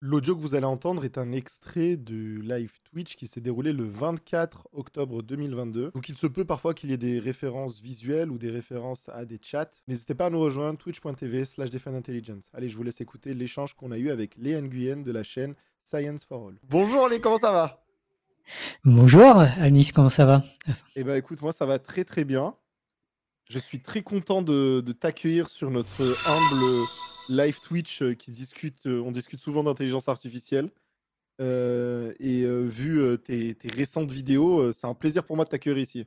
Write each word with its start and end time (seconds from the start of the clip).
L'audio 0.00 0.36
que 0.36 0.40
vous 0.40 0.54
allez 0.54 0.64
entendre 0.64 1.04
est 1.04 1.18
un 1.18 1.32
extrait 1.32 1.96
du 1.96 2.40
live 2.40 2.70
Twitch 2.84 3.16
qui 3.16 3.26
s'est 3.26 3.40
déroulé 3.40 3.72
le 3.72 3.82
24 3.82 4.68
octobre 4.72 5.24
2022. 5.24 5.90
Donc 5.92 6.08
il 6.08 6.16
se 6.16 6.28
peut 6.28 6.44
parfois 6.44 6.72
qu'il 6.72 6.90
y 6.90 6.92
ait 6.92 6.98
des 6.98 7.18
références 7.18 7.80
visuelles 7.80 8.30
ou 8.30 8.38
des 8.38 8.50
références 8.50 9.08
à 9.08 9.24
des 9.24 9.40
chats. 9.42 9.68
N'hésitez 9.88 10.14
pas 10.14 10.26
à 10.26 10.30
nous 10.30 10.38
rejoindre 10.38 10.78
twitch.tv 10.78 11.44
slash 11.44 11.70
Intelligence. 11.88 12.48
Allez, 12.54 12.68
je 12.68 12.76
vous 12.76 12.84
laisse 12.84 13.00
écouter 13.00 13.34
l'échange 13.34 13.74
qu'on 13.74 13.90
a 13.90 13.98
eu 13.98 14.10
avec 14.10 14.36
Léa 14.36 14.60
Nguyen 14.60 15.02
de 15.02 15.10
la 15.10 15.24
chaîne 15.24 15.56
Science 15.82 16.24
for 16.24 16.46
All. 16.46 16.54
Bonjour 16.68 17.08
les, 17.08 17.20
comment 17.20 17.38
ça 17.38 17.50
va? 17.50 17.82
Bonjour 18.84 19.40
Anis, 19.40 19.90
comment 19.90 20.10
ça 20.10 20.24
va? 20.24 20.44
Eh 20.94 21.02
ben 21.02 21.16
écoute, 21.16 21.42
moi 21.42 21.50
ça 21.50 21.66
va 21.66 21.80
très 21.80 22.04
très 22.04 22.24
bien. 22.24 22.54
Je 23.48 23.58
suis 23.58 23.80
très 23.80 24.02
content 24.02 24.42
de, 24.42 24.82
de 24.84 24.92
t'accueillir 24.92 25.48
sur 25.48 25.70
notre 25.70 26.16
humble 26.26 26.86
live 27.28 27.60
Twitch 27.60 28.02
euh, 28.02 28.14
qui 28.14 28.30
discute, 28.30 28.86
euh, 28.86 29.00
on 29.00 29.10
discute 29.10 29.40
souvent 29.40 29.62
d'intelligence 29.62 30.08
artificielle. 30.08 30.70
Euh, 31.40 32.12
et 32.18 32.44
vu 32.44 33.16
tes, 33.22 33.56
récentes 33.72 34.10
vidéos, 34.10 34.72
c'est 34.72 34.88
un 34.88 34.94
plaisir 34.94 35.22
pour 35.22 35.36
moi 35.36 35.44
de 35.44 35.50
t'accueillir 35.50 35.78
ici. 35.78 36.04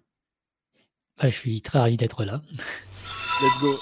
Bah, 1.17 1.29
je 1.29 1.35
suis 1.35 1.61
très 1.61 1.79
ravi 1.79 1.95
d'être 1.95 2.25
là. 2.25 2.41
Let's 3.41 3.61
go. 3.61 3.77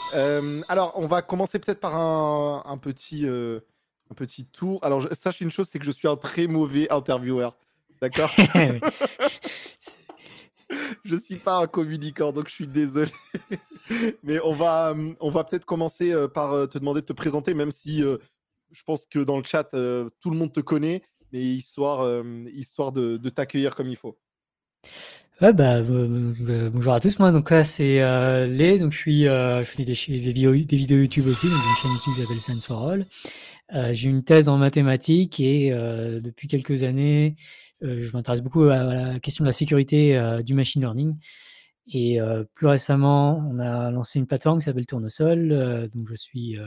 alors, 0.67 0.93
on 0.95 1.07
va 1.07 1.23
commencer 1.23 1.57
peut-être 1.57 1.79
par 1.79 1.95
un, 1.95 2.77
petit, 2.77 3.25
un 3.25 4.13
petit 4.15 4.45
tour. 4.45 4.79
Alors, 4.83 5.07
sache 5.11 5.41
une 5.41 5.49
chose, 5.49 5.67
c'est 5.67 5.79
que 5.79 5.85
je 5.85 5.91
suis 5.91 6.07
un 6.07 6.17
très 6.17 6.45
mauvais 6.45 6.87
intervieweur. 6.91 7.57
D'accord? 7.99 8.31
je 11.05 11.15
suis 11.15 11.37
pas 11.37 11.57
un 11.57 11.67
communicant, 11.67 12.31
donc 12.31 12.47
je 12.47 12.53
suis 12.53 12.67
désolé. 12.67 13.11
Mais 14.23 14.39
on 14.43 14.53
va, 14.53 14.91
hum, 14.91 15.15
on 15.19 15.29
va 15.29 15.43
peut-être 15.43 15.65
commencer 15.65 16.11
euh, 16.11 16.27
par 16.27 16.53
euh, 16.53 16.67
te 16.67 16.77
demander 16.77 17.01
de 17.01 17.05
te 17.05 17.13
présenter, 17.13 17.53
même 17.53 17.71
si 17.71 18.03
euh, 18.03 18.17
je 18.71 18.83
pense 18.83 19.05
que 19.05 19.19
dans 19.19 19.37
le 19.37 19.43
chat, 19.43 19.69
tout 19.71 20.29
le 20.29 20.37
monde 20.37 20.53
te 20.53 20.59
connaît, 20.59 21.01
mais 21.33 21.39
histoire, 21.39 22.23
histoire 22.53 22.91
de, 22.91 23.17
t'accueillir 23.29 23.73
comme 23.75 23.87
il 23.87 23.95
faut. 23.95 24.15
Ouais, 25.41 25.53
bah, 25.53 25.81
bonjour 25.81 26.93
à 26.93 26.99
tous, 26.99 27.17
moi 27.17 27.31
donc 27.31 27.51
c'est 27.63 27.97
Lé, 28.45 28.77
donc 28.77 28.91
je 28.91 28.97
suis 28.97 29.23
je 29.23 29.63
fais 29.63 29.85
des, 29.85 29.93
vidéos, 30.19 30.53
YouTube 30.53 31.25
aussi, 31.25 31.47
donc 31.47 31.57
une 31.57 31.75
chaîne 31.81 31.91
YouTube 31.91 32.13
qui 32.13 32.21
s'appelle 32.21 32.39
Science 32.39 32.65
for 32.67 32.89
All. 32.89 33.07
j'ai 33.95 34.07
une 34.07 34.23
thèse 34.23 34.49
en 34.49 34.59
mathématiques 34.59 35.39
et 35.39 35.71
depuis 35.71 36.47
quelques 36.47 36.83
années, 36.83 37.33
euh, 37.35 37.68
je 37.81 38.11
m'intéresse 38.11 38.41
beaucoup 38.41 38.63
à, 38.63 38.83
la 38.83 39.19
question 39.19 39.43
de 39.43 39.49
la 39.49 39.53
sécurité 39.53 40.17
euh, 40.17 40.41
du 40.41 40.53
machine 40.53 40.81
learning. 40.81 41.17
Et 41.91 42.21
euh, 42.21 42.43
plus 42.53 42.67
récemment, 42.67 43.37
on 43.49 43.59
a 43.59 43.89
lancé 43.89 44.19
une 44.19 44.27
plateforme 44.27 44.59
qui 44.59 44.65
s'appelle 44.65 44.85
Tournesol, 44.85 45.89
dont 45.93 46.05
je 46.05 46.15
suis 46.15 46.57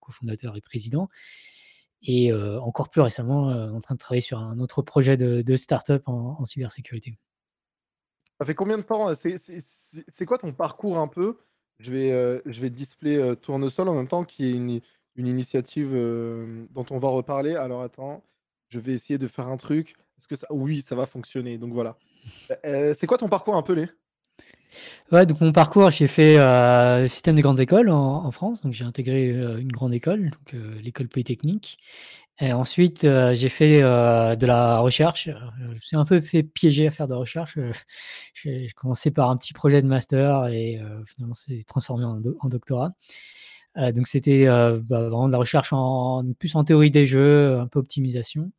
cofondateur 0.00 0.56
et 0.56 0.60
président. 0.60 1.08
Et 2.02 2.32
encore 2.32 2.90
plus 2.90 3.00
récemment, 3.00 3.48
en 3.48 3.78
train 3.78 3.94
de 3.94 4.00
travailler 4.00 4.20
sur 4.20 4.38
un 4.38 4.58
autre 4.58 4.82
projet 4.82 5.16
de, 5.16 5.42
de 5.42 5.56
start-up 5.56 6.02
en, 6.06 6.44
cybersécurité. 6.44 7.16
Ça 8.40 8.44
fait 8.44 8.54
combien 8.54 8.76
de 8.76 8.82
temps 8.82 9.14
C'est 9.14 10.26
quoi 10.26 10.38
ton 10.38 10.52
parcours 10.52 10.98
un 10.98 11.08
peu? 11.08 11.38
Je 11.78 11.92
vais, 11.92 12.42
je 12.44 12.60
vais 12.60 12.68
display 12.68 13.36
Tournesol 13.36 13.88
en 13.88 13.94
même 13.94 14.08
temps, 14.08 14.24
qui 14.24 14.46
est 14.46 14.52
une, 14.52 14.80
une 15.14 15.26
initiative 15.28 15.92
dont 16.72 16.86
on 16.90 16.98
va 16.98 17.08
reparler. 17.08 17.54
Alors 17.54 17.82
attends, 17.82 18.24
je 18.70 18.80
vais 18.80 18.92
essayer 18.92 19.18
de 19.18 19.28
faire 19.28 19.46
un 19.46 19.56
truc. 19.56 19.94
Oui, 20.50 20.82
ça 20.82 20.94
va 20.94 21.06
fonctionner, 21.06 21.58
donc 21.58 21.72
voilà. 21.72 21.96
Euh, 22.64 22.94
c'est 22.96 23.06
quoi 23.06 23.18
ton 23.18 23.28
parcours 23.28 23.56
un 23.56 23.62
peu, 23.62 23.74
les 23.74 23.88
Ouais, 25.12 25.24
donc 25.24 25.40
mon 25.40 25.52
parcours, 25.52 25.90
j'ai 25.90 26.08
fait 26.08 26.38
euh, 26.38 27.06
système 27.06 27.36
des 27.36 27.42
grandes 27.42 27.60
écoles 27.60 27.90
en, 27.90 28.30
France. 28.32 28.62
Donc 28.62 28.72
j'ai 28.72 28.84
intégré 28.84 29.30
euh, 29.30 29.58
une 29.58 29.70
grande 29.70 29.94
école, 29.94 30.32
l'école 30.82 31.08
polytechnique. 31.08 31.78
Et 32.40 32.52
ensuite, 32.52 33.02
j'ai 33.02 33.48
fait 33.48 33.80
de 33.82 34.46
la 34.46 34.80
recherche. 34.80 35.28
Je 35.60 35.66
me 35.66 35.78
suis 35.80 35.96
un 35.96 36.04
peu 36.04 36.20
fait 36.20 36.42
piéger 36.42 36.88
à 36.88 36.90
faire 36.90 37.06
de 37.06 37.12
la 37.12 37.18
recherche. 37.18 37.56
j'ai 38.34 38.70
commencé 38.74 39.12
par 39.12 39.30
un 39.30 39.36
petit 39.36 39.52
projet 39.52 39.80
de 39.80 39.86
master 39.86 40.48
et 40.48 40.82
finalement, 41.06 41.34
c'est 41.34 41.62
transformé 41.64 42.04
en, 42.04 42.48
doctorat. 42.48 42.92
donc 43.76 44.08
c'était 44.08 44.46
bah, 44.46 44.74
vraiment 44.80 45.28
de 45.28 45.32
la 45.32 45.38
recherche 45.38 45.72
plus 46.40 46.56
en 46.56 46.64
théorie 46.64 46.90
des 46.90 47.06
jeux, 47.06 47.60
un 47.60 47.68
peu 47.68 47.78
optimisation. 47.78 48.50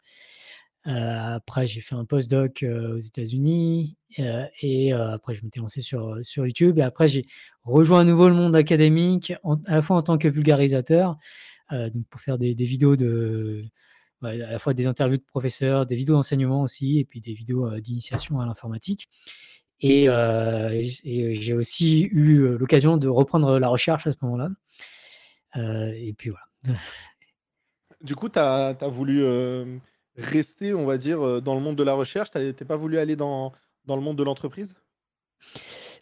Euh, 0.87 1.35
après, 1.35 1.65
j'ai 1.65 1.81
fait 1.81 1.95
un 1.95 2.05
postdoc 2.05 2.61
euh, 2.61 2.95
aux 2.95 2.99
États-Unis 2.99 3.97
euh, 4.19 4.45
et 4.61 4.93
après, 4.93 5.33
je 5.33 5.43
m'étais 5.43 5.59
lancé 5.59 5.81
sur, 5.81 6.17
sur 6.21 6.45
YouTube. 6.45 6.77
Et 6.77 6.83
après, 6.83 7.07
j'ai 7.07 7.25
rejoint 7.63 8.01
à 8.01 8.03
nouveau 8.03 8.29
le 8.29 8.35
monde 8.35 8.55
académique, 8.55 9.33
à 9.67 9.75
la 9.75 9.81
fois 9.81 9.97
en 9.97 10.03
tant 10.03 10.17
que 10.17 10.27
vulgarisateur, 10.27 11.17
donc 11.71 12.05
pour 12.09 12.21
faire 12.21 12.37
des, 12.37 12.53
vidéos 12.53 12.95
de, 12.95 13.63
à 14.21 14.35
la 14.35 14.59
fois 14.59 14.73
des 14.73 14.85
interviews 14.85 15.17
de 15.17 15.23
professeurs, 15.23 15.85
des 15.85 15.95
vidéos 15.95 16.15
d'enseignement 16.15 16.61
aussi, 16.61 16.99
et 16.99 17.05
puis 17.05 17.21
des 17.21 17.33
vidéos 17.33 17.79
d'initiation 17.79 18.39
à 18.39 18.45
l'informatique. 18.45 19.09
Et, 19.81 20.07
j'ai 21.33 21.53
aussi 21.53 22.03
eu 22.03 22.57
l'occasion 22.57 22.97
de 22.97 23.07
reprendre 23.07 23.57
la 23.57 23.67
recherche 23.67 24.05
à 24.05 24.11
ce 24.11 24.17
moment-là. 24.21 24.49
et 25.95 26.13
puis 26.13 26.29
voilà. 26.29 26.77
Du 28.01 28.15
coup, 28.15 28.29
tu 28.29 28.37
as, 28.37 28.77
voulu 28.87 29.23
rester, 30.17 30.73
on 30.73 30.85
va 30.85 30.97
dire, 30.97 31.21
euh, 31.21 31.41
dans 31.41 31.55
le 31.55 31.61
monde 31.61 31.75
de 31.75 31.83
la 31.83 31.93
recherche? 31.93 32.31
Tu 32.31 32.39
n'as 32.39 32.53
pas 32.67 32.77
voulu 32.77 32.97
aller 32.97 33.15
dans, 33.15 33.51
dans 33.85 33.95
le 33.95 34.01
monde 34.01 34.17
de 34.17 34.23
l'entreprise? 34.23 34.75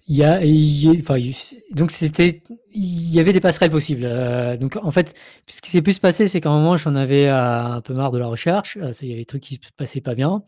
Il 0.07 0.17
y 0.17 0.23
a, 0.23 0.41
enfin, 0.99 1.17
donc 1.71 1.91
c'était, 1.91 2.43
il 2.73 3.13
y 3.13 3.21
avait 3.21 3.31
des 3.31 3.39
passerelles 3.39 3.71
possibles. 3.71 4.03
Euh, 4.03 4.57
donc 4.57 4.77
en 4.81 4.91
fait, 4.91 5.17
ce 5.47 5.61
qui 5.61 5.69
s'est 5.69 5.81
plus 5.81 5.97
passé, 5.99 6.27
c'est 6.27 6.41
qu'à 6.41 6.49
un 6.49 6.59
moment, 6.59 6.75
j'en 6.75 6.95
avais 6.95 7.27
euh, 7.29 7.63
un 7.63 7.81
peu 7.81 7.93
marre 7.93 8.11
de 8.11 8.17
la 8.17 8.27
recherche. 8.27 8.77
il 9.01 9.07
y 9.07 9.11
avait 9.11 9.21
des 9.21 9.25
trucs 9.25 9.43
qui 9.43 9.55
se 9.55 9.71
passaient 9.77 10.01
pas 10.01 10.13
bien. 10.13 10.43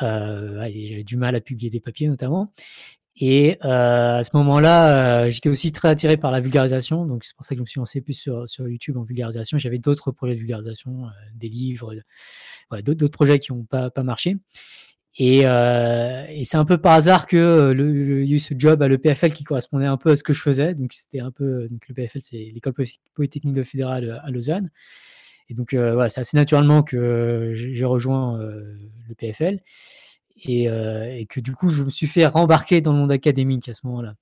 j'avais 0.00 1.04
du 1.04 1.16
mal 1.16 1.34
à 1.34 1.40
publier 1.40 1.68
des 1.68 1.80
papiers 1.80 2.08
notamment. 2.08 2.52
Et 3.18 3.58
à 3.62 4.22
ce 4.22 4.36
moment-là, 4.36 5.30
j'étais 5.30 5.48
aussi 5.48 5.72
très 5.72 5.88
attiré 5.88 6.16
par 6.16 6.30
la 6.30 6.40
vulgarisation. 6.40 7.06
Donc 7.06 7.24
c'est 7.24 7.34
pour 7.34 7.44
ça 7.44 7.54
que 7.54 7.58
je 7.58 7.62
me 7.62 7.66
suis 7.66 7.78
lancé 7.78 8.00
plus 8.02 8.12
sur, 8.12 8.46
sur 8.48 8.68
YouTube 8.68 8.98
en 8.98 9.02
vulgarisation. 9.02 9.56
J'avais 9.56 9.78
d'autres 9.78 10.10
projets 10.10 10.34
de 10.34 10.38
vulgarisation, 10.38 11.06
des 11.34 11.48
livres, 11.48 11.94
d'autres 12.82 13.06
projets 13.08 13.38
qui 13.38 13.52
n'ont 13.52 13.64
pas, 13.64 13.90
pas 13.90 14.02
marché. 14.02 14.36
Et, 15.18 15.46
euh, 15.46 16.26
c'est 16.44 16.58
un 16.58 16.64
peu 16.64 16.78
par 16.78 16.92
hasard 16.92 17.26
que 17.26 17.36
euh, 17.36 17.74
le, 17.74 18.22
il 18.22 18.28
y 18.28 18.32
a 18.32 18.36
eu 18.36 18.38
ce 18.38 18.54
job 18.56 18.82
à 18.82 18.88
l'EPFL 18.88 19.32
qui 19.32 19.44
correspondait 19.44 19.86
un 19.86 19.96
peu 19.96 20.10
à 20.10 20.16
ce 20.16 20.22
que 20.22 20.32
je 20.32 20.40
faisais. 20.40 20.74
Donc 20.74 20.92
c'était 20.92 21.20
un 21.20 21.30
peu 21.30 21.68
donc 21.68 21.88
l'EPFL, 21.88 22.20
c'est 22.20 22.50
l'école 22.52 22.74
polytechnique 23.14 23.54
de 23.54 23.62
fédérale 23.62 24.20
à 24.22 24.30
Lausanne. 24.30 24.70
Et 25.48 25.54
donc 25.54 25.72
euh, 25.72 25.94
voilà, 25.94 26.08
c'est 26.08 26.20
assez 26.20 26.36
naturellement 26.36 26.82
que 26.82 27.52
j'ai 27.54 27.84
rejoint 27.84 28.38
euh, 28.40 28.76
l'EPFL 29.08 29.58
et, 30.36 30.64
et, 30.64 31.26
que 31.26 31.40
du 31.40 31.54
coup 31.54 31.68
je 31.68 31.82
me 31.82 31.90
suis 31.90 32.06
fait 32.06 32.26
rembarquer 32.26 32.80
dans 32.80 32.92
le 32.92 32.98
monde 32.98 33.12
académique 33.12 33.68
à 33.68 33.74
ce 33.74 33.86
moment-là. 33.86 34.14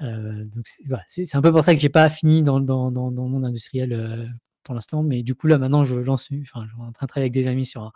donc 0.00 0.66
c'est 0.66 0.86
voilà, 0.88 1.04
un 1.32 1.40
peu 1.42 1.52
pour 1.52 1.64
ça 1.64 1.74
que 1.74 1.80
j'ai 1.80 1.88
pas 1.88 2.08
fini 2.08 2.42
dans, 2.42 2.60
dans, 2.60 2.90
dans, 2.90 3.10
dans 3.10 3.24
le 3.24 3.30
monde 3.30 3.44
industriel 3.44 4.32
pour 4.64 4.74
l'instant. 4.74 5.02
Mais 5.02 5.22
du 5.22 5.34
coup, 5.36 5.46
là, 5.46 5.58
maintenant, 5.58 5.84
je 5.84 5.94
lance, 5.94 6.28
enfin, 6.42 6.64
je 6.66 6.72
suis 6.72 6.82
en 6.82 6.90
train 6.90 7.06
de 7.06 7.08
travailler 7.08 7.26
avec 7.26 7.32
des 7.32 7.46
amis 7.46 7.66
sur 7.66 7.92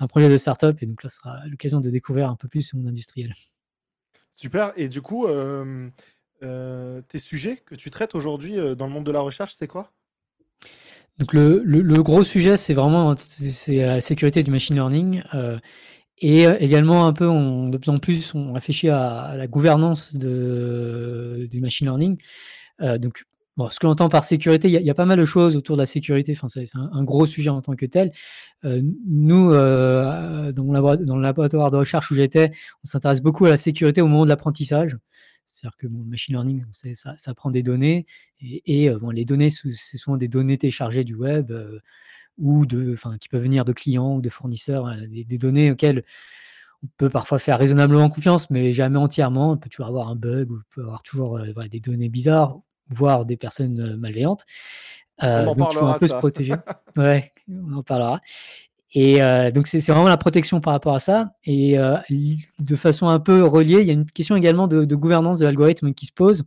un, 0.00 0.06
projet 0.08 0.28
de 0.28 0.36
start-up. 0.36 0.78
Et 0.80 0.86
donc 0.86 1.04
là, 1.04 1.10
ce 1.10 1.18
sera 1.18 1.46
l'occasion 1.46 1.80
de 1.80 1.90
découvrir 1.90 2.28
un 2.28 2.36
peu 2.36 2.48
plus 2.48 2.62
ce 2.62 2.76
monde 2.76 2.88
industriel. 2.88 3.32
Super. 4.32 4.72
Et 4.76 4.88
du 4.88 5.02
coup, 5.02 5.26
euh, 5.26 5.88
euh, 6.42 7.02
tes 7.02 7.18
sujets 7.18 7.58
que 7.58 7.74
tu 7.74 7.90
traites 7.90 8.14
aujourd'hui 8.14 8.58
euh, 8.58 8.74
dans 8.74 8.86
le 8.86 8.92
monde 8.92 9.04
de 9.04 9.12
la 9.12 9.20
recherche, 9.20 9.54
c'est 9.54 9.68
quoi? 9.68 9.92
Donc 11.18 11.32
le, 11.32 11.62
le, 11.64 12.02
gros 12.04 12.22
sujet, 12.22 12.56
c'est 12.56 12.74
vraiment 12.74 13.16
c'est 13.18 13.84
la 13.84 14.00
sécurité 14.00 14.44
du 14.44 14.52
machine 14.52 14.76
learning. 14.76 15.20
Et 16.20 16.44
également 16.60 17.06
un 17.06 17.12
peu, 17.12 17.28
on, 17.28 17.68
de 17.68 17.78
plus 17.78 17.90
en 17.90 17.98
plus, 17.98 18.34
on 18.34 18.52
réfléchit 18.52 18.88
à, 18.88 19.34
la 19.36 19.46
gouvernance 19.46 20.14
du 20.14 21.60
machine 21.60 21.86
learning. 21.86 22.18
donc 22.98 23.24
Bon, 23.58 23.68
ce 23.70 23.80
que 23.80 23.86
l'on 23.86 23.92
entend 23.92 24.08
par 24.08 24.22
sécurité, 24.22 24.68
il 24.68 24.86
y, 24.86 24.88
a 24.90 24.94
pas 24.94 25.04
mal 25.04 25.18
de 25.18 25.24
choses 25.24 25.56
autour 25.56 25.74
de 25.74 25.82
la 25.82 25.86
sécurité. 25.86 26.30
Enfin, 26.30 26.46
c'est 26.46 26.64
un, 26.76 27.02
gros 27.02 27.26
sujet 27.26 27.50
en 27.50 27.60
tant 27.60 27.74
que 27.74 27.86
tel. 27.86 28.12
Euh, 28.64 28.80
nous, 29.04 29.50
euh, 29.50 30.52
dans, 30.52 30.62
le 31.16 31.20
laboratoire 31.20 31.72
de 31.72 31.76
recherche 31.76 32.08
où 32.12 32.14
j'étais, 32.14 32.52
on 32.84 32.86
s'intéresse 32.86 33.20
beaucoup 33.20 33.46
à 33.46 33.48
la 33.48 33.56
sécurité 33.56 34.00
au 34.00 34.06
moment 34.06 34.22
de 34.22 34.28
l'apprentissage. 34.28 34.96
C'est-à-dire 35.48 35.76
que 35.76 35.88
le 35.88 36.04
machine 36.04 36.36
learning, 36.36 36.66
ça, 36.94 37.34
prend 37.34 37.50
des 37.50 37.64
données 37.64 38.06
et, 38.40 38.88
euh, 38.90 39.00
les 39.12 39.24
données, 39.24 39.50
c'est 39.50 39.96
souvent 39.96 40.16
des 40.16 40.28
données 40.28 40.56
téléchargées 40.56 41.02
du 41.02 41.16
web 41.16 41.52
ou 42.38 42.66
de, 42.66 42.92
enfin, 42.92 43.18
qui 43.18 43.28
peuvent 43.28 43.42
venir 43.42 43.64
de 43.64 43.72
clients 43.72 44.16
ou 44.16 44.20
de 44.20 44.28
fournisseurs, 44.28 44.94
des, 45.08 45.38
données 45.38 45.70
auxquelles 45.70 46.04
on 46.84 46.88
peut 46.96 47.10
parfois 47.10 47.38
faire 47.38 47.58
raisonnablement 47.58 48.08
confiance, 48.08 48.50
mais 48.50 48.72
jamais 48.72 48.98
entièrement. 48.98 49.52
On 49.52 49.56
peut 49.56 49.68
toujours 49.68 49.88
avoir 49.88 50.08
un 50.08 50.16
bug, 50.16 50.50
ou 50.50 50.56
on 50.56 50.74
peut 50.74 50.82
avoir 50.82 51.02
toujours 51.02 51.40
des 51.70 51.80
données 51.80 52.08
bizarres 52.08 52.60
voire 52.90 53.24
des 53.24 53.36
personnes 53.36 53.80
euh, 53.80 53.96
malveillantes. 53.96 54.44
Euh, 55.22 55.44
on 55.44 55.48
en 55.48 55.54
donc 55.54 55.68
il 55.72 55.78
faut 55.78 55.86
un 55.86 55.98
peu 55.98 56.06
se 56.06 56.14
protéger. 56.14 56.54
ouais, 56.96 57.32
on 57.48 57.78
en 57.78 57.82
parlera. 57.82 58.20
Et 58.94 59.22
euh, 59.22 59.50
donc 59.50 59.66
c'est 59.66 59.80
vraiment 59.80 60.08
la 60.08 60.16
protection 60.16 60.60
par 60.60 60.72
rapport 60.72 60.94
à 60.94 61.00
ça. 61.00 61.32
Et 61.44 61.76
de 62.58 62.76
façon 62.76 63.08
un 63.08 63.20
peu 63.20 63.44
reliée, 63.44 63.80
il 63.80 63.86
y 63.86 63.90
a 63.90 63.92
une 63.92 64.06
question 64.06 64.34
également 64.36 64.66
de, 64.66 64.94
gouvernance 64.94 65.38
de 65.38 65.44
l'algorithme 65.44 65.92
qui 65.92 66.06
se 66.06 66.12
pose. 66.12 66.44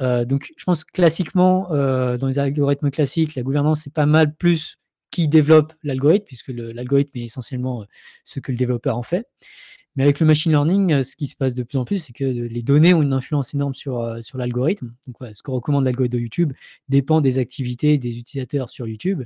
donc 0.00 0.52
je 0.56 0.64
pense 0.64 0.82
que 0.82 0.90
classiquement, 0.90 1.68
dans 1.70 2.26
les 2.26 2.40
algorithmes 2.40 2.90
classiques, 2.90 3.36
la 3.36 3.42
gouvernance 3.42 3.82
c'est 3.82 3.92
pas 3.92 4.06
mal 4.06 4.34
plus 4.34 4.76
qui 5.18 5.26
développe 5.26 5.72
l'algorithme, 5.82 6.26
puisque 6.26 6.50
l'algorithme 6.50 7.18
est 7.18 7.24
essentiellement 7.24 7.84
ce 8.22 8.38
que 8.38 8.52
le 8.52 8.56
développeur 8.56 8.96
en 8.96 9.02
fait. 9.02 9.26
Mais 9.96 10.04
avec 10.04 10.20
le 10.20 10.26
machine 10.26 10.52
learning, 10.52 11.02
ce 11.02 11.16
qui 11.16 11.26
se 11.26 11.34
passe 11.34 11.54
de 11.54 11.64
plus 11.64 11.76
en 11.76 11.84
plus, 11.84 12.04
c'est 12.04 12.12
que 12.12 12.22
les 12.22 12.62
données 12.62 12.94
ont 12.94 13.02
une 13.02 13.12
influence 13.12 13.52
énorme 13.52 13.74
sur, 13.74 14.22
sur 14.22 14.38
l'algorithme. 14.38 14.94
Donc, 15.08 15.34
ce 15.34 15.42
que 15.42 15.50
recommande 15.50 15.82
l'algorithme 15.82 16.14
de 16.14 16.20
YouTube 16.20 16.52
dépend 16.88 17.20
des 17.20 17.40
activités 17.40 17.98
des 17.98 18.16
utilisateurs 18.16 18.70
sur 18.70 18.86
YouTube. 18.86 19.24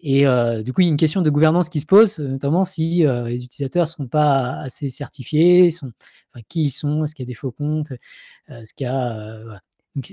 Et 0.00 0.24
du 0.64 0.72
coup, 0.72 0.80
il 0.80 0.86
y 0.86 0.88
a 0.88 0.90
une 0.90 0.96
question 0.96 1.22
de 1.22 1.30
gouvernance 1.30 1.68
qui 1.68 1.78
se 1.78 1.86
pose, 1.86 2.18
notamment 2.18 2.64
si 2.64 3.04
les 3.04 3.44
utilisateurs 3.44 3.86
ne 3.86 3.90
sont 3.90 4.08
pas 4.08 4.58
assez 4.60 4.88
certifiés, 4.88 5.70
sont, 5.70 5.92
qui 6.48 6.64
ils 6.64 6.70
sont, 6.70 7.04
est-ce 7.04 7.14
qu'il 7.14 7.22
y 7.22 7.28
a 7.28 7.30
des 7.30 7.34
faux 7.34 7.52
comptes, 7.52 7.92
est-ce 8.48 8.74
qu'il 8.74 8.88
y 8.88 8.90
a. 8.90 9.62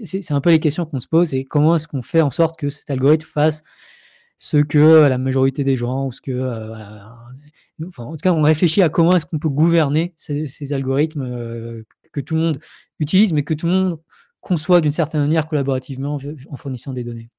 c'est 0.04 0.32
un 0.32 0.42
peu 0.42 0.52
les 0.52 0.60
questions 0.60 0.86
qu'on 0.86 1.00
se 1.00 1.08
pose 1.08 1.34
et 1.34 1.46
comment 1.46 1.78
est-ce 1.78 1.88
qu'on 1.88 2.04
fait 2.04 2.22
en 2.22 2.30
sorte 2.30 2.60
que 2.60 2.70
cet 2.70 2.92
algorithme 2.92 3.26
fasse 3.26 3.64
ce 4.42 4.58
que 4.58 5.06
la 5.08 5.18
majorité 5.18 5.64
des 5.64 5.76
gens, 5.76 6.08
ou 6.08 6.12
ce 6.14 6.22
que. 6.22 6.32
enfin, 7.88 8.06
en 8.06 8.12
tout 8.12 8.24
cas, 8.24 8.32
on 8.32 8.42
réfléchit 8.42 8.82
à 8.82 8.90
comment 8.90 9.16
est-ce 9.16 9.26
qu'on 9.26 9.38
peut 9.38 9.50
gouverner 9.50 10.14
ces, 10.16 10.74
algorithmes 10.74 11.84
que 12.12 12.22
tout 12.22 12.36
le 12.36 12.42
monde 12.42 12.60
utilise, 13.00 13.34
mais 13.34 13.44
que 13.44 13.54
tout 13.54 13.68
le 13.68 13.74
monde 13.74 14.00
conçoit 14.40 14.80
d'une 14.80 14.92
certaine 14.92 15.22
manière 15.22 15.48
collaborativement 15.48 16.18
en 16.50 16.56
fournissant 16.56 16.94
des 16.94 17.04
données. 17.04 17.30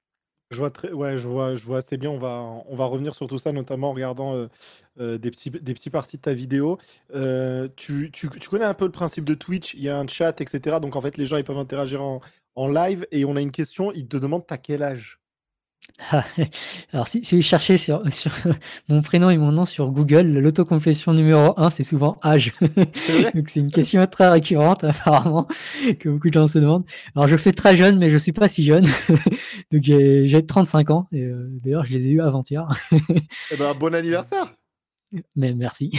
Je 0.50 0.58
vois 0.58 0.70
très 0.70 0.93
ouais, 0.93 1.17
je 1.17 1.26
vois 1.29 1.56
je 1.56 1.64
vois 1.64 1.79
assez 1.79 1.97
bien. 1.97 2.11
On 2.11 2.19
va 2.19 2.44
on 2.69 2.76
va 2.76 2.85
revenir 2.85 3.14
sur 3.14 3.26
tout 3.29 3.38
ça, 3.38 3.50
notamment 3.53 3.91
en 3.91 3.94
regardant, 3.94 4.46
des 4.99 5.31
petits 5.31 5.91
parties 5.91 6.19
de 6.19 6.23
ta 6.23 6.35
vidéo. 6.35 6.79
tu 7.76 8.11
tu 8.12 8.29
connais 8.29 8.67
un 8.67 8.75
peu 8.75 8.85
le 8.85 8.93
principe 8.93 9.25
de 9.25 9.35
Twitch? 9.35 9.73
Il 9.73 9.81
y 9.81 9.88
a 9.88 9.99
un 9.99 10.06
chat 10.06 10.38
et 10.38 10.46
cetera, 10.46 10.81
donc 10.81 10.96
en 10.96 11.00
fait, 11.00 11.17
les 11.17 11.26
gens, 11.26 11.38
ils 11.38 11.44
peuvent 11.44 11.56
interagir 11.56 12.03
en 12.03 12.20
en 12.56 12.69
live 12.69 13.06
et 13.11 13.25
on 13.25 13.37
a 13.37 13.41
une 13.41 13.53
question, 13.53 13.91
ils 13.93 14.06
te 14.06 14.19
demandent: 14.19 14.46
«Tu 14.46 14.58
quel 14.58 14.82
âge?» 14.82 15.19
Ah, 16.11 16.25
alors 16.93 17.09
si 17.09 17.25
si 17.25 17.37
vous 17.37 17.43
cherchez 17.43 17.77
sur 17.77 18.03
sur 18.12 18.32
mon 18.88 19.03
prénom 19.03 19.31
et 19.31 19.37
mon 19.37 19.53
nom 19.53 19.65
sur 19.65 19.91
Google, 19.91 20.27
l'autocomplétion 20.38 21.12
numéro 21.12 21.55
1, 21.56 21.71
c'est 21.71 21.82
souvent 21.82 22.17
âge. 22.25 22.55
Donc 23.35 23.49
c'est 23.49 23.61
une 23.61 23.71
question 23.71 24.05
très 24.06 24.29
récurrente 24.29 24.85
apparemment, 24.85 25.47
que 25.99 26.09
beaucoup 26.09 26.29
de 26.29 26.35
gens 26.35 26.49
se 26.49 26.59
demandent. 26.59 26.85
Alors 27.15 27.29
je 27.29 27.37
fais 27.37 27.53
très 27.53 27.77
jeune, 27.77 27.99
mais 27.99 28.11
je 28.11 28.19
suis 28.19 28.32
pas 28.32 28.49
si 28.49 28.65
jeune. 28.65 28.87
Donc 29.71 29.82
j'ai 29.82 30.27
j'ai 30.27 30.44
35 30.44 30.91
ans 30.91 31.09
et 31.12 31.25
euh, 31.25 31.49
d'ailleurs 31.62 31.85
je 31.85 31.93
les 31.93 32.09
ai 32.09 32.11
eus 32.12 32.23
avant-hier. 32.23 32.67
Eh 33.53 33.56
ben, 33.56 33.75
bon 33.75 33.94
anniversaire! 33.94 34.53
Mais 35.35 35.55
merci. 35.55 35.91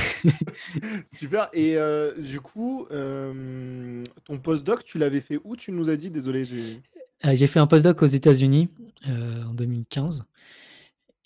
Super 1.14 1.50
et 1.52 1.76
euh, 1.76 2.14
du 2.18 2.40
coup, 2.40 2.88
ton 2.90 4.38
postdoc, 4.40 4.84
tu 4.86 4.98
l'avais 4.98 5.22
fait 5.22 5.38
où? 5.44 5.56
Tu 5.58 5.72
nous 5.74 5.90
as 5.90 5.98
dit? 5.98 6.10
Désolé, 6.10 6.46
j'ai 6.46 6.82
euh, 7.26 7.36
j'ai 7.36 7.48
fait 7.48 7.60
un 7.60 7.68
postdoc 7.68 8.02
aux 8.02 8.08
États-Unis 8.08 8.70
euh, 8.80 8.81
en 9.06 9.54
2015. 9.54 10.26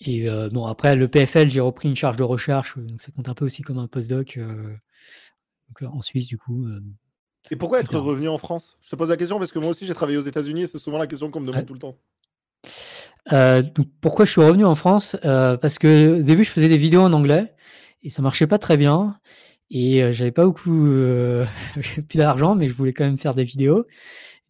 Et 0.00 0.28
euh, 0.28 0.48
bon, 0.50 0.66
après 0.66 0.94
le 0.94 1.08
PFL, 1.08 1.50
j'ai 1.50 1.60
repris 1.60 1.88
une 1.88 1.96
charge 1.96 2.16
de 2.16 2.22
recherche, 2.22 2.76
donc 2.76 3.00
ça 3.00 3.10
compte 3.12 3.28
un 3.28 3.34
peu 3.34 3.46
aussi 3.46 3.62
comme 3.62 3.78
un 3.78 3.88
postdoc 3.88 4.38
en 5.82 6.00
Suisse, 6.02 6.26
du 6.26 6.36
coup. 6.36 6.66
Et 7.50 7.56
pourquoi 7.56 7.80
être 7.80 7.98
revenu 7.98 8.28
en 8.28 8.38
France? 8.38 8.76
Je 8.82 8.90
te 8.90 8.96
pose 8.96 9.10
la 9.10 9.16
question 9.16 9.38
parce 9.38 9.52
que 9.52 9.58
moi 9.58 9.70
aussi 9.70 9.86
j'ai 9.86 9.94
travaillé 9.94 10.18
aux 10.18 10.22
États-Unis 10.22 10.62
et 10.62 10.66
c'est 10.66 10.78
souvent 10.78 10.98
la 10.98 11.06
question 11.06 11.30
qu'on 11.30 11.40
me 11.40 11.46
demande 11.46 11.66
tout 11.66 11.74
le 11.74 11.80
temps. 11.80 11.96
donc 13.74 13.86
pourquoi 14.00 14.24
je 14.24 14.32
suis 14.32 14.42
revenu 14.42 14.64
en 14.64 14.74
France? 14.74 15.16
Parce 15.22 15.78
que 15.78 16.20
au 16.20 16.22
début 16.22 16.44
je 16.44 16.50
faisais 16.50 16.68
des 16.68 16.76
vidéos 16.76 17.02
en 17.02 17.12
anglais 17.12 17.54
et 18.02 18.10
ça 18.10 18.20
marchait 18.20 18.46
pas 18.46 18.58
très 18.58 18.76
bien 18.76 19.16
et 19.70 20.12
j'avais 20.12 20.32
pas 20.32 20.44
beaucoup 20.44 20.86
plus 22.08 22.18
d'argent 22.18 22.54
mais 22.54 22.68
je 22.68 22.74
voulais 22.74 22.92
quand 22.92 23.04
même 23.04 23.18
faire 23.18 23.34
des 23.34 23.44
vidéos 23.44 23.86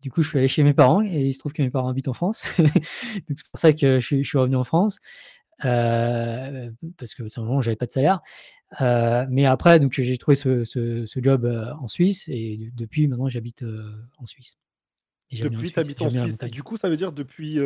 du 0.01 0.11
coup, 0.11 0.23
je 0.23 0.29
suis 0.29 0.39
allé 0.39 0.49
chez 0.49 0.63
mes 0.63 0.75
parents 0.75 1.03
et 1.03 1.27
il 1.27 1.33
se 1.33 1.39
trouve 1.39 1.53
que 1.53 1.63
mes 1.63 1.71
parents 1.71 1.89
habitent 1.89 2.09
en 2.09 2.15
France. 2.15 2.45
c'est 3.29 3.47
pour 3.51 3.59
ça 3.59 3.73
que 3.73 3.99
je 4.01 4.23
suis, 4.23 4.39
revenu 4.39 4.57
en 4.57 4.65
France. 4.65 4.99
Euh, 5.65 6.71
parce 6.99 7.15
que 7.15 7.27
simplement 7.29 7.63
j'avais 7.63 7.77
pas 7.77 7.87
de 7.87 7.93
salaire. 7.93 8.21
Euh, 8.83 9.25
mais 9.31 9.47
après, 9.47 9.81
donc 9.81 9.93
j'ai 9.95 10.19
trouvé 10.19 10.35
ce, 10.35 11.07
job 11.17 11.47
euh, 11.47 11.73
en 11.81 11.89
Suisse 11.89 12.29
et 12.29 12.71
depuis 12.75 13.09
maintenant 13.09 13.29
j'habite 13.29 13.65
en 14.19 14.25
Suisse. 14.27 14.59
depuis, 15.33 15.73
tu 15.73 15.81
habites 15.81 16.03
en 16.03 16.11
Suisse. 16.11 16.39
du 16.39 16.63
coup, 16.63 16.77
ça 16.77 16.91
veut 16.91 16.99
dire 16.99 17.13
depuis, 17.13 17.59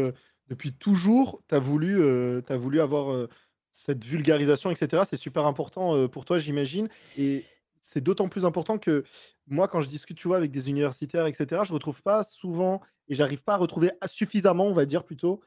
depuis 0.48 0.72
toujours, 0.72 1.40
tu 1.48 1.54
as, 1.54 1.58
voulu, 1.58 2.00
as 2.02 2.56
voulu 2.56 2.80
avoir 2.80 3.28
cette 3.72 4.04
vulgarisation, 4.04 4.70
etc. 4.70 5.02
C'est 5.08 5.16
super 5.16 5.46
important 5.46 6.06
pour 6.08 6.24
toi, 6.24 6.38
j'imagine. 6.38 6.88
Et 7.18 7.44
c'est 7.80 8.02
d'autant 8.02 8.28
plus 8.28 8.44
important 8.44 8.78
que 8.78 9.04
moi, 9.46 9.68
quand 9.68 9.80
je 9.80 9.88
discute, 9.88 10.16
tu 10.16 10.28
vois, 10.28 10.36
avec 10.36 10.50
des 10.50 10.68
universitaires, 10.68 11.26
etc., 11.26 11.62
je 11.64 11.72
retrouve 11.72 12.02
pas 12.02 12.22
souvent 12.22 12.80
et 13.08 13.14
j'arrive 13.14 13.42
pas 13.42 13.54
à 13.54 13.56
retrouver 13.56 13.90
suffisamment, 14.06 14.66
on 14.66 14.72
va 14.72 14.84
dire 14.86 15.04
plutôt, 15.04 15.40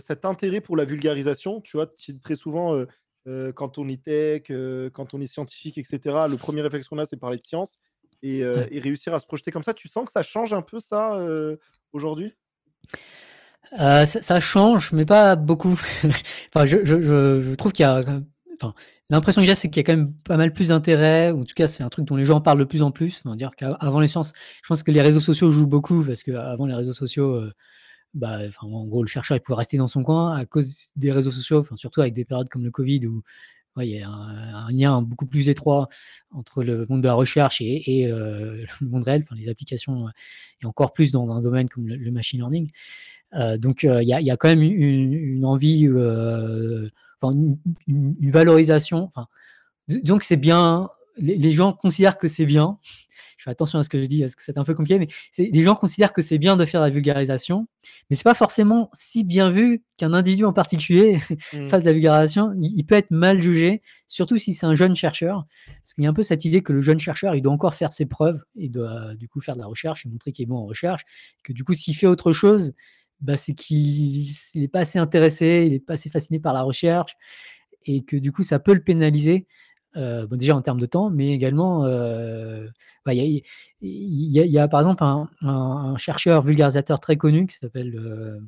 cet 0.00 0.24
intérêt 0.24 0.60
pour 0.60 0.76
la 0.76 0.84
vulgarisation. 0.84 1.60
Tu 1.60 1.76
vois, 1.76 1.86
très 2.22 2.36
souvent, 2.36 2.84
quand 3.54 3.78
on 3.78 3.88
est 3.88 4.02
tech, 4.02 4.42
quand 4.92 5.14
on 5.14 5.20
est 5.20 5.26
scientifique, 5.26 5.78
etc., 5.78 6.00
le 6.28 6.36
premier 6.36 6.62
réflexe 6.62 6.88
qu'on 6.88 6.98
a, 6.98 7.06
c'est 7.06 7.16
parler 7.16 7.38
de 7.38 7.44
science 7.44 7.78
et, 8.22 8.44
réussir 8.80 9.14
à 9.14 9.18
se 9.18 9.26
projeter 9.26 9.50
comme 9.50 9.62
ça. 9.62 9.72
Tu 9.72 9.88
sens 9.88 10.04
que 10.04 10.12
ça 10.12 10.22
change 10.22 10.52
un 10.52 10.62
peu 10.62 10.80
ça 10.80 11.24
aujourd'hui? 11.92 12.34
Ça, 13.72 14.40
change, 14.40 14.92
mais 14.92 15.06
pas 15.06 15.36
beaucoup. 15.36 15.80
enfin, 16.54 16.66
je, 16.66 16.84
je 16.84 17.54
trouve 17.54 17.72
qu'il 17.72 17.84
y 17.84 17.86
a 17.86 18.02
l'impression 19.10 19.42
que 19.42 19.46
j'ai, 19.46 19.54
c'est 19.54 19.68
qu'il 19.68 19.78
y 19.78 19.80
a 19.80 19.84
quand 19.84 19.96
même 19.96 20.12
pas 20.24 20.36
mal 20.36 20.52
plus 20.52 20.68
d'intérêt, 20.68 21.30
en 21.30 21.44
tout 21.44 21.54
cas, 21.54 21.66
c'est 21.66 21.82
un 21.82 21.88
truc 21.88 22.04
dont 22.06 22.16
les 22.16 22.24
gens 22.24 22.40
parlent 22.40 22.58
de 22.58 22.64
plus 22.64 22.82
en 22.82 22.90
plus. 22.90 23.22
On 23.24 23.30
va 23.30 23.36
dire 23.36 23.50
qu'avant 23.56 24.00
les 24.00 24.06
sciences, 24.06 24.32
je 24.62 24.68
pense 24.68 24.82
que 24.82 24.90
les 24.90 25.02
réseaux 25.02 25.20
sociaux 25.20 25.50
jouent 25.50 25.66
beaucoup, 25.66 26.04
parce 26.04 26.22
qu'avant 26.22 26.66
les 26.66 26.74
réseaux 26.74 26.92
sociaux, 26.92 27.34
euh, 27.34 27.52
bah, 28.14 28.40
en 28.62 28.86
gros, 28.86 29.02
le 29.02 29.08
chercheur, 29.08 29.36
il 29.36 29.40
pouvait 29.40 29.56
rester 29.58 29.76
dans 29.76 29.88
son 29.88 30.02
coin 30.02 30.36
à 30.36 30.46
cause 30.46 30.90
des 30.96 31.12
réseaux 31.12 31.30
sociaux, 31.30 31.66
surtout 31.74 32.00
avec 32.00 32.14
des 32.14 32.24
périodes 32.24 32.48
comme 32.48 32.64
le 32.64 32.70
Covid 32.70 33.06
où 33.06 33.22
il 33.80 33.90
y 33.90 34.02
a 34.02 34.08
un, 34.08 34.70
lien 34.72 35.02
beaucoup 35.02 35.26
plus 35.26 35.48
étroit 35.48 35.88
entre 36.32 36.62
le 36.64 36.84
monde 36.88 37.02
de 37.02 37.06
la 37.06 37.14
recherche 37.14 37.60
et, 37.60 38.06
euh, 38.06 38.64
le 38.80 38.88
monde 38.88 39.04
réel, 39.04 39.24
les 39.36 39.48
applications, 39.48 40.08
et 40.62 40.66
encore 40.66 40.92
plus 40.92 41.12
dans, 41.12 41.30
un 41.30 41.40
domaine 41.40 41.68
comme 41.68 41.86
le, 41.86 42.10
machine 42.10 42.40
learning. 42.40 42.70
Euh, 43.34 43.58
donc, 43.58 43.82
il 43.82 44.02
y, 44.04 44.30
a 44.30 44.36
quand 44.36 44.48
même 44.48 44.62
une 44.62 45.44
envie 45.44 45.86
une, 47.22 48.30
valorisation. 48.30 49.04
Enfin, 49.04 49.26
donc 49.88 50.24
c'est 50.24 50.36
bien. 50.36 50.90
Les, 51.16 51.50
gens 51.50 51.72
considèrent 51.72 52.18
que 52.18 52.28
c'est 52.28 52.46
bien. 52.46 52.78
Je 53.36 53.44
fais 53.44 53.50
attention 53.50 53.78
à 53.78 53.84
ce 53.84 53.88
que 53.88 54.00
je 54.00 54.06
dis, 54.06 54.20
parce 54.20 54.34
que 54.34 54.42
c'est 54.42 54.58
un 54.58 54.64
peu 54.64 54.74
compliqué, 54.74 54.98
mais 54.98 55.06
les 55.38 55.62
gens 55.62 55.76
considèrent 55.76 56.12
que 56.12 56.22
c'est 56.22 56.38
bien 56.38 56.56
de 56.56 56.64
faire 56.64 56.80
la 56.80 56.90
vulgarisation, 56.90 57.68
mais 58.10 58.16
c'est 58.16 58.24
pas 58.24 58.34
forcément 58.34 58.90
si 58.92 59.22
bien 59.22 59.48
vu 59.48 59.84
qu'un 59.96 60.12
individu 60.12 60.44
en 60.44 60.52
particulier 60.52 61.20
mmh. 61.52 61.68
fasse 61.68 61.84
la 61.84 61.92
vulgarisation. 61.92 62.52
Il, 62.60 62.84
peut 62.84 62.96
être 62.96 63.12
mal 63.12 63.40
jugé, 63.40 63.80
surtout 64.08 64.38
si 64.38 64.52
c'est 64.52 64.66
un 64.66 64.74
jeune 64.74 64.96
chercheur, 64.96 65.46
parce 65.66 65.94
qu'il 65.94 66.02
y 66.02 66.06
a 66.08 66.10
un 66.10 66.14
peu 66.14 66.22
cette 66.22 66.44
idée 66.44 66.62
que 66.62 66.72
le 66.72 66.80
jeune 66.80 66.98
chercheur, 66.98 67.36
il 67.36 67.42
doit 67.42 67.52
encore 67.52 67.74
faire 67.74 67.92
ses 67.92 68.06
preuves, 68.06 68.42
il 68.56 68.70
doit 68.70 69.14
du 69.14 69.28
coup 69.28 69.40
faire 69.40 69.54
de 69.54 69.60
la 69.60 69.66
recherche 69.66 70.04
et 70.04 70.08
montrer 70.08 70.32
qu'il 70.32 70.42
est 70.42 70.46
bon 70.46 70.58
en 70.58 70.66
recherche, 70.66 71.02
que 71.44 71.52
du 71.52 71.62
coup 71.62 71.74
s'il 71.74 71.94
fait 71.94 72.08
autre 72.08 72.32
chose, 72.32 72.72
bah, 73.20 73.36
c'est 73.36 73.54
qu'il 73.54 74.26
n'est 74.54 74.68
pas 74.68 74.80
assez 74.80 74.98
intéressé, 74.98 75.64
il 75.66 75.72
n'est 75.72 75.80
pas 75.80 75.94
assez 75.94 76.10
fasciné 76.10 76.38
par 76.38 76.52
la 76.52 76.62
recherche, 76.62 77.16
et 77.84 78.04
que 78.04 78.16
du 78.16 78.32
coup, 78.32 78.42
ça 78.42 78.58
peut 78.58 78.74
le 78.74 78.82
pénaliser. 78.82 79.46
Euh, 79.96 80.26
bon, 80.26 80.36
déjà 80.36 80.54
en 80.54 80.62
termes 80.62 80.80
de 80.80 80.86
temps, 80.86 81.10
mais 81.10 81.32
également, 81.32 81.86
il 83.06 83.42
y, 83.80 84.58
a 84.58 84.68
par 84.68 84.80
exemple 84.80 85.02
un, 85.02 85.96
chercheur 85.96 86.42
vulgarisateur 86.42 87.00
très 87.00 87.16
connu 87.16 87.46
qui 87.46 87.56
s'appelle, 87.60 87.96
euh, 87.96 88.38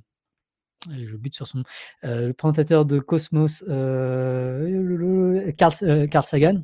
je 0.97 1.17
bute 1.17 1.35
sur 1.35 1.47
son 1.47 1.63
euh, 2.05 2.29
le 2.29 2.33
présentateur 2.35 2.85
de 2.85 2.99
Cosmos, 3.01 3.65
Carl, 5.57 5.73
Carl, 6.09 6.25
Sagan, 6.25 6.63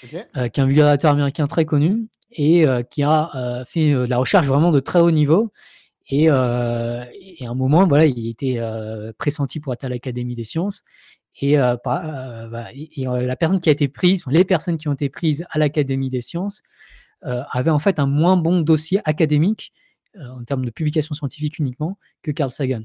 qui 0.00 0.16
est 0.16 0.58
un 0.58 0.66
vulgarisateur 0.66 1.12
américain 1.12 1.46
très 1.46 1.64
connu 1.64 2.08
et 2.32 2.64
qui 2.90 3.02
a 3.02 3.64
fait 3.66 3.92
de 3.92 4.06
la 4.06 4.16
recherche 4.18 4.46
vraiment 4.46 4.70
de 4.70 4.80
très 4.80 5.00
haut 5.00 5.10
niveau 5.10 5.52
et, 6.08 6.30
euh, 6.30 7.04
et, 7.12 7.46
à 7.46 7.50
un 7.50 7.54
moment, 7.54 7.86
voilà, 7.86 8.06
il 8.06 8.28
était 8.28 8.56
euh, 8.58 9.12
pressenti 9.18 9.60
pour 9.60 9.72
être 9.74 9.84
à 9.84 9.88
l'Académie 9.88 10.34
des 10.34 10.44
sciences. 10.44 10.82
Et, 11.40 11.58
euh, 11.58 11.76
bah, 11.84 12.70
et, 12.72 13.04
la 13.04 13.36
personne 13.36 13.60
qui 13.60 13.68
a 13.68 13.72
été 13.72 13.88
prise, 13.88 14.24
les 14.26 14.44
personnes 14.44 14.78
qui 14.78 14.88
ont 14.88 14.94
été 14.94 15.08
prises 15.10 15.44
à 15.50 15.58
l'Académie 15.58 16.08
des 16.08 16.20
sciences, 16.20 16.62
avaient 17.22 17.70
en 17.70 17.80
fait 17.80 17.98
un 17.98 18.06
moins 18.06 18.36
bon 18.36 18.60
dossier 18.60 19.00
académique 19.04 19.72
en 20.16 20.44
termes 20.44 20.64
de 20.64 20.70
publication 20.70 21.16
scientifique 21.16 21.58
uniquement 21.58 21.98
que 22.22 22.30
Carl 22.30 22.52
Sagan. 22.52 22.82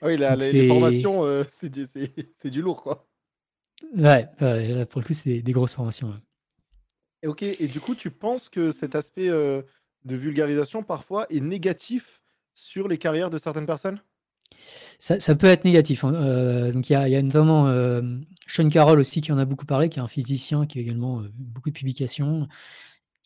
Ah 0.00 0.06
oui, 0.06 0.16
la, 0.16 0.36
les, 0.36 0.68
formations, 0.68 1.24
c'est 1.48 1.68
du, 1.68 1.86
du, 2.44 2.62
lourd, 2.62 2.82
quoi. 2.82 3.08
Ouais, 3.96 4.26
pour 4.86 5.00
le 5.00 5.06
coup, 5.06 5.14
c'est 5.14 5.42
des, 5.42 5.52
grosses 5.52 5.74
formations. 5.74 6.14
Et 7.24 7.26
ok, 7.26 7.42
et 7.42 7.66
du 7.66 7.80
coup, 7.80 7.96
tu 7.96 8.12
penses 8.12 8.48
que 8.48 8.70
cet 8.70 8.94
aspect 8.94 9.28
de 9.28 9.64
vulgarisation 10.04 10.84
parfois 10.84 11.26
est 11.28 11.40
négatif 11.40 12.21
sur 12.54 12.88
les 12.88 12.98
carrières 12.98 13.30
de 13.30 13.38
certaines 13.38 13.66
personnes? 13.66 14.00
Ça, 14.98 15.34
peut 15.34 15.48
être 15.48 15.64
négatif. 15.64 16.04
Hein. 16.04 16.14
Euh, 16.14 16.72
il 16.74 16.90
y, 16.90 16.94
a 16.94 17.22
notamment 17.22 17.66
euh, 17.66 18.02
Sean 18.46 18.68
Carroll 18.68 19.00
aussi 19.00 19.20
qui 19.20 19.32
en 19.32 19.38
a 19.38 19.44
beaucoup 19.44 19.66
parlé, 19.66 19.88
qui 19.88 19.98
est 19.98 20.02
un 20.02 20.08
physicien 20.08 20.64
qui 20.64 20.78
a 20.78 20.80
également 20.80 21.20
euh, 21.20 21.28
beaucoup 21.34 21.70
de 21.70 21.74
publications 21.74 22.46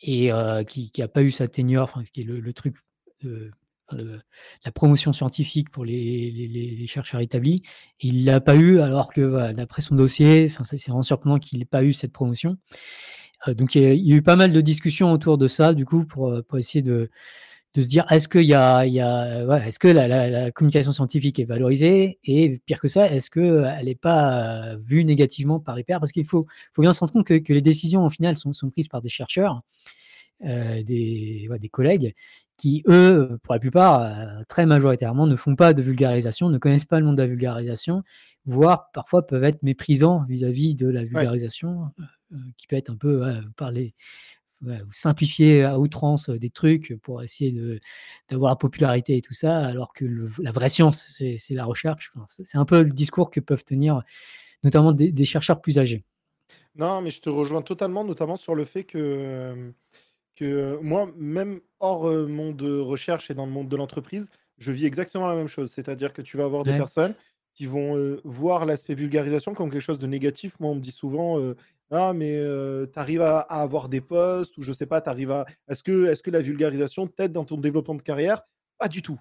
et 0.03 0.31
qui 0.67 0.93
n'a 0.99 1.09
pas 1.09 1.23
eu 1.23 1.31
sa 1.31 1.49
tenure, 1.49 2.03
qui 2.13 2.21
est 2.21 2.25
le, 2.25 2.53
truc 2.53 2.77
la 3.23 4.73
promotion 4.73 5.13
scientifique 5.13 5.71
pour 5.71 5.85
les, 5.85 6.87
chercheurs 6.87 7.21
établis. 7.21 7.63
il 8.01 8.25
l'a 8.25 8.41
pas 8.41 8.57
eu, 8.57 8.81
alors 8.81 9.13
que 9.13 9.53
d'après 9.53 9.81
son 9.81 9.95
dossier, 9.95 10.49
c'est 10.49 10.87
vraiment 10.87 11.03
surprenant 11.03 11.39
qu'il 11.39 11.59
n'ait 11.59 11.65
pas 11.65 11.83
eu 11.83 11.95
cette 11.95 12.13
promotion. 12.13 12.59
donc 13.49 13.75
il 13.75 13.83
y, 13.83 14.13
a, 14.13 14.17
eu 14.17 14.23
pas 14.23 14.37
mal 14.37 14.53
de 14.53 14.61
discussions 14.61 15.13
autour 15.13 15.39
de 15.39 15.49
ça, 15.49 15.73
du 15.73 15.87
coup, 15.87 16.05
pour 16.05 16.43
essayer 16.59 16.83
de, 16.83 17.11
de 17.77 17.81
se 17.83 17.89
dire 17.89 18.05
est-ce 18.11 18.27
que, 18.27 18.39
y 18.39 18.55
a, 18.55 18.85
y 18.87 19.01
a, 19.01 19.67
est-ce 19.67 19.79
que 19.79 19.89
la, 19.89 20.51
communication 20.51 20.93
scientifique 20.93 21.39
est 21.39 21.45
valorisée 21.45 22.19
et 22.25 22.59
pire 22.67 22.81
que 22.81 22.89
ça, 22.89 23.11
est-ce 23.11 23.31
qu'elle 23.31 23.85
n'est 23.85 23.95
pas 23.95 24.77
vue 24.77 25.05
négativement 25.05 25.61
par 25.61 25.77
les 25.77 25.85
pairs? 25.85 26.01
Parce 26.01 26.13
qu'il 26.13 26.27
faut, 26.27 26.47
faut 26.73 26.83
bien 26.83 26.93
se 26.93 27.01
rendre 27.01 27.13
compte 27.13 27.27
que, 27.27 27.53
les 27.53 27.63
décisions 27.63 28.05
au 28.05 28.11
final 28.11 28.37
sont, 28.37 28.53
sont 28.53 28.71
prises 28.71 28.89
par 28.89 29.01
des 29.01 29.09
chercheurs, 29.09 29.63
des, 30.43 31.49
des 31.61 31.69
collègues 31.69 32.15
qui, 32.57 32.83
eux, 32.89 33.39
pour 33.43 33.55
la 33.55 33.61
plupart, 33.61 34.01
euh, 34.01 34.43
très 34.49 34.67
majoritairement, 34.67 35.27
ne 35.27 35.37
font 35.37 35.57
pas 35.57 35.75
de 35.75 35.83
vulgarisation, 35.83 36.49
ne 36.49 36.59
connaissent 36.59 36.85
pas 36.85 36.99
le 36.99 37.07
monde 37.07 37.17
de 37.17 37.23
la 37.23 37.29
vulgarisation, 37.29 38.03
voire 38.47 38.91
parfois 38.93 39.27
peuvent 39.27 39.45
être 39.45 39.63
méprisants 39.63 40.25
vis-à-vis 40.29 40.75
de 40.75 40.89
la 40.89 41.05
vulgarisation, 41.05 41.91
euh, 42.01 42.03
euh, 42.33 42.39
qui 42.57 42.67
peut 42.67 42.77
être 42.77 42.91
un 42.91 42.97
peu 42.97 43.25
simplifier 44.91 45.65
à 45.65 45.79
outrance 45.79 46.31
des 46.31 46.51
trucs 46.51 46.97
pour 47.03 47.23
essayer 47.23 47.81
d'avoir 48.29 48.53
la 48.53 48.57
popularité 48.57 49.17
et 49.17 49.23
tout 49.23 49.35
ça, 49.35 49.59
alors 49.59 49.93
que 49.93 50.05
la 50.39 50.51
vraie 50.51 50.69
science, 50.69 51.07
c'est 51.19 51.55
la 51.55 51.65
recherche. 51.65 52.13
c'est 52.29 52.59
un 52.59 52.65
peu 52.65 52.83
le 52.83 52.91
discours 52.91 53.31
que 53.31 53.41
peuvent 53.41 53.65
tenir 53.65 54.03
notamment 54.63 54.93
des, 54.93 55.13
des, 55.13 55.25
chercheurs 55.25 55.61
plus 55.61 55.79
âgés. 55.79 56.05
Non, 56.75 57.01
mais 57.01 57.11
je 57.11 57.21
te 57.21 57.29
rejoins 57.29 57.63
totalement, 57.63 58.05
notamment 58.05 58.37
sur 58.37 58.55
le 58.55 58.65
fait 58.65 58.85
que 58.85 59.73
que 60.35 60.79
moi, 60.83 61.11
même 61.17 61.61
hors 61.81 62.05
monde 62.29 62.57
de 62.57 62.79
recherche 62.79 63.31
et 63.31 63.35
dans 63.35 63.47
le 63.47 63.53
monde 63.53 63.69
de 63.69 63.77
l'entreprise, 63.77 64.29
je 64.59 64.71
vis 64.71 64.85
exactement 64.85 65.29
la 65.29 65.35
même 65.35 65.49
chose. 65.49 65.71
C'est-à-dire 65.71 66.13
que 66.13 66.23
tu 66.23 66.37
vas 66.37 66.45
avoir 66.45 66.63
des 66.63 66.77
personnes 66.77 67.15
qui 67.55 67.65
vont 67.65 68.19
voir 68.23 68.67
l'aspect 68.67 68.95
vulgarisation 68.95 69.55
comme 69.55 69.71
quelque 69.71 69.81
chose 69.81 69.99
de 69.99 70.07
négatif. 70.07 70.55
Moi, 70.61 70.71
on 70.71 70.75
me 70.75 70.81
dit 70.81 70.91
souvent 70.91 71.39
Ah, 71.91 72.13
mais 72.13 72.37
tu 72.93 72.99
arrives 72.99 73.23
à, 73.23 73.41
avoir 73.41 73.89
des 73.89 74.01
postes 74.01 74.57
ou 74.59 74.63
je 74.63 74.73
sais 74.73 74.87
pas, 74.87 75.01
tu 75.01 75.09
arrives 75.09 75.31
à. 75.31 75.47
Est-ce 75.69 75.83
que, 75.83 76.07
est 76.07 76.21
que 76.21 76.31
la 76.31 76.41
vulgarisation 76.41 77.07
t'aide 77.07 77.33
dans 77.33 77.45
ton 77.45 77.57
développement 77.57 77.95
de 77.95 78.03
carrière? 78.03 78.43
Pas 78.79 78.89
du 78.89 79.03
tout. 79.03 79.19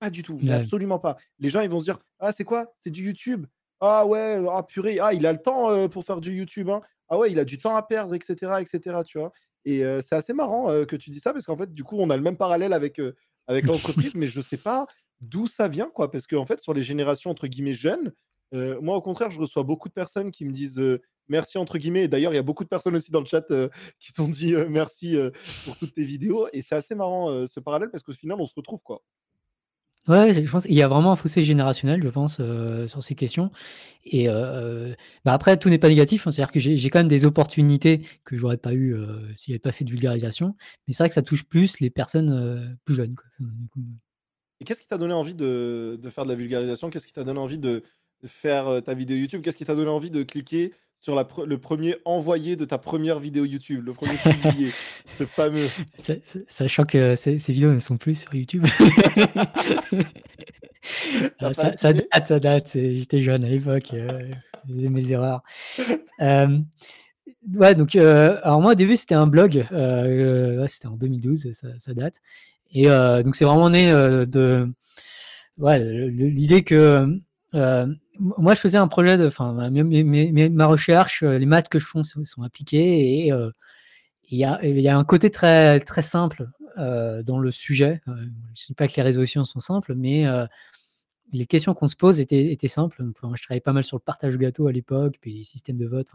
Pas 0.00 0.10
du 0.10 0.22
tout. 0.22 0.38
Absolument 0.50 0.98
pas. 0.98 1.16
Les 1.38 1.48
gens, 1.48 1.60
ils 1.60 1.70
vont 1.70 1.78
se 1.78 1.84
dire 1.84 1.98
Ah, 2.18 2.32
c'est 2.32 2.44
quoi? 2.44 2.72
C'est 2.78 2.90
du 2.90 3.04
YouTube? 3.04 3.46
Ah 3.80 4.06
ouais, 4.06 4.40
ah 4.50 4.62
purée, 4.62 4.98
ah, 5.00 5.12
il 5.12 5.26
a 5.26 5.32
le 5.32 5.40
temps 5.40 5.88
pour 5.88 6.04
faire 6.04 6.20
du 6.20 6.32
YouTube. 6.32 6.68
Hein. 6.68 6.80
Ah 7.08 7.18
ouais, 7.18 7.30
il 7.30 7.38
a 7.38 7.44
du 7.44 7.58
temps 7.58 7.76
à 7.76 7.82
perdre, 7.82 8.14
etc. 8.14 8.54
etc. 8.60 9.00
tu 9.04 9.18
vois? 9.18 9.32
Et 9.64 9.82
c'est 10.02 10.16
assez 10.16 10.32
marrant 10.32 10.66
que 10.86 10.96
tu 10.96 11.10
dis 11.10 11.20
ça 11.20 11.32
parce 11.32 11.46
qu'en 11.46 11.56
fait, 11.56 11.72
du 11.72 11.84
coup, 11.84 11.96
on 11.98 12.10
a 12.10 12.16
le 12.16 12.22
même 12.22 12.36
parallèle 12.36 12.72
avec, 12.72 13.00
avec 13.46 13.64
l'entreprise, 13.66 14.14
mais 14.14 14.26
je 14.26 14.38
ne 14.38 14.44
sais 14.44 14.56
pas 14.56 14.86
d'où 15.20 15.46
ça 15.46 15.68
vient, 15.68 15.88
quoi. 15.88 16.10
Parce 16.10 16.26
qu'en 16.26 16.46
fait, 16.46 16.60
sur 16.60 16.74
les 16.74 16.82
générations 16.82 17.30
entre 17.30 17.46
guillemets 17.46 17.74
jeunes, 17.74 18.12
moi, 18.52 18.96
au 18.96 19.02
contraire, 19.02 19.30
je 19.30 19.38
reçois 19.38 19.62
beaucoup 19.62 19.88
de 19.88 19.94
personnes 19.94 20.30
qui 20.30 20.44
me 20.44 20.52
disent 20.52 20.82
merci 21.28 21.58
entre 21.58 21.78
guillemets. 21.78 22.08
d'ailleurs, 22.08 22.32
il 22.32 22.36
y 22.36 22.38
a 22.38 22.42
beaucoup 22.42 22.64
de 22.64 22.68
personnes 22.68 22.96
aussi 22.96 23.10
dans 23.10 23.20
le 23.20 23.26
chat 23.26 23.46
qui 23.98 24.12
t'ont 24.12 24.28
dit 24.28 24.54
merci 24.68 25.16
pour 25.64 25.76
toutes 25.76 25.94
tes 25.94 26.04
vidéos. 26.04 26.48
Et 26.52 26.62
c'est 26.62 26.74
assez 26.74 26.94
marrant 26.94 27.46
ce 27.46 27.60
parallèle 27.60 27.90
parce 27.90 28.02
qu'au 28.02 28.12
final, 28.12 28.38
on 28.40 28.46
se 28.46 28.54
retrouve, 28.54 28.82
quoi. 28.82 29.02
Ouais, 30.08 30.34
je 30.34 30.50
pense 30.50 30.64
qu'il 30.64 30.74
y 30.74 30.82
a 30.82 30.88
vraiment 30.88 31.12
un 31.12 31.16
fossé 31.16 31.42
générationnel, 31.44 32.02
je 32.02 32.08
pense, 32.08 32.38
euh, 32.40 32.88
sur 32.88 33.04
ces 33.04 33.14
questions. 33.14 33.52
Et 34.04 34.28
euh, 34.28 34.92
bah, 35.24 35.32
après, 35.32 35.56
tout 35.56 35.68
n'est 35.68 35.78
pas 35.78 35.88
négatif. 35.88 36.26
Hein. 36.26 36.32
C'est-à-dire 36.32 36.50
que 36.50 36.58
j'ai 36.58 36.90
quand 36.90 36.98
même 36.98 37.08
des 37.08 37.24
opportunités 37.24 38.02
que 38.24 38.36
j'aurais 38.36 38.56
pas 38.56 38.72
eu 38.72 38.96
euh, 38.96 39.32
s'il 39.36 39.52
n'y 39.52 39.54
avait 39.54 39.60
pas 39.60 39.70
fait 39.70 39.84
de 39.84 39.90
vulgarisation. 39.90 40.56
Mais 40.86 40.92
c'est 40.92 41.04
vrai 41.04 41.08
que 41.08 41.14
ça 41.14 41.22
touche 41.22 41.44
plus 41.44 41.78
les 41.78 41.90
personnes 41.90 42.76
plus 42.84 42.96
jeunes. 42.96 43.14
Et 44.58 44.64
qu'est-ce 44.64 44.82
qui 44.82 44.88
t'a 44.88 44.98
donné 44.98 45.14
envie 45.14 45.36
de, 45.36 46.00
faire 46.10 46.24
de 46.24 46.30
la 46.30 46.36
vulgarisation? 46.36 46.90
Qu'est-ce 46.90 47.06
qui 47.06 47.12
t'a 47.12 47.24
donné 47.24 47.38
envie 47.38 47.58
de 47.58 47.84
faire 48.26 48.82
ta 48.82 48.94
vidéo 48.94 49.16
YouTube? 49.16 49.42
Qu'est-ce 49.42 49.56
qui 49.56 49.64
t'a 49.64 49.76
donné 49.76 49.90
envie 49.90 50.10
de 50.10 50.24
cliquer 50.24 50.72
sur 51.02 51.16
le 51.16 51.58
premier 51.58 51.96
envoyé 52.04 52.54
de 52.54 52.64
ta 52.64 52.78
première 52.78 53.18
vidéo 53.18 53.44
YouTube, 53.44 53.84
le 53.84 53.92
premier 53.92 54.16
publié, 54.18 54.70
ce 55.18 55.26
fameux. 55.26 55.66
Sachant 56.46 56.84
que 56.84 57.16
ces, 57.16 57.34
vidéos 57.34 57.74
ne 57.74 57.80
sont 57.80 57.98
plus 57.98 58.14
sur 58.14 58.34
YouTube. 58.34 58.64
Ah, 61.38 61.52
ça, 61.52 61.92
date, 61.92 62.26
ça 62.26 62.40
date. 62.40 62.72
J'étais 62.74 63.22
jeune 63.22 63.44
à 63.44 63.48
l'époque, 63.48 63.94
euh, 63.94 64.32
mes 64.68 65.12
erreurs. 65.12 65.42
Euh, 66.20 66.58
ouais, 67.54 67.74
donc, 67.74 67.96
euh, 67.96 68.38
alors 68.42 68.60
moi 68.60 68.72
au 68.72 68.74
début 68.74 68.96
c'était 68.96 69.14
un 69.14 69.26
blog, 69.26 69.64
c'était 70.68 70.86
en 70.86 70.96
2012, 70.96 71.52
ça, 71.52 71.94
date. 71.94 72.16
Et 72.72 72.86
donc 72.86 73.34
c'est 73.34 73.44
vraiment 73.44 73.70
né 73.70 73.92
de, 73.92 74.68
ouais, 75.58 75.78
l'idée 76.10 76.62
que 76.62 77.20
moi, 77.54 78.54
je 78.54 78.60
faisais 78.60 78.78
un 78.78 78.88
projet 78.88 79.16
de, 79.16 79.26
enfin, 79.26 79.52
ma 79.52 80.66
recherche, 80.66 81.22
euh, 81.22 81.38
les 81.38 81.46
maths 81.46 81.68
que 81.68 81.78
je 81.78 81.86
fais 81.86 82.24
sont, 82.24 82.42
appliquées 82.42 83.26
et 83.26 83.32
euh, 83.32 83.50
il 84.30 84.38
y, 84.38 84.44
a, 84.44 84.64
y, 84.64 84.88
a, 84.88 84.96
un 84.96 85.04
côté 85.04 85.30
très, 85.30 85.80
très 85.80 86.02
simple 86.02 86.48
euh, 86.78 87.22
dans 87.22 87.38
le 87.38 87.50
sujet. 87.50 88.00
je 88.06 88.12
ne 88.12 88.66
dis 88.68 88.74
pas 88.74 88.88
que 88.88 88.94
les 88.96 89.02
résolutions 89.02 89.44
sont 89.44 89.60
simples, 89.60 89.94
mais 89.94 90.26
les 91.32 91.46
questions 91.46 91.74
qu'on 91.74 91.86
se 91.86 91.96
pose 91.96 92.20
étaient, 92.20 92.68
simples. 92.68 93.02
moi, 93.22 93.34
je 93.36 93.42
travaillais 93.42 93.60
pas 93.60 93.72
mal 93.72 93.84
sur 93.84 93.96
le 93.96 94.02
partage 94.02 94.38
gâteau 94.38 94.66
à 94.66 94.72
l'époque, 94.72 95.16
puis 95.20 95.34
les 95.34 95.44
systèmes 95.44 95.78
de 95.78 95.86
vote. 95.86 96.08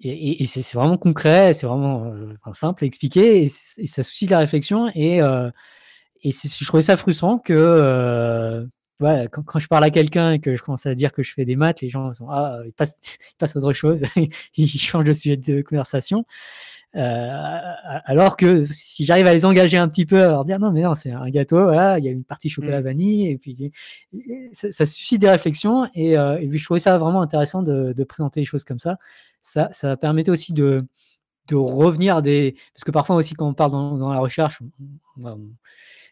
Et, 0.00 0.44
c'est 0.46 0.74
vraiment 0.74 0.98
concret, 0.98 1.54
c'est 1.54 1.66
vraiment 1.66 2.12
simple 2.52 2.84
à 2.84 2.86
expliquer, 2.86 3.42
et, 3.42 3.48
ça 3.48 4.02
suscite 4.02 4.30
la 4.30 4.38
réflexion. 4.38 4.90
Et 4.94 5.20
je 5.20 6.64
trouvais 6.66 6.82
ça 6.82 6.96
frustrant 6.96 7.38
que 7.38 8.68
quand, 9.30 9.58
je 9.58 9.68
parle 9.68 9.84
à 9.84 9.90
quelqu'un 9.90 10.32
et 10.32 10.38
que 10.38 10.56
je 10.56 10.62
commence 10.62 10.86
à 10.86 10.94
dire 10.94 11.12
que 11.12 11.22
je 11.22 11.32
fais 11.34 11.44
des 11.44 11.56
maths, 11.56 11.80
les 11.80 11.88
gens 11.88 12.12
sont 12.12 12.28
ah, 12.30 12.60
ils 12.64 12.72
passent, 12.72 12.98
à 13.40 13.58
autre 13.58 13.72
chose, 13.72 14.04
ils 14.56 14.68
changent 14.68 15.04
de 15.04 15.12
sujet 15.12 15.36
de 15.36 15.62
conversation. 15.62 16.24
Euh, 16.94 17.28
alors 18.04 18.36
que 18.36 18.66
si 18.66 19.06
j'arrive 19.06 19.26
à 19.26 19.32
les 19.32 19.46
engager 19.46 19.78
un 19.78 19.88
petit 19.88 20.04
peu, 20.04 20.22
à 20.22 20.28
leur 20.28 20.44
dire 20.44 20.58
non, 20.58 20.70
mais 20.72 20.82
non, 20.82 20.94
c'est 20.94 21.10
un 21.10 21.28
gâteau, 21.30 21.62
voilà, 21.64 21.98
il 21.98 22.04
y 22.04 22.08
a 22.08 22.10
une 22.10 22.24
partie 22.24 22.50
chocolat 22.50 22.80
mmh. 22.80 22.84
vanille, 22.84 23.28
et 23.30 23.38
puis 23.38 23.72
ça, 24.52 24.84
suscite 24.84 25.20
des 25.20 25.30
réflexions. 25.30 25.88
Et, 25.94 26.18
euh, 26.18 26.38
et, 26.38 26.50
je 26.56 26.64
trouvais 26.64 26.80
ça 26.80 26.98
vraiment 26.98 27.22
intéressant 27.22 27.62
de, 27.62 28.04
présenter 28.04 28.40
les 28.40 28.46
choses 28.46 28.64
comme 28.64 28.78
ça. 28.78 28.98
Ça, 29.40 29.68
ça 29.72 29.96
permettait 29.96 30.30
aussi 30.30 30.52
de, 30.52 30.84
de 31.48 31.56
revenir 31.56 32.16
à 32.16 32.22
des. 32.22 32.56
Parce 32.74 32.84
que 32.84 32.90
parfois 32.90 33.16
aussi, 33.16 33.34
quand 33.34 33.48
on 33.48 33.54
parle 33.54 33.72
dans, 33.72 34.12
la 34.12 34.18
recherche, 34.18 34.60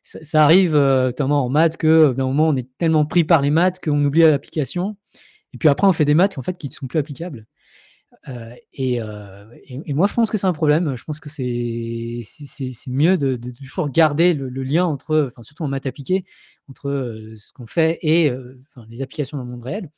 ça, 0.02 0.45
arrive 0.45 0.75
euh, 0.75 1.07
notamment 1.07 1.45
en 1.45 1.49
maths 1.49 1.76
que 1.76 1.87
euh, 1.87 2.14
d'un 2.14 2.26
moment 2.26 2.49
on 2.49 2.57
est 2.57 2.69
tellement 2.78 3.04
pris 3.04 3.25
par 3.25 3.40
les 3.40 3.50
maths 3.50 3.78
qu'on 3.83 4.04
oublie 4.04 4.21
l'application. 4.21 4.97
Et 5.52 5.59
puis 5.59 5.69
après 5.69 5.87
on 5.87 5.92
fait 5.92 6.04
des 6.04 6.14
maths 6.14 6.38
en 6.38 6.42
fait 6.42 6.57
qui 6.57 6.69
ne 6.69 6.73
sont 6.73 6.87
plus 6.87 6.99
applicables. 6.99 7.47
Euh, 8.28 8.54
et, 8.75 9.00
moi 9.95 10.07
je 10.07 10.14
pense 10.14 10.30
que 10.30 10.38
c'est 10.38 10.47
un 10.47 10.52
problème. 10.52 10.95
Je 10.97 11.04
pense 11.04 11.21
que 11.21 11.28
c'est 11.28 12.23
mieux 12.88 13.16
de, 13.19 13.37
toujours 13.52 13.88
garder 13.88 14.35
le, 14.35 14.49
lien 14.62 14.85
entre, 14.85 15.28
enfin 15.30 15.42
surtout 15.42 15.64
en 15.64 15.69
maths 15.69 15.87
appliquées, 15.87 16.25
entre 16.69 16.90
ce 17.38 17.52
qu'on 17.52 17.66
fait 17.66 17.99
et 18.02 18.33
les 18.88 19.02
applications 19.02 19.38
dans 19.38 19.45
le 19.45 19.50
monde 19.50 19.64
réel 19.64 19.90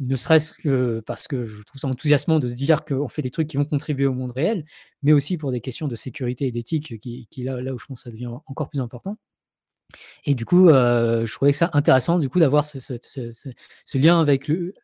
ne 0.00 0.16
serait-ce 0.16 0.52
que 0.52 1.02
parce 1.06 1.28
que 1.28 1.44
je 1.44 1.62
trouve 1.62 1.80
ça 1.80 1.88
enthousiasmant 1.88 2.38
de 2.38 2.48
se 2.48 2.56
dire 2.56 2.84
qu'on 2.84 3.08
fait 3.08 3.22
des 3.22 3.30
trucs 3.30 3.46
qui 3.48 3.58
vont 3.58 3.64
contribuer 3.64 4.06
au 4.06 4.14
monde 4.14 4.32
réel, 4.32 4.64
mais 5.02 5.12
aussi 5.12 5.36
pour 5.36 5.52
des 5.52 5.60
questions 5.60 5.88
de 5.88 5.96
sécurité 5.96 6.46
et 6.46 6.52
d'éthique 6.52 6.98
qui, 6.98 7.42
là, 7.42 7.56
où 7.74 7.78
je 7.78 7.84
pense 7.86 8.00
que 8.00 8.04
ça 8.04 8.10
devient 8.10 8.30
encore 8.46 8.70
plus 8.70 8.80
important. 8.80 9.16
Et 10.24 10.34
du 10.34 10.44
coup, 10.44 10.68
euh, 10.68 11.26
je 11.26 11.32
trouvais 11.32 11.50
que 11.50 11.56
ça 11.56 11.70
intéressant 11.72 12.18
d'avoir 12.18 12.64
ce, 12.64 13.98
lien 13.98 14.20
avec 14.20 14.48
le, 14.48 14.74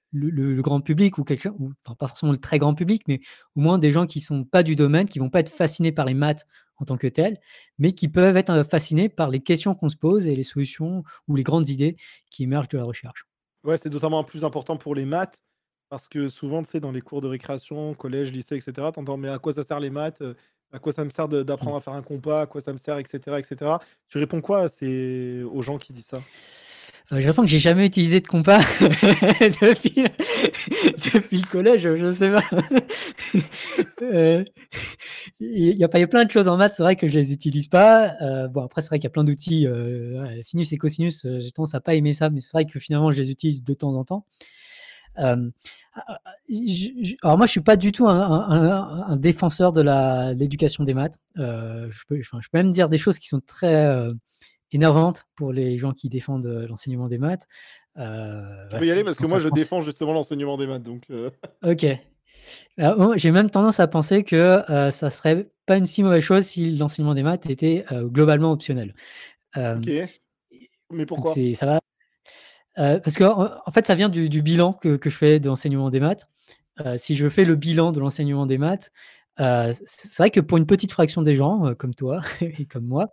grand 0.63 0.81
public 0.81 1.19
ou 1.19 1.25
quelqu'un, 1.25 1.55
enfin 1.85 1.95
pas 1.95 2.09
forcément 2.09 2.33
le 2.33 2.39
très 2.39 2.59
grand 2.59 2.75
public, 2.75 3.03
mais 3.07 3.21
au 3.55 3.61
moins 3.61 3.79
des 3.79 3.93
gens 3.93 4.07
qui 4.07 4.21
sont 4.21 4.45
pas 4.45 4.63
du 4.63 4.77
domaine, 4.77 5.09
qui 5.09 5.19
vont 5.19 5.31
pas 5.31 5.41
être 5.41 5.53
fascinés 5.53 5.93
par 5.93 6.07
les 6.07 6.15
maths 6.15 6.47
en 6.79 6.85
tant 6.85 6.97
que 6.97 7.07
tels, 7.07 7.39
mais 7.79 7.93
qui 7.93 8.09
peuvent 8.09 8.37
être 8.37 8.51
euh, 8.51 8.65
fascinés 8.65 9.09
par 9.09 9.31
les 9.31 9.41
questions 9.41 9.75
qu'on 9.75 9.89
se 9.89 9.97
pose 9.97 10.27
et 10.27 10.37
les 10.37 10.43
solutions 10.43 11.05
ou 11.29 11.37
les 11.37 11.43
grandes 11.43 11.69
idées 11.69 11.97
qui 12.31 12.43
émergent 12.43 12.69
de 12.69 12.79
la 12.79 12.85
recherche. 12.85 13.27
Ouais, 13.67 13.77
c'est 13.77 13.93
notamment 13.93 14.23
plus 14.23 14.45
important 14.45 14.77
pour 14.77 14.95
les 14.95 15.05
maths, 15.05 15.43
parce 15.89 16.07
que 16.07 16.29
souvent, 16.29 16.63
tu 16.63 16.71
sais, 16.71 16.81
dans 16.81 16.93
les 16.93 17.01
cours 17.01 17.21
de 17.21 17.27
récréation, 17.27 17.95
collège, 17.95 18.31
lycée, 18.31 18.55
etc., 18.57 18.73
tu 18.95 19.01
entends, 19.01 19.17
mais 19.17 19.29
à 19.29 19.41
quoi 19.41 19.53
ça 19.53 19.65
sert 19.65 19.81
les 19.81 19.91
maths 19.91 20.23
euh, 20.23 20.35
À 20.73 20.79
quoi 20.79 20.93
ça 20.93 21.05
me 21.05 21.11
sert 21.11 21.29
d'apprendre 21.29 21.75
mmh. 21.75 21.79
à 21.79 21.81
faire 21.81 21.93
un 21.95 22.03
compas 22.03 22.43
À 22.43 22.47
quoi 22.47 22.61
ça 22.61 22.73
me 22.73 22.77
sert, 22.77 22.99
etc., 22.99 23.19
etc. 23.39 23.73
Tu 24.09 24.19
réponds 24.19 24.41
quoi 24.41 24.67
aux 24.67 25.63
gens 25.63 25.79
qui 25.79 25.93
disent 25.93 26.07
ça? 26.07 26.23
Euh, 27.13 27.21
je 27.21 27.27
réponds 27.29 27.43
que 27.43 27.49
j'ai 27.49 27.61
jamais 27.61 27.87
utilisé 27.87 28.21
de 28.21 28.27
compas 28.27 28.59
depuis, 28.81 30.03
le 31.39 31.51
collège, 31.51 31.83
je 31.83 32.05
ne 32.05 32.13
sais 32.13 32.31
pas. 32.31 32.43
Euh, 34.03 34.45
il 35.41 35.79
y, 35.79 35.85
a, 35.85 35.89
plein 35.89 36.25
de 36.25 36.31
choses 36.31 36.49
en 36.49 36.57
maths, 36.57 36.75
c'est 36.77 36.83
vrai 36.83 36.97
que 36.97 37.09
je 37.09 37.19
les 37.19 37.33
utilise 37.33 37.69
pas. 37.69 38.15
Euh, 38.23 38.49
bon, 38.49 38.63
après, 38.63 38.83
c'est 38.83 38.89
vrai 38.89 38.99
qu'il 38.99 39.05
y 39.05 39.09
a 39.09 39.11
plein 39.11 39.25
d'outils, 39.25 39.67
sinus 40.43 40.73
et 40.73 40.79
cosinus, 40.79 41.25
j'ai 41.25 41.51
tendance 41.53 41.75
à 41.75 41.81
pas 41.81 41.95
aimer 41.95 42.13
ça, 42.13 42.29
mais 42.31 42.41
c'est 42.41 42.53
vrai 42.53 42.65
que 42.65 42.79
finalement, 42.79 43.13
je 43.13 43.19
les 43.19 43.31
utilise 43.31 43.63
de 43.63 43.75
temps 43.75 43.95
en 43.95 44.05
temps. 44.05 44.25
Alors 45.17 45.39
moi, 47.37 47.47
je 47.47 47.51
suis 47.51 47.61
pas 47.61 47.77
du 47.77 47.93
tout 47.93 48.09
un 48.09 49.17
défenseur 49.17 49.73
de 49.73 49.83
l'éducation 50.35 50.85
des 50.85 50.95
maths. 50.95 51.19
Je 51.37 52.05
peux 52.09 52.21
même 52.53 52.71
dire 52.71 52.89
des 52.89 52.99
choses 52.99 53.19
qui 53.19 53.29
sont 53.29 53.41
très, 53.41 54.11
énervantes 54.73 55.27
pour 55.37 55.53
les 55.53 55.79
gens 55.79 55.93
qui 55.93 56.09
défendent, 56.09 56.47
heu, 56.47 56.67
l'enseignement 56.67 57.09
des 57.09 57.19
maths. 57.19 57.47
Tu 57.95 58.03
voilà, 58.03 58.79
peux 58.79 58.87
y 58.87 58.91
aller 58.91 59.05
parce 59.05 59.17
que 59.17 59.27
moi 59.27 59.39
je 59.39 59.49
pense 59.49 59.59
défends 59.59 59.81
justement 59.81 60.13
l'enseignement 60.13 60.59
des 60.59 60.67
maths 60.67 60.83
donc 60.83 61.05
heu 61.11 61.31
OK. 61.63 61.87
J'ai 63.17 63.31
même 63.31 63.51
tendance 63.51 63.81
à 63.81 63.87
penser 63.87 64.23
que, 64.23 64.63
heu, 64.71 64.91
ça 64.91 65.11
serait 65.11 65.49
pas 65.65 65.79
une 65.79 65.87
si 65.87 66.03
mauvaise 66.03 66.23
chose 66.23 66.45
si 66.45 66.77
l'enseignement 66.77 67.15
des 67.15 67.23
maths 67.23 67.47
était, 67.49 67.85
heu, 67.93 68.09
globalement 68.09 68.53
optionnel. 68.53 68.95
OK. 69.57 69.91
Mais 70.91 71.07
pourquoi? 71.07 71.35
ça 71.55 71.67
va 71.67 71.81
parce 72.77 73.17
qu'en 73.17 73.51
en 73.65 73.71
fait, 73.71 73.87
ça 73.87 73.95
vient 73.95 74.11
du 74.11 74.29
du 74.29 74.43
bilan 74.43 74.75
que 74.75 74.97
que 74.97 75.09
je 75.09 75.17
fais 75.17 75.41
de 75.41 75.49
l'enseignement 75.49 75.89
des 75.89 76.01
maths. 76.01 76.29
Si 76.97 77.17
je 77.17 77.29
fais 77.31 77.45
le 77.45 77.57
bilan 77.57 77.91
de 77.93 78.01
l'enseignement 78.01 78.45
des 78.45 78.59
maths, 78.59 78.93
c'est 79.39 80.17
vrai 80.19 80.31
que 80.31 80.41
pour 80.41 80.59
une 80.59 80.67
petite 80.67 80.93
fraction 80.93 81.23
des 81.23 81.37
gens, 81.37 81.75
comme 81.75 81.95
toi 81.95 82.21
et 82.41 82.67
comme 82.67 82.85
moi, 82.85 83.11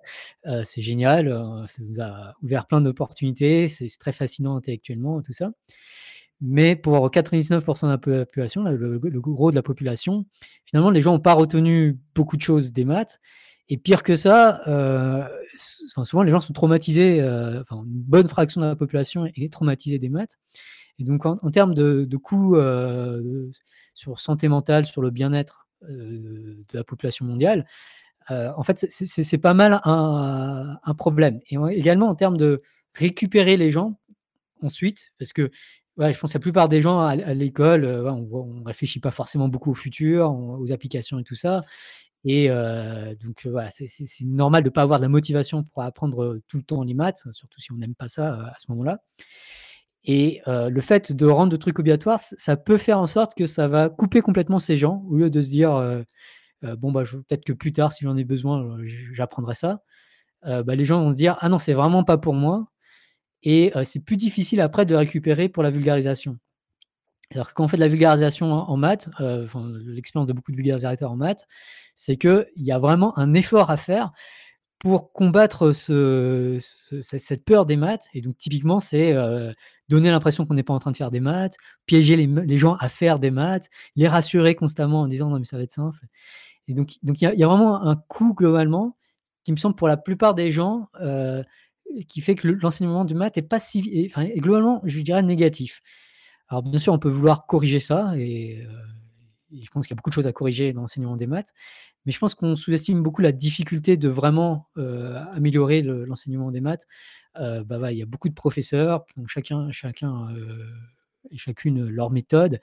c'est 0.63 0.82
génial, 0.82 1.30
ça 1.68 1.82
nous 1.84 2.00
a 2.01 2.34
ouvert 2.42 2.65
plein 2.68 2.82
d'opportunités, 2.82 3.68
c'est 3.68 3.88
très 4.00 4.12
fascinant 4.12 4.56
intellectuellement 4.56 5.22
tout 5.22 5.34
ça. 5.34 5.51
Mais 6.42 6.75
pour 6.75 7.10
99% 7.10 7.86
de 7.86 7.92
la 7.92 7.98
population, 7.98 8.63
le 8.63 9.00
gros 9.22 9.51
de 9.51 9.56
la 9.56 9.63
population, 9.63 10.25
finalement, 10.65 10.89
les 10.89 11.01
gens 11.01 11.13
ont 11.15 11.20
pas 11.20 11.34
retenu 11.34 12.00
beaucoup 12.15 12.36
de 12.38 12.42
choses 12.42 12.74
des 12.74 12.86
maths 12.86 13.20
et 13.70 13.77
pire 13.77 14.03
que 14.03 14.13
ça, 14.13 14.62
souvent 16.03 16.24
les 16.24 16.32
gens 16.32 16.42
sont 16.42 16.53
traumatisés, 16.53 17.22
enfin, 17.62 17.84
une 17.86 18.01
bonne 18.03 18.27
fraction 18.27 18.62
de 18.62 18.65
la 18.65 18.75
population 18.75 19.25
est 19.25 19.51
traumatisée 19.51 20.00
des 20.00 20.10
maths 20.10 20.38
et 21.00 21.03
donc 21.03 21.25
en 21.25 21.38
termes 21.50 21.74
de 21.74 22.06
de 22.06 22.18
coûts, 22.18 22.58
sur 23.94 24.20
santé 24.20 24.48
mentale, 24.48 24.86
sur 24.86 25.01
le 25.01 25.12
bien-être, 25.12 25.62
de 25.89 26.65
la 26.73 26.83
population 26.83 27.25
mondiale, 27.25 27.65
heu, 28.31 28.49
en 28.57 28.63
fait, 28.63 28.85
c'est 28.89 29.37
pas 29.39 29.53
mal 29.55 29.81
un 29.85 30.95
problème. 30.97 31.39
Et 31.49 31.57
en 31.57 31.67
également 31.67 32.09
en 32.09 32.15
termes 32.15 32.37
de 32.37 32.61
récupérer 32.95 33.57
les 33.57 33.71
gens 33.71 33.99
ensuite, 34.61 35.13
parce 35.19 35.33
que, 35.33 35.51
je 35.99 36.19
pense 36.19 36.31
que 36.33 36.37
la 36.37 36.41
plupart 36.41 36.69
des 36.69 36.81
gens 36.81 37.01
à 37.01 37.15
l'école, 37.35 37.85
ouais, 37.85 38.11
on 38.11 38.27
on 38.61 38.63
réfléchit 38.65 38.99
pas 39.01 39.11
forcément 39.11 39.49
beaucoup 39.49 39.71
au 39.71 39.75
futur, 39.75 40.31
aux 40.33 40.71
applications 40.71 41.19
et 41.19 41.23
tout 41.23 41.35
ça. 41.35 41.63
Et 42.25 42.49
donc 43.23 43.47
c'est 43.69 44.25
normal 44.25 44.63
de 44.63 44.69
pas 44.69 44.83
avoir 44.83 44.99
de 44.99 45.05
la 45.05 45.09
motivation 45.09 45.63
pour 45.63 45.83
apprendre, 45.83 46.39
tout 46.47 46.57
le 46.57 46.63
temps 46.63 46.83
les 46.83 46.93
maths, 46.95 47.23
surtout 47.31 47.61
si 47.61 47.71
on 47.73 47.77
n'aime 47.77 47.95
pas 47.95 48.07
ça, 48.09 48.33
à 48.47 48.55
ce 48.59 48.67
moment-là 48.71 48.99
et 50.05 50.41
heu, 50.48 50.69
le 50.69 50.81
fait 50.81 51.12
de 51.13 51.25
rendre 51.27 51.51
le 51.53 51.57
truc 51.60 51.79
obligatoire, 51.79 52.19
ça 52.19 52.57
peut 52.57 52.77
faire 52.77 53.00
en 53.00 53.07
sorte 53.07 53.36
que 53.36 53.45
ça 53.45 53.67
va 53.67 53.89
couper 53.89 54.22
complètement 54.22 54.60
ces 54.60 54.77
gens, 54.77 55.03
au 55.10 55.17
lieu 55.17 55.29
de 55.29 55.41
se 55.41 55.50
dire, 55.50 55.74
heu 55.77 56.05
heu: 56.65 56.75
«Bon, 56.77 56.91
bah, 56.93 57.03
peut-être 57.03 57.45
que 57.45 57.53
plus 57.53 57.72
tard, 57.74 57.91
si 57.93 58.05
j'en 58.05 58.17
ai 58.17 58.24
besoin, 58.25 58.77
j'apprendrai 59.13 59.55
ça». 59.55 59.81
Bah, 60.45 60.75
les 60.75 60.86
gens 60.86 61.01
vont 61.03 61.12
se 61.13 61.17
dire: 61.17 61.38
«Ah 61.41 61.50
non, 61.50 61.60
c'est 61.60 61.74
vraiment 61.74 62.03
pas 62.05 62.17
pour 62.19 62.33
moi» 62.36 62.67
et 63.43 63.74
c'est 63.86 64.03
plus 64.05 64.17
difficile 64.17 64.62
après 64.62 64.86
de 64.86 64.95
récupérer 64.95 65.50
pour 65.50 65.63
la 65.63 65.72
vulgarisation. 65.72 66.38
Alors 67.36 67.53
quand 67.53 67.65
on 67.65 67.67
fait 67.69 67.77
de 67.77 67.81
la 67.81 67.88
vulgarisation 67.89 68.51
en 68.53 68.77
maths, 68.77 69.10
l'expérience 69.86 70.27
de 70.29 70.33
beaucoup 70.33 70.51
de 70.51 70.57
vulgarisateurs 70.57 71.12
en 71.12 71.17
maths, 71.17 71.45
c'est 71.95 72.17
qu'il 72.17 72.45
y 72.57 72.72
a 72.74 72.79
vraiment 72.79 73.17
un 73.19 73.33
effort 73.36 73.72
à 73.72 73.77
faire 73.77 74.12
pour 74.83 75.13
combattre 75.13 75.73
ce 75.73 76.57
ce 76.61 77.01
ce 77.01 77.17
cette 77.19 77.45
peur 77.45 77.65
des 77.65 77.77
maths 77.77 78.07
et 78.13 78.21
donc 78.21 78.37
typiquement, 78.37 78.79
c'est, 78.81 79.13
heu, 79.15 79.53
donner 79.89 80.11
l'impression 80.11 80.45
qu'on 80.45 80.55
n'est 80.55 80.63
pas 80.63 80.73
en 80.75 80.79
train 80.79 80.91
de 80.91 80.97
faire 80.97 81.11
des 81.11 81.21
maths, 81.21 81.55
piéger 81.87 82.17
les 82.17 82.57
gens 82.59 82.75
à 82.75 82.89
faire 82.89 83.19
des 83.19 83.31
maths, 83.31 83.69
les 83.95 84.07
rassurer 84.09 84.55
constamment 84.55 85.01
en 85.03 85.07
disant: 85.07 85.29
«Non, 85.29 85.39
mais 85.39 85.45
ça 85.45 85.57
va 85.57 85.63
être 85.63 85.71
simple» 85.73 85.99
et 86.67 86.73
donc 86.75 86.93
donc 87.03 87.21
il 87.21 87.25
y 87.25 87.27
a 87.27 87.33
il 87.33 87.39
y 87.39 87.43
a 87.43 87.47
vraiment 87.47 87.81
un 87.83 87.95
coût 87.97 88.33
globalement 88.35 88.97
qui 89.45 89.51
me 89.53 89.57
semble 89.57 89.75
pour 89.75 89.87
la 89.89 89.97
plupart 89.97 90.35
des 90.35 90.51
gens, 90.51 90.89
heu, 91.01 91.43
qui 92.09 92.21
fait 92.21 92.35
que 92.35 92.47
le 92.49 92.55
l'enseignement 92.55 93.05
du 93.05 93.15
maths 93.15 93.37
est 93.37 93.41
pas 93.43 93.59
si 93.59 93.81
est 93.93 94.07
enfin, 94.11 94.25
globalement, 94.37 94.81
je 94.85 95.01
dirais 95.01 95.21
négatif. 95.23 95.81
Alors 96.49 96.63
bien 96.63 96.79
sûr, 96.79 96.93
on 96.93 96.99
peut 96.99 97.09
vouloir 97.09 97.45
corriger 97.47 97.79
ça 97.79 98.13
et 98.17 98.61
et 98.61 98.67
je 99.62 99.69
pense 99.72 99.88
qu'il 99.88 99.93
y 99.95 99.95
a 99.95 99.98
beaucoup 99.98 100.10
de 100.12 100.15
choses 100.15 100.27
à 100.27 100.33
corriger 100.33 100.74
dans 100.74 100.81
l'enseignement 100.81 101.15
des 101.17 101.27
maths, 101.27 101.53
mais 102.05 102.12
je 102.13 102.19
pense 102.19 102.36
qu'on 102.36 102.55
sous-estime 102.55 103.03
beaucoup 103.03 103.22
la 103.22 103.31
difficulté 103.33 103.98
de 103.98 104.09
vraiment, 104.09 104.70
heu, 104.77 105.16
améliorer 105.33 105.81
le 105.83 106.05
l'enseignement 106.05 106.51
des 106.51 106.61
maths. 106.61 106.87
Heu, 107.39 107.63
bah, 107.66 107.92
il 107.94 107.98
y 108.00 108.03
a 108.03 108.05
beaucoup 108.07 108.29
de 108.29 108.33
professeurs 108.35 109.05
qui 109.07 109.20
ont 109.22 109.27
chacun 109.27 109.72
chacun, 109.72 110.29
et 111.31 111.37
chacune 111.37 111.87
leur 111.89 112.11
méthode 112.11 112.55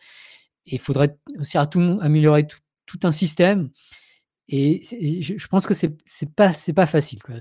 et 0.67 0.77
il 0.77 0.79
faudrait 0.81 1.19
aussi 1.39 1.59
à 1.59 1.67
tout 1.67 1.99
améliorer 2.03 2.47
tout 2.87 3.01
un 3.05 3.11
système 3.13 3.71
et 4.49 4.83
je 5.23 5.47
pense 5.49 5.67
que 5.67 5.75
c'est 5.75 5.97
pas 6.37 6.53
pas 6.77 6.87
facile, 6.87 7.23
quoi, 7.23 7.37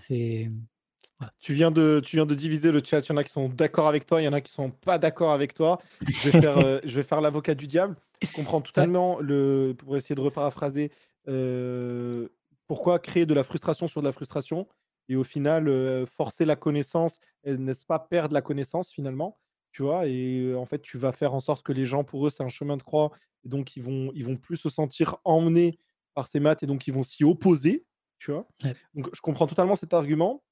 voilà. 1.19 1.33
Tu 1.39 1.53
viens 1.53 1.71
de 1.71 2.01
tu 2.03 2.15
viens 2.17 2.25
de 2.25 2.35
diviser 2.35 2.71
le 2.71 2.81
chat. 2.83 2.99
Il 3.01 3.09
y 3.09 3.11
en 3.13 3.17
a 3.17 3.23
qui 3.23 3.31
sont 3.31 3.49
d'accord 3.49 3.87
avec 3.87 4.05
toi, 4.05 4.21
il 4.21 4.25
y 4.25 4.27
en 4.27 4.33
a 4.33 4.41
qui 4.41 4.51
sont 4.51 4.71
pas 4.71 4.97
d'accord 4.97 5.31
avec 5.31 5.53
toi. 5.53 5.79
Je 6.15 6.27
vais 6.27 6.31
faire, 6.33 6.81
je 6.83 6.95
vais 6.95 7.03
faire 7.03 7.21
l'avocat 7.21 7.55
du 7.55 7.67
diable. 7.67 7.95
Je 8.25 8.31
comprends 8.31 8.61
totalement 8.61 9.19
le 9.19 9.73
pour 9.77 9.95
essayer 9.97 10.15
de 10.15 10.21
reparaphraser, 10.21 10.91
heu, 11.27 12.33
pourquoi 12.67 12.99
créer 12.99 13.25
de 13.25 13.33
la 13.33 13.43
frustration 13.43 13.87
sur 13.87 14.01
de 14.01 14.05
la 14.07 14.11
frustration 14.13 14.67
et 15.09 15.15
au 15.15 15.23
final, 15.23 15.67
heu, 15.69 16.05
forcer 16.05 16.45
la 16.45 16.55
connaissance 16.55 17.19
et 17.43 17.57
n'est-ce 17.57 17.85
pas 17.85 17.99
perdre 17.99 18.33
la 18.33 18.41
connaissance 18.41 18.91
finalement? 18.91 19.39
Tu 19.71 19.83
vois? 19.83 20.07
Et 20.07 20.53
en 20.55 20.65
fait, 20.65 20.81
tu 20.81 20.97
vas 20.97 21.11
faire 21.11 21.33
en 21.33 21.39
sorte 21.39 21.63
que 21.65 21.71
les 21.73 21.85
gens, 21.85 22.03
pour 22.03 22.25
eux, 22.27 22.29
c'est 22.29 22.43
un 22.43 22.49
chemin 22.49 22.77
de 22.77 22.83
croix 22.83 23.11
et 23.45 23.49
donc 23.49 23.75
ils 23.77 23.83
vont 23.83 24.11
ils 24.13 24.25
vont 24.25 24.35
plus 24.37 24.57
se 24.57 24.69
sentir 24.69 25.17
emmenés 25.25 25.79
par 26.13 26.27
ces 26.27 26.39
maths 26.39 26.63
et 26.63 26.67
donc 26.67 26.87
ils 26.87 26.93
vont 26.93 27.03
s'y 27.03 27.23
opposer, 27.23 27.85
tu 28.19 28.31
vois? 28.31 28.47
Ouais. 28.63 28.79
Donc 28.93 29.09
je 29.13 29.21
comprends 29.21 29.47
totalement 29.47 29.75
cet 29.75 29.93
argument. 29.93 30.43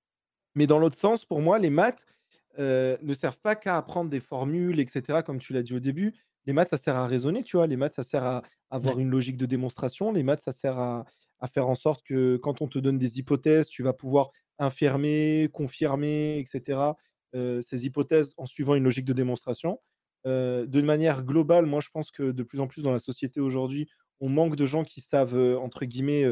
Mais 0.58 0.68
dans 0.68 0.80
l'autre 0.80 0.98
sens, 0.98 1.26
pour 1.26 1.42
moi, 1.42 1.60
les 1.60 1.72
maths, 1.72 2.06
heu, 2.60 2.98
ne 3.02 3.14
servent 3.14 3.40
pas 3.40 3.56
qu'à 3.56 3.78
apprendre 3.78 4.10
des 4.10 4.20
formules 4.20 4.80
et 4.80 4.88
cetera, 4.88 5.24
comme 5.24 5.40
tu 5.40 5.54
l'as 5.54 5.64
dit 5.64 5.74
au 5.76 5.80
début. 5.80 6.14
Les 6.46 6.54
maths, 6.54 6.70
ça 6.70 6.78
sert 6.78 6.96
à 6.96 7.08
raisonner, 7.08 7.44
tu 7.44 7.58
vois? 7.58 7.68
Les 7.68 7.78
maths, 7.78 7.94
ça 7.94 8.04
sert 8.04 8.24
à 8.24 8.44
avoir 8.72 9.00
une 9.00 9.10
logique 9.12 9.38
de 9.38 9.46
démonstration. 9.46 10.12
Les 10.14 10.24
maths, 10.24 10.42
ça 10.42 10.52
sert 10.52 10.78
à 10.80 11.06
à 11.40 11.48
faire 11.48 11.68
en 11.70 11.76
sorte 11.76 12.04
que 12.04 12.38
quand 12.38 12.62
on 12.64 12.68
te 12.68 12.80
donne 12.80 12.98
des 12.98 13.20
hypothèses, 13.20 13.68
tu 13.68 13.84
vas 13.84 13.94
pouvoir 13.94 14.32
infirmer, 14.58 15.50
confirmer 15.54 16.40
et 16.40 16.46
cetera, 16.48 16.98
heu, 17.36 17.62
ces 17.62 17.86
hypothèses 17.86 18.34
en 18.38 18.48
suivant 18.48 18.76
une 18.76 18.84
logique 18.84 19.06
de 19.06 19.14
démonstration. 19.14 19.80
Heu, 20.26 20.66
de 20.68 20.82
manière 20.82 21.24
globale, 21.24 21.68
moi, 21.68 21.80
je 21.82 21.90
pense 21.90 22.12
que 22.12 22.32
de 22.32 22.44
plus 22.44 22.60
en 22.60 22.68
plus 22.68 22.84
dans 22.84 22.92
la 22.92 23.00
société 23.00 23.40
aujourd'hui, 23.40 23.88
on 24.20 24.30
manque 24.30 24.56
de 24.56 24.66
gens 24.66 24.84
qui 24.84 25.02
savent, 25.02 25.38
entre 25.62 25.86
guillemets, 25.86 26.26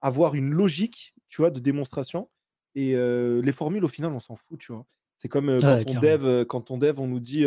avoir 0.00 0.34
une 0.34 0.52
logique, 0.52 1.14
tu 1.28 1.42
vois, 1.42 1.50
de 1.50 1.60
démonstration 1.60 2.30
et 2.74 2.94
les 2.94 3.52
formules, 3.52 3.84
au 3.84 3.88
final, 3.88 4.12
on 4.12 4.20
s'en 4.20 4.36
fout, 4.36 4.58
tu 4.60 4.72
vois? 4.72 4.86
C'est 5.16 5.28
comme, 5.28 5.60
quand 5.60 5.76
Ouais, 5.76 5.84
on 5.86 6.00
dev, 6.00 6.44
quand 6.46 6.70
on 6.70 6.78
dev, 6.78 6.98
on 6.98 7.06
nous 7.06 7.20
dit, 7.20 7.44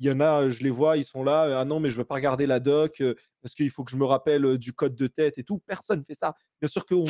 il 0.00 0.06
y 0.06 0.10
en 0.10 0.20
a, 0.20 0.48
je 0.48 0.62
les 0.62 0.70
vois, 0.70 0.96
ils 0.96 1.04
sont 1.04 1.24
là, 1.24 1.58
«Ah 1.58 1.64
non, 1.64 1.80
mais 1.80 1.90
je 1.90 1.96
veux 1.96 2.04
pas 2.04 2.14
regarder 2.14 2.46
la 2.46 2.60
doc, 2.60 3.02
parce 3.42 3.54
qu'il 3.54 3.68
faut 3.70 3.84
que 3.84 3.90
je 3.90 3.96
me 3.96 4.04
rappelle, 4.04 4.56
du 4.56 4.72
code 4.72 4.94
de 4.94 5.08
tête 5.08 5.38
et 5.38 5.44
tout». 5.44 5.58
Personne 5.66 6.04
fait 6.06 6.14
ça. 6.14 6.34
Bien 6.60 6.68
sûr 6.68 6.86
qu'on 6.86 7.04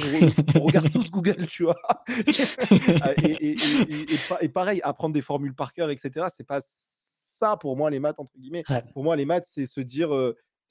on 0.57 0.61
regarde 0.61 0.91
tous 0.93 1.11
Google, 1.11 1.47
tu 1.47 1.65
vois? 1.65 1.77
Ah 3.03 3.13
et 3.23 3.31
et 3.31 3.51
et 3.53 3.55
et 3.55 4.15
et 4.15 4.19
pa 4.29 4.39
et 4.41 4.49
pareil, 4.49 4.81
apprendre 4.83 5.15
des 5.15 5.23
formules 5.23 5.55
par 5.55 5.73
cœur 5.73 5.91
et 5.91 5.97
cetera, 5.97 6.29
c'est 6.31 6.45
pas 6.47 6.61
ça 6.65 7.57
pour 7.57 7.77
moi 7.77 7.89
les 7.91 8.01
maths 8.01 8.19
entre 8.19 8.33
guillemets. 8.37 8.65
Ouais. 8.69 8.83
Pour 8.93 9.05
moi 9.05 9.15
les 9.17 9.25
maths, 9.25 9.47
c'est 9.47 9.67
se 9.67 9.81
dire, 9.81 10.11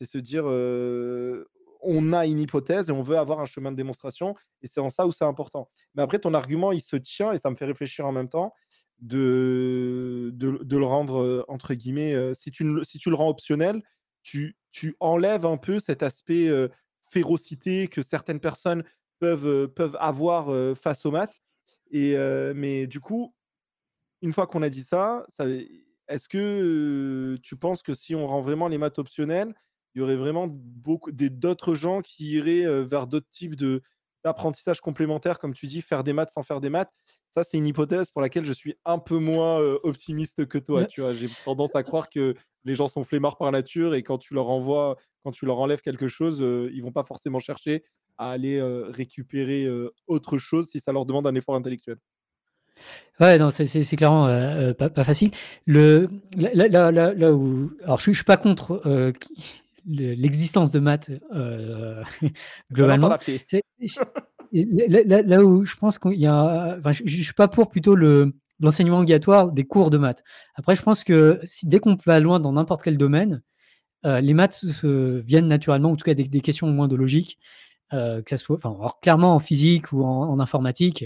c'est 0.02 0.08
se 0.10 0.18
dire, 0.18 0.44
«On 1.82 2.14
a 2.14 2.26
une 2.28 2.40
hypothèse 2.40 2.90
et 2.90 2.92
on 2.92 3.04
veut 3.04 3.18
avoir 3.18 3.40
un 3.40 3.46
chemin 3.46 3.72
de 3.72 3.78
démonstration» 3.78 4.36
et 4.62 4.68
c'est 4.68 4.80
en 4.82 4.90
ça 4.90 5.08
où 5.08 5.12
c'est 5.12 5.26
important. 5.26 5.70
Mais 5.96 6.04
après 6.04 6.20
ton 6.20 6.34
argument, 6.34 6.72
il 6.72 6.82
se 6.82 6.96
tient 6.98 7.34
et 7.34 7.38
ça 7.38 7.50
me 7.50 7.56
fait 7.56 7.66
réfléchir 7.66 8.06
en 8.08 8.12
même 8.12 8.30
temps 8.30 8.54
de 9.00 10.32
de 10.34 10.78
le 10.78 10.86
rendre, 10.86 11.22
heu, 11.24 11.46
entre 11.48 11.74
guillemets, 11.76 12.14
heu, 12.14 12.34
si 12.34 12.52
tu 12.52 12.64
le 12.66 13.16
rends 13.16 13.30
optionnel, 13.30 13.82
tu 14.24 14.58
tu 14.72 14.96
enlèves 15.00 15.46
un 15.46 15.58
peu 15.58 15.80
cet 15.80 16.04
aspect, 16.04 16.48
heu, 16.50 16.70
férocité 17.10 17.88
que 17.88 18.02
certaines 18.02 18.40
personnes 18.40 18.84
peuvent, 19.20 19.68
peuvent 19.70 19.98
avoir, 20.00 20.52
face 20.78 21.06
aux 21.06 21.12
maths 21.12 21.42
et 21.92 22.16
mais 22.56 22.88
du 22.88 23.00
coup, 23.00 23.34
une 24.22 24.34
fois 24.34 24.48
qu'on 24.48 24.62
a 24.64 24.70
dit 24.70 24.84
ça, 24.84 25.26
ça 25.30 25.46
est-ce 26.10 26.30
que, 26.30 27.38
tu 27.44 27.56
penses 27.58 27.84
que 27.84 27.94
si 27.94 28.16
on 28.16 28.28
rend 28.28 28.42
vraiment 28.42 28.68
les 28.70 28.78
maths 28.80 29.00
optionnelles, 29.00 29.54
il 29.98 30.02
y 30.02 30.04
aurait 30.04 30.16
vraiment 30.16 30.48
beaucoup 30.50 31.12
d'autres 31.12 31.76
gens 31.76 32.02
qui 32.02 32.32
iraient, 32.34 32.64
heu, 32.66 32.82
vers 32.82 33.08
d'autres 33.08 33.30
types 33.32 33.56
de 33.56 33.82
d'apprentissage 34.24 34.82
complémentaires, 34.82 35.40
comme 35.40 35.54
tu 35.54 35.68
dis, 35.68 35.82
faire 35.82 36.04
des 36.04 36.12
maths 36.14 36.32
sans 36.32 36.44
faire 36.44 36.60
des 36.60 36.70
maths? 36.70 36.92
Ça, 37.30 37.44
c'est 37.44 37.58
une 37.58 37.68
hypothèse 37.68 38.10
pour 38.12 38.22
laquelle 38.22 38.46
je 38.46 38.54
suis 38.54 38.76
un 38.86 39.00
peu 39.00 39.18
moins, 39.20 39.60
heu, 39.62 39.80
optimiste 39.84 40.46
que 40.48 40.58
toi, 40.58 40.86
tu 40.86 41.02
vois? 41.02 41.14
J'ai 41.14 41.30
tendance 41.46 41.76
à 41.76 41.84
croire 41.84 42.10
que 42.10 42.36
les 42.66 42.76
gens 42.76 42.88
sont 42.88 43.04
flemmards 43.04 43.38
par 43.38 43.52
nature 43.52 43.96
et 43.96 44.04
quand 44.04 44.18
tu 44.18 44.34
leur 44.34 44.50
envoies 44.50 44.98
quand 45.24 45.32
tu 45.32 45.46
leur 45.46 45.60
enlèves 45.60 45.82
quelque 45.82 46.08
chose, 46.08 46.42
heu, 46.42 46.70
ils 46.74 46.82
vont 46.82 46.92
pas 46.94 47.04
forcément 47.04 47.40
chercher 47.40 47.84
à 48.18 48.32
aller, 48.32 48.58
heu, 48.60 48.86
récupérer, 48.90 49.68
autre 50.08 50.38
chose 50.38 50.70
si 50.70 50.80
ça 50.80 50.92
leur 50.94 51.06
demande 51.06 51.28
un 51.28 51.36
effort 51.36 51.56
intellectuel. 51.56 51.98
Ouais, 53.20 53.38
non, 53.40 53.50
c'est 53.50 53.66
clairement, 53.96 54.28
pas 54.78 54.90
pas 54.90 55.04
facile. 55.04 55.32
Le 55.66 56.08
là 56.38 56.68
là 56.68 56.92
là 56.92 57.14
là 57.14 57.34
où 57.34 57.72
alors 57.84 57.98
je 57.98 58.04
suis 58.04 58.14
je 58.14 58.18
suis 58.20 58.26
pas 58.26 58.38
contre, 58.38 58.82
l'existence 59.88 60.72
de 60.72 60.80
maths, 60.80 61.10
en 61.34 62.04
globalement. 62.72 63.10
là 64.52 65.02
là 65.06 65.22
là 65.22 65.44
où 65.44 65.66
je 65.66 65.76
pense 65.76 66.00
qu'il 66.00 66.14
y 66.14 66.26
a 66.28 66.78
enfin, 66.80 66.92
je 66.92 67.04
je 67.06 67.22
suis 67.24 67.34
pas 67.34 67.48
pour 67.48 67.70
plutôt 67.70 67.96
le 67.96 68.34
l'enseignement 68.60 68.98
obligatoire 69.00 69.52
des 69.52 69.66
cours 69.66 69.90
de 69.92 69.98
maths. 69.98 70.24
Après, 70.56 70.76
je 70.76 70.82
pense 70.82 71.04
que 71.04 71.40
si 71.44 71.68
dès 71.68 71.80
qu'on 71.80 71.96
va 72.06 72.20
loin 72.20 72.40
dans 72.40 72.54
n'importe 72.54 72.82
quel 72.84 72.98
domaine, 72.98 73.44
heu, 74.06 74.20
les 74.20 74.34
maths 74.34 74.64
viennent 74.84 75.48
naturellement, 75.48 75.92
en 75.92 75.96
tout 75.96 76.06
cas 76.06 76.14
des 76.16 76.26
des 76.28 76.42
questions 76.42 76.68
au 76.68 76.72
moins 76.74 76.88
de 76.88 76.96
logique, 76.96 77.40
heu, 77.94 78.22
que 78.24 78.30
ça 78.32 78.38
soit 78.38 78.58
enfin, 78.58 78.72
alors 78.80 79.00
clairement 79.02 79.36
en 79.36 79.40
physique 79.40 79.92
ou 79.94 80.04
en 80.04 80.30
en 80.30 80.40
informatique, 80.40 81.06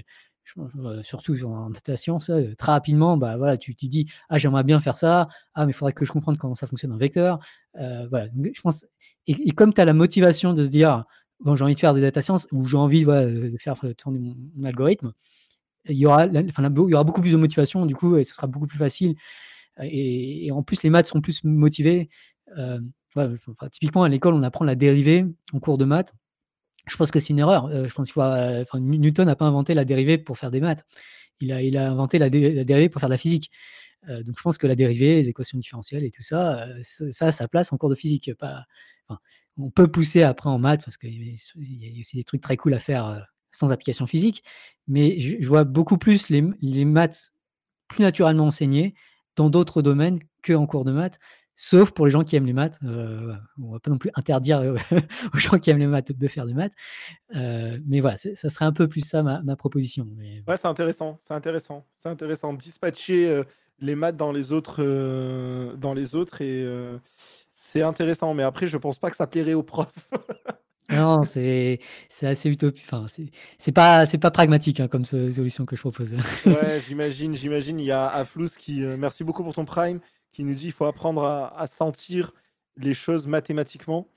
surtout 1.04 1.36
en 1.46 1.70
data 1.70 1.98
science, 1.98 2.30
heu, 2.30 2.56
très 2.58 2.72
rapidement, 2.74 3.18
bah, 3.18 3.38
voilà, 3.38 3.58
tu 3.58 3.76
te 3.76 3.86
dis: 3.86 4.08
«Ah, 4.30 4.38
j'aimerais 4.38 4.64
bien 4.64 4.80
faire 4.80 4.98
ça. 4.98 5.28
Ah, 5.56 5.66
mais 5.66 5.72
il 5.72 5.76
faudrait 5.76 5.94
que 5.94 6.06
je 6.06 6.12
comprenne 6.12 6.38
comment 6.38 6.56
ça 6.56 6.68
fonctionne 6.68 6.92
un 6.94 6.98
vecteur». 6.98 7.40
Heu, 7.80 8.08
voilà, 8.10 8.28
je 8.54 8.62
pense 8.62 8.86
et 9.28 9.52
comme 9.52 9.74
tu 9.74 9.82
as 9.82 9.86
la 9.86 9.94
motivation 9.94 10.54
de 10.54 10.64
se 10.66 10.70
dire: 10.72 11.06
«Bon, 11.42 11.56
j'ai 11.56 11.64
envie 11.64 11.76
de 11.76 11.80
faire 11.80 11.94
des 11.94 12.02
data 12.02 12.22
science» 12.22 12.48
ou 12.52 12.66
«J'ai 12.68 12.78
envie, 12.78 13.06
de 13.06 13.56
faire 13.60 13.76
tourner 13.98 14.20
mon 14.20 14.36
algorithme», 14.66 15.14
il 15.90 15.98
y 15.98 16.06
aura 16.06 16.28
beaucoup 17.06 17.22
plus 17.22 17.32
de 17.34 17.38
motivation 17.38 17.86
du 17.88 17.96
coup 17.96 18.18
et 18.18 18.24
ce 18.26 18.36
sera 18.36 18.48
beaucoup 18.48 18.68
plus 18.68 18.78
facile 18.80 19.16
et 19.82 20.52
en 20.54 20.64
plus 20.64 20.84
les 20.84 20.90
maths 20.92 21.08
seront 21.08 21.22
plus 21.22 21.44
motivés. 21.46 22.10
Typiquement 23.72 24.04
à 24.04 24.10
l'école, 24.10 24.34
on 24.36 24.44
apprend 24.44 24.66
la 24.66 24.76
dérivée 24.76 25.26
en 25.54 25.60
cours 25.60 25.78
de 25.78 25.86
maths. 25.86 26.14
Je 26.92 26.98
pense 26.98 27.12
que 27.12 27.20
c'est 27.20 27.30
une 27.30 27.40
erreur, 27.40 27.68
heu, 27.70 27.88
je 27.88 27.94
pense 27.94 28.08
qu'il 28.08 28.14
faut, 28.14 28.22
enfin 28.22 28.80
Newton 28.82 29.26
n'a 29.26 29.36
pas 29.38 29.46
inventé 29.46 29.74
la 29.74 29.86
dérivée 29.86 30.18
pour 30.18 30.38
faire 30.38 30.52
des 30.52 30.62
maths. 30.62 30.86
Il 31.42 31.78
a 31.78 31.92
inventé 31.92 32.20
la 32.20 32.30
dé 32.30 32.54
la 32.54 32.64
dérivée 32.66 32.90
pour 32.90 33.02
faire 33.02 33.10
de 33.10 33.14
la 33.16 33.18
physique. 33.20 33.52
Heu, 34.10 34.24
donc 34.24 34.38
je 34.38 34.44
pense 34.44 34.58
que 34.60 34.68
la 34.68 34.76
dérivée, 34.76 35.16
les 35.16 35.30
équations 35.30 35.58
différentielles 35.60 36.04
et 36.06 36.12
tout 36.12 36.22
ça, 36.24 36.68
ça 36.84 37.28
a 37.28 37.32
sa 37.34 37.48
place 37.50 37.74
en 37.74 37.78
cours 37.78 37.90
de 37.90 37.96
physique, 37.96 38.32
pas 38.40 38.66
on 39.58 39.70
peut 39.70 39.88
pousser 39.92 40.24
après 40.24 40.50
en 40.50 40.60
maths 40.60 40.84
parce 40.84 40.98
qu'il 40.98 41.12
y 41.24 41.98
a 41.98 42.00
aussi 42.02 42.18
des 42.18 42.24
trucs 42.24 42.42
très 42.42 42.58
cool 42.58 42.74
à 42.74 42.80
faire, 42.80 43.28
sans 43.52 43.72
application 43.72 44.08
physique. 44.08 44.44
Mais 44.88 45.20
je 45.20 45.46
vois 45.48 45.64
beaucoup 45.66 45.98
plus 45.98 46.30
les 46.30 46.44
les 46.62 46.86
maths 46.86 47.34
plus 47.90 48.04
naturellement 48.04 48.48
enseignées 48.48 48.96
dans 49.36 49.50
d'autres 49.50 49.82
domaines 49.82 50.20
qu'en 50.46 50.68
cours 50.68 50.86
de 50.86 50.92
maths, 50.92 51.20
sauf 51.62 51.92
pour 51.92 52.06
les 52.06 52.12
gens 52.12 52.24
qui 52.24 52.36
aiment 52.36 52.48
les 52.48 52.54
maths, 52.54 52.80
heu, 52.84 53.34
on 53.62 53.72
va 53.72 53.80
pas 53.80 53.92
non 53.92 54.00
plus 54.00 54.10
interdire 54.16 54.62
aux 55.34 55.38
gens 55.38 55.60
qui 55.60 55.70
aiment 55.70 55.78
les 55.78 55.88
maths 55.88 56.12
de 56.12 56.28
faire 56.28 56.48
des 56.48 56.54
maths. 56.56 56.74
Heu, 57.36 57.82
mais 57.86 58.00
voilà, 58.00 58.18
ça 58.18 58.50
serait 58.50 58.66
un 58.66 58.74
peu 58.74 58.88
plus 58.88 59.02
ça 59.02 59.22
ma 59.22 59.42
ma 59.44 59.56
proposition, 59.56 60.08
mais 60.18 60.44
Ouais, 60.48 60.58
c'est 60.58 60.68
intéressant, 60.68 61.18
c'est 61.22 61.34
intéressant, 61.34 61.86
c'est 62.00 62.10
intéressant. 62.10 62.54
Dispatcher, 62.54 63.28
heu, 63.28 63.46
les 63.80 63.96
maths 63.96 64.18
dans 64.18 64.32
les 64.32 64.52
autres, 64.52 64.84
dans 65.76 65.94
les 65.94 66.16
autres 66.16 66.42
et 66.42 66.66
c'est 67.52 67.84
intéressant. 67.84 68.34
Mais 68.34 68.44
après, 68.44 68.68
je 68.68 68.78
pense 68.78 68.98
pas 69.00 69.10
que 69.10 69.16
ça 69.16 69.28
plairait 69.28 69.54
aux 69.54 69.64
profs. 69.64 70.10
Non, 70.90 71.24
c'est 71.24 71.80
c'est 72.10 72.28
assez 72.28 72.50
utopi 72.50 72.82
enfin, 72.84 73.06
c'est 73.08 73.32
c'est 73.58 73.72
pas 73.72 74.06
c'est 74.06 74.18
pas 74.18 74.30
pragmatique, 74.30 74.82
hein, 74.82 74.90
comme 74.90 75.06
so 75.06 75.32
solution 75.32 75.66
que 75.66 75.78
je 75.78 75.82
propose. 75.82 76.16
Ouais, 76.46 76.82
j'imagine, 76.86 77.34
j'imagine. 77.36 77.80
Il 77.80 77.86
y 77.86 77.92
a 77.92 78.08
Aflous 78.08 78.50
qui, 78.58 78.82
merci 78.98 79.24
beaucoup 79.24 79.44
pour 79.44 79.54
ton 79.54 79.64
prime, 79.64 80.02
qui 80.32 80.44
nous 80.44 80.56
dit: 80.56 80.68
«Il 80.68 80.72
faut 80.72 80.86
apprendre 80.86 81.24
à 81.24 81.60
à 81.60 81.68
sentir 81.68 82.34
les 82.78 82.94
choses 82.94 83.28
mathématiquement». 83.28 84.10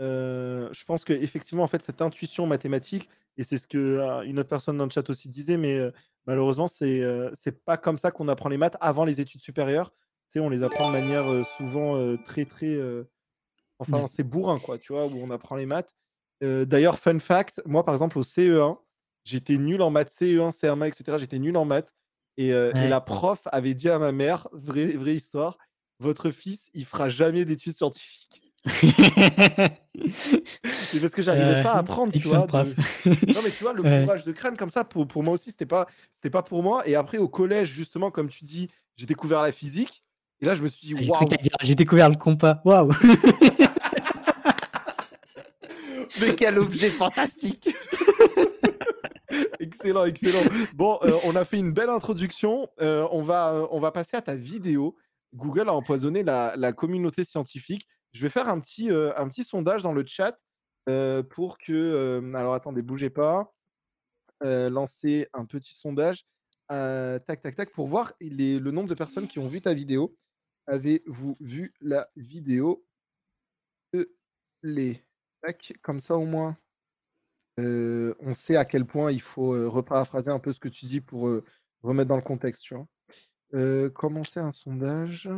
Heu, 0.00 0.70
je 0.72 0.84
pense 0.84 1.04
qu'effectivement, 1.04 1.62
en 1.64 1.68
fait, 1.68 1.82
cette 1.82 2.00
intuition 2.02 2.46
mathématique 2.46 3.08
et 3.36 3.44
c'est 3.44 3.58
ce 3.58 3.66
que, 3.66 3.78
heu, 3.78 4.26
une 4.26 4.38
autre 4.38 4.48
personne 4.48 4.78
dans 4.78 4.84
le 4.86 4.90
chat 4.90 5.08
aussi 5.10 5.28
disait, 5.28 5.56
mais 5.58 5.78
heu, 5.78 5.92
malheureusement, 6.26 6.66
c'est, 6.68 7.02
c'est 7.34 7.64
pas 7.64 7.76
comme 7.76 7.98
ça 7.98 8.10
qu'on 8.10 8.28
apprend 8.28 8.48
les 8.48 8.56
maths 8.58 8.76
avant 8.80 9.04
les 9.04 9.20
études 9.20 9.40
supérieures. 9.42 9.90
Tu 10.28 10.38
sais, 10.38 10.40
on 10.40 10.48
les 10.50 10.62
apprend 10.62 10.86
de 10.86 10.90
manière, 10.90 11.44
souvent, 11.44 12.16
très, 12.18 12.46
très, 12.46 12.78
enfin, 13.78 14.06
Ouais. 14.06 14.06
c'est 14.06 14.22
bourrin, 14.24 14.58
quoi, 14.60 14.78
tu 14.78 14.92
vois? 14.92 15.06
Où 15.06 15.20
on 15.22 15.30
apprend 15.30 15.56
les 15.56 15.66
maths. 15.66 15.96
D'ailleurs, 16.40 16.98
fun 16.98 17.18
fact, 17.20 17.62
moi, 17.66 17.84
par 17.84 17.94
exemple, 17.94 18.18
au 18.18 18.24
CE1, 18.24 18.80
j'étais 19.24 19.58
nul 19.58 19.80
en 19.82 19.90
maths, 19.90 20.10
CE1, 20.10 20.50
CM1 20.50 20.86
et 20.86 20.92
cetera, 20.92 21.18
j'étais 21.18 21.38
nul 21.38 21.56
en 21.56 21.64
maths 21.64 21.92
et 22.36 22.50
la 22.88 23.00
prof 23.00 23.40
avait 23.46 23.74
dit 23.74 23.88
à 23.88 23.98
ma 23.98 24.12
mère, 24.12 24.48
vraie 24.52 24.92
vraie 24.92 25.14
histoire: 25.14 25.58
«Votre 26.00 26.30
fils, 26.30 26.70
il 26.74 26.84
fera 26.84 27.08
jamais 27.08 27.44
d'études 27.44 27.76
scientifiques». 27.76 28.42
C'est 30.90 31.00
parce 31.00 31.14
que 31.14 31.22
j'arrivais 31.22 31.58
Heu, 31.60 31.62
pas 31.62 31.72
à 31.72 31.78
apprendre, 31.80 32.12
tu 32.12 32.28
vois? 32.28 32.46
De 32.46 32.74
non, 33.34 33.40
mais 33.42 33.50
tu 33.50 33.62
vois, 33.62 33.72
le 33.72 33.82
Ouais. 33.82 34.06
de 34.24 34.32
crâne 34.32 34.56
comme 34.56 34.70
ça, 34.70 34.84
pour 34.84 35.06
pour 35.06 35.22
moi 35.22 35.34
aussi, 35.34 35.50
c'était 35.50 35.66
pas 35.66 35.86
c'était 36.14 36.30
pas 36.30 36.42
pour 36.42 36.62
moi 36.62 36.86
et 36.88 36.94
après 36.94 37.18
au 37.18 37.28
collège, 37.28 37.70
justement, 37.70 38.10
comme 38.10 38.28
tu 38.28 38.44
dis, 38.44 38.68
j'ai 38.96 39.06
découvert 39.06 39.42
la 39.42 39.52
physique 39.52 40.02
et 40.40 40.46
là, 40.46 40.54
je 40.54 40.62
me 40.62 40.68
suis 40.68 40.86
dit: 40.88 40.94
Ah, 40.96 41.02
«Waouh!» 41.08 41.28
«J'ai 41.62 41.74
découvert 41.74 42.08
le 42.08 42.16
compas». 42.16 42.60
Waouh! 42.64 42.92
Mais 46.20 46.34
quel 46.36 46.58
objet 46.58 46.90
fantastique! 46.90 47.74
Excellent, 49.60 50.04
excellent. 50.04 50.42
Bon, 50.74 50.98
heu, 51.02 51.14
on 51.24 51.36
a 51.36 51.44
fait 51.44 51.58
une 51.58 51.72
belle 51.72 51.90
introduction, 51.90 52.68
heu, 52.80 53.06
on 53.10 53.22
va, 53.22 53.54
heu, 53.54 53.66
on 53.70 53.80
va 53.80 53.92
passer 53.92 54.16
à 54.16 54.22
ta 54.22 54.34
vidéo. 54.34 54.96
Google 55.34 55.68
a 55.68 55.74
empoisonné 55.74 56.22
la 56.22 56.72
communauté 56.72 57.24
scientifique. 57.24 57.86
Je 58.12 58.20
vais 58.22 58.28
faire 58.28 58.48
un 58.48 58.60
petit, 58.60 58.90
un 58.90 59.28
petit 59.28 59.44
sondage 59.44 59.82
dans 59.82 59.92
le 59.92 60.04
chat, 60.06 60.38
pour 61.30 61.58
que, 61.58 62.22
alors 62.34 62.54
attendez, 62.54 62.82
bougez 62.82 63.10
pas. 63.10 63.54
Lancer 64.42 65.28
un 65.32 65.46
petit 65.46 65.74
sondage, 65.74 66.26
tac, 66.68 67.40
tac, 67.42 67.56
tac, 67.56 67.70
pour 67.70 67.86
voir 67.86 68.12
le 68.20 68.70
nombre 68.70 68.88
de 68.88 68.94
personnes 68.94 69.26
qui 69.28 69.38
ont 69.38 69.48
vu 69.48 69.60
ta 69.60 69.72
vidéo. 69.72 70.16
Avez-vous 70.66 71.36
vu 71.40 71.72
la 71.80 72.08
vidéo? 72.16 72.84
De 73.94 74.14
les 74.62 75.02
tac, 75.42 75.72
comme 75.82 76.00
ça 76.02 76.16
au 76.16 76.24
moins 76.24 76.56
on 77.58 78.34
sait 78.34 78.56
à 78.56 78.64
quel 78.64 78.86
point 78.86 79.12
il 79.12 79.20
faut, 79.22 79.50
reparaphraser 79.70 80.30
un 80.30 80.38
peu 80.40 80.52
ce 80.52 80.60
que 80.60 80.68
tu 80.68 80.86
dis 80.86 81.00
pour, 81.00 81.30
remettre 81.82 82.08
dans 82.08 82.16
le 82.16 82.22
contexte, 82.22 82.64
tu 82.64 82.74
vois? 82.74 83.90
Commencer 83.90 84.40
un 84.40 84.52
sondage. 84.52 85.30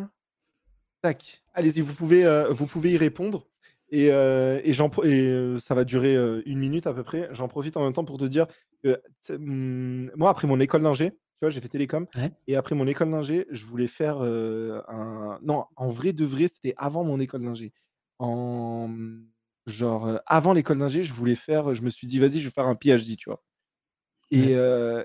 Tac, 1.02 1.42
allez-y, 1.54 1.80
vous 1.82 1.94
pouvez, 1.94 2.24
vous 2.50 2.66
pouvez 2.66 2.92
y 2.92 2.96
répondre 2.98 3.48
et 3.90 4.08
et 4.08 4.74
j'en 4.74 4.90
et 5.04 5.56
ça 5.60 5.74
va 5.74 5.84
durer, 5.84 6.16
1 6.16 6.58
minute 6.58 6.86
à 6.86 6.94
peu 6.94 7.02
près. 7.04 7.28
J'en 7.32 7.48
profite 7.48 7.76
en 7.76 7.84
même 7.84 7.92
temps 7.92 8.04
pour 8.04 8.18
te 8.18 8.24
dire 8.24 8.46
que, 8.82 9.00
mmh, 9.30 10.12
moi 10.16 10.30
après 10.30 10.46
mon 10.48 10.60
école 10.60 10.82
d'ingé, 10.82 11.10
tu 11.12 11.18
vois, 11.42 11.50
j'ai 11.50 11.60
fait 11.60 11.68
télécom 11.68 12.06
Ouais. 12.14 12.34
et 12.46 12.56
après 12.56 12.74
mon 12.76 12.86
école 12.86 13.10
d'ingé, 13.10 13.46
je 13.50 13.64
voulais 13.66 13.86
faire, 13.88 14.18
un 14.22 15.38
non, 15.42 15.66
en 15.76 15.90
vrai 15.90 16.12
de 16.12 16.24
vrai, 16.24 16.48
c'était 16.48 16.74
avant 16.78 17.04
mon 17.04 17.20
école 17.20 17.42
d'ingé. 17.44 17.72
En, 18.18 18.88
mmh, 18.88 19.26
genre, 19.66 20.20
avant 20.26 20.52
l'école 20.52 20.78
d'ingé, 20.78 21.04
je 21.04 21.12
voulais 21.12 21.36
faire, 21.36 21.74
je 21.74 21.82
me 21.82 21.90
suis 21.90 22.06
dit: 22.06 22.18
«Vas-y, 22.18 22.40
je 22.40 22.44
vais 22.46 22.52
faire 22.52 22.66
un 22.66 22.76
PhD», 22.76 23.16
tu 23.16 23.28
vois? 23.30 23.42
Et 24.30 24.54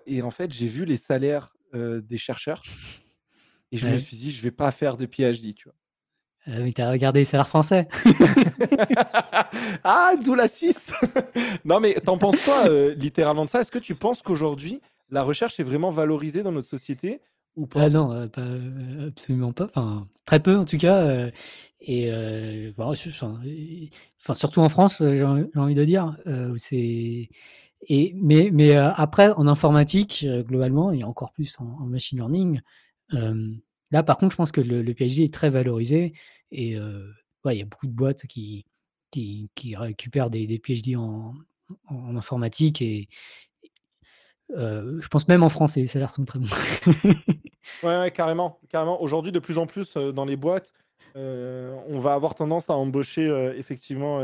et 0.08 0.22
en 0.24 0.32
fait, 0.32 0.52
j'ai 0.54 0.68
vu 0.68 0.86
les 0.86 0.98
salaires, 0.98 1.54
des 1.74 2.18
chercheurs 2.18 2.68
et 3.72 3.78
je 3.78 3.88
me 3.88 3.98
suis 3.98 4.18
dit: 4.18 4.32
«Je 4.32 4.42
vais 4.42 4.52
pas 4.52 4.72
faire 4.72 4.98
de 4.98 5.06
PhD», 5.06 5.54
tu 5.56 5.70
vois? 5.70 5.76
Mais 6.48 6.72
tu 6.72 6.82
as 6.82 6.90
regardé 6.90 7.20
les 7.20 7.26
salaires 7.26 7.48
français? 7.48 7.88
Ah! 9.84 10.14
D'où 10.24 10.36
la 10.36 10.48
Suisse! 10.48 10.94
Non, 11.66 11.80
mais 11.80 11.96
tu 12.04 12.10
en 12.10 12.18
penses 12.18 12.42
quoi, 12.42 12.68
heu, 12.70 12.92
littéralement 12.98 13.46
de 13.46 13.50
ça? 13.50 13.62
Est-ce 13.62 13.72
que 13.72 13.80
tu 13.80 13.96
penses 13.96 14.22
qu'aujourd'hui, 14.22 14.82
la 15.10 15.24
recherche 15.24 15.60
est 15.60 15.64
vraiment 15.64 15.92
valorisée 15.92 16.44
dans 16.44 16.52
notre 16.52 16.70
société? 16.70 17.22
Ou 17.56 17.68
Ah 17.76 17.90
non, 17.90 18.28
pas, 18.30 18.42
absolument 19.08 19.54
pas, 19.54 19.66
enfin, 19.66 20.08
très 20.26 20.40
peu 20.42 20.56
en 20.58 20.66
tout 20.66 20.78
cas, 20.78 21.30
et 21.82 22.12
heu, 22.12 22.74
bah, 22.78 22.92
je 22.96 23.10
enfin 24.22 24.34
surtout 24.34 24.62
en 24.62 24.70
France, 24.70 24.96
j'ai 25.00 25.24
envie 25.56 25.76
de 25.76 25.84
dire, 25.86 26.16
c'est 26.58 27.30
et 27.88 28.14
mais 28.16 28.50
mais 28.54 28.76
après 28.76 29.32
en 29.32 29.48
informatique, 29.48 30.26
globalement 30.48 30.92
et 30.92 31.04
encore 31.04 31.32
plus 31.34 31.56
en 31.60 31.66
en 31.82 31.86
machine 31.86 32.20
learning, 32.20 32.62
là 33.92 34.04
par 34.04 34.18
contre, 34.18 34.32
je 34.34 34.38
pense 34.38 34.52
que 34.52 34.62
le 34.62 34.82
le 34.82 34.94
PhD 34.94 35.22
est 35.26 35.34
très 35.34 35.50
valorisé 35.50 36.14
et 36.52 36.78
ouais, 36.80 37.56
il 37.56 37.60
y 37.60 37.62
a 37.62 37.66
beaucoup 37.66 37.88
de 37.88 37.92
boîtes 37.94 38.26
qui 38.28 38.66
qui 39.12 39.50
qui 39.56 39.76
récupèrent 39.76 40.30
des 40.30 40.48
des 40.48 40.60
PhD 40.60 40.96
en 40.98 41.34
en 41.88 42.16
informatique 42.16 42.82
et 42.82 43.08
heu, 44.56 45.00
je 45.02 45.08
pense 45.08 45.28
même 45.28 45.44
en 45.44 45.50
France, 45.50 45.76
les 45.76 45.88
salaires 45.88 46.12
sont 46.12 46.26
très 46.26 46.40
bons. 46.40 46.48
Ouais, 47.84 47.98
ouais, 47.98 48.12
carrément, 48.12 48.60
carrément. 48.70 49.02
Aujourd'hui, 49.02 49.32
de 49.32 49.40
plus 49.40 49.58
en 49.58 49.66
plus, 49.66 49.96
heu, 49.96 50.12
dans 50.12 50.26
les 50.26 50.36
boîtes, 50.36 50.74
heu, 51.16 51.74
on 51.88 52.00
va 52.00 52.14
avoir 52.14 52.36
tendance 52.36 52.70
à 52.70 52.74
embaucher, 52.74 53.28
effectivement, 53.58 54.20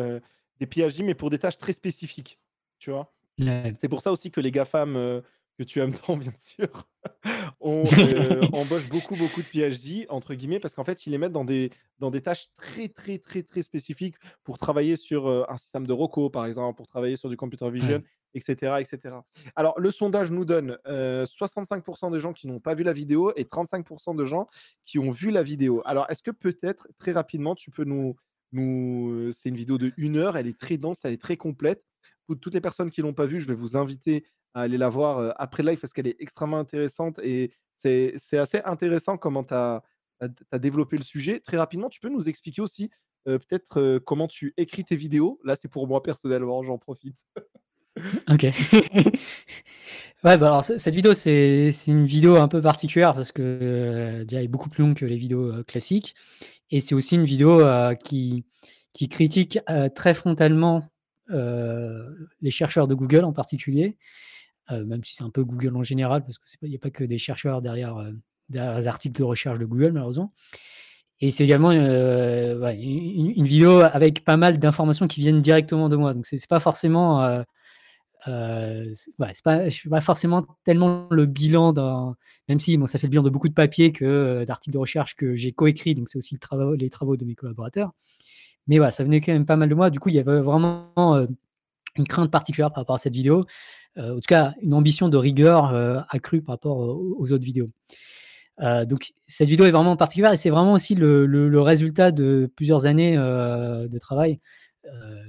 des 0.60 0.66
PhD, 0.66 1.04
mais 1.04 1.14
pour 1.14 1.30
des 1.30 1.40
tâches 1.40 1.58
très 1.58 1.74
spécifiques, 1.74 2.40
tu 2.80 2.92
vois? 2.92 3.14
Ouais. 3.40 3.74
C'est 3.78 3.90
pour 3.90 4.02
ça 4.02 4.12
aussi 4.12 4.32
que 4.32 4.42
les 4.42 4.52
GAFAM, 4.52 5.22
que 5.58 5.64
tu 5.64 5.80
aimes 5.82 5.94
tant, 5.94 6.18
bien 6.18 6.34
sûr, 6.38 6.88
on, 7.62 7.94
heu, 8.04 8.48
embauche 8.52 8.88
beaucoup, 8.88 9.16
beaucoup 9.16 9.44
de 9.44 9.48
PhD, 9.48 10.06
entre 10.10 10.34
guillemets, 10.36 10.60
parce 10.60 10.76
qu'en 10.76 10.84
fait, 10.84 11.06
ils 11.06 11.12
les 11.12 11.18
mettent 11.18 11.32
dans 11.34 11.46
des 11.46 11.72
dans 12.00 12.12
des 12.12 12.22
tâches 12.22 12.48
très, 12.58 12.90
très, 12.90 13.20
très, 13.20 13.44
très 13.44 13.62
spécifiques 13.62 14.16
pour 14.44 14.58
travailler 14.58 14.98
sur, 14.98 15.30
heu, 15.30 15.46
un 15.50 15.58
système 15.58 15.88
de 15.88 15.94
reco, 15.94 16.30
par 16.30 16.46
exemple, 16.46 16.78
pour 16.78 16.88
travailler 16.88 17.16
sur 17.16 17.30
du 17.30 17.38
computer 17.38 17.70
vision, 17.72 18.00
Ouais. 18.00 18.06
et 18.34 18.42
cetera, 18.42 18.82
et 18.82 18.86
cetera. 18.86 19.26
Alors, 19.56 19.80
le 19.80 19.92
sondage 19.92 20.32
nous 20.32 20.46
donne, 20.46 20.78
heu, 20.88 21.26
65% 21.26 22.12
des 22.12 22.20
gens 22.20 22.34
qui 22.34 22.48
n'ont 22.48 22.60
pas 22.60 22.76
vu 22.76 22.84
la 22.84 22.94
vidéo 22.94 23.32
et 23.38 23.46
35% 23.46 24.14
de 24.16 24.26
gens 24.26 24.48
qui 24.86 25.00
ont 25.00 25.12
vu 25.12 25.32
la 25.32 25.44
vidéo. 25.44 25.82
Alors, 25.86 26.06
est-ce 26.10 26.24
que 26.24 26.32
peut-être, 26.32 26.88
très 26.98 27.14
rapidement, 27.14 27.56
tu 27.56 27.72
peux 27.72 27.84
nous 27.86 28.16
nous, 28.52 29.32
c'est 29.34 29.50
une 29.50 29.56
vidéo 29.58 29.78
de 29.78 29.92
1 29.98 30.16
heure, 30.16 30.38
elle 30.38 30.48
est 30.48 30.58
très 30.58 30.78
dense, 30.78 31.04
elle 31.04 31.14
est 31.14 31.22
très 31.22 31.36
complète. 31.38 31.84
Pour 32.28 32.40
toutes 32.40 32.54
les 32.54 32.62
personnes 32.62 32.90
qui 32.90 33.02
l'ont 33.02 33.14
pas 33.14 33.26
vue, 33.26 33.42
je 33.42 33.48
vais 33.48 33.54
vous 33.56 33.76
inviter 33.78 34.26
à 34.56 34.62
aller 34.62 34.80
la 34.80 34.90
voir, 34.90 35.36
après 35.38 35.62
live 35.62 35.78
parce 35.80 35.94
qu'elle 35.94 36.08
est 36.08 36.16
extrêmement 36.20 36.58
intéressante 36.58 37.20
et 37.20 37.52
c'est 37.76 38.16
assez 38.34 38.62
intéressant 38.66 39.18
comment 39.18 39.44
tu 39.44 39.54
as 39.54 39.84
as 40.52 40.60
développé 40.60 40.98
le 40.98 41.04
sujet. 41.04 41.42
Très 41.42 41.58
rapidement, 41.58 41.90
tu 41.90 42.00
peux 42.00 42.10
nous 42.10 42.28
expliquer 42.30 42.62
aussi, 42.62 42.90
peut-être, 43.26 44.00
comment 44.00 44.28
tu 44.28 44.54
écris 44.58 44.84
tes 44.84 44.96
vidéos? 44.96 45.40
Là, 45.44 45.56
c'est 45.56 45.68
pour 45.68 45.88
moi 45.88 46.02
personnellement, 46.02 46.64
j'en 46.64 46.78
profite. 46.78 47.26
OK. 48.30 48.46
Ouais, 50.24 50.40
bah, 50.40 50.48
alors 50.48 50.64
ce 50.64 50.80
cette 50.80 50.96
vidéo, 50.96 51.14
c'est 51.14 51.72
une 51.86 52.06
vidéo 52.08 52.38
un 52.38 52.48
peu 52.48 52.60
particulière 52.60 53.14
parce 53.14 53.32
que, 53.32 54.24
déjà 54.24 54.40
elle 54.40 54.46
est 54.46 54.48
beaucoup 54.48 54.70
plus 54.70 54.84
longue 54.84 54.96
que 54.96 55.06
les 55.06 55.18
vidéos, 55.18 55.64
classiques 55.66 56.16
et 56.72 56.80
c'est 56.80 56.96
aussi 56.96 57.14
une 57.16 57.26
vidéo, 57.26 57.62
qui 58.04 58.46
qui 58.94 59.08
critique, 59.08 59.60
très 59.94 60.14
frontalement, 60.16 60.90
les 61.30 62.50
chercheurs 62.52 62.88
de 62.88 62.96
Google 62.96 63.24
en 63.24 63.34
particulier, 63.34 63.98
même 64.72 65.04
si 65.04 65.16
c'est 65.16 65.24
un 65.24 65.30
peu 65.30 65.44
Google 65.44 65.76
en 65.78 65.84
général 65.84 66.24
parce 66.24 66.38
que 66.38 66.44
c'est 66.48 66.60
pas 66.60 66.68
il 66.68 66.74
y 66.74 66.76
a 66.76 66.80
pas 66.80 66.90
que 66.90 67.04
des 67.04 67.18
chercheurs 67.18 67.62
derrière, 67.62 67.98
heu, 68.00 68.18
derrière 68.50 68.78
les 68.78 68.88
articles 68.88 69.18
de 69.18 69.24
recherche 69.24 69.60
de 69.60 69.66
Google 69.66 69.92
malheureusement 69.94 70.34
et 71.22 71.32
c'est 71.32 71.46
également, 71.46 71.72
u 71.72 71.78
une 72.78 73.46
vidéo 73.46 73.80
avec 73.82 74.26
pas 74.26 74.38
mal 74.38 74.60
d'informations 74.60 75.08
qui 75.08 75.22
viennent 75.22 75.42
directement 75.42 75.88
de 75.90 75.96
moi. 75.96 76.14
Donc 76.14 76.26
c'est 76.26 76.46
pas 76.48 76.60
forcément, 76.60 77.44
c'est 78.26 79.44
pas 79.44 79.64
pas 79.90 80.02
forcément 80.02 80.46
tellement 80.66 81.08
le 81.12 81.26
bilan 81.26 81.74
d'un 81.74 82.16
même 82.50 82.60
si 82.60 82.78
bon, 82.78 82.86
ça 82.88 83.00
fait 83.00 83.08
le 83.08 83.12
bilan 83.12 83.24
de 83.24 83.30
beaucoup 83.30 83.48
de 83.50 83.54
papiers 83.54 83.92
que, 83.94 84.44
d'articles 84.46 84.74
de 84.74 84.78
recherche 84.80 85.16
que 85.16 85.36
j'ai 85.36 85.52
coécrits, 85.54 85.96
donc 85.96 86.10
c'est 86.10 86.18
aussi 86.18 86.36
les 86.80 86.90
travaux 86.90 87.18
de 87.18 87.26
mes 87.26 87.36
collaborateurs. 87.36 87.92
Mais 88.68 88.78
voilà, 88.78 88.92
ça 88.92 89.04
venait 89.04 89.22
quand 89.22 89.32
même 89.34 89.46
pas 89.46 89.56
mal 89.58 89.70
de 89.70 89.76
moi. 89.76 89.90
Du 89.92 90.00
coup, 90.00 90.10
il 90.10 90.16
y 90.16 90.20
avait 90.20 90.42
vraiment, 90.42 90.92
une 91.98 92.08
crainte 92.08 92.32
particulière 92.32 92.72
par 92.72 92.84
rapport 92.84 92.96
à 92.96 93.00
cette 93.00 93.14
vidéo, 93.14 93.46
en 93.98 94.16
tout 94.16 94.22
cas 94.28 94.54
une 94.62 94.74
ambition 94.74 95.10
de 95.10 95.18
rigueur, 95.18 95.74
heu, 95.74 96.00
accrue 96.10 96.42
par 96.42 96.54
rapport 96.56 96.78
aux 96.80 97.16
aux 97.20 97.32
autres 97.32 97.44
vidéos. 97.46 97.70
Donc 98.60 99.14
cette 99.28 99.50
vidéo 99.50 99.66
est 99.66 99.72
vraiment 99.72 99.98
particulière 99.98 100.32
et 100.34 100.38
c'est 100.38 100.50
vraiment 100.50 100.74
aussi 100.74 100.96
le 100.96 101.62
résultat 101.62 102.12
de 102.12 102.50
plusieurs 102.56 102.86
années, 102.88 103.16
de 103.18 103.98
travail. 104.00 104.40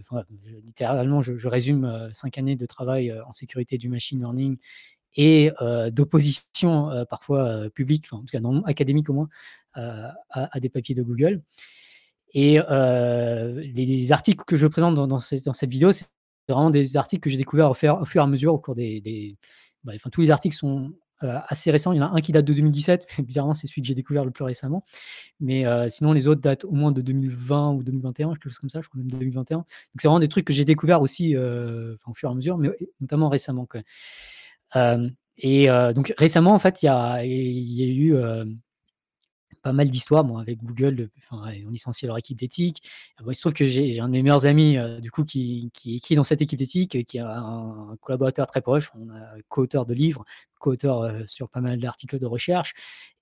Enfin, 0.01 0.25
littéralement, 0.65 1.23
je 1.23 1.49
résume, 1.49 2.11
5 2.13 2.39
années 2.39 2.57
de 2.57 2.67
travail, 2.67 3.13
en 3.27 3.33
sécurité 3.33 3.79
du 3.79 3.89
machine 3.89 4.19
learning 4.21 4.59
et 5.17 5.51
d'opposition, 5.93 6.91
parfois, 7.11 7.71
publique, 7.75 8.13
en 8.13 8.21
tout 8.21 8.27
cas 8.33 8.41
non 8.41 8.63
académique 8.65 9.11
au 9.11 9.15
moins, 9.15 9.29
à 9.75 10.61
des 10.61 10.69
papiers 10.71 10.95
de 10.95 11.03
Google 11.03 11.43
et 12.35 12.59
les 12.59 13.87
les 13.87 14.13
articles 14.13 14.45
que 14.47 14.57
je 14.57 14.67
présente 14.69 14.95
dans 14.97 15.07
dans 15.09 15.19
cette 15.21 15.71
vidéo, 15.71 15.93
c'est 15.93 16.07
vraiment 16.55 16.71
des 16.71 16.97
articles 16.97 17.21
que 17.23 17.31
j'ai 17.31 17.37
découverts 17.39 17.71
au 17.71 17.75
fur 17.75 17.99
au 18.01 18.05
fur 18.05 18.21
et 18.23 18.25
à 18.25 18.27
mesure 18.29 18.55
au 18.55 18.59
cours 18.59 18.75
des 18.75 19.01
des 19.01 19.37
enfin 19.89 20.11
tous 20.11 20.21
les 20.21 20.31
articles 20.33 20.57
sont, 20.57 20.93
heu, 21.23 21.29
assez 21.49 21.71
récents. 21.71 21.93
Il 21.93 21.99
y 21.99 22.01
en 22.03 22.07
a 22.07 22.17
un 22.17 22.21
qui 22.21 22.33
date 22.33 22.45
de 22.45 22.53
2017, 22.53 23.07
bizarrement, 23.27 23.55
c'est 23.55 23.67
celui 23.69 23.83
que 23.83 23.89
j'ai 23.89 23.95
découvert 23.95 24.25
le 24.25 24.31
plus 24.33 24.45
récemment. 24.45 24.85
Mais 25.41 25.67
heu, 25.67 25.89
sinon 25.89 26.13
les 26.13 26.29
autres 26.29 26.41
datent 26.43 26.65
au 26.65 26.73
moins 26.73 26.93
de 26.93 27.03
2020 27.03 27.75
ou 27.75 27.83
2021, 27.85 28.31
quelque 28.35 28.49
chose 28.51 28.59
comme 28.61 28.71
ça, 28.71 28.81
je 28.83 28.89
crois 28.89 29.01
même 29.01 29.11
2021. 29.11 29.59
Donc 29.59 29.67
c'est 29.99 30.09
vraiment 30.09 30.21
des 30.21 30.29
trucs 30.29 30.47
que 30.47 30.53
j'ai 30.55 30.65
découverts 30.67 31.03
aussi, 31.03 31.37
enfin 31.37 32.11
au 32.13 32.15
fur 32.15 32.29
et 32.31 32.33
à 32.33 32.35
mesure, 32.37 32.59
mais 32.59 32.71
notamment 33.01 33.29
récemment, 33.31 33.67
et 35.39 35.67
donc 35.95 36.15
récemment, 36.19 36.55
en 36.55 36.59
fait, 36.59 36.83
il 36.83 36.87
y 36.87 36.89
a 36.89 37.25
y 37.25 37.83
a 37.83 37.87
eu, 37.87 38.15
pas 39.67 39.73
mal 39.73 39.91
d'histoires, 39.91 40.25
avec 40.39 40.63
Google, 40.63 41.11
enfin, 41.19 41.51
ils 41.53 41.67
licencié 41.69 42.07
leur 42.07 42.19
équipe 42.19 42.39
d'éthique. 42.39 42.83
Bon, 43.23 43.31
il 43.33 43.35
se 43.35 43.41
trouve 43.41 43.53
que 43.53 43.65
j'ai 43.67 43.99
un 44.01 44.07
de 44.09 44.13
mes 44.13 44.23
meilleurs 44.23 44.47
amis, 44.47 44.77
heu, 44.79 45.01
du 45.01 45.11
coup, 45.11 45.25
qui 45.25 45.71
qui 45.75 46.15
dans 46.15 46.23
cette 46.25 46.41
équipe 46.43 46.59
d'éthique, 46.59 47.05
qui 47.05 47.17
est 47.19 47.21
un 47.21 47.97
collaborateur 48.01 48.47
très 48.47 48.61
proche. 48.61 48.91
On 48.95 49.11
a 49.11 49.21
co-auteur 49.49 49.87
de 49.87 49.95
livres, 49.95 50.25
co-auteur, 50.61 51.03
heu, 51.05 51.27
sur 51.27 51.49
pas 51.51 51.61
mal 51.61 51.81
d'articles 51.81 52.19
de 52.21 52.27
recherche 52.27 52.75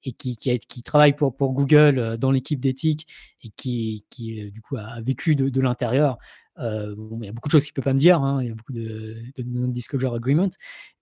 et 0.05 0.13
qui 0.13 0.37
qui 0.37 0.51
a 0.51 0.59
qui 0.59 0.83
travaille 0.83 1.15
pour 1.17 1.35
pour 1.37 1.53
Google, 1.55 1.99
heu, 1.99 2.19
dans 2.19 2.31
l'équipe 2.31 2.61
d'éthique 2.61 3.07
et 3.43 3.51
qui 3.51 4.05
qui, 4.11 4.41
heu, 4.43 4.51
du 4.51 4.61
coup, 4.61 4.77
a 4.77 5.01
vécu 5.01 5.35
de 5.37 5.49
de 5.49 5.61
l'intérieur. 5.61 6.19
Bon, 6.57 7.19
il 7.21 7.27
y 7.27 7.29
a 7.29 7.33
beaucoup 7.33 7.49
de 7.49 7.53
choses 7.53 7.65
qu'il 7.65 7.73
peut 7.75 7.83
pas 7.83 7.93
me 7.93 7.99
dire, 7.99 8.21
hein, 8.23 8.41
il 8.41 8.47
y 8.47 8.51
a 8.51 8.55
beaucoup 8.55 8.73
de 8.73 9.17
de 9.37 9.43
non-disclosure 9.43 10.15
agreement, 10.15 10.49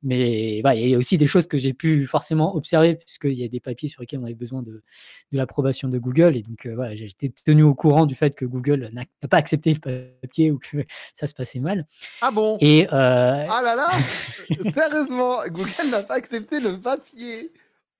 mais 0.02 0.62
voilà, 0.62 0.80
il 0.80 0.88
y 0.88 0.94
a 0.94 0.98
aussi 0.98 1.18
des 1.18 1.26
choses 1.26 1.46
que 1.46 1.58
j'ai 1.58 1.74
pu 1.74 2.06
forcément 2.06 2.56
observer 2.56 2.94
puisqu'il 2.96 3.34
y 3.34 3.44
a 3.44 3.48
des 3.48 3.60
papiers 3.60 3.90
sur 3.90 4.00
lesquels 4.00 4.20
on 4.20 4.24
avait 4.24 4.34
besoin 4.34 4.62
de 4.62 4.82
de 5.32 5.36
l'approbation 5.36 5.88
de 5.88 5.98
Google 5.98 6.36
et 6.36 6.42
donc 6.42 6.66
voilà, 6.66 6.94
j'ai 6.94 7.04
été 7.04 7.28
tenu 7.44 7.62
au 7.64 7.74
courant 7.74 8.06
du 8.06 8.14
fait 8.14 8.34
que 8.34 8.46
Google 8.46 8.88
n'a 8.94 9.04
pas 9.28 9.36
accepté 9.36 9.74
le 9.74 9.80
papier 10.22 10.50
ou 10.50 10.58
que 10.58 10.78
ça 11.12 11.26
se 11.26 11.34
passait 11.34 11.60
mal 11.60 11.86
Ah 12.22 12.30
bon? 12.30 12.56
et 12.62 12.86
Ah 12.90 13.60
là 13.62 13.74
là! 13.74 13.90
Sérieusement? 14.72 15.46
Google 15.48 15.90
n'a 15.90 16.02
pas 16.02 16.14
accepté 16.14 16.60
le 16.60 16.78
papier? 16.78 17.52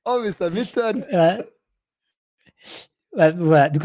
Oh 0.06 0.20
mais 0.22 0.32
ça 0.32 0.50
m'étonne! 0.50 1.04
Ouais, 3.14 3.30
voilà, 3.32 3.68
donc 3.68 3.82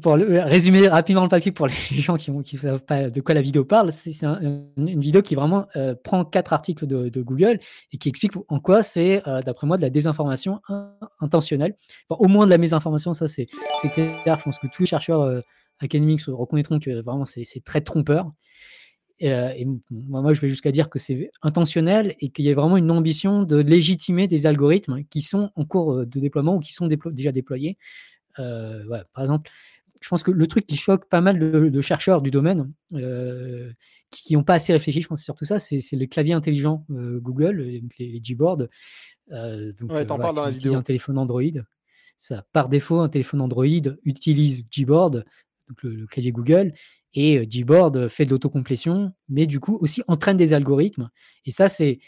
pour 0.00 0.14
résumer 0.14 0.88
rapidement 0.88 1.24
le 1.24 1.28
papier 1.28 1.52
pour 1.52 1.66
les 1.66 1.74
gens 2.00 2.16
qui 2.16 2.32
qui 2.42 2.56
savent 2.56 2.82
pas 2.82 3.10
de 3.10 3.20
quoi 3.20 3.34
la 3.34 3.42
vidéo 3.42 3.66
parle, 3.66 3.92
c'est 3.92 4.12
c'est 4.12 4.24
un 4.24 4.40
une 4.78 4.98
vidéo 4.98 5.20
qui 5.20 5.34
vraiment, 5.34 5.66
heu, 5.76 5.94
prend 6.02 6.24
4 6.24 6.54
articles 6.54 6.86
de 6.86 7.20
Google 7.22 7.58
et 7.92 7.98
qui 7.98 8.08
explique 8.08 8.32
en 8.48 8.60
quoi 8.60 8.82
c'est, 8.82 9.22
heu, 9.28 9.42
d'après 9.44 9.66
moi, 9.66 9.76
de 9.76 9.82
la 9.82 9.90
désinformation 9.90 10.60
in 10.70 10.90
intentionnelle. 11.20 11.76
Au 12.08 12.26
moins 12.28 12.46
de 12.46 12.50
la 12.50 12.56
mésinformation, 12.58 13.12
ça 13.12 13.28
c'est 13.28 13.46
clair. 13.92 14.38
Je 14.38 14.42
pense 14.44 14.58
que 14.58 14.68
tous 14.68 14.82
les 14.84 14.86
chercheurs, 14.86 15.20
heu, 15.22 15.42
académiques 15.80 16.22
reconnaîtront 16.26 16.78
que 16.78 17.02
vraiment 17.02 17.26
c'est 17.26 17.44
très 17.62 17.82
trompeur 17.82 18.32
et 19.20 19.62
m 19.62 19.80
moi 19.90 20.34
je 20.34 20.40
vais 20.40 20.48
jusqu'à 20.48 20.72
dire 20.72 20.90
que 20.90 20.98
c'est 20.98 21.30
intentionnel 21.42 22.14
et 22.20 22.30
qu'il 22.30 22.44
y 22.44 22.50
a 22.50 22.54
vraiment 22.54 22.76
une 22.76 22.90
ambition 22.90 23.44
de 23.44 23.56
légitimer 23.58 24.28
des 24.28 24.46
algorithmes 24.46 25.04
qui 25.10 25.22
sont 25.22 25.50
en 25.56 25.64
cours, 25.64 25.94
heu, 25.94 26.06
de 26.06 26.20
déploiement 26.20 26.56
ou 26.56 26.60
qui 26.60 26.72
sont 26.72 26.86
déplo 26.88 27.12
déjà 27.12 27.32
déployés. 27.32 27.78
Voilà, 28.38 29.04
par 29.14 29.22
exemple, 29.24 29.50
je 30.02 30.08
pense 30.08 30.22
que 30.22 30.30
le 30.32 30.46
truc 30.46 30.66
qui 30.66 30.76
choque 30.76 31.08
pas 31.08 31.20
mal 31.22 31.38
de 31.38 31.68
de 31.70 31.80
chercheurs 31.80 32.22
du 32.22 32.30
domaine, 32.30 32.72
qui 34.10 34.36
ont 34.36 34.44
pas 34.44 34.54
assez 34.54 34.72
réfléchi, 34.72 35.00
je 35.00 35.08
pense 35.08 35.22
surtout 35.22 35.44
ça, 35.44 35.58
c'est 35.58 35.80
les 35.92 36.08
claviers 36.08 36.34
intelligents, 36.34 36.86
Google, 36.90 37.62
les 37.62 37.84
les 37.98 38.20
Gboard. 38.20 38.68
Donc 39.30 39.90
Ouais, 39.90 40.04
en 40.10 40.18
voilà, 40.18 40.28
si 40.28 40.34
dans 40.34 40.42
la 40.44 40.50
utilisez 40.50 40.76
un 40.76 40.82
vidéo. 40.82 40.82
téléphone 40.82 41.18
Android, 41.18 41.42
ça 42.16 42.46
par 42.52 42.68
défaut, 42.68 43.00
un 43.00 43.08
téléphone 43.08 43.40
Android 43.42 43.66
utilise 44.04 44.64
Gboard, 44.70 45.24
donc 45.68 45.82
le 45.82 45.94
le 45.94 46.06
clavier 46.06 46.32
Google 46.32 46.72
et 47.14 47.38
heu, 47.38 47.44
Gboard 47.46 48.08
fait 48.08 48.24
de 48.26 48.30
l'autocomplétion, 48.30 49.12
mais 49.28 49.46
du 49.46 49.60
coup 49.60 49.76
aussi 49.80 50.02
entraîne 50.08 50.36
des 50.36 50.52
algorithmes 50.54 51.10
et 51.46 51.50
ça 51.50 51.68
c'est 51.68 51.98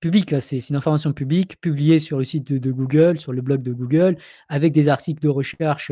public 0.00 0.30
là, 0.30 0.40
c'est 0.40 0.58
une 0.70 0.76
information 0.76 1.12
publique, 1.12 1.60
publiée 1.60 1.98
sur 1.98 2.18
le 2.18 2.24
site 2.24 2.52
de 2.52 2.70
Google, 2.72 3.18
sur 3.18 3.32
le 3.32 3.42
blog 3.42 3.62
de 3.62 3.72
Google, 3.72 4.16
avec 4.48 4.72
des 4.72 4.88
articles 4.88 5.20
de 5.22 5.28
recherche, 5.28 5.90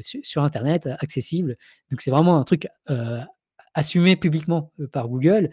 su 0.00 0.20
sur 0.22 0.42
internet, 0.42 0.88
accessibles. 1.00 1.56
Donc 1.90 2.00
c'est 2.00 2.10
vraiment 2.10 2.38
un 2.38 2.44
truc, 2.44 2.68
assumé 3.74 4.16
publiquement, 4.16 4.72
par 4.92 5.08
Google, 5.08 5.50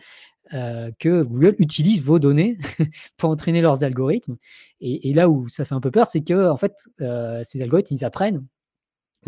que 0.52 1.24
Google 1.24 1.56
utilise 1.60 2.02
vos 2.02 2.20
données 2.20 2.58
pour 3.18 3.30
entraîner 3.30 3.62
leurs 3.62 3.84
algorithmes 3.84 4.38
et 4.82 5.14
là 5.14 5.30
où 5.30 5.48
ça 5.50 5.66
fait 5.66 5.76
un 5.76 5.82
peu 5.82 5.92
peur, 5.92 6.08
c'est 6.08 6.24
qu'en 6.24 6.58
fait, 6.58 6.74
heu, 7.02 7.42
ces 7.44 7.62
algorithmes, 7.62 7.96
ils 7.96 8.06
apprennent. 8.06 8.46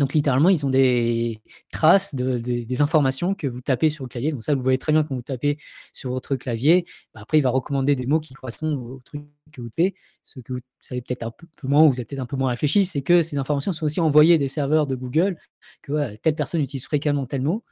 Donc 0.00 0.14
littéralement, 0.14 0.48
ils 0.48 0.66
ont 0.66 0.70
des 0.70 1.42
traces 1.70 2.14
de 2.16 2.38
des 2.38 2.82
informations 2.82 3.34
que 3.34 3.46
vous 3.46 3.60
tapez 3.60 3.90
sur 3.90 4.04
le 4.04 4.08
clavier. 4.08 4.32
Donc 4.32 4.42
ça, 4.42 4.54
vous 4.54 4.62
voyez 4.62 4.78
très 4.78 4.92
bien 4.92 5.04
quand 5.04 5.14
vous 5.14 5.22
tapez 5.22 5.58
sur 5.92 6.10
votre 6.10 6.36
clavier, 6.36 6.86
bah, 7.14 7.20
après 7.22 7.38
il 7.38 7.42
va 7.42 7.50
recommander 7.50 7.94
des 7.96 8.06
mots 8.06 8.20
qui 8.20 8.34
correspondent 8.34 8.74
au 8.78 9.00
truc 9.04 9.22
que 9.52 9.60
vous 9.60 9.68
tapez. 9.70 9.94
Ce 10.24 10.40
que 10.40 10.54
vous 10.54 10.60
savez 10.80 11.02
peut-être 11.02 11.22
un 11.24 11.32
peu 11.32 11.68
moins 11.68 11.82
ou 11.84 11.90
vous 11.90 12.00
avez 12.00 12.06
peut-être 12.06 12.20
un 12.20 12.26
peu 12.26 12.36
moins 12.36 12.50
réfléchi, 12.50 12.84
c'est 12.86 13.02
que 13.02 13.22
ces 13.22 13.38
informations 13.38 13.72
sont 13.72 13.86
aussi 13.86 14.00
envoyées 14.00 14.38
des 14.38 14.48
serveurs 14.48 14.86
de 14.86 14.96
Google, 14.96 15.36
que 15.82 16.16
telle 16.16 16.34
personne 16.34 16.60
utilise 16.62 16.84
fréquemment 16.86 17.26
tel 17.26 17.42
mot 17.42 17.64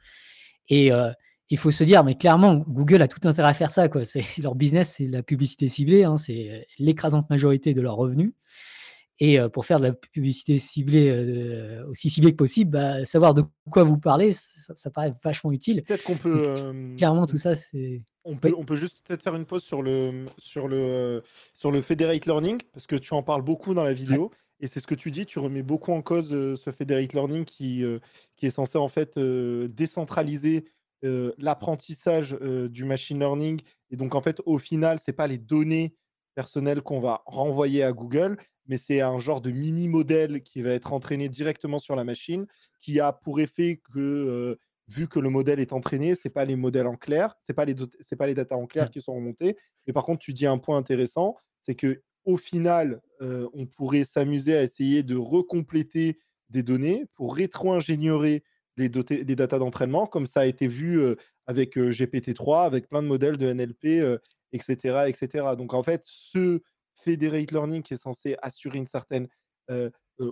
et 0.69 0.91
heu, 0.91 1.11
il 1.49 1.57
faut 1.57 1.71
se 1.71 1.83
dire, 1.83 2.03
mais 2.03 2.15
clairement, 2.15 2.55
Google 2.67 3.01
a 3.01 3.07
tout 3.07 3.27
intérêt 3.27 3.49
à 3.49 3.53
faire 3.55 3.71
ça, 3.71 3.89
quoi. 3.89 4.01
Leur 4.43 4.55
business, 4.55 4.95
c'est 4.97 5.07
la 5.07 5.23
publicité 5.23 5.67
ciblée, 5.67 6.03
hein, 6.03 6.17
c'est 6.17 6.67
l'écrasante 6.79 7.29
majorité 7.29 7.73
de 7.73 7.81
leurs 7.81 7.95
revenus 7.95 8.33
Et 9.21 9.37
pour 9.51 9.65
faire 9.65 9.79
de 9.79 9.87
la 9.87 9.93
publicité 9.93 10.59
ciblée, 10.59 11.81
aussi 11.89 12.09
ciblée 12.09 12.31
que 12.31 12.37
possible, 12.37 12.71
bah, 12.71 13.03
savoir 13.03 13.33
de 13.33 13.43
quoi 13.69 13.83
vous 13.83 13.97
parlez, 13.97 14.31
ça, 14.33 14.89
paraît 14.91 15.13
vachement 15.23 15.51
utile. 15.51 15.83
Peut-être 15.83 16.03
qu'on 16.03 16.15
peut. 16.15 16.95
clairement, 16.97 17.27
tout 17.27 17.35
ça, 17.35 17.53
c'est. 17.53 18.01
On 18.23 18.37
peut, 18.37 18.53
on 18.57 18.63
peut 18.63 18.77
juste 18.77 19.01
peut-être 19.05 19.23
faire 19.23 19.35
une 19.35 19.45
pause 19.45 19.63
sur 19.63 19.81
le, 19.81 20.25
sur, 20.37 20.67
le, 20.67 21.23
sur 21.53 21.71
le 21.71 21.81
Federate 21.81 22.25
Learning, 22.25 22.61
parce 22.71 22.87
que 22.87 22.95
tu 22.95 23.13
en 23.13 23.23
parles 23.23 23.41
beaucoup 23.41 23.73
dans 23.73 23.83
la 23.83 23.93
vidéo. 23.93 24.31
Et 24.61 24.67
c'est 24.67 24.79
ce 24.79 24.87
que 24.87 24.95
tu 24.95 25.11
dis, 25.11 25.25
tu 25.25 25.39
remets 25.39 25.63
beaucoup 25.63 25.91
en 25.91 26.01
cause 26.01 26.29
ce 26.29 26.71
Federate 26.71 27.13
Learning 27.13 27.43
qui, 27.45 27.83
qui 28.37 28.45
est 28.45 28.51
censé 28.51 28.77
en 28.77 28.89
fait 28.89 29.19
décentraliser 29.19 30.65
l'apprentissage 31.01 32.37
du 32.69 32.85
machine 32.85 33.19
learning. 33.19 33.61
Et 33.91 33.97
donc 33.97 34.15
en 34.15 34.21
fait, 34.21 34.41
au 34.45 34.57
final, 34.57 34.99
c'est 35.03 35.13
pas 35.13 35.27
les 35.27 35.37
données 35.37 35.95
personnelles 36.35 36.81
qu'on 36.81 36.99
va 36.99 37.21
renvoyer 37.25 37.83
à 37.83 37.91
Google, 37.91 38.37
mais 38.69 38.77
c'est 38.77 39.01
un 39.01 39.19
genre 39.19 39.41
de 39.41 39.51
mini 39.51 39.89
modèle 39.89 40.41
qui 40.43 40.61
va 40.61 40.69
être 40.69 40.93
entraîné 40.93 41.27
directement 41.27 41.79
sur 41.79 41.95
la 41.95 42.05
machine, 42.05 42.45
qui 42.79 42.99
a 42.99 43.11
pour 43.11 43.41
effet 43.41 43.81
que 43.91 44.57
vu 44.87 45.07
que 45.07 45.19
le 45.19 45.29
modèle 45.29 45.59
est 45.59 45.73
entraîné, 45.73 46.15
c'est 46.15 46.29
pas 46.29 46.45
les 46.45 46.55
modèles 46.55 46.87
en 46.87 46.95
clair, 46.95 47.35
c'est 47.41 47.53
pas 47.53 47.65
les 47.65 47.75
c'est 47.99 48.15
pas 48.15 48.27
les 48.27 48.35
datas 48.35 48.55
en 48.55 48.67
clair 48.67 48.89
qui 48.89 49.01
sont 49.01 49.13
remontées. 49.13 49.57
Mais 49.85 49.93
par 49.93 50.05
contre, 50.05 50.19
tu 50.19 50.33
dis 50.33 50.45
un 50.45 50.59
point 50.59 50.77
intéressant, 50.77 51.35
c'est 51.59 51.75
que 51.75 52.01
au 52.25 52.37
final, 52.37 53.01
on 53.19 53.65
pourrait 53.65 54.03
s'amuser 54.03 54.55
à 54.55 54.63
essayer 54.63 55.03
de 55.03 55.15
recompléter 55.15 56.19
des 56.49 56.63
données 56.63 57.05
pour 57.15 57.35
rétro-ingénierer 57.35 58.43
les, 58.77 58.89
les 58.89 59.35
datas 59.35 59.59
d'entraînement, 59.59 60.05
comme 60.05 60.27
ça 60.27 60.41
a 60.41 60.45
été 60.45 60.67
vu 60.67 61.01
avec 61.47 61.75
GPT-3, 61.75 62.65
avec 62.65 62.87
plein 62.87 63.01
de 63.01 63.07
modèles 63.07 63.37
de 63.37 63.51
NLP, 63.51 64.19
etc., 64.51 65.05
etc. 65.07 65.47
Donc 65.57 65.73
en 65.73 65.83
fait, 65.83 66.01
ce 66.05 66.61
federate 67.03 67.51
learning 67.51 67.83
qui 67.83 67.93
est 67.93 67.97
censé 67.97 68.35
assurer 68.41 68.77
une 68.77 68.87
certaine 68.87 69.27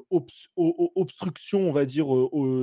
obstruction, 0.09 1.59
on 1.59 1.71
va 1.71 1.85
dire, 1.85 2.07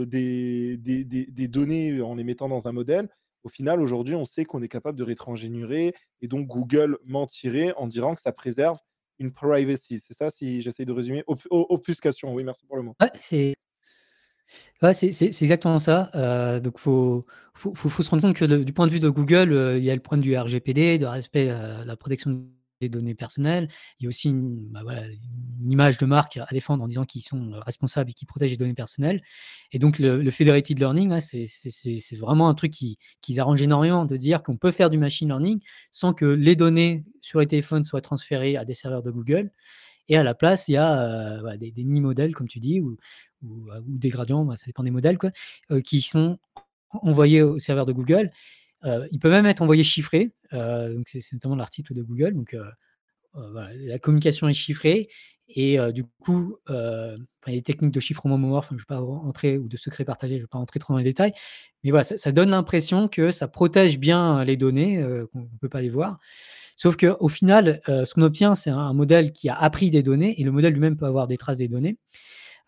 des, 0.07 1.49
données 1.49 2.01
en 2.01 2.14
les 2.14 2.25
mettant 2.25 2.49
dans 2.49 2.69
un 2.69 2.73
modèle, 2.73 3.09
au 3.45 3.51
final, 3.51 3.81
aujourd'hui, 3.81 4.14
on 4.14 4.25
sait 4.25 4.45
qu'on 4.45 4.62
est 4.62 4.69
capable 4.69 4.99
de 4.99 5.05
rétro-ingénierer 5.05 5.95
et 6.23 6.29
donc 6.29 6.47
Google 6.47 6.99
mentirait 7.05 7.75
en 7.77 7.87
disant 7.87 8.14
que 8.14 8.23
ça 8.23 8.33
préserve 8.33 8.79
une 9.19 9.33
privacy. 9.33 10.01
C'est 10.01 10.14
ça, 10.14 10.31
si 10.31 10.62
j'essaie 10.62 10.87
de 10.87 10.93
résumer? 10.93 11.23
Obfuscation, 11.51 12.35
oui, 12.35 12.43
merci 12.43 12.64
pour 12.67 12.77
le 12.77 12.83
mot. 12.83 12.97
C'est 13.21 13.55
exactement 15.43 15.79
ça. 15.79 16.11
Euh, 16.14 16.59
donc, 16.59 16.75
il 16.77 16.81
faut, 16.81 17.27
faut, 17.55 17.75
faut, 17.75 18.03
se 18.03 18.11
rendre 18.11 18.23
compte 18.23 18.37
que 18.37 18.45
du 18.45 18.73
point 18.73 18.87
de 18.87 18.93
vue 18.93 19.01
de 19.01 19.11
Google, 19.11 19.53
euh, 19.53 19.79
il 19.79 19.85
y 19.85 19.90
a 19.90 19.95
le 19.95 20.01
point 20.01 20.19
du 20.19 20.37
RGPD, 20.37 20.99
de 20.99 21.07
respect 21.07 21.51
à 21.51 21.85
la 21.85 21.97
protection 21.97 22.49
des 22.85 22.88
données 22.88 23.14
personnelles. 23.14 23.68
Il 23.99 24.05
y 24.05 24.07
a 24.07 24.09
aussi 24.09 24.29
une, 24.29 24.68
bah, 24.70 24.83
une 25.62 25.70
image 25.70 25.99
de 25.99 26.07
marque 26.07 26.37
à 26.37 26.47
défendre 26.53 26.85
en 26.85 26.88
disant 26.88 27.05
qu'ils 27.05 27.23
sont 27.23 27.53
responsables 27.61 28.11
et 28.11 28.12
qu'ils 28.12 28.29
protègent 28.29 28.53
les 28.53 28.57
données 28.57 28.75
personnelles. 28.75 29.23
Et 29.73 29.79
donc, 29.79 29.99
le, 29.99 30.31
federated 30.31 30.79
learning, 30.79 31.20
c'est 31.20 32.16
vraiment 32.16 32.49
un 32.49 32.55
truc 32.55 32.73
qu'ils 32.73 32.97
qui 33.20 33.38
arrangent 33.40 33.62
énormément 33.62 34.05
de 34.05 34.16
dire 34.16 34.42
qu'on 34.42 34.57
peut 34.57 34.70
faire 34.70 34.90
du 34.90 34.99
machine 34.99 35.29
learning 35.29 35.61
sans 35.90 36.12
que 36.12 36.25
les 36.25 36.57
données 36.57 37.05
sur 37.20 37.40
les 37.40 37.47
téléphones 37.47 37.85
soient 37.85 38.01
transférées 38.01 38.57
à 38.57 38.64
des 38.64 38.75
serveurs 38.75 39.03
de 39.03 39.11
Google. 39.11 39.51
Et 40.09 40.16
à 40.16 40.23
la 40.23 40.35
place, 40.35 40.68
il 40.68 40.73
y 40.73 40.77
a 40.77 41.01
euh, 41.01 41.57
des, 41.57 41.73
mini-modèles, 41.77 42.35
comme 42.35 42.49
tu 42.49 42.61
dis, 42.61 42.81
ou, 42.81 42.99
des 43.87 44.11
gradients, 44.11 44.44
bah, 44.44 44.57
ça 44.57 44.66
dépend 44.66 44.83
des 44.83 44.90
modèles, 44.90 45.18
quoi, 45.18 45.31
euh, 45.70 45.81
qui 45.81 46.01
sont 46.01 46.38
envoyés 46.90 47.42
au 47.42 47.59
serveur 47.59 47.87
de 47.87 47.92
Google. 47.92 48.31
Il 49.11 49.18
peut 49.18 49.31
même 49.31 49.47
être 49.47 49.62
envoyé 49.62 49.83
chiffré, 49.83 50.33
donc 50.53 51.07
c'est 51.07 51.33
notamment 51.33 51.57
l'article 51.57 51.94
de 51.94 52.03
Google. 52.03 52.35
Donc, 52.35 52.57
la 53.35 53.99
communication 53.99 54.49
est 54.49 54.55
chiffrée 54.55 55.09
et 55.49 55.79
du 55.92 56.05
coup, 56.20 56.57
les 57.47 57.62
techniques 57.62 57.92
de 57.92 58.01
chiffrement 58.01 58.38
mémoire, 58.38 58.64
je 58.68 58.75
ne 58.75 58.79
vais 58.79 58.85
pas 58.87 59.01
entrer 59.01 59.59
ou 59.59 59.68
de 59.68 59.77
secret 59.77 60.05
partagé, 60.05 60.35
je 60.35 60.38
ne 60.38 60.42
vais 60.44 60.49
pas 60.49 60.59
entrer 60.59 60.81
trop 60.81 60.92
dans 60.92 60.99
les 60.99 61.05
détails, 61.05 61.33
mais 61.83 61.90
voilà, 61.90 62.05
ça, 62.05 62.33
donne 62.33 62.51
l'impression 62.51 63.09
que 63.09 63.31
ça 63.31 63.49
protège 63.49 63.99
bien 63.99 64.44
les 64.44 64.57
données, 64.57 65.03
qu'on 65.33 65.40
ne 65.40 65.59
peut 65.61 65.68
pas 65.68 65.81
les 65.81 65.90
voir. 65.90 66.18
Sauf 66.77 66.97
qu'au 66.97 67.29
final, 67.29 67.81
ce 67.87 68.12
qu'on 68.14 68.23
obtient, 68.23 68.55
c'est 68.55 68.70
un, 68.70 68.92
modèle 68.92 69.33
qui 69.33 69.49
a 69.49 69.55
appris 69.55 69.90
des 69.90 70.03
données 70.03 70.40
et 70.40 70.44
le 70.44 70.51
modèle 70.51 70.73
lui-même 70.73 70.97
peut 70.97 71.07
avoir 71.07 71.29
des 71.29 71.37
traces 71.37 71.59
des 71.59 71.68
données. 71.68 71.97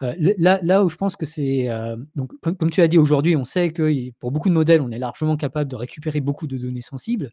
Là, 0.01 0.59
là, 0.63 0.85
où 0.85 0.89
je 0.89 0.97
pense 0.97 1.17
que 1.17 1.27
c'est. 1.27 1.69
donc, 2.15 2.33
comme, 2.41 2.71
tu 2.71 2.83
as 2.83 2.89
dit 2.89 2.99
aujourd'hui, 2.99 3.37
on 3.37 3.45
sait 3.45 3.73
que 3.73 4.11
pour 4.19 4.33
beaucoup 4.33 4.49
de 4.49 4.55
modèles, 4.55 4.81
on 4.81 4.91
est 4.91 4.99
largement 4.99 5.37
capable 5.37 5.71
de 5.71 5.77
récupérer 5.77 6.21
beaucoup 6.21 6.47
de 6.47 6.59
données 6.59 6.81
sensibles. 6.81 7.33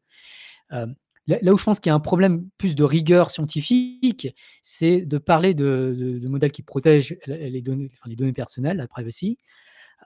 Là, 0.70 1.54
où 1.54 1.58
je 1.58 1.64
pense 1.64 1.80
qu'il 1.80 1.90
y 1.90 1.94
a 1.94 1.96
un 1.96 2.02
problème 2.02 2.48
plus 2.58 2.76
de 2.76 2.84
rigueur 2.84 3.30
scientifique, 3.30 4.28
c'est 4.62 5.02
de 5.02 5.18
parler 5.18 5.54
de, 5.54 6.20
modèles 6.28 6.52
qui 6.52 6.64
protègent 6.64 7.18
les 7.28 7.62
données, 7.62 7.90
les 8.06 8.16
données 8.16 8.34
personnelles, 8.34 8.78
la 8.78 8.88
privacy, 8.88 9.38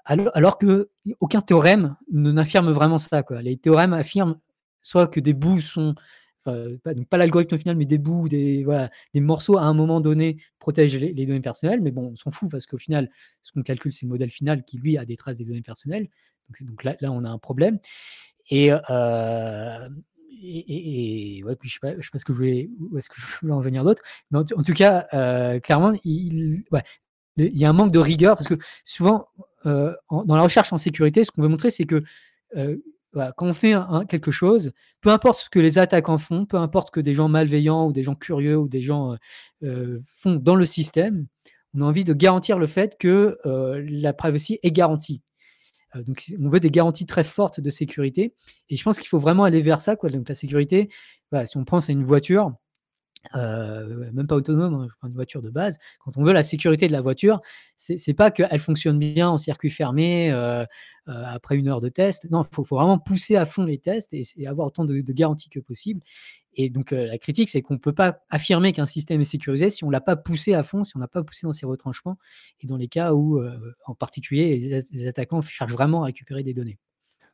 alors, 0.06 0.58
que 0.58 0.90
aucun 1.20 1.42
théorème 1.42 1.96
n'affirme 2.12 2.72
vraiment 2.72 2.98
ça. 2.98 3.24
Les 3.42 3.58
théorèmes 3.58 3.94
affirment 3.94 4.38
soit 4.82 5.08
que 5.08 5.20
des 5.20 5.34
bouts 5.34 5.62
sont 5.62 5.96
pas, 6.52 7.18
l'algorithme 7.18 7.58
final, 7.58 7.76
mais 7.76 7.86
des 7.86 7.98
bouts, 7.98 8.28
des, 8.28 8.66
des 9.14 9.22
morceaux 9.22 9.58
à 9.58 9.64
un 9.64 9.74
moment 9.74 10.02
donné 10.02 10.38
protègent 10.60 10.98
les, 10.98 11.26
données 11.26 11.42
personnelles. 11.42 11.82
Mais 11.82 11.92
bon, 11.92 12.12
on 12.12 12.16
s'en 12.16 12.32
fout 12.32 12.50
parce 12.50 12.66
qu'au 12.66 12.78
final, 12.78 13.10
ce 13.42 13.52
qu'on 13.52 13.64
calcule, 13.64 13.92
c'est 13.92 14.06
le 14.06 14.10
modèle 14.10 14.30
final 14.30 14.64
qui, 14.64 14.78
lui, 14.78 14.98
a 14.98 15.06
des 15.06 15.16
traces 15.16 15.38
des 15.38 15.46
données 15.46 15.62
personnelles. 15.62 16.08
Donc, 16.62 16.84
là, 16.84 16.96
là, 17.02 17.12
on 17.12 17.24
a 17.24 17.30
un 17.30 17.38
problème. 17.38 17.80
Et, 18.50 18.72
euh, 18.72 19.90
et, 20.42 21.44
ouais, 21.44 21.56
puis 21.56 21.70
je 21.70 21.80
ne 21.84 22.02
sais, 22.02 22.10
pas 22.12 22.18
ce 22.18 22.26
que 22.26 22.32
je 22.32 22.38
voulais, 22.38 22.70
où 22.80 22.98
est-ce 22.98 23.10
que 23.10 23.16
je 23.20 23.26
voulais 23.42 23.54
en 23.54 23.60
venir 23.60 23.84
d'autre. 23.84 24.02
Mais 24.32 24.40
en, 24.40 24.44
tout 24.44 24.74
cas, 24.74 25.08
euh, 25.14 25.60
clairement, 25.60 25.94
il 26.06 26.64
y 27.38 27.66
a 27.66 27.70
un 27.70 27.74
manque 27.74 27.92
de 27.92 28.00
rigueur 28.00 28.38
parce 28.38 28.48
que 28.48 28.58
souvent, 28.86 29.26
euh, 29.66 29.94
dans 30.10 30.36
la 30.36 30.44
recherche 30.44 30.72
en 30.72 30.78
sécurité, 30.78 31.24
ce 31.24 31.32
qu'on 31.32 31.42
veut 31.42 31.48
montrer, 31.50 31.72
c'est 31.72 31.86
que 31.86 32.04
quand 33.14 33.48
on 33.48 33.54
fait 33.54 33.74
quelque 34.10 34.32
chose, 34.32 34.72
peu 35.02 35.10
importe 35.10 35.40
ce 35.40 35.50
que 35.50 35.60
les 35.60 35.80
attaquants 35.80 36.18
font, 36.18 36.46
peu 36.46 36.58
importe 36.58 36.92
que 36.92 37.00
des 37.00 37.14
gens 37.14 37.28
malveillants 37.30 37.88
ou 37.88 37.92
des 37.92 38.04
gens 38.04 38.16
curieux 38.16 38.58
ou 38.58 38.68
des 38.68 38.82
gens 38.82 39.16
font 39.62 40.36
dans 40.36 40.56
le 40.56 40.66
système, 40.66 41.28
on 41.74 41.82
a 41.82 41.86
envie 41.86 42.04
de 42.04 42.14
garantir 42.14 42.60
le 42.60 42.68
fait 42.68 42.98
que 43.00 43.38
la 43.44 44.14
privacy 44.14 44.60
est 44.64 44.72
garantie. 44.72 45.22
donc, 45.96 46.26
on 46.40 46.50
veut 46.50 46.60
des 46.60 46.72
garanties 46.72 47.06
très 47.06 47.24
fortes 47.24 47.60
de 47.60 47.70
sécurité. 47.70 48.34
Et 48.70 48.78
je 48.78 48.84
pense 48.84 49.00
qu'il 49.00 49.08
faut 49.08 49.20
vraiment 49.20 49.44
aller 49.46 49.62
vers 49.62 49.82
ça. 49.82 49.96
Quoi. 49.96 50.10
Donc, 50.10 50.28
la 50.30 50.36
sécurité, 50.36 50.90
si 51.46 51.58
on 51.58 51.66
pense 51.66 51.90
à 51.90 51.94
une 51.94 52.04
voiture, 52.04 52.54
même 53.34 54.28
pas 54.28 54.36
autonome, 54.36 54.74
hein, 54.74 55.08
une 55.08 55.14
voiture 55.14 55.42
de 55.42 55.50
base. 55.50 55.78
Quand 56.00 56.18
on 56.18 56.24
veut 56.24 56.34
la 56.34 56.44
sécurité 56.44 56.88
de 56.88 56.92
la 56.92 57.02
voiture, 57.02 57.42
c'est 57.76 58.14
pas 58.14 58.32
qu'elle 58.32 58.60
fonctionne 58.60 59.00
bien 59.00 59.30
en 59.30 59.38
circuit 59.38 59.70
fermé 59.70 60.32
après 61.06 61.56
une 61.56 61.68
heure 61.68 61.82
de 61.82 61.90
test. 61.90 62.30
Non, 62.32 62.44
il 62.44 62.56
faut, 62.56 62.64
vraiment 62.64 63.00
pousser 63.00 63.36
à 63.36 63.46
fond 63.46 63.64
les 63.64 63.78
tests 63.78 64.14
et, 64.14 64.48
avoir 64.48 64.68
autant 64.68 64.86
de, 64.86 65.02
garanties 65.12 65.50
que 65.50 65.60
possible. 65.60 66.02
Et 66.54 66.70
donc 66.70 66.92
la 66.92 67.18
critique, 67.18 67.50
c'est 67.50 67.62
qu'on 67.62 67.76
ne 67.76 67.80
peut 67.80 67.94
pas 67.94 68.20
affirmer 68.30 68.74
qu'un 68.74 68.86
système 68.86 69.22
est 69.22 69.26
sécurisé 69.26 69.70
si 69.70 69.84
on 69.84 69.88
ne 69.88 69.92
l'a 69.92 70.02
pas 70.02 70.16
poussé 70.16 70.54
à 70.54 70.64
fond, 70.64 70.84
si 70.84 70.98
on 70.98 71.00
n'a 71.00 71.08
pas 71.08 71.24
poussé 71.24 71.46
dans 71.46 71.52
ses 71.52 71.66
retranchements, 71.66 72.18
et 72.62 72.68
dans 72.68 72.78
les 72.78 72.88
cas 72.88 73.14
où, 73.14 73.42
en 73.86 73.96
particulier, 73.96 74.58
les, 74.92 75.08
attaquants 75.08 75.42
cherchent 75.42 75.72
vraiment 75.72 76.04
à 76.04 76.08
récupérer 76.08 76.44
des 76.44 76.54
données. 76.54 76.80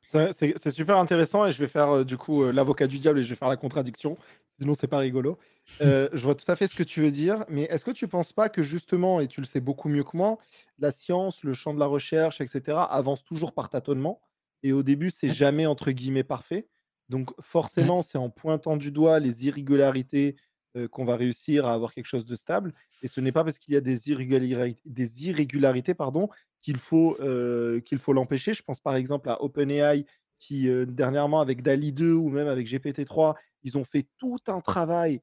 C'est 0.05 0.71
super 0.71 0.97
intéressant 0.97 1.45
et 1.45 1.51
je 1.51 1.59
vais 1.59 1.67
faire 1.67 2.05
du 2.05 2.17
coup 2.17 2.43
l'avocat 2.51 2.87
du 2.87 2.99
diable 2.99 3.19
et 3.19 3.23
je 3.23 3.29
vais 3.29 3.35
faire 3.35 3.47
la 3.47 3.57
contradiction 3.57 4.17
sinon 4.59 4.73
c'est 4.73 4.87
pas 4.87 4.99
rigolo. 4.99 5.37
Euh, 5.81 6.09
je 6.13 6.23
vois 6.23 6.35
tout 6.35 6.49
à 6.51 6.55
fait 6.55 6.67
ce 6.67 6.75
que 6.75 6.83
tu 6.83 7.01
veux 7.01 7.11
dire, 7.11 7.45
mais 7.49 7.63
est-ce 7.63 7.85
que 7.85 7.91
tu 7.91 8.07
penses 8.07 8.33
pas 8.33 8.49
que 8.49 8.63
justement, 8.63 9.19
et 9.19 9.27
tu 9.27 9.41
le 9.41 9.45
sais 9.45 9.61
beaucoup 9.61 9.89
mieux 9.89 10.03
que 10.03 10.15
moi, 10.15 10.37
la 10.79 10.91
science, 10.91 11.43
le 11.43 11.53
champ 11.53 11.73
de 11.73 11.79
la 11.79 11.85
recherche, 11.85 12.41
etc., 12.41 12.77
avance 12.89 13.23
toujours 13.23 13.53
par 13.53 13.69
tâtonnement, 13.69 14.21
et 14.61 14.73
au 14.73 14.83
début, 14.83 15.09
c'est 15.11 15.31
jamais 15.31 15.65
entre 15.65 15.91
guillemets 15.91 16.23
parfait. 16.23 16.67
Donc 17.09 17.31
forcément, 17.41 18.01
c'est 18.01 18.17
en 18.17 18.29
pointant 18.29 18.77
du 18.77 18.91
doigt 18.91 19.19
les 19.19 19.45
irrégularités 19.45 20.35
euh, 20.75 20.87
qu'on 20.87 21.05
va 21.05 21.15
réussir 21.15 21.65
à 21.65 21.73
avoir 21.73 21.93
quelque 21.93 22.07
chose 22.07 22.25
de 22.25 22.35
stable, 22.35 22.73
et 23.01 23.07
ce 23.07 23.21
n'est 23.21 23.31
pas 23.31 23.43
parce 23.43 23.59
qu'il 23.59 23.73
y 23.73 23.77
a 23.77 23.81
des 23.81 24.09
irrégularités, 24.09 24.81
des 24.85 25.27
irrégularités 25.27 25.93
pardon, 25.93 26.29
qu'il 26.61 26.77
faut 26.77 27.17
euh, 27.19 27.81
qu'il 27.81 27.99
faut 27.99 28.13
l'empêcher. 28.13 28.53
Je 28.53 28.63
pense 28.63 28.79
par 28.79 28.95
exemple 28.95 29.29
à 29.29 29.43
OpenAI 29.43 30.05
qui 30.43 30.67
dernièrement 30.87 31.39
avec 31.39 31.61
DALI 31.61 31.93
2 31.93 32.11
ou 32.13 32.29
même 32.29 32.47
avec 32.47 32.67
GPT-3, 32.67 33.35
ils 33.63 33.77
ont 33.77 33.85
fait 33.85 34.05
tout 34.17 34.39
un 34.47 34.59
travail 34.59 35.21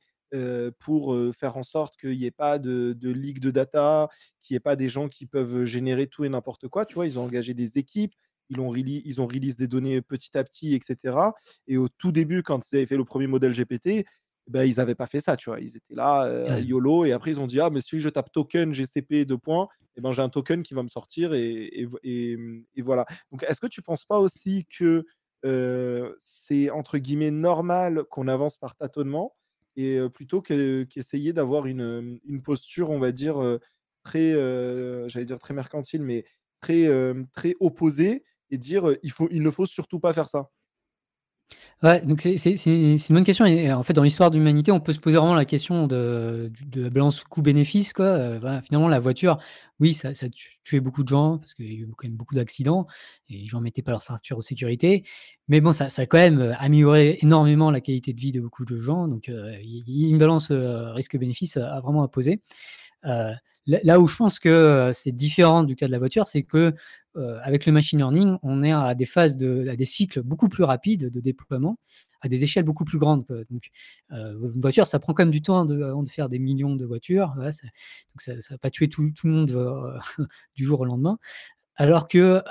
pour 0.78 1.16
faire 1.38 1.56
en 1.56 1.62
sorte 1.62 1.98
qu'il 1.98 2.16
n'y 2.16 2.24
ait 2.24 2.30
pas 2.30 2.58
de, 2.58 2.96
leak 3.02 3.40
de 3.40 3.50
data, 3.50 4.08
qu'il 4.42 4.54
n'y 4.54 4.56
ait 4.56 4.60
pas 4.60 4.76
des 4.76 4.88
gens 4.88 5.08
qui 5.08 5.26
peuvent 5.26 5.64
générer 5.64 6.06
tout 6.06 6.24
et 6.24 6.28
n'importe 6.28 6.68
quoi. 6.68 6.86
Tu 6.86 6.94
vois, 6.94 7.06
ils 7.06 7.18
ont 7.18 7.24
engagé 7.24 7.52
des 7.52 7.76
équipes, 7.76 8.14
ils 8.48 8.60
ont, 8.60 8.70
release, 8.70 9.02
ils 9.04 9.20
ont 9.20 9.26
release 9.26 9.56
des 9.56 9.66
données 9.66 10.00
petit 10.00 10.36
à 10.38 10.44
petit, 10.44 10.74
etc. 10.74 11.16
Et 11.66 11.76
au 11.76 11.88
tout 11.88 12.12
début, 12.12 12.42
quand 12.42 12.60
ils 12.70 12.76
avaient 12.76 12.86
fait 12.86 12.96
le 12.96 13.04
premier 13.04 13.26
modèle 13.26 13.52
GPT, 13.52 14.06
ben, 14.50 14.64
ils 14.64 14.76
n'avaient 14.76 14.94
pas 14.94 15.06
fait 15.06 15.20
ça, 15.20 15.36
tu 15.36 15.48
vois. 15.50 15.60
Ils 15.60 15.76
étaient 15.76 15.94
là, 15.94 16.58
YOLO, 16.60 17.04
et 17.04 17.12
après 17.12 17.30
ils 17.30 17.40
ont 17.40 17.46
dit, 17.46 17.60
ah, 17.60 17.70
mais 17.70 17.80
si 17.80 18.00
je 18.00 18.08
tape 18.08 18.32
token 18.32 18.74
GCP 18.74 19.24
de 19.24 19.36
points, 19.36 19.68
eh 19.96 20.00
ben, 20.00 20.12
j'ai 20.12 20.22
un 20.22 20.28
token 20.28 20.62
qui 20.62 20.74
va 20.74 20.82
me 20.82 20.88
sortir, 20.88 21.32
et, 21.34 21.88
et, 22.02 22.36
voilà. 22.82 23.06
Donc, 23.30 23.44
est-ce 23.44 23.60
que 23.60 23.66
tu 23.66 23.80
ne 23.80 23.84
penses 23.84 24.04
pas 24.04 24.18
aussi 24.18 24.66
que 24.66 25.06
c'est, 26.20 26.70
entre 26.70 26.98
guillemets, 26.98 27.30
normal 27.30 28.04
qu'on 28.10 28.28
avance 28.28 28.56
par 28.56 28.74
tâtonnement 28.74 29.34
et 29.76 30.00
plutôt 30.12 30.42
que 30.42 30.82
qu'essayer 30.82 31.32
d'avoir 31.32 31.66
une, 31.66 31.80
hem, 31.80 32.18
une 32.24 32.42
posture, 32.42 32.90
on 32.90 32.98
va 32.98 33.12
dire, 33.12 33.36
très, 34.02 34.32
j'allais 35.08 35.26
dire 35.26 35.38
très 35.38 35.54
mercantile, 35.54 36.02
mais 36.02 36.24
très, 36.60 36.88
très 37.32 37.54
opposée 37.60 38.24
et 38.50 38.58
dire, 38.58 38.96
«Il 39.04 39.12
faut 39.12 39.28
il 39.30 39.42
ne 39.42 39.50
faut 39.50 39.66
surtout 39.66 40.00
pas 40.00 40.12
faire 40.12 40.28
ça». 40.28 40.50
Ouais, 41.82 42.02
donc 42.04 42.20
c'est 42.20 42.66
une 42.66 42.98
bonne 43.08 43.24
question 43.24 43.46
en 43.46 43.82
fait, 43.82 43.94
dans 43.94 44.02
l'histoire 44.02 44.30
de 44.30 44.36
l'humanité, 44.36 44.70
on 44.70 44.80
peut 44.80 44.92
se 44.92 45.00
poser 45.00 45.16
vraiment 45.16 45.34
la 45.34 45.46
question 45.46 45.86
de 45.86 46.52
la 46.76 46.90
balance 46.90 47.24
coût-bénéfice, 47.24 47.94
voilà, 47.96 48.60
finalement, 48.60 48.86
la 48.86 48.98
voiture, 49.00 49.38
oui, 49.78 49.94
ça 49.94 50.12
ça 50.12 50.26
a 50.26 50.28
tu 50.28 50.58
tué 50.62 50.80
beaucoup 50.80 51.02
de 51.04 51.08
gens 51.08 51.38
parce 51.38 51.54
qu'il 51.54 51.64
y 51.72 51.76
a 51.76 51.78
eu 51.80 51.88
quand 51.96 52.06
même 52.06 52.18
beaucoup 52.18 52.34
d'accidents 52.34 52.86
et 53.30 53.38
les 53.38 53.46
gens 53.46 53.62
mettaient 53.62 53.80
pas 53.80 53.92
leur 53.92 54.02
ceinture 54.02 54.36
de 54.36 54.42
sécurité. 54.42 55.04
Mais 55.48 55.62
bon, 55.62 55.72
ça 55.72 55.86
a 55.96 56.06
quand 56.06 56.18
même, 56.18 56.38
heu, 56.42 56.52
amélioré 56.58 57.18
énormément 57.22 57.70
la 57.70 57.80
qualité 57.80 58.12
de 58.12 58.20
vie 58.20 58.32
de 58.32 58.40
beaucoup 58.42 58.66
de 58.66 58.76
gens, 58.76 59.08
donc 59.08 59.30
heu, 59.30 59.50
il 59.62 59.82
y 59.88 60.04
a 60.04 60.08
une 60.10 60.18
balance, 60.18 60.50
risque-bénéfice 60.52 61.56
à 61.56 61.80
vraiment 61.80 62.02
à 62.02 62.08
poser. 62.08 62.42
Là 63.04 64.00
où 64.00 64.06
je 64.08 64.16
pense 64.16 64.40
que, 64.40 64.90
c'est 64.94 65.12
différent 65.12 65.62
du 65.64 65.76
cas 65.76 65.86
de 65.86 65.92
la 65.92 65.98
voiture, 66.00 66.26
c'est 66.26 66.42
que, 66.44 66.74
avec 67.42 67.66
le 67.66 67.72
machine 67.72 67.98
learning, 67.98 68.36
on 68.42 68.62
est 68.62 68.72
à 68.72 68.94
des 68.94 69.06
phases 69.06 69.36
de 69.36 69.68
à 69.68 69.76
des 69.76 69.84
cycles 69.84 70.22
beaucoup 70.22 70.48
plus 70.48 70.64
rapides 70.64 71.10
de 71.10 71.20
déploiement, 71.20 71.78
à 72.20 72.28
des 72.28 72.44
échelles 72.44 72.64
beaucoup 72.64 72.84
plus 72.84 72.98
grandes, 72.98 73.26
quoi. 73.26 73.36
Donc, 73.50 73.70
heu, 74.12 74.52
une 74.54 74.60
voiture, 74.60 74.86
ça 74.86 74.98
prend 74.98 75.14
quand 75.14 75.22
même 75.24 75.30
du 75.30 75.42
temps 75.42 75.64
de 75.64 75.82
avant 75.82 76.02
de 76.02 76.08
faire 76.10 76.28
des 76.28 76.38
millions 76.38 76.76
de 76.76 76.84
voitures, 76.86 77.32
voilà, 77.36 77.52
ça 77.52 77.66
donc 77.66 78.20
ça 78.22 78.40
ça 78.40 78.54
va 78.54 78.58
pas 78.58 78.70
tuer 78.70 78.88
tout 78.88 79.10
tout 79.16 79.26
le 79.26 79.32
monde, 79.32 79.50
heu, 79.52 79.70
du 80.54 80.64
jour 80.64 80.80
au 80.80 80.84
lendemain. 80.84 81.18
Alors 81.76 82.08
que, 82.08 82.42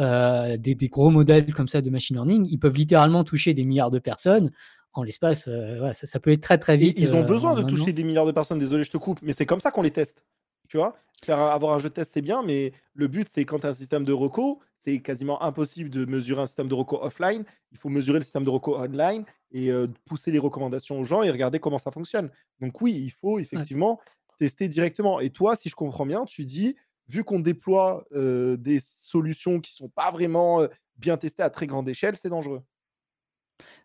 des 0.57 0.75
des 0.75 0.87
gros 0.89 1.09
modèles 1.11 1.53
comme 1.53 1.67
ça 1.67 1.81
de 1.81 1.89
machine 1.89 2.15
learning, 2.17 2.47
ils 2.49 2.57
peuvent 2.59 2.75
littéralement 2.75 3.23
toucher 3.23 3.53
des 3.53 3.65
milliards 3.65 3.91
de 3.91 3.99
personnes 3.99 4.51
en 4.93 5.03
l'espace, 5.03 5.47
voilà, 5.47 5.93
ça 5.93 6.07
ça 6.07 6.19
peut 6.19 6.31
aller 6.31 6.39
très, 6.39 6.57
très 6.57 6.75
Et 6.75 6.77
vite, 6.77 6.99
ils 7.01 7.15
ont 7.15 7.23
besoin 7.23 7.53
de 7.53 7.61
1 7.61 7.69
toucher 7.69 7.93
des 7.93 8.03
milliards 8.03 8.25
de 8.25 8.31
personnes, 8.31 8.59
désolé, 8.59 8.83
je 8.83 8.91
te 8.91 8.97
coupe, 8.97 9.19
mais 9.21 9.33
c'est 9.33 9.45
comme 9.45 9.59
ça 9.59 9.71
qu'on 9.71 9.81
les 9.83 9.91
teste, 9.91 10.23
tu 10.69 10.77
vois? 10.77 10.95
Faire 11.25 11.39
avoir 11.39 11.75
un 11.75 11.79
jeu 11.79 11.89
de 11.89 11.93
test, 11.95 12.13
c'est 12.13 12.21
bien, 12.21 12.43
mais 12.43 12.73
le 12.93 13.07
but, 13.07 13.27
c'est 13.29 13.45
quand 13.45 13.59
tu 13.59 13.65
as 13.67 13.69
un 13.71 13.73
système 13.73 14.05
de 14.05 14.13
reco, 14.13 14.61
c'est 14.77 14.99
quasiment 15.01 15.41
impossible 15.43 15.89
de 15.89 16.05
mesurer 16.05 16.41
un 16.43 16.45
système 16.45 16.69
de 16.69 16.73
reco 16.75 17.03
offline. 17.03 17.43
Il 17.73 17.77
faut 17.77 17.89
mesurer 17.89 18.19
le 18.19 18.23
système 18.23 18.45
de 18.45 18.49
reco 18.49 18.77
online 18.77 19.25
et 19.51 19.69
heu, 19.71 19.89
pousser 20.05 20.31
les 20.31 20.39
recommandations 20.39 20.99
aux 20.99 21.03
gens 21.05 21.23
et 21.23 21.31
regarder 21.31 21.59
comment 21.59 21.77
ça 21.79 21.91
fonctionne. 21.91 22.31
Donc 22.61 22.81
oui, 22.81 22.93
il 22.93 23.11
faut 23.11 23.39
Ouais. 23.55 23.65
effectivement 23.65 23.99
tester 24.39 24.69
directement 24.69 25.19
et 25.19 25.29
toi, 25.31 25.55
si 25.57 25.69
je 25.69 25.75
comprends 25.75 26.05
bien, 26.05 26.25
tu 26.25 26.45
dis: 26.45 26.75
«Vu 27.09 27.23
qu'on 27.25 27.39
déploie, 27.41 28.05
heu, 28.13 28.57
des 28.57 28.79
solutions 28.81 29.59
qui 29.59 29.73
sont 29.73 29.89
pas 29.89 30.11
vraiment, 30.11 30.61
heu, 30.61 30.69
bien 30.97 31.17
testées 31.17 31.43
à 31.43 31.49
très 31.49 31.67
grande 31.67 31.89
échelle, 31.89 32.15
c'est 32.15 32.29
dangereux». 32.29 32.61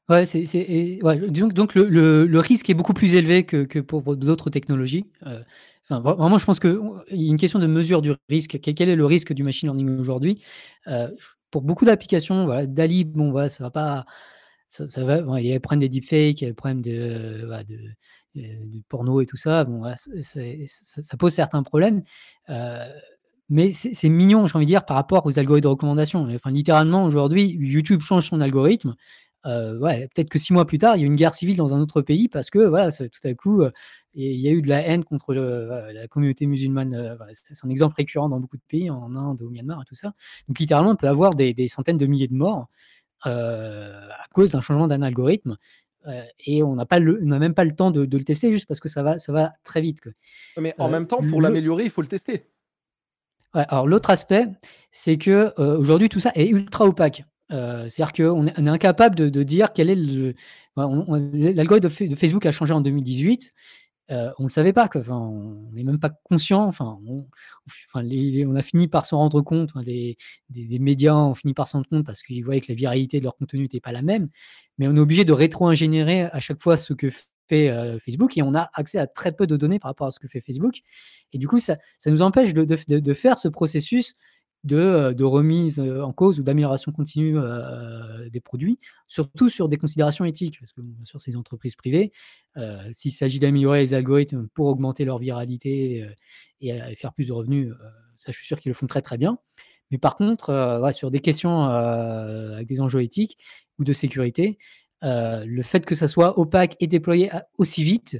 Ouais, 0.09 0.27
c'est 0.27 0.45
ouais, 1.03 1.19
que 1.19 1.53
donc 1.53 1.75
le 1.75 1.89
le 1.89 2.27
le 2.27 2.39
risque 2.41 2.69
est 2.69 2.75
beaucoup 2.75 2.93
plus 2.93 3.15
élevé 3.15 3.45
que 3.45 3.65
que 3.65 3.79
pour 3.79 4.03
d'autres 4.17 4.51
technologies, 4.51 5.07
vraiment, 5.91 6.39
je 6.39 6.45
pense 6.45 6.61
qu'on 6.61 7.01
il 7.11 7.23
y 7.23 7.27
a 7.27 7.31
une 7.31 7.37
question 7.39 7.59
de 7.59 7.67
mesure 7.67 8.03
du 8.03 8.13
risque. 8.29 8.59
Quel 8.61 8.89
est 8.89 8.97
le 8.97 9.07
risque 9.07 9.33
du 9.33 9.43
machine 9.45 9.69
learning 9.69 9.99
aujourd'hui? 9.99 10.43
Heu, 10.89 11.17
pour 11.51 11.63
beaucoup 11.63 11.85
d'applications, 11.85 12.47
DALL-E, 12.67 13.05
bon, 13.05 13.31
voilà, 13.31 13.49
ça 13.49 13.65
va 13.65 13.71
pas 13.71 14.05
il 14.81 15.47
y 15.47 15.51
a 15.53 15.55
le 15.55 15.61
problème 15.61 15.81
des 15.81 15.89
deepfakes, 15.89 16.41
il 16.41 16.45
y 16.45 16.47
a 16.47 16.49
le 16.49 16.55
problème 16.55 16.83
de, 16.83 17.47
de, 17.69 17.75
heu, 18.41 18.67
du 18.67 18.83
porno 18.89 19.21
et 19.21 19.27
tout 19.27 19.37
ça. 19.37 19.65
Bon, 19.65 19.83
ça 19.97 21.17
pose 21.17 21.33
certains 21.33 21.63
problèmes, 21.63 22.03
mais 23.51 23.73
c'est 23.73 24.09
mignon, 24.09 24.47
j'ai 24.47 24.57
envie 24.57 24.65
de 24.67 24.71
dire, 24.71 24.85
par 24.85 24.97
rapport 24.97 25.27
aux 25.27 25.39
algorithmes 25.39 25.65
de 25.65 25.69
recommandation. 25.69 26.27
Enfin, 26.35 26.51
littéralement, 26.51 27.05
aujourd'hui, 27.05 27.47
YouTube 27.59 28.01
change 28.01 28.29
son 28.29 28.41
algorithme, 28.41 28.95
ouais, 29.45 30.09
peut-être 30.15 30.29
que 30.29 30.39
6 30.39 30.53
mois 30.53 30.67
plus 30.67 30.79
tard, 30.79 30.97
il 30.97 31.01
y 31.01 31.03
a 31.03 31.07
une 31.07 31.17
guerre 31.17 31.35
civile 31.35 31.57
dans 31.57 31.75
un 31.75 31.81
autre 31.81 32.01
pays 32.03 32.29
parce 32.29 32.51
que, 32.51 32.59
voilà, 32.59 32.91
tout 32.91 33.09
à 33.25 33.35
coup, 33.35 33.63
heu, 33.63 33.73
il 34.15 34.41
y 34.41 34.49
a 34.49 34.53
eu 34.53 34.63
de 34.63 34.69
la 34.69 34.81
haine 34.81 35.03
contre 35.05 35.35
le, 35.35 35.67
voilà, 35.67 35.93
la 35.93 36.09
communauté 36.09 36.47
musulmane, 36.47 37.15
voilà, 37.17 37.33
c'est 37.33 37.65
un 37.65 37.69
exemple 37.69 37.97
récurrent 37.97 38.29
dans 38.29 38.41
beaucoup 38.41 38.57
de 38.57 38.63
pays, 38.69 38.89
en 38.91 39.15
Inde, 39.17 39.43
au 39.43 39.51
Myanmar 39.51 39.83
et 39.83 39.85
tout 39.87 39.95
ça. 39.95 40.13
Donc 40.49 40.59
littéralement, 40.59 40.91
on 40.91 40.97
peut 40.97 41.09
avoir 41.09 41.35
des 41.35 41.53
des 41.53 41.69
centaines 41.69 41.99
de 41.99 42.07
milliers 42.07 42.29
de 42.29 42.35
morts, 42.35 42.69
à 43.25 44.27
cause 44.33 44.53
d'un 44.53 44.61
changement 44.61 44.87
d'un 44.87 45.03
algorithme, 45.03 45.57
et 46.47 46.63
on 46.63 46.77
n'a 46.77 46.87
même 47.39 47.55
pas 47.55 47.65
le 47.65 47.75
temps 47.75 47.91
de 47.91 48.05
de 48.05 48.19
le 48.19 48.25
tester 48.25 48.53
juste 48.53 48.67
parce 48.67 48.81
que 48.81 48.89
ça 48.89 49.03
va 49.03 49.19
ça 49.19 49.33
va 49.33 49.53
très 49.65 49.81
vite, 49.81 50.01
quoi. 50.01 50.13
Mais 50.61 50.75
en 50.79 50.89
même 50.89 51.07
temps, 51.07 51.21
pour 51.29 51.41
le 51.41 51.49
l'améliorer, 51.49 51.85
il 51.85 51.91
faut 51.91 52.03
le 52.03 52.09
tester. 52.09 52.47
Ouais, 53.55 53.65
alors 53.69 53.87
l'autre 53.87 54.11
aspect, 54.11 54.47
c'est 54.91 55.17
que, 55.17 55.53
aujourd'hui 55.61 56.09
tout 56.09 56.21
ça 56.21 56.31
est 56.35 56.49
ultra 56.49 56.87
opaque. 56.87 57.25
Heu, 57.55 57.89
c'est-à-dire 57.89 58.13
qu'on 58.15 58.47
est 58.49 58.55
on 58.59 58.67
est 58.67 58.71
incapable 58.71 59.17
de 59.17 59.45
dire 59.45 59.73
quel 59.75 59.91
est 59.91 59.97
le 59.97 60.35
l'algorithme 60.77 61.89
de 61.89 61.95
Fa 61.95 62.07
de 62.09 62.17
Facebook 62.17 62.47
a 62.47 62.53
changé 62.53 62.75
en 62.75 62.83
2018, 62.83 63.55
heu, 64.13 64.31
on 64.39 64.45
le 64.45 64.51
savait 64.51 64.73
pas 64.75 64.89
on 65.11 65.71
n'est 65.75 65.85
même 65.85 66.01
pas 66.01 66.11
conscient, 66.25 66.65
enfin 66.67 66.99
on 67.09 67.27
les 68.03 68.31
les 68.33 68.57
a 68.57 68.63
fini 68.63 68.89
par 68.89 69.07
s'en 69.07 69.19
rendre 69.19 69.43
compte, 69.43 69.71
enfin 69.75 69.83
des 69.85 70.17
médias 70.81 71.15
ont 71.17 71.35
fini 71.35 71.55
par 71.55 71.69
s'en 71.69 71.79
rendre 71.79 71.89
compte 71.91 72.07
parce 72.07 72.23
qu'ils 72.23 72.45
voyaient 72.45 72.61
que 72.63 72.71
la 72.73 72.77
viralité 72.77 73.19
de 73.21 73.25
leur 73.25 73.37
contenu 73.37 73.63
n'était 73.63 73.81
pas 73.81 73.93
la 73.93 74.03
même, 74.03 74.29
mais 74.79 74.89
on 74.89 74.97
est 74.97 75.01
obligé 75.01 75.25
de 75.25 75.33
rétro-ingénierer 75.33 76.25
à 76.25 76.41
chaque 76.41 76.63
fois 76.63 76.77
ce 76.77 76.93
que 76.95 77.09
fait, 77.49 77.71
heu, 77.71 77.99
Facebook 77.99 78.37
et 78.39 78.43
on 78.43 78.55
a 78.55 78.71
accès 78.75 78.99
à 78.99 79.07
très 79.07 79.33
peu 79.33 79.47
de 79.47 79.57
données 79.57 79.79
par 79.79 79.91
rapport 79.91 80.07
à 80.09 80.11
ce 80.13 80.21
que 80.21 80.29
fait 80.29 80.41
Facebook. 80.41 80.81
Et 81.35 81.39
du 81.39 81.49
coup 81.49 81.59
ça 81.61 81.77
nous 82.07 82.23
empêche 82.23 82.55
de 82.55 83.15
faire 83.15 83.39
ce 83.39 83.49
processus 83.49 84.15
de, 84.65 84.77
heu, 84.79 85.15
de 85.15 85.25
remise, 85.25 85.79
heu, 85.79 86.03
en 86.03 86.13
cause 86.13 86.41
ou 86.41 86.43
d'amélioration 86.43 86.93
continue, 86.93 87.37
heu, 87.39 88.31
des 88.31 88.41
produits, 88.41 88.79
surtout 89.09 89.49
sur 89.49 89.69
des 89.69 89.77
considérations 89.79 90.25
éthiques. 90.25 90.59
Parce 90.61 90.73
que 90.73 90.81
bien 90.81 91.05
sûr, 91.05 91.21
des 91.27 91.37
entreprises 91.37 91.77
privées, 91.77 92.13
s'il 92.93 93.13
s'agit 93.13 93.39
d'améliorer 93.39 93.81
les 93.81 93.95
algorithmes 93.95 94.49
pour 94.55 94.67
augmenter 94.67 95.05
leur 95.05 95.19
viralité, 95.19 96.07
et 96.61 96.97
faire 96.97 97.13
plus 97.13 97.29
de 97.29 97.33
revenus, 97.33 97.73
ça 98.17 98.33
je 98.33 98.37
suis 98.39 98.47
sûr 98.47 98.59
qu'ils 98.61 98.71
le 98.71 98.75
font 98.75 98.87
très, 98.87 99.03
très 99.03 99.19
bien. 99.19 99.39
Mais 99.91 99.99
par 99.99 100.17
contre, 100.17 100.81
sur 100.93 101.11
des 101.11 101.21
questions, 101.21 101.65
avec 101.65 102.67
des 102.67 102.81
enjeux 102.81 103.03
éthiques 103.03 103.39
ou 103.79 103.85
de 103.85 103.93
sécurité, 103.93 104.59
le 105.03 105.63
fait 105.63 105.85
que 105.87 105.95
ça 105.95 106.09
soit 106.09 106.39
opaque 106.39 106.77
et 106.81 106.87
déployé 106.87 107.31
aussi 107.59 107.83
vite, 107.83 108.19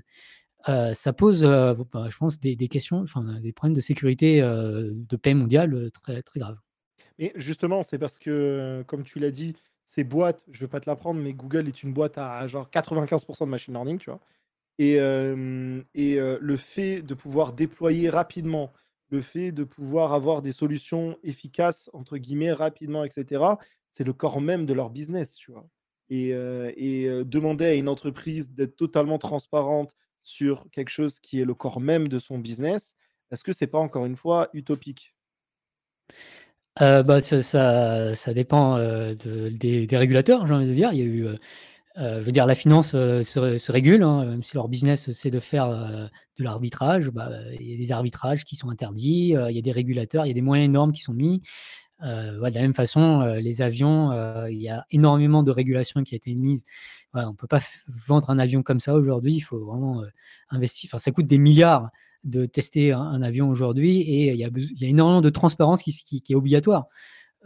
heu, 0.69 0.93
ça 0.95 1.13
pose, 1.13 1.45
heu, 1.45 1.75
bah, 1.93 2.09
je 2.11 2.17
pense 2.17 2.39
des 2.41 2.57
questions, 2.69 3.05
des 3.43 3.53
problèmes 3.53 3.75
de 3.77 3.81
sécurité, 3.81 4.43
heu, 4.43 4.93
de 4.95 5.17
paix 5.17 5.35
mondiale, 5.35 5.91
très, 5.93 6.23
très 6.23 6.41
graves. 6.41 6.59
Mais 7.19 7.33
justement, 7.37 7.83
c'est 7.83 7.99
parce 7.99 8.19
que, 8.19 8.85
comme 8.87 9.05
tu 9.05 9.19
l'as 9.19 9.31
dit, 9.31 9.55
ces 9.85 10.05
boîtes, 10.05 10.45
je 10.51 10.61
vais 10.61 10.69
pas 10.69 10.81
te 10.81 10.89
l'apprendre, 10.89 11.21
mais 11.21 11.33
Google 11.33 11.69
est 11.69 11.83
une 11.83 11.93
boîte 11.93 12.19
à 12.19 12.47
genre 12.47 12.71
95% 12.71 13.45
de 13.47 13.51
machine 13.51 13.75
learning, 13.75 13.99
tu 13.99 14.11
vois? 14.11 14.21
Et 14.79 14.95
et 15.95 16.17
le 16.19 16.57
fait 16.57 17.03
de 17.03 17.15
pouvoir 17.15 17.53
déployer 17.53 18.11
rapidement, 18.11 18.73
le 19.11 19.21
fait 19.23 19.53
de 19.53 19.65
pouvoir 19.65 20.13
avoir 20.15 20.43
des 20.43 20.53
solutions 20.53 21.19
«efficaces» 21.23 21.91
entre 21.93 22.19
guillemets, 22.19 22.53
rapidement 22.53 23.05
et 23.05 23.11
cetera, 23.11 23.59
c'est 23.91 24.05
le 24.05 24.13
corps 24.13 24.41
même 24.41 24.67
de 24.67 24.73
leur 24.75 24.91
business, 24.91 25.37
tu 25.37 25.53
vois? 25.53 25.69
Et 26.11 26.31
et 26.77 27.25
demander 27.25 27.67
à 27.67 27.75
une 27.75 27.89
entreprise 27.89 28.51
d'être 28.53 28.77
totalement 28.77 29.19
transparente 29.19 29.97
sur 30.25 30.71
quelque 30.73 30.91
chose 30.91 31.21
qui 31.21 31.41
est 31.41 31.45
le 31.47 31.55
corps 31.55 31.81
même 31.81 32.09
de 32.09 32.19
son 32.21 32.39
business, 32.39 32.97
est-ce 33.33 33.45
que 33.45 33.53
c'est 33.53 33.67
pas 33.69 33.79
encore 33.79 34.07
une 34.07 34.17
fois 34.17 34.51
utopique? 34.55 35.15
Heu, 36.81 37.03
bah, 37.05 37.21
ça 37.21 37.43
ça 38.15 38.35
dépend, 38.35 38.79
de 38.79 39.49
des 39.51 39.87
régulateurs, 39.97 40.47
j'ai 40.47 40.55
envie 40.55 40.67
de 40.67 40.73
dire. 40.73 40.93
Il 40.93 40.99
y 40.99 41.03
a 41.03 41.05
eu, 41.05 41.23
heu 41.27 41.39
heu, 41.99 42.21
je 42.21 42.27
veux 42.27 42.33
dire 42.33 42.47
la 42.47 42.55
finance, 42.57 42.93
se 42.93 43.39
ré 43.41 43.59
se 43.59 43.73
régule, 43.73 44.03
hein, 44.05 44.25
même 44.27 44.43
si 44.45 44.55
leur 44.57 44.69
business, 44.69 45.11
c'est 45.13 45.31
de 45.31 45.41
faire, 45.41 45.69
de 46.39 46.45
l'arbitrage, 46.45 47.11
bah, 47.11 47.31
il 47.61 47.71
y 47.71 47.75
a 47.75 47.79
des 47.79 47.93
arbitrages 47.93 48.45
qui 48.45 48.57
sont 48.57 48.71
interdits, 48.71 49.35
il 49.51 49.57
y 49.57 49.59
a 49.59 49.63
des 49.63 49.73
régulateurs, 49.73 50.27
il 50.27 50.29
y 50.31 50.33
a 50.33 50.35
des 50.35 50.43
moyens 50.43 50.67
énormes 50.71 50.93
qui 50.93 51.03
sont 51.03 51.15
mis. 51.15 51.43
De 52.03 52.41
la 52.43 52.51
même 52.63 52.75
façon, 52.75 53.23
les 53.41 53.63
avions, 53.63 54.13
il 54.49 54.61
y 54.63 54.69
a 54.71 54.85
énormément 54.91 55.43
de 55.45 55.51
régulations 55.53 56.03
qui 56.05 56.15
a 56.15 56.19
été 56.19 56.35
mise. 56.35 56.65
On 57.15 57.35
peut 57.35 57.47
pas 57.47 57.61
vendre 58.07 58.31
un 58.31 58.39
avion 58.39 58.63
comme 58.63 58.81
ça 58.81 58.95
aujourd'hui, 58.95 59.35
il 59.35 59.41
faut 59.41 59.65
vraiment, 59.65 60.03
heu, 60.03 60.09
investi 60.51 60.87
enfin 60.89 60.99
ça 60.99 61.11
coûte 61.13 61.27
des 61.27 61.39
milliards 61.39 61.91
de 62.25 62.47
tester 62.47 62.93
un 62.93 63.21
avion 63.23 63.49
aujourd'hui 63.51 64.01
et 64.01 64.33
il 64.33 64.39
y 64.39 64.45
a 64.45 64.89
énormément 64.89 65.21
de 65.21 65.31
transparence 65.31 65.83
qui 65.83 66.23
est 66.29 66.35
obligatoire, 66.35 66.87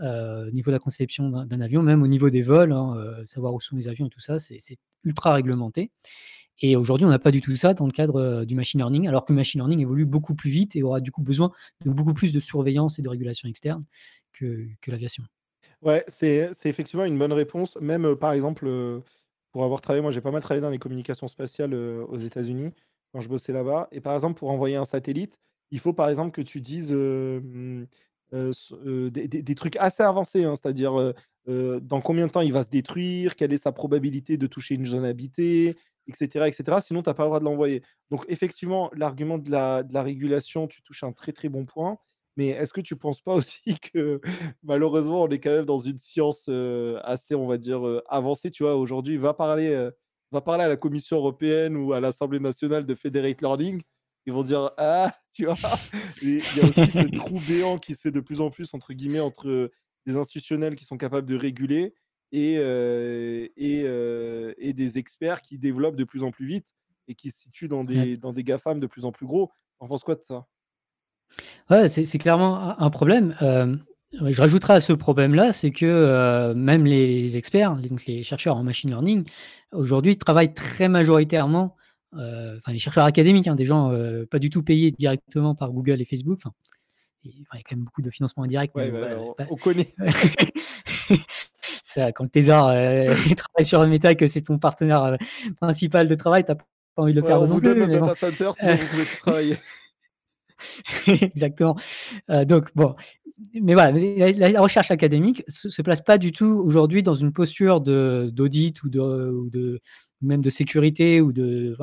heu, 0.01 0.49
au 0.49 0.51
niveau 0.53 0.71
de 0.71 0.77
la 0.77 0.81
conception 0.81 1.31
d'un 1.31 1.61
avion, 1.61 1.83
même 1.83 2.03
au 2.03 2.09
niveau 2.09 2.31
des 2.31 2.43
vols, 2.43 2.73
hein, 2.73 2.95
heu, 2.97 3.25
savoir 3.27 3.55
où 3.55 3.61
sont 3.61 3.77
les 3.77 3.89
avions 3.89 4.07
et 4.07 4.11
tout 4.11 4.21
ça, 4.21 4.39
c'est 4.39 4.59
ultra 5.05 5.35
réglementé 5.35 5.91
et 6.61 6.77
aujourd'hui, 6.77 7.07
on 7.07 7.11
n'a 7.11 7.19
pas 7.21 7.31
du 7.31 7.41
tout 7.41 7.55
ça 7.57 7.75
dans 7.75 7.87
le 7.87 7.93
cadre, 7.93 8.45
du 8.45 8.55
machine 8.55 8.81
learning, 8.81 9.07
alors 9.09 9.25
que 9.25 9.33
le 9.33 9.37
machine 9.37 9.61
learning 9.61 9.81
évolue 9.81 10.07
beaucoup 10.07 10.35
plus 10.35 10.51
vite 10.51 10.75
et 10.77 10.83
aura 10.83 11.01
du 11.01 11.13
coup 11.13 11.23
besoin 11.23 11.53
de 11.85 11.91
beaucoup 11.91 12.15
plus 12.15 12.33
de 12.33 12.41
surveillance 12.41 12.99
et 12.99 13.03
de 13.03 13.09
régulation 13.09 13.49
externe 13.49 13.85
que 14.33 14.69
l'aviation. 14.89 15.25
Ouais, 15.83 16.05
c'est 16.09 16.51
effectivement 16.65 17.05
une 17.05 17.19
bonne 17.19 17.33
réponse. 17.33 17.77
Même, 17.81 18.17
par 18.17 18.33
exemple, 18.33 18.67
pour 19.59 19.65
avoir 19.65 19.81
travaillé 19.81 20.03
moi 20.03 20.13
j'ai 20.13 20.21
pas 20.21 20.31
mal 20.31 20.41
travaillé 20.41 20.61
dans 20.63 20.71
les 20.71 20.79
communications 20.79 21.27
spatiales, 21.27 21.75
aux 21.75 22.17
États-Unis, 22.17 22.71
quand 23.13 23.21
je 23.21 23.29
bossais 23.29 23.53
là-bas 23.53 23.89
et 23.91 24.01
par 24.01 24.15
exemple, 24.15 24.39
pour 24.39 24.51
envoyer 24.51 24.77
un 24.77 24.85
satellite, 24.85 25.37
il 25.73 25.81
faut 25.81 25.93
par 25.93 26.09
exemple 26.09 26.31
que 26.31 26.43
tu 26.43 26.61
dises, 26.61 26.93
des 28.33 29.55
trucs 29.57 29.77
assez 29.77 30.03
avancés, 30.05 30.45
hein. 30.45 30.55
C'est-à-dire, 30.55 31.13
dans 31.47 32.01
combien 32.01 32.27
de 32.29 32.33
temps 32.33 32.41
il 32.43 32.53
va 32.53 32.63
se 32.63 32.69
détruire? 32.71 33.35
Quelle 33.35 33.53
est 33.53 33.57
sa 33.59 33.73
probabilité 33.73 34.37
de 34.37 34.47
toucher 34.47 34.75
une 34.77 34.87
zone 34.87 35.05
habitée? 35.05 35.77
etc., 36.07 36.47
etc. 36.47 36.79
Sinon, 36.81 37.03
tu 37.03 37.11
as 37.11 37.15
pas 37.15 37.25
le 37.25 37.29
droit 37.29 37.41
de 37.41 37.45
l'envoyer. 37.45 37.83
Donc, 38.11 38.25
effectivement, 38.29 38.91
l'argument 38.95 39.37
de 39.39 39.51
la, 39.51 39.83
de 39.83 39.93
la 39.93 40.03
régulation, 40.03 40.67
tu 40.69 40.83
touches 40.83 41.03
un 41.05 41.13
très 41.13 41.33
très 41.33 41.49
bon 41.51 41.67
point. 41.67 41.99
Mais 42.39 42.51
est-ce 42.51 42.73
que 42.73 42.81
tu 42.81 42.95
penses 42.95 43.21
pas 43.21 43.35
aussi 43.35 43.61
que 43.93 44.21
malheureusement, 44.63 45.25
on 45.25 45.29
est 45.29 45.41
quand 45.41 45.51
même 45.51 45.65
dans 45.65 45.81
une 45.81 45.99
science 45.99 46.47
euh, 46.49 47.01
assez, 47.03 47.35
on 47.35 47.49
va 47.49 47.59
dire, 47.59 47.85
euh, 47.85 48.01
avancée. 48.09 48.53
Tu 48.53 48.63
vois, 48.63 48.77
aujourd'hui, 48.77 49.17
va 49.17 49.35
parler, 49.35 49.71
euh, 49.71 49.91
va 50.31 50.41
parler 50.41 50.63
à 50.63 50.69
la 50.69 50.77
Commission 50.77 51.17
européenne 51.17 51.77
ou 51.77 51.93
à 51.93 52.01
l'Assemblée 52.01 52.39
nationale 52.39 52.87
de 52.87 52.95
Federate 52.95 53.43
Learning. 53.43 53.83
Ils 54.25 54.33
vont 54.33 54.45
dire 54.45 54.71
Ah, 54.79 55.13
tu 55.33 55.47
vois, 55.47 55.57
il 56.23 56.37
y 56.37 56.61
a 56.61 56.69
aussi 56.69 56.91
ce 56.93 57.09
trou 57.17 57.41
béant 57.49 57.77
qui 57.77 57.97
se 57.97 58.03
fait 58.03 58.13
de 58.13 58.21
plus 58.21 58.41
en 58.41 58.51
plus, 58.51 58.73
entre 58.73 58.93
guillemets, 58.93 59.19
entre 59.19 59.73
des 60.07 60.17
institutionnels 60.17 60.77
qui 60.77 60.85
sont 60.85 60.97
capables 60.97 61.27
de 61.27 61.37
réguler 61.37 61.93
et, 62.31 62.55
et, 62.55 63.81
et, 64.59 64.73
des 64.73 64.99
experts 64.99 65.43
qui 65.43 65.59
développent 65.59 65.97
de 65.97 66.05
plus 66.05 66.23
en 66.23 66.31
plus 66.31 66.47
vite 66.47 66.77
et 67.09 67.15
qui 67.15 67.31
se 67.31 67.41
situent 67.41 67.69
dans 67.69 67.85
des, 67.85 68.17
dans 68.17 68.33
des 68.33 68.45
GAFAM 68.45 68.79
de 68.79 68.87
plus 68.87 69.05
en 69.05 69.13
plus 69.13 69.27
gros. 69.27 69.51
En 69.81 69.89
penses 69.89 70.05
quoi 70.05 70.15
de 70.15 70.23
ça? 70.23 70.47
Ouais, 71.71 71.89
c'est 71.89 72.19
clairement 72.19 72.81
un 72.81 72.91
problème. 72.91 73.35
je 73.41 74.41
rajouterai 74.41 74.75
à 74.75 74.81
ce 74.81 74.93
problème-là, 74.93 75.53
c'est 75.53 75.71
que 75.71 76.53
même 76.55 76.85
les 76.85 77.37
experts, 77.37 77.77
donc 77.77 78.07
les 78.07 78.23
chercheurs 78.23 78.57
en 78.57 78.63
machine 78.63 78.91
learning, 78.91 79.25
aujourd'hui 79.73 80.17
travaillent 80.17 80.55
très 80.55 80.89
majoritairement, 80.89 81.77
enfin 82.15 82.73
les 82.73 82.79
chercheurs 82.79 83.05
académiques, 83.05 83.49
hein, 83.49 83.55
des 83.55 83.67
gens 83.67 83.93
pas 84.31 84.39
du 84.39 84.51
tout 84.51 84.63
payés 84.63 84.91
directement 84.91 85.55
par 85.55 85.73
Google 85.73 86.01
et 86.01 86.05
Facebook. 86.05 86.41
Enfin, 86.45 86.55
il 87.25 87.59
y 87.59 87.61
a 87.61 87.63
quand 87.69 87.77
même 87.77 87.85
beaucoup 87.85 88.03
de 88.03 88.11
financement 88.11 88.45
indirect. 88.45 88.75
Ouais, 88.75 88.91
bah, 88.91 89.47
on, 89.51 89.57
connaît. 89.57 89.95
ça, 91.83 92.13
quand 92.13 92.25
le 92.25 92.31
Thésard 92.31 92.67
travaille 93.37 93.65
sur 93.65 93.81
un 93.81 93.87
méta 93.87 94.13
et 94.13 94.17
que 94.17 94.27
c'est 94.27 94.43
ton 94.43 94.59
partenaire 94.59 95.17
principal 95.61 96.09
de 96.09 96.15
travail, 96.15 96.45
tu 96.45 96.53
n'as 96.53 96.57
pas 96.57 96.65
envie 96.97 97.13
de 97.15 97.21
le 97.21 97.27
perdre. 97.27 97.45
On 97.45 97.49
vous 97.49 97.61
donne 97.61 97.79
le 97.79 97.87
data 97.87 98.15
center 98.15 98.51
vous 98.61 99.05
travailler. 99.21 99.57
Exactement. 101.07 101.77
Euh, 102.31 102.45
donc, 102.45 102.71
bon, 102.75 102.95
mais 103.61 103.75
voilà, 103.75 103.93
la, 103.93 104.61
recherche 104.61 104.91
académique 104.91 105.45
se, 105.49 105.69
se 105.69 105.83
place 105.83 106.01
pas 106.01 106.19
du 106.19 106.33
tout 106.33 106.63
aujourd'hui 106.65 107.03
dans 107.03 107.15
une 107.15 107.33
posture 107.33 107.81
d'audit 107.81 108.83
ou 108.83 108.89
de, 108.89 109.81
même 110.21 110.43
de 110.43 110.51
sécurité 110.51 111.21
ou 111.21 111.33
de, 111.33 111.77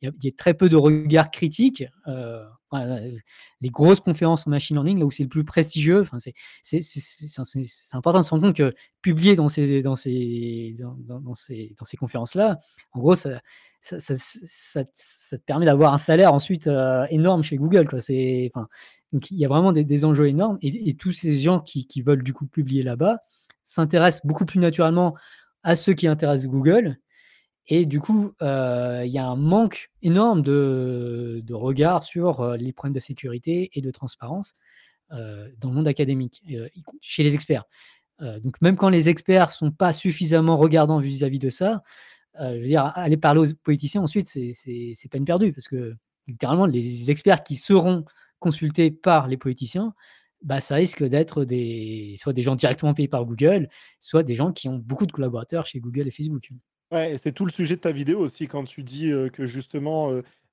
il 0.00 0.12
y, 0.22 0.28
a 0.28 0.32
très 0.36 0.54
peu 0.54 0.68
de 0.68 0.76
regard 0.76 1.30
critique. 1.30 1.84
Euh, 2.06 2.42
les 3.60 3.70
grosses 3.70 4.00
conférences 4.00 4.46
en 4.46 4.50
machine 4.50 4.76
learning, 4.76 4.98
là 4.98 5.06
où 5.06 5.10
c'est 5.10 5.22
le 5.22 5.28
plus 5.28 5.44
prestigieux, 5.44 6.00
enfin, 6.00 6.18
c'est 6.62 6.82
important 7.92 8.20
de 8.20 8.24
se 8.24 8.30
rendre 8.30 8.42
compte 8.42 8.56
que 8.56 8.74
publier 9.00 9.36
dans 9.36 9.48
ces, 9.48 9.82
dans 9.82 9.96
ces, 9.96 10.74
dans, 10.78 11.34
ces, 11.34 11.74
dans 11.78 11.84
ces 11.84 11.96
conférences-là, 11.96 12.58
en 12.92 13.00
gros, 13.00 13.14
ça, 13.14 13.40
ça, 13.80 14.84
te 14.84 15.36
permet 15.36 15.66
d'avoir 15.66 15.94
un 15.94 15.98
salaire 15.98 16.32
ensuite 16.32 16.68
énorme 17.10 17.42
chez 17.42 17.56
Google. 17.56 17.88
Donc 19.12 19.30
il 19.30 19.38
y 19.38 19.44
a 19.44 19.48
vraiment 19.48 19.72
des, 19.72 20.04
enjeux 20.04 20.28
énormes 20.28 20.58
et, 20.62 20.94
tous 20.94 21.12
ces 21.12 21.38
gens 21.38 21.60
qui, 21.60 22.02
veulent 22.02 22.22
du 22.22 22.32
coup 22.32 22.46
publier 22.46 22.82
là-bas 22.82 23.18
s'intéressent 23.64 24.24
beaucoup 24.24 24.46
plus 24.46 24.60
naturellement 24.60 25.14
à 25.62 25.76
ceux 25.76 25.94
qui 25.94 26.06
intéressent 26.06 26.50
Google 26.50 26.98
et 27.66 27.84
du 27.84 28.00
coup, 28.00 28.32
il 28.40 29.10
y 29.10 29.18
a 29.18 29.26
un 29.26 29.36
manque 29.36 29.90
énorme 30.02 30.42
de, 30.42 31.42
regard 31.52 32.02
sur 32.02 32.56
les 32.56 32.72
problèmes 32.72 32.94
de 32.94 33.00
sécurité 33.00 33.70
et 33.74 33.80
de 33.80 33.90
transparence 33.90 34.54
dans 35.10 35.68
le 35.68 35.74
monde 35.74 35.88
académique, 35.88 36.42
chez 37.00 37.22
les 37.22 37.34
experts. 37.34 37.64
donc 38.20 38.60
même 38.60 38.76
quand 38.76 38.88
les 38.88 39.08
experts 39.08 39.50
sont 39.50 39.70
pas 39.70 39.92
suffisamment 39.92 40.56
regardants 40.56 40.98
vis-à-vis 40.98 41.38
de 41.38 41.50
ça, 41.50 41.82
je 42.38 42.58
veux 42.58 42.66
dire, 42.66 42.92
aller 42.94 43.16
parler 43.16 43.40
aux 43.40 43.54
politiciens 43.62 44.02
ensuite, 44.02 44.28
c'est 44.28 45.08
peine 45.10 45.24
perdue, 45.24 45.52
parce 45.52 45.68
que 45.68 45.94
littéralement, 46.26 46.66
les 46.66 47.10
experts 47.10 47.42
qui 47.42 47.56
seront 47.56 48.04
consultés 48.38 48.90
par 48.90 49.26
les 49.28 49.36
politiciens, 49.36 49.94
bah, 50.42 50.60
ça 50.60 50.76
risque 50.76 51.02
d'être 51.02 51.44
des, 51.44 52.14
soit 52.16 52.32
des 52.32 52.42
gens 52.42 52.54
directement 52.54 52.94
payés 52.94 53.08
par 53.08 53.24
Google, 53.24 53.68
soit 53.98 54.22
des 54.22 54.34
gens 54.34 54.52
qui 54.52 54.68
ont 54.68 54.78
beaucoup 54.78 55.06
de 55.06 55.12
collaborateurs 55.12 55.66
chez 55.66 55.80
Google 55.80 56.06
et 56.06 56.10
Facebook. 56.10 56.50
Ouais, 56.92 57.16
c'est 57.18 57.32
tout 57.32 57.44
le 57.44 57.50
sujet 57.50 57.76
de 57.76 57.80
ta 57.80 57.92
vidéo 57.92 58.20
aussi 58.20 58.46
quand 58.46 58.64
tu 58.64 58.82
dis 58.82 59.10
que 59.32 59.46
justement 59.46 60.10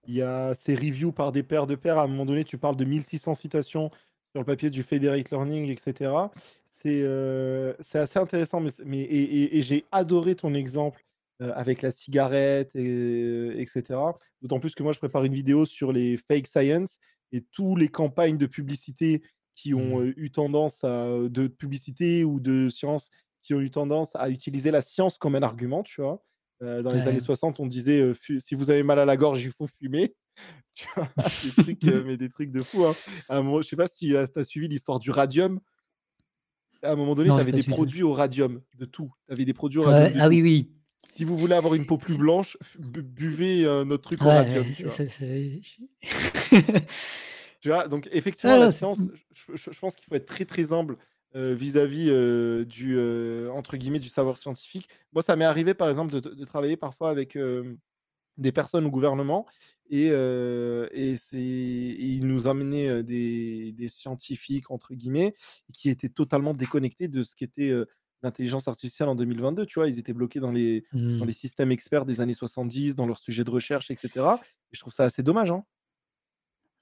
il 0.07 0.15
y 0.15 0.21
a 0.21 0.53
ces 0.53 0.75
reviews 0.75 1.11
par 1.11 1.31
des 1.31 1.43
pairs 1.43 1.67
de 1.67 1.75
pairs. 1.75 1.97
À 1.97 2.03
un 2.03 2.07
moment 2.07 2.25
donné, 2.25 2.43
tu 2.43 2.57
parles 2.57 2.75
de 2.75 2.85
1600 2.85 3.35
citations 3.35 3.89
sur 4.31 4.41
le 4.41 4.45
papier 4.45 4.69
du 4.69 4.83
Federic 4.83 5.29
Learning, 5.29 5.69
etc. 5.69 6.11
C'est 6.67 7.05
c'est 7.79 7.99
assez 7.99 8.19
intéressant, 8.19 8.59
mais, 8.59 8.71
mais 8.85 9.01
et, 9.01 9.61
j'ai 9.61 9.85
adoré 9.91 10.35
ton 10.35 10.53
exemple 10.53 11.04
avec 11.39 11.81
la 11.81 11.91
cigarette, 11.91 12.75
et, 12.75 13.61
etc. 13.61 13.99
D'autant 14.41 14.59
plus 14.59 14.75
que 14.75 14.83
moi, 14.83 14.93
je 14.93 14.99
prépare 14.99 15.23
une 15.23 15.33
vidéo 15.33 15.65
sur 15.65 15.91
les 15.91 16.17
fake 16.17 16.47
science 16.47 16.99
et 17.31 17.41
tous 17.51 17.75
les 17.75 17.89
campagnes 17.89 18.37
de 18.37 18.45
publicité 18.45 19.21
qui 19.55 19.73
ont 19.73 19.99
mmh. 20.01 20.13
eu 20.17 20.31
tendance 20.31 20.83
à 20.83 21.07
de 21.29 21.47
publicité 21.47 22.23
ou 22.23 22.39
de 22.39 22.69
science 22.69 23.09
qui 23.45 23.53
ont 23.53 23.61
eu 23.61 23.69
tendance 23.69 24.15
à 24.15 24.29
utiliser 24.29 24.71
la 24.71 24.81
science 24.81 25.17
comme 25.17 25.35
un 25.35 25.43
argument, 25.43 25.83
tu 25.83 26.01
vois? 26.01 26.23
Euh, 26.63 26.81
dans 26.81 26.91
les 26.91 27.07
années 27.07 27.19
60, 27.19 27.59
on 27.59 27.67
disait 27.67 28.01
euh, 28.01 28.13
si 28.39 28.55
vous 28.55 28.69
avez 28.69 28.81
mal 28.81 28.97
à 28.97 29.05
la 29.05 29.17
gorge, 29.17 29.43
il 29.43 29.51
faut 29.51 29.67
fumer. 29.67 30.15
Tu 30.77 30.89
vois, 30.93 31.07
des 31.15 31.63
trucs, 31.63 31.83
mais 32.05 32.17
des 32.17 32.27
trucs 32.27 32.51
de 32.51 32.61
fou. 32.61 32.83
Hein. 32.83 32.93
À 33.29 33.37
un 33.37 33.43
moment, 33.43 33.61
je 33.61 33.67
sais 33.69 33.77
pas 33.77 33.87
si 33.87 34.09
tu 34.09 34.17
as 34.17 34.43
suivi 34.43 34.67
l'histoire 34.67 34.99
du 34.99 35.09
radium. 35.09 35.61
À 36.83 36.91
un 36.91 36.95
moment 36.97 37.15
donné, 37.15 37.29
tu 37.29 37.39
avais 37.39 37.53
des 37.53 37.63
produits 37.63 38.03
au 38.03 38.11
radium, 38.11 38.61
de 38.77 38.83
tout. 38.83 39.09
Tu 39.25 39.33
avais 39.33 39.45
des 39.45 39.53
produits 39.53 39.79
au 39.79 39.83
radium. 39.83 40.19
ah 40.21 40.27
oui, 40.27 40.41
oui. 40.41 40.73
Si 40.99 41.23
vous 41.23 41.37
voulez 41.37 41.55
avoir 41.55 41.75
une 41.75 41.85
peau 41.85 41.97
plus 41.97 42.17
blanche, 42.17 42.57
buvez 42.77 43.63
notre 43.85 44.03
truc 44.03 44.21
au 44.21 44.27
radium. 44.27 44.65
Tu 47.61 47.69
vois, 47.69 47.87
donc 47.87 48.07
effectivement, 48.11 48.57
la 48.57 48.71
science, 48.71 48.99
je 49.33 49.79
pense 49.79 49.95
qu'il 49.95 50.05
faut 50.05 50.13
être 50.13 50.27
très 50.27 50.45
très 50.45 50.71
humble 50.71 50.97
vis-à-vis 51.33 52.11
du 52.65 52.99
entre 53.49 53.77
guillemets 53.77 53.99
du 53.99 54.09
savoir 54.09 54.37
scientifique. 54.37 54.87
Moi, 55.13 55.23
ça 55.23 55.35
m'est 55.35 55.45
arrivé 55.45 55.73
par 55.73 55.89
exemple 55.89 56.19
de, 56.21 56.45
travailler 56.45 56.77
parfois 56.77 57.09
avec 57.09 57.37
des 58.37 58.51
personnes 58.51 58.85
au 58.85 58.91
gouvernement 58.91 59.47
et, 59.89 60.07
et 60.07 61.15
c'est 61.15 61.41
ils 61.41 62.25
nous 62.25 62.45
amenaient 62.47 63.01
des, 63.03 63.71
des, 63.71 63.87
scientifiques 63.87 64.69
entre 64.69 64.93
guillemets 64.93 65.33
qui 65.73 65.89
étaient 65.89 66.09
totalement 66.09 66.53
déconnectés 66.53 67.07
de 67.07 67.23
ce 67.23 67.35
qu'était 67.35 67.73
l'intelligence 68.25 68.67
artificielle 68.67 69.09
en 69.09 69.15
2022. 69.15 69.65
Tu 69.65 69.79
vois, 69.79 69.87
ils 69.87 69.97
étaient 69.97 70.13
bloqués 70.13 70.39
dans 70.39 70.51
les, 70.51 70.83
dans 70.93 70.99
mmh. 70.99 71.25
les 71.25 71.33
systèmes 71.33 71.71
experts 71.71 72.05
des 72.05 72.21
années 72.21 72.33
70, 72.33 72.95
dans 72.95 73.07
leurs 73.07 73.19
sujets 73.19 73.43
de 73.43 73.51
recherche, 73.51 73.91
etc. 73.91 74.09
Et 74.15 74.75
je 74.75 74.79
trouve 74.79 74.93
ça 74.93 75.05
assez 75.05 75.23
dommage. 75.23 75.51
Hein. 75.51 75.63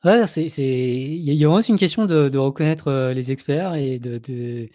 Ouais, 0.04 0.28
c'est 0.28 0.48
il 0.48 1.34
y 1.34 1.46
a 1.46 1.48
vraiment 1.48 1.62
une 1.62 1.78
question 1.78 2.06
de 2.06 2.38
reconnaître, 2.38 3.12
les 3.12 3.32
experts 3.32 3.76
et 3.76 4.00
de 4.00 4.70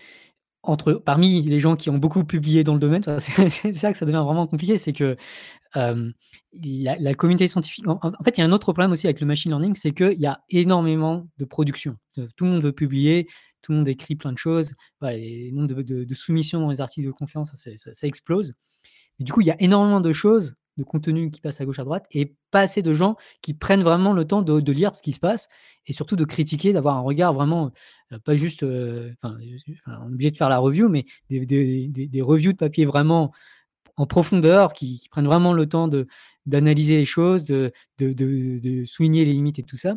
entre 0.62 0.92
parmi 0.94 1.42
les 1.42 1.60
gens 1.60 1.76
qui 1.76 1.90
ont 1.90 1.98
beaucoup 1.98 2.24
publié 2.24 2.64
dans 2.64 2.74
le 2.74 2.80
domaine, 2.80 3.02
c'est 3.18 3.72
ça 3.72 3.92
que 3.92 3.98
ça 3.98 4.06
devient 4.06 4.22
vraiment 4.24 4.46
compliqué, 4.46 4.76
c'est 4.76 4.92
que, 4.92 5.16
la 5.74 7.14
communauté 7.14 7.46
scientifique 7.46 7.86
en 7.86 8.00
fait, 8.24 8.36
il 8.36 8.40
y 8.40 8.42
a 8.42 8.46
un 8.46 8.52
autre 8.52 8.72
problème 8.72 8.92
aussi 8.92 9.06
avec 9.06 9.20
le 9.20 9.26
machine 9.26 9.50
learning, 9.50 9.74
c'est 9.74 9.92
qu'il 9.92 10.20
y 10.20 10.26
a 10.26 10.40
énormément 10.48 11.28
de 11.38 11.44
production. 11.44 11.96
tout 12.36 12.44
le 12.44 12.50
monde 12.50 12.62
veut 12.62 12.72
publier, 12.72 13.26
tout 13.62 13.72
le 13.72 13.78
monde 13.78 13.88
écrit 13.88 14.16
plein 14.16 14.32
de 14.32 14.38
choses, 14.38 14.74
voilà, 15.00 15.16
le 15.16 15.50
nombre 15.52 15.82
de 15.82 16.14
soumissions 16.14 16.60
dans 16.60 16.70
les 16.70 16.80
articles 16.80 17.06
de 17.06 17.12
confiance, 17.12 17.52
ça 17.54 18.06
explose 18.06 18.54
du 19.20 19.32
coup, 19.32 19.40
il 19.40 19.46
y 19.46 19.50
a 19.50 19.60
énormément 19.60 20.00
de 20.00 20.12
choses 20.12 20.54
de 20.78 20.84
contenu 20.84 21.30
qui 21.30 21.40
passe 21.40 21.60
à 21.60 21.66
gauche, 21.66 21.78
à 21.80 21.84
droite, 21.84 22.06
et 22.12 22.36
pas 22.50 22.60
assez 22.60 22.80
de 22.82 22.94
gens 22.94 23.16
qui 23.42 23.52
prennent 23.52 23.82
vraiment 23.82 24.12
le 24.12 24.24
temps 24.24 24.42
de, 24.42 24.72
lire 24.72 24.94
ce 24.94 25.02
qui 25.02 25.12
se 25.12 25.20
passe, 25.20 25.48
et 25.86 25.92
surtout 25.92 26.16
de 26.16 26.24
critiquer, 26.24 26.72
d'avoir 26.72 26.96
un 26.96 27.00
regard 27.00 27.34
vraiment, 27.34 27.72
euh, 28.12 28.18
pas 28.20 28.36
juste, 28.36 28.62
euh, 28.62 29.12
enfin, 29.22 29.36
on 29.86 30.12
obligé 30.12 30.30
de 30.30 30.36
faire 30.36 30.48
la 30.48 30.58
review, 30.58 30.88
mais 30.88 31.04
des, 31.28 31.44
des, 31.46 32.22
reviews 32.22 32.52
de 32.52 32.56
papier 32.56 32.86
vraiment 32.86 33.32
en 33.96 34.06
profondeur, 34.06 34.72
qui, 34.72 35.06
prennent 35.10 35.26
vraiment 35.26 35.52
le 35.52 35.66
temps 35.66 35.88
d'analyser 36.46 36.96
les 36.96 37.04
choses, 37.04 37.44
de, 37.44 37.72
de, 37.98 38.84
souligner 38.84 39.24
les 39.24 39.32
limites 39.32 39.58
et 39.58 39.64
tout 39.64 39.76
ça. 39.76 39.96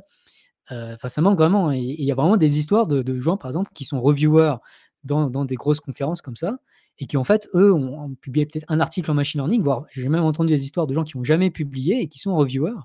Euh, 0.72 0.96
enfin, 0.96 1.08
ça 1.08 1.22
manque 1.22 1.38
vraiment. 1.38 1.72
Et 1.72 1.80
il 1.80 2.06
y 2.06 2.12
a 2.12 2.16
vraiment 2.16 2.38
des 2.38 2.58
histoires 2.58 2.88
de, 2.88 3.18
gens, 3.20 3.38
par 3.38 3.50
exemple, 3.50 3.72
qui 3.74 3.84
sont 3.86 4.02
reviewers 4.02 4.56
dans, 5.04 5.30
dans 5.30 5.46
des 5.46 5.56
grosses 5.56 5.80
conférences 5.80 6.22
comme 6.22 6.36
ça, 6.36 6.58
et 7.02 7.08
qui 7.08 7.18
en 7.18 7.24
fait, 7.24 7.50
eux, 7.56 7.74
ont, 7.74 8.14
publié 8.22 8.46
peut-être 8.46 8.66
un 8.70 8.80
article 8.80 9.10
en 9.10 9.16
machine 9.16 9.40
learning, 9.40 9.64
voire 9.64 9.86
j'ai 9.90 10.08
même 10.08 10.24
entendu 10.24 10.54
des 10.54 10.64
histoires 10.64 10.86
de 10.86 10.94
gens 10.94 11.04
qui 11.04 11.18
n'ont 11.18 11.24
jamais 11.24 11.50
publié 11.50 12.00
et 12.00 12.08
qui 12.08 12.20
sont 12.20 12.36
reviewers. 12.36 12.80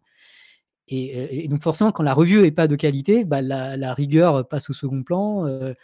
Et, 0.88 1.46
donc 1.48 1.62
forcément, 1.62 1.92
quand 1.92 2.02
la 2.02 2.14
review 2.14 2.40
n'est 2.40 2.50
pas 2.50 2.66
de 2.66 2.76
qualité, 2.76 3.24
bah, 3.24 3.42
la, 3.42 3.92
rigueur 3.92 4.48
passe 4.48 4.70
au 4.70 4.72
second 4.72 5.02
plan, 5.02 5.46
euh, 5.46 5.74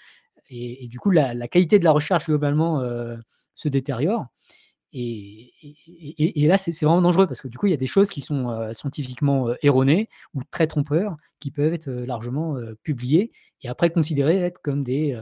et, 0.49 0.87
du 0.89 0.99
coup, 0.99 1.11
la, 1.11 1.47
qualité 1.47 1.79
de 1.79 1.85
la 1.85 1.93
recherche 1.93 2.27
globalement 2.27 2.81
euh, 2.81 3.17
se 3.53 3.69
détériore. 3.69 4.27
Et, 4.93 6.47
là, 6.47 6.59
c'est 6.59 6.73
vraiment 6.85 7.03
dangereux 7.03 7.27
parce 7.27 7.41
que 7.41 7.49
du 7.49 7.59
coup, 7.59 7.67
il 7.67 7.71
y 7.71 7.75
a 7.75 7.79
des 7.79 7.87
choses 7.87 8.11
qui 8.11 8.21
sont 8.21 8.51
euh, 8.51 8.73
scientifiquement 8.73 9.55
erronées 9.63 10.09
ou 10.35 10.43
très 10.51 10.67
trompeurs 10.67 11.17
qui 11.41 11.51
peuvent 11.51 11.73
être 11.73 11.91
largement 11.91 12.57
publiées 12.83 13.33
et 13.63 13.69
après 13.69 13.91
considérées 13.91 14.39
être 14.39 14.61
comme 14.61 14.85
des, 14.85 15.19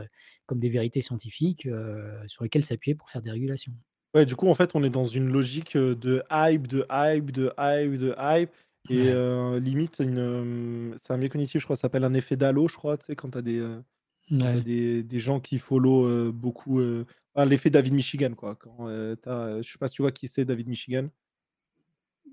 comme 0.46 0.58
des 0.58 0.68
vérités 0.68 1.00
scientifiques 1.00 1.68
sur 2.26 2.42
lesquelles 2.42 2.64
s'appuyer 2.64 2.94
pour 2.94 3.08
faire 3.10 3.22
des 3.22 3.30
régulations. 3.30 3.72
Ouais, 4.14 4.26
du 4.26 4.36
coup, 4.36 4.48
en 4.48 4.54
fait, 4.54 4.72
on 4.74 4.82
est 4.82 4.90
dans 4.90 5.04
une 5.04 5.30
logique, 5.30 5.76
de 5.76 6.22
hype, 6.30 6.66
de 6.66 6.84
hype, 6.90 7.30
de 7.30 7.52
hype, 7.58 7.96
de 7.96 8.14
hype 8.18 8.50
et 8.88 9.12
Ouais. 9.12 9.60
limite 9.60 10.00
une, 10.00 10.96
c'est 11.00 11.12
un 11.12 11.18
biais 11.18 11.28
cognitif, 11.28 11.60
je 11.60 11.66
crois, 11.66 11.76
ça 11.76 11.82
s'appelle 11.82 12.04
un 12.04 12.14
effet 12.14 12.36
d'halo, 12.36 12.66
je 12.68 12.74
crois, 12.74 12.98
tu 12.98 13.06
sais, 13.06 13.14
quand 13.14 13.30
tu 13.30 13.38
as 13.38 13.42
des, 13.42 13.60
quand 14.38 14.54
Ouais. 14.54 14.62
des 14.62 15.02
des 15.02 15.20
gens 15.20 15.40
qui 15.40 15.58
follow, 15.58 16.32
beaucoup, 16.32 16.80
ah, 17.34 17.44
l'effet 17.44 17.70
David 17.70 17.94
Michigan, 17.94 18.34
quoi. 18.34 18.56
Quand, 18.56 18.88
je 18.88 19.62
sais 19.62 19.78
pas 19.78 19.88
si 19.88 19.94
tu 19.96 20.02
vois 20.02 20.12
qui 20.12 20.28
c'est 20.28 20.44
David 20.44 20.68
Michigan? 20.68 21.08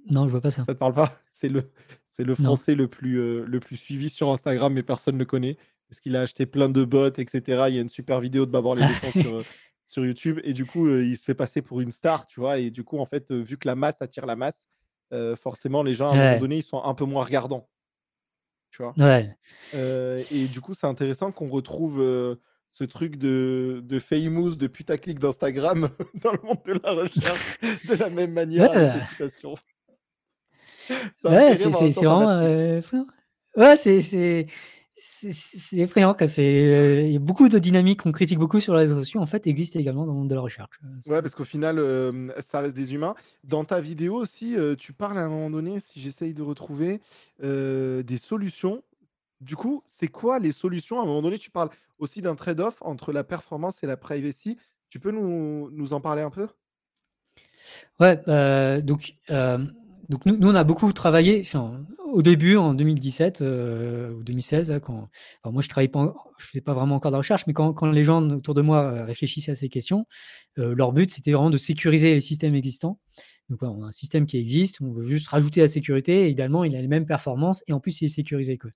Non, 0.09 0.25
je 0.25 0.31
vois 0.31 0.41
pas 0.41 0.51
ça. 0.51 0.67
Ça 0.67 0.73
te 0.73 0.79
parle 0.79 0.93
pas? 0.93 1.17
C'est 1.31 1.49
le 1.49 1.71
c'est 2.09 2.23
le 2.23 2.33
Non. 2.39 2.55
Français 2.55 2.73
le 2.75 2.87
plus, 2.87 3.19
heu, 3.19 3.45
le 3.45 3.59
plus 3.59 3.75
suivi 3.75 4.09
sur 4.09 4.31
Instagram, 4.31 4.73
mais 4.73 4.81
personne 4.83 5.15
ne 5.15 5.19
le 5.19 5.25
connaît. 5.25 5.57
Parce 5.87 5.99
qu'il 6.01 6.15
a 6.15 6.21
acheté 6.21 6.45
plein 6.47 6.67
de 6.69 6.83
bots 6.83 7.11
et 7.15 7.25
cetera. 7.29 7.69
Il 7.69 7.75
y 7.75 7.77
a 7.77 7.81
une 7.81 7.89
super 7.89 8.19
vidéo 8.19 8.45
de 8.47 8.51
Babor 8.51 8.75
l'éléphant 8.75 9.11
sur, 9.11 9.35
heu, 9.35 9.45
sur 9.85 10.03
YouTube 10.05 10.39
et 10.43 10.53
du 10.53 10.65
coup, 10.65 10.89
il 10.89 11.15
se 11.17 11.23
fait 11.23 11.35
passer 11.35 11.61
pour 11.61 11.79
une 11.81 11.91
star, 11.91 12.25
tu 12.27 12.39
vois? 12.39 12.57
Et 12.57 12.71
du 12.71 12.83
coup, 12.83 12.97
en 12.97 13.05
fait, 13.05 13.31
vu 13.31 13.57
que 13.57 13.67
la 13.67 13.75
masse 13.75 14.01
attire 14.01 14.25
la 14.25 14.35
masse, 14.35 14.67
forcément 15.35 15.83
les 15.83 15.93
gens 15.93 16.09
à 16.09 16.11
un 16.13 16.17
moment 16.17 16.35
Ouais. 16.35 16.37
donné, 16.37 16.57
ils 16.57 16.63
sont 16.63 16.81
un 16.83 16.93
peu 16.95 17.05
moins 17.05 17.23
regardants. 17.23 17.69
Tu 18.71 18.83
vois? 18.83 18.93
Ouais. 18.97 19.35
Et 19.73 20.45
du 20.47 20.61
coup, 20.61 20.73
c'est 20.73 20.87
intéressant 20.87 21.31
qu'on 21.31 21.49
retrouve, 21.49 21.99
ce 22.71 22.83
truc 22.83 23.15
de 23.15 23.81
de 23.83 23.99
famous, 23.99 24.55
de 24.55 24.67
putaclic 24.67 25.19
d'Instagram 25.19 25.89
dans 26.23 26.31
le 26.31 26.39
monde 26.43 26.61
de 26.65 26.79
la 26.83 26.91
recherche 26.91 27.59
de 27.61 27.95
la 27.95 28.09
même 28.09 28.29
Ouais, 28.29 28.35
manière 28.47 28.71
avec 28.71 29.01
les 29.01 29.07
citations. 29.07 29.55
Ça 30.87 31.29
me 31.29 31.35
Ouais, 31.35 31.55
c'est 31.55 31.91
ça 31.91 32.01
vraiment. 32.01 33.07
Ouais, 33.57 33.75
c'est 33.75 34.47
c'est 34.97 35.77
effrayant, 35.77 36.13
quoi. 36.13 36.27
C'est, 36.27 37.15
a 37.15 37.19
beaucoup 37.19 37.49
de 37.49 37.59
dynamiques 37.59 38.01
qu'on 38.01 38.11
critique 38.11 38.39
beaucoup 38.39 38.59
sur 38.59 38.73
les 38.73 38.81
réseaux 38.81 38.97
sociaux, 38.99 39.21
en 39.21 39.25
fait, 39.25 39.45
existent 39.47 39.79
également 39.79 40.05
dans 40.05 40.13
le 40.13 40.19
monde 40.19 40.29
de 40.29 40.35
la 40.35 40.41
recherche, 40.41 40.79
heu, 40.83 41.11
Ouais, 41.11 41.21
parce 41.21 41.35
qu'au 41.35 41.43
final, 41.43 41.79
hem, 41.79 42.33
ça 42.39 42.59
reste 42.59 42.75
des 42.75 42.93
humains. 42.93 43.15
Dans 43.43 43.63
ta 43.63 43.79
vidéo 43.79 44.15
aussi, 44.15 44.55
tu 44.77 44.93
parles 44.93 45.17
à 45.17 45.25
un 45.25 45.29
moment 45.29 45.49
donné, 45.49 45.79
si 45.79 46.01
j'essaye 46.01 46.33
de 46.33 46.41
retrouver, 46.41 47.01
des 47.41 48.17
solutions. 48.17 48.83
Du 49.39 49.55
coup, 49.55 49.83
c'est 49.87 50.07
quoi 50.07 50.39
les 50.39 50.51
solutions? 50.51 50.99
À 50.99 51.03
un 51.03 51.05
moment 51.05 51.21
donné, 51.21 51.37
tu 51.37 51.51
parles 51.51 51.69
aussi 51.99 52.21
d'un 52.21 52.35
trade-off 52.35 52.77
entre 52.81 53.13
la 53.13 53.23
performance 53.23 53.83
et 53.83 53.87
la 53.87 53.97
privacy. 53.97 54.57
Tu 54.89 54.99
peux 54.99 55.11
nous 55.11 55.69
nous 55.71 55.93
en 55.93 56.01
parler 56.01 56.23
un 56.23 56.31
peu? 56.31 56.47
Ouais, 57.99 58.81
donc 58.81 59.13
donc 60.09 60.25
nous 60.25 60.37
nous 60.37 60.49
on 60.49 60.55
a 60.55 60.63
beaucoup 60.63 60.91
travaillé, 60.93 61.43
au 62.13 62.21
début 62.21 62.55
en 62.55 62.73
2017, 62.73 63.41
heu, 63.41 64.13
ou 64.17 64.23
2016 64.23 64.69
là 64.71 64.79
quand 64.79 65.09
moi 65.45 65.61
je 65.61 65.67
travaillais 65.69 65.89
pas 65.89 66.13
je 66.39 66.45
faisais 66.45 66.61
pas 66.61 66.73
vraiment 66.73 66.95
encore 66.95 67.11
de 67.11 67.17
recherche, 67.17 67.45
mais 67.47 67.53
quand 67.53 67.73
quand 67.73 67.87
les 67.91 68.03
gens 68.03 68.21
autour 68.29 68.53
de 68.53 68.61
moi, 68.61 68.83
heu, 68.93 69.03
réfléchissaient 69.03 69.51
à 69.51 69.55
ces 69.55 69.69
questions, 69.69 70.05
heu, 70.59 70.73
leur 70.73 70.93
but 70.93 71.09
c'était 71.11 71.31
vraiment 71.33 71.49
de 71.49 71.57
sécuriser 71.57 72.13
les 72.13 72.21
systèmes 72.21 72.55
existants. 72.55 72.99
Donc 73.49 73.63
on 73.63 73.83
a 73.83 73.87
un 73.87 73.91
système 73.91 74.25
qui 74.25 74.37
existe, 74.37 74.81
on 74.81 74.91
veut 74.91 75.05
juste 75.07 75.27
rajouter 75.29 75.61
la 75.61 75.67
sécurité 75.69 76.25
et 76.27 76.29
idéalement 76.29 76.63
il 76.63 76.75
a 76.75 76.81
les 76.81 76.87
mêmes 76.89 77.05
performances 77.05 77.63
et 77.67 77.73
en 77.73 77.79
plus 77.79 78.01
il 78.01 78.05
est 78.05 78.07
sécurisé, 78.09 78.57
quoi. 78.57 78.71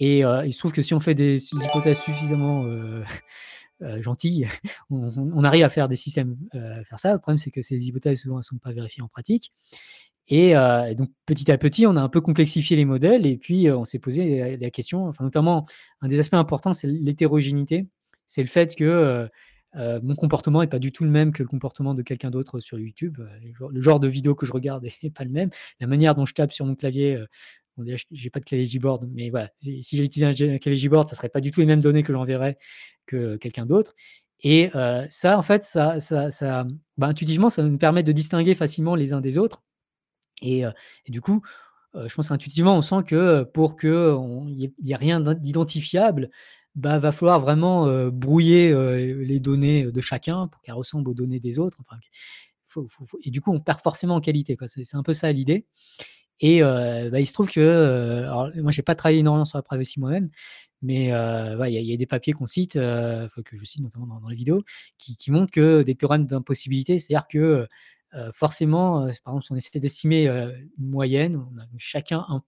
Et 0.00 0.24
heu, 0.24 0.42
il 0.46 0.52
se 0.52 0.58
trouve 0.58 0.72
que 0.72 0.82
si 0.82 0.94
on 0.94 1.00
fait 1.00 1.14
des 1.14 1.38
hypothèses 1.54 2.00
suffisamment, 2.00 2.66
gentilles, 4.00 4.48
on 4.90 5.44
arrive 5.44 5.64
à 5.64 5.68
faire 5.68 5.88
des 5.88 5.96
systèmes, 5.96 6.34
heu, 6.54 6.60
à 6.80 6.84
faire 6.84 6.98
ça. 6.98 7.12
Le 7.12 7.18
problème, 7.18 7.38
c'est 7.38 7.50
que 7.50 7.62
ces 7.62 7.86
hypothèses, 7.88 8.20
souvent, 8.22 8.38
elles 8.38 8.44
sont 8.44 8.58
pas 8.58 8.72
vérifiées 8.72 9.02
en 9.02 9.08
pratique 9.08 9.52
et 10.28 10.54
heu, 10.56 10.88
et 10.90 10.94
donc 10.94 11.10
petit 11.26 11.50
à 11.52 11.58
petit, 11.58 11.86
on 11.86 11.96
a 11.96 12.00
un 12.00 12.08
peu 12.08 12.20
complexifié 12.20 12.76
les 12.76 12.84
modèles 12.84 13.26
et 13.26 13.36
puis, 13.36 13.68
heu, 13.68 13.76
on 13.76 13.84
s'est 13.84 13.98
posé 13.98 14.38
la 14.40 14.56
la 14.56 14.70
question, 14.70 15.06
enfin, 15.06 15.24
notamment, 15.24 15.66
un 16.00 16.08
des 16.08 16.18
aspects 16.20 16.34
importants, 16.34 16.72
c'est 16.72 16.86
l'hétérogénéité. 16.88 17.86
C'est 18.26 18.42
le 18.42 18.48
fait 18.48 18.74
que, 18.74 19.28
mon 20.02 20.14
comportement 20.16 20.62
est 20.62 20.68
pas 20.68 20.78
du 20.78 20.92
tout 20.92 21.04
le 21.04 21.10
même 21.10 21.32
que 21.32 21.42
le 21.42 21.48
comportement 21.48 21.94
de 21.94 22.02
quelqu'un 22.02 22.30
d'autre 22.30 22.60
sur 22.60 22.78
YouTube, 22.78 23.18
le 23.70 23.80
genre 23.80 24.00
de 24.00 24.08
vidéo 24.08 24.34
que 24.36 24.46
je 24.46 24.52
regarde 24.52 24.84
est 25.02 25.10
pas 25.10 25.24
le 25.24 25.30
même. 25.30 25.50
La 25.80 25.86
manière 25.88 26.14
dont 26.14 26.26
je 26.26 26.34
tape 26.34 26.52
sur 26.52 26.64
mon 26.66 26.74
clavier, 26.76 27.18
bon 27.76 27.84
déjà 27.84 27.96
j'ai 28.12 28.30
pas 28.30 28.40
de 28.40 28.44
clavier 28.46 28.78
Gboard, 28.78 29.08
mais 29.14 29.30
voilà, 29.30 29.50
si 29.58 29.82
si 29.82 29.96
j'utilisais 29.98 30.26
un 30.54 30.58
clavier 30.58 30.88
Gboard, 30.88 31.08
ça 31.08 31.16
serait 31.16 31.28
pas 31.30 31.40
du 31.42 31.50
tout 31.50 31.60
les 31.60 31.66
mêmes 31.66 31.80
données 31.82 32.02
que 32.04 32.12
j'enverrais 32.12 32.56
que 33.06 33.36
quelqu'un 33.36 33.66
d'autre 33.66 33.94
et 34.44 34.70
ça, 35.10 35.38
en 35.38 35.42
fait, 35.42 35.64
ça 35.64 36.00
ça 36.00 36.66
bah, 36.98 37.08
intuitivement, 37.08 37.50
ça 37.50 37.62
nous 37.64 37.78
permettre 37.78 38.06
de 38.08 38.12
distinguer 38.12 38.54
facilement 38.54 38.94
les 38.94 39.12
uns 39.14 39.20
des 39.22 39.38
autres 39.38 39.62
et 40.44 40.64
du 41.08 41.20
coup, 41.20 41.42
je 41.94 42.14
pense 42.14 42.30
intuitivement, 42.30 42.76
on 42.76 42.82
sent 42.82 43.02
que, 43.06 43.44
pour 43.44 43.76
qu'on 43.76 44.46
il 44.48 44.72
y 44.82 44.92
ait 44.92 44.96
rien 44.96 45.20
d'identifiable, 45.20 46.30
bah, 46.74 46.98
va 46.98 47.12
falloir 47.12 47.38
vraiment, 47.40 48.08
brouiller, 48.10 48.72
les 49.24 49.40
données, 49.40 49.90
de 49.90 50.00
chacun 50.00 50.48
pour 50.48 50.60
qu'elles 50.60 50.74
ressemblent 50.74 51.08
aux 51.10 51.14
données 51.14 51.40
des 51.40 51.58
autres, 51.58 51.78
et 53.22 53.30
du 53.30 53.40
coup, 53.40 53.52
on 53.52 53.60
perd 53.60 53.80
forcément 53.80 54.16
en 54.16 54.20
qualité. 54.20 54.56
C'est 54.66 54.96
un 54.96 55.04
peu 55.04 55.12
ça 55.12 55.30
l'idée 55.30 55.66
et 56.40 56.62
bah, 56.62 57.20
il 57.20 57.26
se 57.26 57.32
trouve 57.32 57.48
que, 57.48 58.60
moi, 58.60 58.72
j'ai 58.72 58.82
pas 58.82 58.96
travaillé 58.96 59.20
énormément 59.20 59.44
sur 59.44 59.58
la 59.58 59.62
privacy 59.62 60.00
moi-même, 60.00 60.30
mais 60.82 61.04
il 61.06 61.70
y 61.70 61.94
a 61.94 61.96
des 61.96 62.06
papiers 62.06 62.32
qu'on 62.32 62.46
cite, 62.46 62.72
que 62.74 63.28
je 63.52 63.64
cite 63.64 63.82
notamment 63.82 64.06
dans 64.06 64.20
dans 64.20 64.28
les 64.28 64.36
vidéos, 64.36 64.64
qui 64.98 65.16
qui 65.16 65.30
montrent 65.30 65.52
que 65.52 65.82
des 65.82 65.94
théorèmes 65.94 66.26
d'impossibilité, 66.26 66.98
c'est-à-dire 66.98 67.28
que, 67.28 67.68
heu, 68.16 68.30
forcément, 68.32 69.06
heu, 69.06 69.12
par 69.24 69.34
exemple, 69.34 69.44
si 69.46 69.52
on 69.52 69.56
essaie 69.56 69.80
d'estimer, 69.80 70.28
heu, 70.28 70.52
une 70.78 70.86
moyenne, 70.90 71.36
on 71.36 71.58
a 71.60 71.64
chacun 71.78 72.24
un 72.28 72.42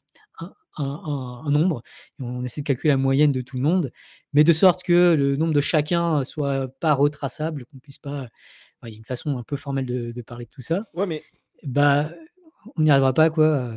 un 0.79 1.43
un 1.47 1.51
nombre 1.51 1.83
et 2.19 2.23
on 2.23 2.45
essaie 2.45 2.61
de 2.61 2.67
calculer 2.67 2.91
la 2.91 2.99
moyenne 2.99 3.33
de 3.33 3.41
tout 3.41 3.57
le 3.57 3.62
monde, 3.62 3.91
mais 4.35 4.45
de 4.45 4.53
sorte 4.53 4.83
que 4.83 5.14
le 5.14 5.37
nombre 5.37 5.55
de 5.55 5.61
chacun 5.62 6.23
soit 6.25 6.69
pas 6.81 6.93
retraçable, 6.95 7.64
qu'on 7.67 7.79
puisse 7.79 7.99
pas 7.99 8.29
il 8.85 8.91
y 8.93 8.95
a 8.95 8.99
une 8.99 9.05
façon 9.07 9.39
un 9.39 9.43
peu 9.45 9.57
formelle 9.57 9.87
de 9.87 10.12
de 10.12 10.23
parler 10.23 10.47
de 10.47 10.51
tout 10.51 10.61
ça. 10.62 10.85
Ouais, 10.93 11.07
mais 11.07 11.27
Bah, 11.64 12.11
on 12.77 12.83
n'y 12.83 12.91
arrivera 12.91 13.14
pas 13.14 13.31
quoi, 13.31 13.75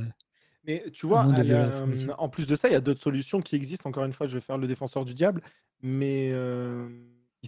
mais 0.64 0.92
tu 0.92 1.06
vois, 1.08 1.30
la 1.42 1.70
mmh, 1.86 2.12
en 2.18 2.30
plus 2.30 2.46
de 2.48 2.56
ça, 2.56 2.68
il 2.70 2.74
y 2.74 2.76
a 2.76 2.82
d'autres 2.82 3.02
solutions 3.02 3.42
qui 3.42 3.56
existent. 3.56 3.90
Encore 3.90 4.06
une 4.06 4.14
fois, 4.14 4.28
je 4.28 4.36
vais 4.36 4.42
faire 4.42 4.58
le 4.58 4.68
défenseur 4.68 5.06
du 5.06 5.14
diable, 5.14 5.42
mais 5.82 6.32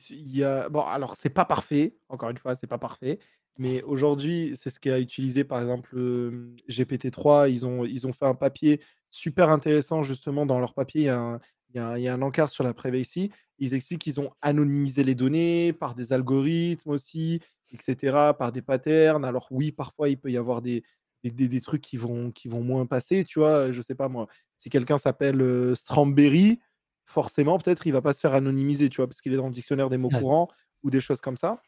il 0.09 0.35
y 0.35 0.43
a 0.43 0.69
bon, 0.69 0.81
alors 0.81 1.15
c'est 1.15 1.29
pas 1.29 1.45
parfait, 1.45 1.97
encore 2.09 2.29
une 2.29 2.37
fois, 2.37 2.55
c'est 2.55 2.67
pas 2.67 2.77
parfait, 2.77 3.19
mais 3.57 3.81
aujourd'hui, 3.83 4.53
c'est 4.55 4.69
ce 4.69 4.79
qu'a 4.79 4.99
utilisé, 4.99 5.43
par 5.43 5.59
exemple, 5.61 5.97
hem, 5.97 6.55
GPT-3. 6.67 7.49
Ils 7.49 7.65
ont 7.65 7.85
ils 7.85 8.07
ont 8.07 8.13
fait 8.13 8.25
un 8.25 8.35
papier 8.35 8.81
super 9.09 9.49
intéressant, 9.49 10.03
justement, 10.03 10.45
dans 10.45 10.59
leur 10.59 10.73
papier, 10.73 11.01
il 11.01 11.05
y 11.05 11.09
a 11.09 11.19
un 11.19 11.39
il 11.69 11.75
y 11.77 11.79
a 11.79 11.87
un 11.89 11.97
il 11.97 12.03
y 12.03 12.07
a 12.07 12.13
un 12.13 12.21
encart 12.21 12.49
sur 12.49 12.63
la 12.63 12.73
privacy. 12.73 13.31
Ils 13.59 13.73
expliquent 13.73 14.01
qu'ils 14.01 14.19
ont 14.19 14.31
anonymisé 14.41 15.03
les 15.03 15.15
données 15.15 15.73
par 15.73 15.95
des 15.95 16.13
algorithmes 16.13 16.89
aussi 16.91 17.39
et 17.69 17.77
cetera, 17.81 18.37
par 18.37 18.51
des 18.51 18.61
patterns. 18.61 19.23
Alors 19.25 19.47
oui, 19.51 19.71
parfois, 19.71 20.09
il 20.09 20.17
peut 20.19 20.31
y 20.31 20.37
avoir 20.37 20.61
des 20.61 20.83
des 21.23 21.31
des 21.31 21.47
des 21.47 21.61
trucs 21.61 21.81
qui 21.81 21.97
vont 21.97 22.31
qui 22.31 22.47
vont 22.47 22.63
moins 22.63 22.85
passer, 22.85 23.23
tu 23.25 23.39
vois? 23.39 23.71
je 23.71 23.81
sais 23.81 23.95
pas 23.95 24.09
moi, 24.09 24.27
si 24.57 24.69
quelqu'un 24.69 24.97
s'appelle, 24.97 25.41
heu, 25.41 25.75
Stramberry, 25.75 26.59
forcément, 27.05 27.57
peut-être, 27.59 27.85
il 27.87 27.91
va 27.93 28.01
pas 28.01 28.13
se 28.13 28.19
faire 28.21 28.33
anonymiser, 28.33 28.89
tu 28.89 28.97
vois? 28.97 29.07
Parce 29.07 29.21
qu'il 29.21 29.33
est 29.33 29.37
dans 29.37 29.47
le 29.47 29.53
dictionnaire 29.53 29.89
des 29.89 29.97
mots 29.97 30.11
Ouais, 30.11 30.11
courants 30.11 30.47
ou 30.83 30.89
des 30.89 31.01
choses 31.01 31.21
comme 31.21 31.37
ça. 31.37 31.61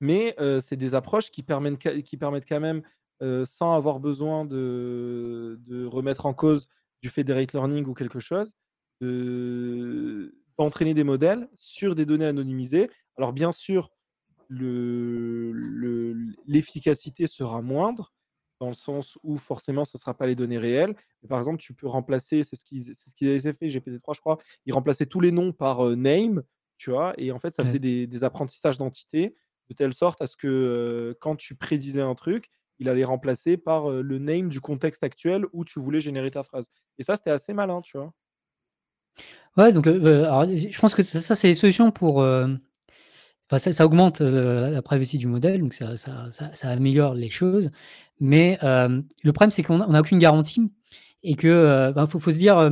Mais 0.00 0.34
c'est 0.60 0.76
des 0.76 0.94
approches 0.94 1.30
qui 1.30 1.42
permettent 1.42 1.78
qui 2.04 2.16
permettent 2.16 2.48
quand 2.48 2.60
même, 2.60 2.82
sans 3.44 3.74
avoir 3.74 4.00
besoin 4.00 4.44
de 4.44 5.58
de 5.60 5.84
remettre 5.84 6.26
en 6.26 6.34
cause 6.34 6.68
du 7.02 7.08
federate 7.08 7.52
learning 7.52 7.86
ou 7.86 7.94
quelque 7.94 8.20
chose, 8.20 8.54
de 9.00 10.34
d'entraîner 10.58 10.94
des 10.94 11.04
modèles 11.04 11.48
sur 11.56 11.94
des 11.94 12.06
données 12.06 12.26
anonymisées. 12.26 12.90
Alors 13.16 13.32
bien 13.32 13.52
sûr, 13.52 13.90
le 14.48 15.52
le 15.52 16.14
l'efficacité 16.46 17.26
sera 17.26 17.62
moindre, 17.62 18.12
dans 18.60 18.68
le 18.68 18.74
sens 18.74 19.18
où 19.22 19.36
forcément 19.38 19.84
ce 19.84 19.96
ne 19.96 20.00
sera 20.00 20.14
pas 20.16 20.26
les 20.26 20.34
données 20.34 20.58
réelles. 20.58 20.94
Mais 21.22 21.28
par 21.28 21.38
exemple, 21.38 21.58
tu 21.58 21.74
peux 21.74 21.86
remplacer, 21.88 22.44
c'est 22.44 22.56
ce 22.56 22.64
qu'ils 22.64 22.94
ce 22.94 23.14
qu'ils 23.14 23.28
avaient 23.30 23.52
fait 23.54 23.68
GPT-3 23.68 24.14
je 24.14 24.20
crois, 24.20 24.38
ils 24.66 24.72
remplaçaient 24.74 25.06
tous 25.06 25.20
les 25.20 25.32
noms 25.32 25.52
par, 25.52 25.84
name, 25.96 26.42
tu 26.78 26.90
vois? 26.90 27.14
Et 27.18 27.32
en 27.32 27.38
fait, 27.38 27.52
ça 27.52 27.64
faisait 27.64 27.78
ouais. 27.78 27.80
des 27.80 28.06
des 28.06 28.24
apprentissages 28.24 28.78
d'entités, 28.78 29.34
de 29.70 29.74
telle 29.74 29.94
sorte 29.94 30.20
à 30.20 30.26
ce 30.26 30.36
que, 30.36 31.16
quand 31.20 31.36
tu 31.36 31.54
prédisais 31.54 32.02
un 32.02 32.14
truc, 32.14 32.50
il 32.78 32.88
allait 32.88 33.04
remplacer 33.04 33.56
par, 33.56 33.88
le 33.90 34.18
name 34.18 34.48
du 34.48 34.60
contexte 34.60 35.02
actuel 35.02 35.46
où 35.52 35.64
tu 35.64 35.80
voulais 35.80 36.00
générer 36.00 36.30
ta 36.30 36.42
phrase. 36.42 36.66
Et 36.98 37.02
ça, 37.02 37.16
c'était 37.16 37.30
assez 37.30 37.52
malin, 37.52 37.80
tu 37.80 37.96
vois? 37.96 38.12
Ouais, 39.56 39.72
donc 39.72 39.86
alors 39.86 40.48
je 40.48 40.78
pense 40.78 40.94
que 40.94 41.02
ça 41.02 41.34
c'est 41.34 41.48
les 41.48 41.54
solutions 41.54 41.90
pour, 41.90 42.24
ça 43.50 43.72
ça 43.72 43.84
augmente, 43.84 44.20
la 44.20 44.80
privacy 44.80 45.18
du 45.18 45.26
modèle, 45.26 45.60
donc 45.60 45.74
ça 45.74 45.96
ça 45.96 46.68
améliore 46.68 47.14
les 47.14 47.30
choses. 47.30 47.70
Mais 48.20 48.58
le 48.62 49.32
problème, 49.32 49.50
c'est 49.50 49.62
qu'on 49.62 49.80
a 49.80 49.86
on 49.86 49.94
a 49.94 50.00
aucune 50.00 50.18
garantie 50.18 50.70
et 51.22 51.34
que, 51.34 51.92
ben, 51.92 52.06
faut 52.06 52.18
se 52.20 52.38
dire, 52.38 52.70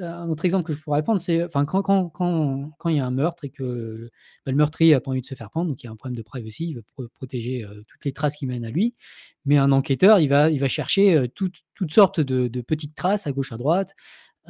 un 0.00 0.28
autre 0.28 0.44
exemple 0.44 0.64
que 0.64 0.72
je 0.72 0.80
pourrais 0.80 1.02
prendre, 1.02 1.20
c'est 1.20 1.44
enfin 1.44 1.64
quand 1.64 1.82
quand 1.82 2.08
quand 2.10 2.70
quand 2.78 2.88
il 2.88 2.96
y 2.96 3.00
a 3.00 3.06
un 3.06 3.10
meurtre 3.10 3.44
et 3.44 3.50
que, 3.50 4.10
bah, 4.46 4.52
le 4.52 4.56
meurtrier 4.58 4.94
a 4.94 5.00
pas 5.00 5.10
envie 5.10 5.20
de 5.20 5.26
se 5.26 5.34
faire 5.34 5.50
prendre, 5.50 5.68
donc 5.70 5.82
il 5.82 5.86
y 5.86 5.88
a 5.88 5.92
un 5.92 5.96
problème 5.96 6.16
de 6.16 6.22
privacy, 6.22 6.68
il 6.70 6.74
veut 6.76 6.82
pro 6.82 7.08
protéger, 7.14 7.64
heu, 7.64 7.84
toutes 7.88 8.04
les 8.04 8.12
traces 8.12 8.36
qui 8.36 8.46
mènent 8.46 8.64
à 8.64 8.70
lui. 8.70 8.94
Mais 9.46 9.56
un 9.58 9.72
enquêteur, 9.72 10.18
il 10.20 10.28
va 10.28 10.50
il 10.50 10.60
va 10.60 10.68
chercher, 10.68 11.14
heu, 11.16 11.28
toutes 11.28 11.62
sortes 11.92 12.20
de 12.20 12.60
petites 12.62 12.94
traces 12.94 13.26
à 13.26 13.32
gauche, 13.32 13.52
à 13.52 13.56
droite, 13.56 13.94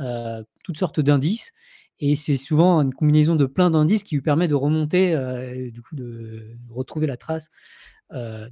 heu, 0.01 0.45
toutes 0.65 0.79
sortes 0.79 1.01
d'indices 1.01 1.53
et 2.01 2.17
c'est 2.17 2.37
souvent 2.39 2.81
une 2.83 2.95
combinaison 2.95 3.37
de 3.37 3.47
plein 3.47 3.71
d'indices 3.71 4.05
qui 4.05 4.17
lui 4.17 4.23
permet 4.23 4.49
de 4.49 4.55
remonter, 4.57 5.13
et 5.57 5.71
du 5.73 5.83
coup 5.83 5.97
de 5.97 6.57
retrouver 6.71 7.07
la 7.09 7.17
trace 7.19 7.51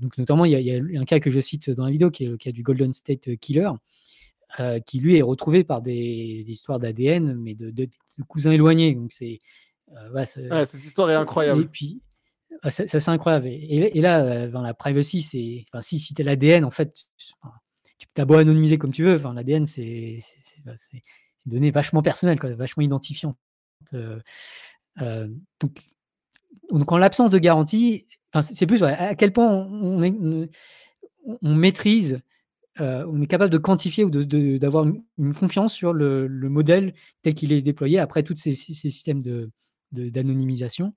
donc 0.00 0.18
notamment, 0.18 0.44
il 0.44 0.52
y, 0.52 0.70
a, 0.72 1.00
un 1.00 1.04
cas 1.04 1.20
que 1.20 1.30
je 1.30 1.40
cite 1.40 1.70
dans 1.70 1.84
la 1.84 1.90
vidéo 1.92 2.10
qui 2.10 2.24
est 2.24 2.28
le 2.28 2.36
cas 2.36 2.52
du 2.52 2.62
Golden 2.64 2.92
State 2.94 3.36
Killer, 3.38 3.70
qui 4.86 5.00
lui 5.00 5.16
est 5.16 5.22
retrouvé 5.22 5.64
par 5.64 5.82
des, 5.82 6.44
histoires 6.46 6.78
d'ADN, 6.78 7.34
mais 7.34 7.54
de, 7.54 7.88
cousins 8.28 8.52
éloignés. 8.52 8.94
Donc 8.94 9.12
c'est 9.12 9.40
cette 10.24 10.84
histoire 10.84 11.10
est, 11.10 11.14
incroyable. 11.14 11.62
Et 11.62 11.66
puis, 11.66 12.02
ça, 12.68 12.86
c'est 12.86 13.08
incroyable. 13.08 13.46
Et, 13.46 14.00
là, 14.00 14.48
dans 14.48 14.62
la 14.62 14.74
privacy, 14.74 15.22
c'est, 15.22 15.64
enfin, 15.68 15.80
si, 15.80 15.98
si 15.98 16.14
tu 16.14 16.22
l'ADN, 16.22 16.64
en 16.64 16.70
fait, 16.70 16.96
tu 17.98 18.20
as 18.20 18.24
beau 18.24 18.34
anonymiser 18.34 18.78
comme 18.78 18.92
tu 18.92 19.04
veux, 19.04 19.16
enfin, 19.16 19.34
l'ADN, 19.34 19.66
c'est, 19.66 20.20
une 20.64 21.52
donnée 21.52 21.70
vachement 21.70 22.02
personnelle, 22.02 22.38
quoi, 22.38 22.54
vachement 22.54 22.82
identifiante. 22.82 23.36
donc, 23.92 25.80
donc, 26.70 26.92
en 26.92 26.98
l'absence 26.98 27.30
de 27.30 27.38
garantie, 27.38 28.06
c'est 28.40 28.66
plus 28.66 28.82
à 28.82 29.14
quel 29.14 29.32
point 29.32 29.50
on, 29.50 30.48
on, 31.42 31.54
maîtrise, 31.54 32.20
on 32.78 33.20
est 33.20 33.26
capable 33.26 33.50
de 33.50 33.58
quantifier 33.58 34.04
ou 34.04 34.10
d'avoir 34.10 34.86
de, 34.86 34.94
une 35.18 35.34
confiance 35.34 35.74
sur 35.74 35.92
le, 35.92 36.28
modèle 36.48 36.94
tel 37.22 37.34
qu'il 37.34 37.52
est 37.52 37.62
déployé 37.62 37.98
après 37.98 38.22
tous 38.22 38.36
ces, 38.36 38.52
systèmes 38.52 39.22
d'anonymisation. 39.92 40.94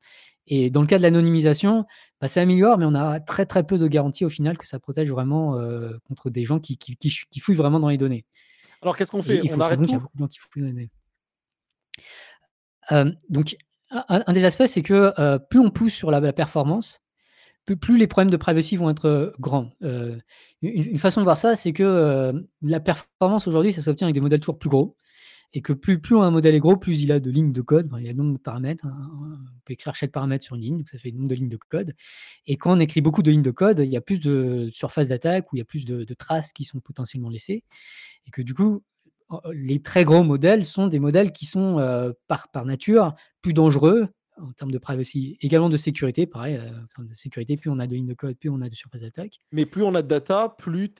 Et 0.47 0.69
dans 0.69 0.81
le 0.81 0.87
cas 0.87 0.97
de 0.97 1.03
l'anonymisation, 1.03 1.85
bah, 2.21 2.27
ça 2.27 2.41
améliore, 2.41 2.77
mais 2.77 2.85
on 2.85 2.93
a 2.93 3.19
très 3.19 3.45
très 3.45 3.65
peu 3.65 3.77
de 3.77 3.87
garanties 3.87 4.25
au 4.25 4.29
final 4.29 4.57
que 4.57 4.67
ça 4.67 4.79
protège 4.79 5.09
vraiment 5.09 5.59
contre 6.07 6.29
des 6.29 6.45
gens 6.45 6.59
qui, 6.59 6.77
qui, 6.77 7.39
fouillent 7.39 7.55
vraiment 7.55 7.79
dans 7.79 7.89
les 7.89 7.97
données. 7.97 8.25
Alors 8.81 8.95
qu'est-ce 8.95 9.11
qu'on 9.11 9.23
fait? 9.23 9.41
On 9.51 9.59
arrête 9.59 9.79
tout? 9.81 10.01
donc, 13.29 13.57
un, 13.91 14.33
des 14.33 14.45
aspects, 14.45 14.67
c'est 14.67 14.81
que 14.81 15.37
plus 15.49 15.59
on 15.59 15.69
pousse 15.69 15.93
sur 15.93 16.11
la, 16.11 16.33
performance, 16.33 17.01
plus, 17.73 17.97
les 17.97 18.07
problèmes 18.07 18.31
de 18.31 18.37
privacy 18.37 18.75
vont 18.75 18.89
être 18.89 19.33
grands. 19.39 19.71
une, 20.61 20.99
façon 20.99 21.21
de 21.21 21.25
voir 21.25 21.37
ça, 21.37 21.55
c'est 21.55 21.73
que 21.73 22.45
la 22.61 22.79
performance 22.79 23.47
aujourd'hui, 23.47 23.73
ça 23.73 23.81
s'obtient 23.81 24.07
avec 24.07 24.13
des 24.13 24.21
modèles 24.21 24.39
toujours 24.39 24.59
plus 24.59 24.69
gros 24.69 24.95
et 25.55 25.61
que 25.61 25.73
plus, 25.73 25.99
plus 25.99 26.17
un 26.17 26.31
modèle 26.31 26.53
est 26.53 26.59
gros, 26.59 26.75
plus 26.75 27.01
il 27.01 27.11
a 27.13 27.19
de 27.21 27.31
lignes 27.31 27.53
de 27.53 27.61
code, 27.61 27.89
il 27.97 28.03
y 28.03 28.09
a 28.09 28.11
un 28.11 28.15
nombre 28.15 28.33
de 28.33 28.37
paramètres, 28.37 28.85
hein, 28.85 29.09
on 29.13 29.59
peut 29.63 29.73
écrire 29.73 29.95
chaque 29.95 30.11
paramètre 30.11 30.43
sur 30.43 30.55
une 30.55 30.61
ligne, 30.61 30.77
donc 30.77 30.89
ça 30.89 30.97
fait 30.97 31.09
un 31.09 31.15
nombre 31.15 31.29
de 31.29 31.35
lignes 31.35 31.49
de 31.49 31.57
code. 31.57 31.93
Et 32.45 32.57
quand 32.57 32.75
on 32.75 32.79
écrit 32.79 32.99
beaucoup 32.99 33.23
de 33.23 33.31
lignes 33.31 33.41
de 33.41 33.51
code, 33.51 33.79
il 33.79 33.89
y 33.89 33.95
a 33.95 34.01
plus 34.01 34.19
de 34.19 34.69
surface 34.73 35.07
d'attaque 35.09 35.51
ou 35.51 35.55
il 35.55 35.59
y 35.59 35.61
a 35.61 35.65
plus 35.65 35.85
de, 35.85 36.03
traces 36.13 36.51
qui 36.51 36.65
sont 36.65 36.79
potentiellement 36.79 37.29
laissées. 37.29 37.63
Et 38.27 38.31
que 38.31 38.41
du 38.41 38.53
coup, 38.53 38.83
les 39.53 39.81
très 39.81 40.03
gros 40.03 40.23
modèles 40.23 40.65
sont 40.65 40.87
des 40.87 40.99
modèles 40.99 41.31
qui 41.31 41.45
sont 41.45 41.79
euh, 41.79 42.11
par 42.27 42.65
nature 42.65 43.15
plus 43.41 43.53
dangereux 43.53 44.09
en 44.37 44.51
termes 44.53 44.71
de 44.71 44.77
privacy, 44.77 45.37
également 45.41 45.69
de 45.69 45.77
sécurité, 45.77 46.27
pareil, 46.27 46.55
euh, 46.55 46.69
en 46.69 46.87
termes 46.87 47.07
de 47.07 47.13
sécurité, 47.13 47.57
plus 47.57 47.69
on 47.69 47.79
a 47.79 47.87
de 47.87 47.95
lignes 47.95 48.07
de 48.07 48.13
code, 48.13 48.37
plus 48.37 48.49
on 48.49 48.61
a 48.61 48.69
de 48.69 48.75
surface 48.75 49.01
d'attaque. 49.01 49.39
Mais 49.51 49.65
plus 49.65 49.83
on 49.83 49.95
a 49.95 50.01
de 50.01 50.07
data, 50.07 50.55
plus 50.57 50.93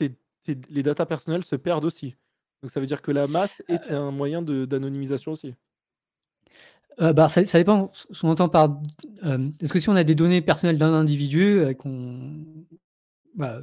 les 0.69 0.83
data 0.83 1.05
personnelles 1.05 1.43
se 1.43 1.55
perdent 1.55 1.85
aussi. 1.85 2.15
Donc 2.61 2.71
ça 2.71 2.79
veut 2.79 2.85
dire 2.85 3.01
que 3.01 3.11
la 3.11 3.27
masse 3.27 3.61
est 3.67 3.91
euh, 3.91 4.07
un 4.07 4.11
moyen 4.11 4.41
d'anonymisation 4.41 5.33
aussi. 5.33 5.53
Euh, 7.01 7.13
bah, 7.13 7.29
ça, 7.29 7.43
dépend 7.59 7.91
ce 7.93 8.21
qu'on 8.21 8.29
entend 8.29 8.49
par. 8.49 8.81
Euh, 9.23 9.49
est-ce 9.61 9.73
que 9.73 9.79
si 9.79 9.89
on 9.89 9.95
a 9.95 10.03
des 10.03 10.15
données 10.15 10.41
personnelles 10.41 10.77
d'un 10.77 10.93
individu, 10.93 11.63
qu'on. 11.77 12.43
Bah, 13.35 13.61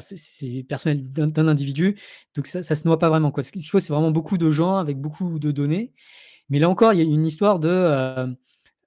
c'est 0.00 0.64
personnel 0.68 1.10
d'un 1.10 1.48
individu, 1.48 1.98
donc 2.34 2.46
ça, 2.46 2.62
ça 2.62 2.74
se 2.74 2.86
noie 2.86 2.98
pas 2.98 3.08
vraiment. 3.08 3.30
Quoi. 3.30 3.42
Ce 3.42 3.52
qu'il 3.52 3.62
faut, 3.64 3.80
c'est 3.80 3.92
vraiment 3.92 4.10
beaucoup 4.10 4.38
de 4.38 4.50
gens 4.50 4.76
avec 4.76 4.98
beaucoup 4.98 5.38
de 5.38 5.50
données. 5.50 5.92
Mais 6.50 6.58
là 6.58 6.68
encore, 6.68 6.92
il 6.92 6.98
y 6.98 7.02
a 7.02 7.04
une 7.04 7.26
histoire 7.26 7.58
de. 7.58 7.68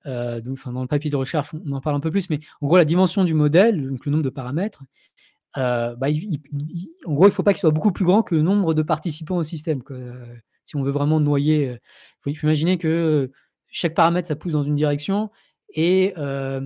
Donc, 0.06 0.58
dans 0.66 0.82
le 0.82 0.88
papier 0.88 1.12
de 1.12 1.16
recherche, 1.16 1.54
on 1.54 1.72
en 1.74 1.82
parle 1.82 1.96
un 1.96 2.00
peu 2.00 2.12
plus, 2.12 2.30
mais 2.30 2.40
en 2.62 2.68
gros, 2.68 2.78
la 2.78 2.86
dimension 2.86 3.24
du 3.24 3.34
modèle, 3.34 3.90
donc 3.90 4.06
le 4.06 4.12
nombre 4.12 4.24
de 4.24 4.30
paramètres, 4.30 4.84
euh, 5.58 5.96
bah, 5.96 6.08
en 7.06 7.14
gros, 7.14 7.26
il 7.26 7.30
ne 7.30 7.34
faut 7.34 7.44
pas 7.44 7.54
qu'il 7.54 7.60
soit 7.60 7.72
beaucoup 7.72 7.92
plus 7.92 8.06
grand 8.06 8.24
que 8.24 8.36
le 8.36 8.42
nombre 8.42 8.74
de 8.74 8.82
participants 8.82 9.38
au 9.38 9.44
système. 9.44 9.82
si 10.66 10.76
on 10.76 10.84
veut 10.84 10.92
vraiment 10.92 11.20
noyer, 11.20 11.70
euh, 11.70 11.78
il 12.26 12.38
faut, 12.38 12.46
imaginer 12.46 12.78
que 12.78 13.32
chaque 13.68 13.96
paramètre, 13.96 14.28
ça 14.28 14.36
pousse 14.36 14.54
dans 14.54 14.64
une 14.64 14.76
direction 14.76 15.30
et 15.74 16.14
euh, 16.18 16.62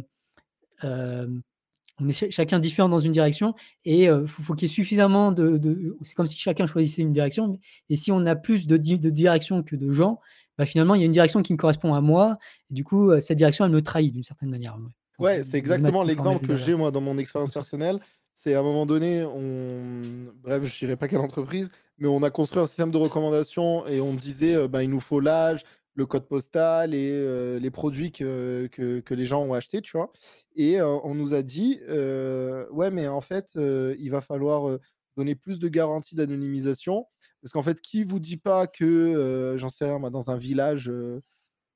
on 0.83 2.09
est 2.09 2.31
chacun 2.31 2.59
différent 2.59 2.89
dans 2.89 2.99
une 2.99 3.13
direction 3.13 3.55
et 3.85 4.05
il 4.05 4.27
faut, 4.27 4.53
qu'il 4.53 4.67
y 4.67 4.71
ait 4.71 4.73
suffisamment 4.73 5.31
de. 5.31 5.97
c'est 6.01 6.13
comme 6.13 6.27
si 6.27 6.37
chacun 6.37 6.67
choisissait 6.67 7.01
une 7.01 7.13
direction. 7.13 7.57
Et 7.89 7.95
si 7.95 8.11
on 8.11 8.25
a 8.25 8.35
plus 8.35 8.67
de 8.67 8.77
directions 8.77 9.63
que 9.63 9.75
de 9.75 9.91
gens, 9.91 10.19
bah, 10.57 10.65
finalement, 10.65 10.95
il 10.95 10.99
y 10.99 11.03
a 11.03 11.05
une 11.05 11.11
direction 11.11 11.41
qui 11.41 11.53
me 11.53 11.57
correspond 11.57 11.93
à 11.93 12.01
moi. 12.01 12.37
Et 12.69 12.73
du 12.73 12.83
coup, 12.83 13.17
cette 13.19 13.37
direction, 13.37 13.65
elle 13.65 13.71
me 13.71 13.81
trahit 13.81 14.13
d'une 14.13 14.23
certaine 14.23 14.49
manière. 14.49 14.77
Ouais, 15.19 15.43
c'est 15.43 15.57
exactement 15.57 16.03
l'exemple 16.03 16.45
que 16.45 16.55
j'ai 16.55 16.75
moi 16.75 16.91
dans 16.91 17.01
mon 17.01 17.17
expérience 17.17 17.51
personnelle 17.51 17.99
c'est 18.35 18.53
à 18.53 18.59
un 18.59 18.63
moment 18.63 18.85
donné, 18.85 19.23
on... 19.23 20.01
bref, 20.43 20.63
je 20.65 20.75
ne 20.75 20.79
dirais 20.79 20.97
pas 20.97 21.07
quelle 21.07 21.19
entreprise, 21.19 21.71
mais 21.97 22.07
on 22.07 22.21
a 22.21 22.29
construit 22.29 22.61
un 22.61 22.67
système 22.67 22.91
de 22.91 22.97
recommandation 22.97 23.87
et 23.87 24.01
on 24.01 24.13
disait, 24.13 24.55
euh, 24.55 24.67
bah, 24.67 24.83
il 24.83 24.89
nous 24.89 24.99
faut 24.99 25.21
l'âge, 25.21 25.63
le 25.95 26.05
code 26.05 26.27
postal 26.27 26.93
et 26.93 27.09
euh, 27.11 27.57
les 27.59 27.71
produits 27.71 28.11
que, 28.11 28.67
que, 28.73 29.13
les 29.13 29.25
gens 29.25 29.41
ont 29.41 29.53
achetés, 29.53 29.81
tu 29.81 29.95
vois. 29.95 30.11
Et 30.57 30.81
euh, 30.81 30.99
on 31.05 31.15
nous 31.15 31.33
a 31.33 31.41
dit, 31.41 31.79
ouais, 31.87 32.91
mais 32.91 33.07
en 33.07 33.21
fait, 33.21 33.51
il 33.55 34.09
va 34.09 34.19
falloir 34.19 34.77
donner 35.15 35.35
plus 35.35 35.57
de 35.57 35.69
garanties 35.69 36.15
d'anonymisation. 36.15 37.07
Parce 37.45 37.53
qu'en 37.53 37.61
fait, 37.61 37.79
qui 37.79 38.03
vous 38.03 38.19
dit 38.19 38.37
pas 38.37 38.65
que, 38.65 39.55
j'en 39.59 39.69
sais 39.69 39.85
rien, 39.85 39.99
dans 40.09 40.31
un 40.31 40.37
village 40.37 40.91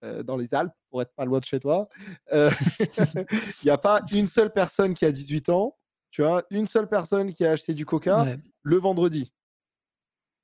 dans 0.01 0.35
les 0.35 0.55
Alpes, 0.55 0.73
pour 0.89 1.03
être 1.03 1.13
pas 1.13 1.25
loin 1.25 1.37
de 1.39 1.45
chez 1.45 1.59
toi, 1.59 1.87
il 2.33 3.25
n'y 3.63 3.69
a 3.69 3.77
pas 3.77 4.01
une 4.11 4.27
seule 4.27 4.51
personne 4.51 4.95
qui 4.95 5.05
a 5.05 5.11
18 5.11 5.49
ans 5.49 5.75
tu 6.11 6.23
vois, 6.23 6.43
une 6.49 6.67
seule 6.67 6.87
personne 6.87 7.31
qui 7.31 7.45
a 7.45 7.51
acheté 7.51 7.73
du 7.73 7.85
coca 7.85 8.37
le 8.63 8.77
vendredi. 8.77 9.31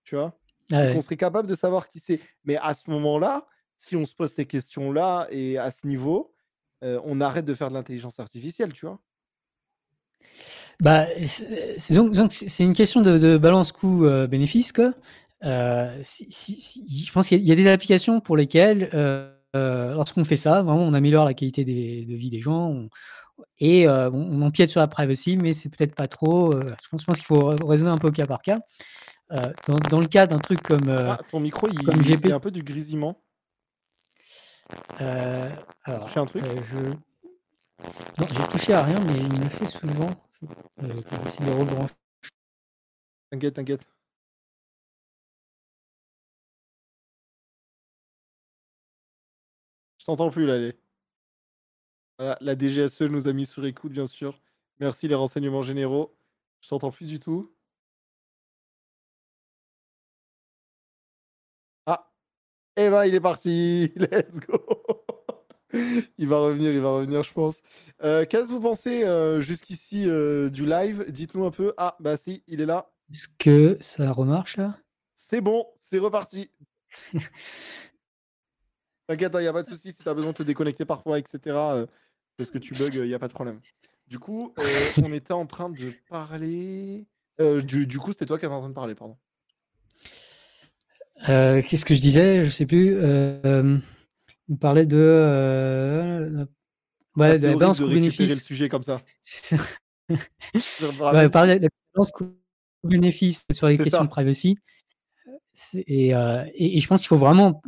Tu 0.03 0.15
vois? 0.15 0.37
Ah 0.71 0.91
On 0.95 1.01
serait 1.01 1.17
capable 1.17 1.47
de 1.47 1.55
savoir 1.55 1.89
qui 1.89 1.99
c'est. 1.99 2.19
Mais 2.43 2.57
à 2.57 2.73
ce 2.73 2.89
moment-là, 2.91 3.47
si 3.75 3.95
on 3.95 4.05
se 4.05 4.15
pose 4.15 4.31
ces 4.31 4.45
questions-là 4.45 5.27
et 5.31 5.57
à 5.57 5.71
ce 5.71 5.87
niveau, 5.87 6.33
on 6.81 7.19
arrête 7.21 7.45
de 7.45 7.55
faire 7.55 7.69
de 7.69 7.73
l'intelligence 7.73 8.19
artificielle, 8.19 8.73
tu 8.73 8.85
vois? 8.85 8.99
Bah, 10.81 11.05
c'est 11.77 12.63
une 12.63 12.73
question 12.73 13.01
de, 13.01 13.37
balance 13.37 13.71
coût-bénéfice. 13.71 14.73
Euh, 15.43 16.01
je 16.01 17.11
pense 17.11 17.27
qu'il 17.27 17.41
y, 17.41 17.51
a 17.51 17.55
des 17.55 17.67
applications 17.67 18.19
pour 18.19 18.37
lesquelles, 18.37 18.89
euh, 18.93 19.31
lorsqu'on 19.93 20.25
fait 20.25 20.35
ça, 20.35 20.63
vraiment, 20.63 20.81
on 20.81 20.93
améliore 20.93 21.25
la 21.25 21.33
qualité 21.33 21.63
de 21.63 22.15
vie 22.15 22.29
des 22.29 22.41
gens, 22.41 22.69
on, 22.69 22.89
et 23.59 23.87
on, 23.87 24.41
empiète 24.41 24.69
sur 24.69 24.79
la 24.79 24.87
privacy, 24.87 25.37
mais 25.37 25.53
c'est 25.53 25.69
peut-être 25.69 25.95
pas 25.95 26.07
trop. 26.07 26.53
je 26.53 26.89
pense, 26.89 27.03
pense 27.03 27.17
qu'il 27.17 27.25
faut 27.25 27.55
raisonner 27.65 27.91
un 27.91 27.97
peu 27.97 28.07
au 28.07 28.11
cas 28.11 28.27
par 28.27 28.41
cas. 28.41 28.59
Dans, 29.89 29.99
le 29.99 30.07
cas 30.07 30.27
d'un 30.27 30.39
truc 30.39 30.61
comme. 30.61 30.89
Ah, 30.89 31.19
ton 31.31 31.39
micro, 31.39 31.67
il, 31.67 31.81
y 32.27 32.31
a 32.31 32.35
un 32.35 32.39
peu 32.39 32.51
du 32.51 32.63
grésillement. 32.63 33.21
alors, 34.99 36.17
un 36.17 36.25
truc? 36.25 36.43
je... 36.71 36.93
Non, 38.17 38.27
j'ai 38.31 38.47
touché 38.47 38.73
à 38.73 38.83
rien, 38.83 38.99
mais 39.01 39.19
il 39.19 39.39
me 39.39 39.49
fait 39.49 39.67
souvent. 39.67 40.09
Euh, 40.83 41.87
T'inquiète, 43.31 43.55
t'inquiète. 43.55 43.87
Je 49.97 50.05
t'entends 50.05 50.29
plus 50.29 50.45
là, 50.45 50.53
allez 50.55 50.75
la 52.19 52.55
DGSE 52.57 53.01
nous 53.01 53.27
a 53.27 53.33
mis 53.33 53.45
sur 53.45 53.65
écoute, 53.65 53.91
bien 53.91 54.07
sûr. 54.07 54.39
Merci 54.79 55.07
les 55.07 55.15
renseignements 55.15 55.61
généraux. 55.63 56.15
Je 56.61 56.69
t'entends 56.69 56.91
plus 56.91 57.07
du 57.07 57.19
tout. 57.19 57.53
Ah, 61.87 62.11
eh 62.77 62.89
ben 62.89 63.05
il 63.05 63.15
est 63.15 63.21
parti. 63.21 63.91
Let's 63.97 64.39
go. 64.41 64.94
il 66.17 66.27
va 66.27 66.37
revenir, 66.37 66.71
il 66.71 66.81
va 66.81 66.89
revenir, 66.89 67.23
je 67.23 67.33
pense. 67.33 67.61
Euh, 68.03 68.25
qu'est-ce 68.25 68.47
que 68.47 68.51
vous 68.51 68.59
pensez 68.59 69.03
euh, 69.03 69.41
jusqu'ici 69.41 70.09
euh, 70.09 70.49
du 70.49 70.65
live? 70.65 71.05
Dites-nous 71.09 71.45
un 71.45 71.51
peu. 71.51 71.73
Ah, 71.77 71.95
bah 71.99 72.17
si, 72.17 72.43
il 72.47 72.61
est 72.61 72.65
là. 72.65 72.91
Est-ce 73.11 73.27
que 73.39 73.77
ça 73.81 74.11
remarche 74.11 74.57
là? 74.57 74.77
C'est 75.13 75.41
bon, 75.41 75.67
c'est 75.77 75.99
reparti. 75.99 76.49
T'inquiète, 79.07 79.31
il 79.33 79.37
hein, 79.37 79.41
n'y 79.41 79.47
a 79.47 79.53
pas 79.53 79.63
de 79.63 79.67
souci 79.67 79.91
si 79.91 80.01
tu 80.01 80.09
as 80.09 80.13
besoin 80.13 80.31
de 80.31 80.37
te 80.37 80.43
déconnecter 80.43 80.85
parfois, 80.85 81.19
etc 81.19 81.85
parce 82.37 82.49
que 82.49 82.57
tu 82.57 82.73
bugs, 82.73 82.89
il 82.93 83.03
n'y 83.03 83.13
a 83.13 83.19
pas 83.19 83.27
de 83.27 83.33
problème. 83.33 83.59
Du 84.07 84.19
coup, 84.19 84.53
euh, 84.59 84.63
on 85.03 85.13
était 85.13 85.33
en 85.33 85.45
train 85.45 85.69
de 85.69 85.93
parler. 86.09 87.05
Euh, 87.41 87.61
du, 87.61 87.99
coup, 87.99 88.11
c'était 88.11 88.25
toi 88.25 88.37
qui 88.37 88.45
étais 88.45 88.53
en 88.53 88.59
train 88.59 88.69
de 88.69 88.73
parler, 88.73 88.95
pardon. 88.95 89.17
Euh, 91.29 91.61
qu'est-ce 91.61 91.85
que 91.85 91.95
je 91.95 92.01
disais? 92.01 92.43
Je 92.43 92.49
sais 92.49 92.65
plus. 92.65 92.97
On 94.49 94.55
parlait 94.55 94.85
de. 94.85 96.45
ouais, 97.15 97.31
ah, 97.31 97.37
de 97.37 97.47
la 97.47 97.55
balance 97.55 97.79
coût-bénéfice. 97.79 98.29
le 98.29 98.35
sujet 98.35 98.69
comme 98.69 98.83
ça. 98.83 99.01
on 100.09 101.29
parlait 101.29 101.59
de 101.59 101.63
la 101.63 101.69
balance 101.93 102.11
coût-bénéfice 102.11 103.47
sur 103.51 103.67
les 103.67 103.77
questions 103.77 104.03
de 104.03 104.09
privacy. 104.09 104.57
Et, 105.73 106.09
et, 106.09 106.79
je 106.79 106.87
pense 106.87 106.99
qu'il 107.01 107.07
faut 107.07 107.17
vraiment, 107.17 107.61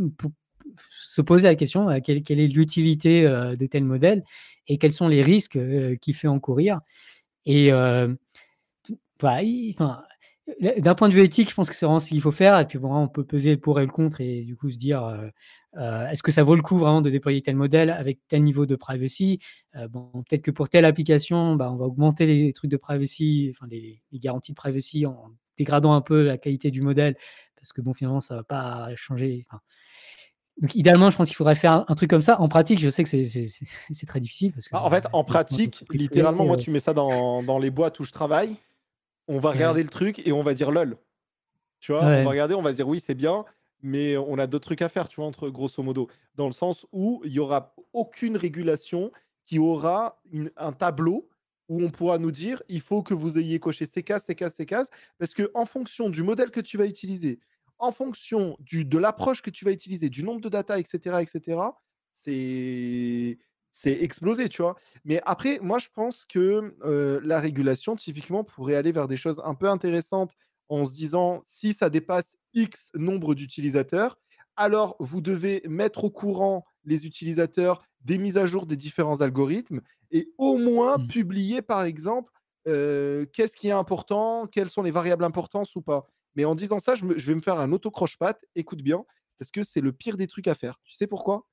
se 0.90 1.22
poser 1.22 1.48
la 1.48 1.56
question 1.56 2.02
quelle, 2.02 2.22
quelle 2.22 2.40
est 2.40 2.48
l'utilité 2.48 3.24
de 3.24 3.66
tel 3.66 3.86
modèle 3.86 4.24
et 4.68 4.78
quels 4.78 4.92
sont 4.92 5.08
les 5.08 5.22
risques 5.22 5.58
qu'il 6.02 6.14
fait 6.14 6.28
encourir. 6.28 6.82
Et 7.46 7.72
bah, 9.20 9.40
enfin, 9.72 10.04
d'un 10.60 10.96
point 10.96 11.10
de 11.10 11.14
vue 11.14 11.22
éthique, 11.22 11.50
je 11.50 11.56
pense 11.56 11.70
que 11.70 11.76
c'est 11.76 11.86
vraiment 11.86 12.00
ce 12.00 12.10
qu'il 12.10 12.22
faut 12.22 12.32
faire. 12.32 12.60
Et 12.60 12.66
puis 12.66 12.78
vraiment, 12.80 13.04
on 13.04 13.08
peut 13.08 13.26
peser 13.26 13.52
le 13.52 13.60
pour 13.60 13.80
et 13.80 13.86
le 13.86 13.92
contre 13.92 14.22
et 14.22 14.44
du 14.44 14.56
coup 14.56 14.70
se 14.70 14.78
dire, 14.78 15.32
est-ce 15.76 16.24
que 16.24 16.32
ça 16.32 16.44
vaut 16.44 16.56
le 16.56 16.62
coup 16.62 16.78
vraiment 16.78 17.02
de 17.02 17.10
déployer 17.10 17.42
tel 17.42 17.56
modèle 17.56 17.90
avec 17.90 18.20
tel 18.28 18.44
niveau 18.44 18.66
de 18.66 18.76
privacy? 18.76 19.40
Bon, 19.90 20.10
peut-être 20.28 20.44
que 20.44 20.52
pour 20.52 20.70
telle 20.70 20.86
application, 20.86 21.56
bah, 21.56 21.70
on 21.72 21.76
va 21.76 21.86
augmenter 21.86 22.26
les 22.26 22.54
trucs 22.54 22.72
de 22.72 22.78
privacy, 22.78 23.52
enfin 23.54 23.68
les, 23.70 24.02
garanties 24.14 24.54
de 24.54 24.56
privacy 24.56 25.06
en 25.06 25.32
dégradant 25.58 25.94
un 25.94 26.02
peu 26.02 26.24
la 26.24 26.38
qualité 26.38 26.72
du 26.72 26.82
modèle, 26.82 27.16
parce 27.56 27.74
que 27.74 27.82
bon, 27.82 27.94
finalement, 27.94 28.20
ça 28.20 28.36
va 28.36 28.44
pas 28.44 28.90
changer. 28.96 29.46
Donc, 30.62 30.74
idéalement, 30.76 31.12
je 31.12 31.18
pense 31.18 31.28
qu'il 31.28 31.36
faudrait 31.36 31.56
faire 31.56 31.86
un, 31.88 31.96
truc 31.96 32.10
comme 32.10 32.22
ça. 32.22 32.40
En 32.42 32.48
pratique, 32.48 32.80
je 32.80 32.90
sais 32.90 33.04
que 33.04 33.10
c'est 33.10 33.26
très 34.08 34.20
difficile. 34.20 34.54
Parce 34.54 34.68
que, 34.68 34.74
bah, 34.74 34.84
en 34.84 34.90
fait, 34.90 35.06
en 35.14 35.24
pratique, 35.24 35.84
littéralement, 35.92 36.46
moi, 36.46 36.58
tu 36.58 36.72
mets 36.72 36.80
ça 36.80 36.94
dans, 36.94 37.44
dans 37.44 37.60
les 37.60 37.70
boîtes 37.70 38.00
où 38.00 38.04
je 38.04 38.12
travaille 38.12 38.56
on 39.28 39.40
va 39.40 39.52
regarder 39.52 39.84
le 39.84 39.90
truc 39.90 40.26
et 40.26 40.32
on 40.32 40.44
va 40.44 40.54
dire 40.54 40.72
lol. 40.72 40.98
Tu 41.80 41.92
vois, 41.92 42.02
on 42.04 42.24
va 42.24 42.30
regarder, 42.30 42.56
on 42.56 42.62
va 42.62 42.74
dire 42.74 42.88
oui, 42.88 43.00
c'est 43.00 43.16
bien, 43.16 43.46
mais 43.82 44.18
on 44.18 44.38
a 44.40 44.48
d'autres 44.48 44.66
trucs 44.66 44.82
à 44.82 44.90
faire, 44.90 45.08
tu 45.10 45.18
vois, 45.18 45.26
entre 45.26 45.50
grosso 45.50 45.82
modo, 45.84 46.10
dans 46.36 46.48
le 46.48 46.54
sens 46.54 46.88
où 46.92 47.22
il 47.24 47.32
y 47.32 47.40
aura 47.40 47.76
aucune 47.94 48.38
régulation 48.38 49.12
qui 49.46 49.60
aura 49.60 50.22
un 50.58 50.72
tableau 50.72 51.30
où 51.70 51.84
on 51.84 51.90
pourra 51.90 52.18
nous 52.18 52.32
dire 52.32 52.64
il 52.70 52.82
faut 52.82 53.04
que 53.04 53.14
vous 53.14 53.38
ayez 53.38 53.60
coché 53.60 53.86
ces 53.86 54.04
cases, 54.04 54.26
ces 54.26 54.36
cases, 54.36 54.56
ces 54.56 54.66
cases, 54.66 54.90
parce 55.18 55.34
que 55.34 55.52
en 55.54 55.66
fonction 55.66 56.10
du 56.10 56.24
modèle 56.24 56.52
que 56.52 56.62
tu 56.62 56.78
vas 56.78 56.86
utiliser, 56.86 57.40
en 57.80 57.92
fonction 57.92 58.58
du, 58.60 58.86
de 58.86 58.98
l'approche 58.98 59.42
que 59.42 59.50
tu 59.50 59.66
vas 59.66 59.72
utiliser, 59.72 60.10
du 60.10 60.24
nombre 60.24 60.42
de 60.42 60.50
data, 60.50 60.80
etc., 60.80 61.18
etc., 61.22 61.60
c'est 62.12 63.38
c'est 63.78 64.02
explosé, 64.02 64.50
tu 64.50 64.64
vois. 64.64 64.76
Mais 65.06 65.22
après, 65.28 65.60
moi, 65.62 65.78
je 65.78 65.90
pense 65.94 66.26
que 66.26 66.76
la 67.24 67.40
régulation, 67.40 67.96
typiquement, 67.96 68.44
pourrait 68.44 68.74
aller 68.74 68.92
vers 68.92 69.08
des 69.08 69.18
choses 69.18 69.40
un 69.46 69.54
peu 69.54 69.70
intéressantes 69.70 70.34
en 70.68 70.84
se 70.88 70.94
disant 70.94 71.42
si 71.44 71.74
ça 71.74 71.92
dépasse 71.92 72.38
X 72.56 72.90
nombre 72.96 73.36
d'utilisateurs, 73.36 74.18
alors 74.56 74.96
vous 75.00 75.22
devez 75.22 75.62
mettre 75.68 76.06
au 76.06 76.10
courant 76.10 76.66
les 76.86 77.06
utilisateurs 77.06 77.84
des 78.02 78.18
mises 78.18 78.40
à 78.40 78.48
jour 78.48 78.66
des 78.66 78.78
différents 78.78 79.22
algorithmes 79.22 79.82
et 80.10 80.34
au 80.40 80.58
moins 80.58 80.98
mmh. 80.98 81.08
publier, 81.08 81.62
par 81.62 81.84
exemple, 81.84 82.34
qu'est-ce 82.66 83.56
qui 83.56 83.68
est 83.68 83.72
important, 83.72 84.48
quelles 84.48 84.72
sont 84.72 84.82
les 84.82 84.92
variables 84.92 85.24
importantes 85.24 85.70
ou 85.76 85.84
pas. 85.84 86.08
Mais 86.36 86.46
en 86.46 86.56
disant 86.56 86.80
ça, 86.80 86.96
je, 86.96 87.06
je 87.16 87.28
vais 87.28 87.36
me 87.36 87.42
faire 87.42 87.60
un 87.60 87.72
auto-croche-patte, 87.72 88.44
écoute 88.56 88.82
bien, 88.82 89.06
parce 89.38 89.52
que 89.52 89.62
c'est 89.62 89.82
le 89.82 89.92
pire 89.92 90.18
des 90.18 90.26
trucs 90.26 90.48
à 90.48 90.56
faire. 90.56 90.80
Tu 90.84 90.94
sais 90.94 91.06
pourquoi? 91.06 91.46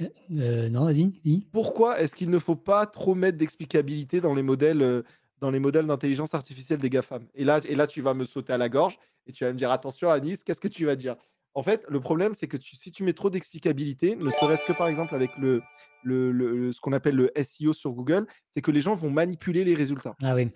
Euh, 0.00 0.08
euh, 0.32 0.68
non, 0.68 0.84
vas-y, 0.84 1.12
dis. 1.24 1.46
Pourquoi 1.52 2.00
est-ce 2.00 2.14
qu'il 2.14 2.30
ne 2.30 2.38
faut 2.38 2.56
pas 2.56 2.86
trop 2.86 3.14
mettre 3.14 3.38
d'explicabilité 3.38 4.20
dans 4.20 4.34
les 4.34 4.42
modèles, 4.42 4.82
euh, 4.82 5.02
dans 5.40 5.50
les 5.50 5.60
modèles 5.60 5.86
d'intelligence 5.86 6.34
artificielle 6.34 6.80
des 6.80 6.90
GAFAM? 6.90 7.26
Et 7.34 7.44
là, 7.44 7.60
et 7.68 7.74
là, 7.74 7.86
tu 7.86 8.00
vas 8.00 8.14
me 8.14 8.24
sauter 8.24 8.52
à 8.52 8.58
la 8.58 8.68
gorge 8.68 8.98
et 9.26 9.32
tu 9.32 9.44
vas 9.44 9.52
me 9.52 9.58
dire 9.58 9.70
attention, 9.70 10.10
Anis, 10.10 10.42
qu'est-ce 10.42 10.60
que 10.60 10.68
tu 10.68 10.86
vas 10.86 10.96
dire? 10.96 11.16
En 11.54 11.62
fait, 11.62 11.84
le 11.88 12.00
problème, 12.00 12.34
c'est 12.34 12.48
que 12.48 12.56
si 12.60 12.90
tu 12.90 13.04
mets 13.04 13.12
trop 13.12 13.30
d'explicabilité, 13.30 14.16
ne 14.16 14.28
serait-ce 14.30 14.64
que 14.66 14.72
par 14.72 14.88
exemple 14.88 15.14
avec 15.14 15.30
le, 15.38 15.62
le, 16.02 16.72
ce 16.72 16.80
qu'on 16.80 16.92
appelle 16.92 17.14
le 17.14 17.32
SEO 17.40 17.72
sur 17.72 17.92
Google, 17.92 18.26
c'est 18.50 18.60
que 18.60 18.72
les 18.72 18.80
gens 18.80 18.94
vont 18.94 19.10
manipuler 19.10 19.64
les 19.64 19.74
résultats. 19.74 20.16
Ah 20.20 20.34
oui. 20.34 20.50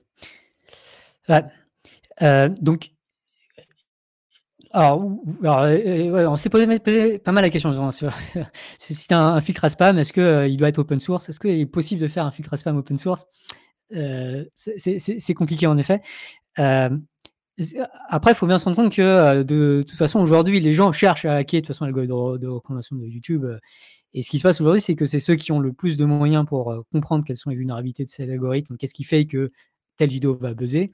donc, 2.61 2.91
alors, 4.71 5.19
alors 5.45 6.33
on 6.33 6.37
s'est 6.37 6.51
posé, 6.51 7.19
pas 7.19 7.33
mal 7.33 7.43
la 7.43 7.51
question. 7.51 7.73
si 8.79 9.09
tu 9.09 9.15
as 9.15 9.21
un, 9.21 9.41
filtre 9.41 9.65
à 9.65 9.69
spam, 9.69 9.99
est-ce 9.99 10.13
qu'il 10.13 10.53
il 10.53 10.57
doit 10.57 10.69
être 10.69 10.79
open 10.79 11.01
source? 11.01 11.29
Est-ce 11.29 11.41
qu'il 11.41 11.51
est 11.51 11.67
possible 11.67 12.01
de 12.01 12.09
faire 12.09 12.25
un 12.25 12.31
filtre 12.31 12.55
à 12.55 12.57
spam 12.57 12.77
open 12.77 12.97
source? 12.97 13.27
C'est 13.91 15.35
compliqué 15.35 15.67
en 15.67 15.79
effet. 15.79 16.01
après, 16.57 18.33
il 18.33 18.35
faut 18.35 18.47
bien 18.47 18.59
se 18.59 18.65
rendre 18.67 18.77
compte 18.77 18.95
que 18.95 19.43
de, 19.43 19.85
toute 19.87 19.99
façon, 19.99 20.21
aujourd'hui, 20.21 20.61
les 20.61 20.73
gens 20.73 20.93
cherchent 20.93 21.25
à 21.25 21.35
hacker 21.37 21.61
de 21.61 21.67
toute 21.67 21.75
façon 21.75 21.85
l'algorithme 21.85 22.39
de, 22.39 22.49
recommandation 22.49 22.97
de 22.97 23.07
YouTube. 23.07 23.47
Et 24.15 24.23
ce 24.23 24.31
qui 24.31 24.39
se 24.39 24.43
passe 24.43 24.61
aujourd'hui, 24.61 24.81
c'est 24.81 24.95
que 24.95 25.05
c'est 25.05 25.21
ceux 25.21 25.35
qui 25.35 25.53
ont 25.53 25.61
le 25.61 25.73
plus 25.73 25.97
de 25.97 26.05
moyens 26.05 26.47
pour 26.47 26.75
comprendre 26.93 27.25
quelles 27.25 27.37
sont 27.37 27.51
les 27.51 27.57
vulnérabilités 27.57 28.05
de 28.05 28.11
cet 28.11 28.29
algorithme, 28.31 28.77
qu'est-ce 28.77 28.95
qui 28.95 29.05
fait 29.05 29.27
que 29.27 29.53
telle 29.97 30.11
vidéo 30.11 30.39
va 30.41 30.55
buzzer. 30.55 30.93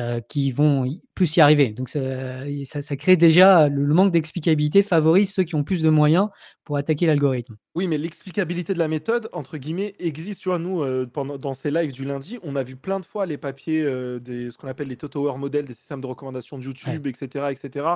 Euh, 0.00 0.20
qui 0.20 0.52
vont 0.52 0.86
plus 1.16 1.36
y 1.36 1.40
arriver. 1.40 1.70
Donc 1.70 1.88
ça, 1.88 2.96
crée 2.96 3.16
déjà 3.16 3.68
le, 3.68 3.84
manque 3.94 4.12
d'explicabilité 4.12 4.82
favorise 4.82 5.34
ceux 5.34 5.42
qui 5.42 5.56
ont 5.56 5.64
plus 5.64 5.82
de 5.82 5.90
moyens 5.90 6.28
pour 6.62 6.76
attaquer 6.76 7.06
l'algorithme. 7.06 7.56
Oui, 7.74 7.88
mais 7.88 7.98
l'explicabilité 7.98 8.74
de 8.74 8.78
la 8.78 8.86
méthode, 8.86 9.28
entre 9.32 9.58
guillemets, 9.58 9.96
existe 9.98 10.40
sur 10.40 10.56
nous 10.60 10.82
euh, 10.82 11.06
pendant, 11.06 11.36
dans 11.36 11.52
ces 11.52 11.72
lives 11.72 11.90
du 11.90 12.04
lundi. 12.04 12.38
On 12.44 12.54
a 12.54 12.62
vu 12.62 12.76
plein 12.76 13.00
de 13.00 13.04
fois 13.04 13.26
les 13.26 13.38
papiers, 13.38 13.82
euh, 13.82 14.20
des, 14.20 14.52
ce 14.52 14.58
qu'on 14.58 14.68
appelle 14.68 14.86
les 14.86 14.96
Tower 14.96 15.36
modèles 15.36 15.64
des 15.64 15.74
systèmes 15.74 16.00
de 16.00 16.06
recommandation 16.06 16.58
de 16.58 16.62
YouTube, 16.62 17.08
etc., 17.08 17.46
etc., 17.50 17.86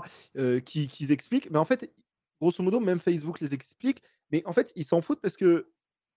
qui, 0.65 0.89
qui 0.89 1.13
expliquent. 1.13 1.53
Mais 1.53 1.59
en 1.59 1.65
fait, 1.65 1.93
grosso 2.41 2.65
modo, 2.65 2.81
même 2.81 2.99
Facebook 2.99 3.41
les 3.41 3.55
explique. 3.55 4.03
Mais 4.33 4.43
en 4.45 4.53
fait, 4.53 4.73
ils 4.75 4.85
s'en 4.85 5.03
foutent 5.03 5.21
parce 5.21 5.37
que 5.37 5.69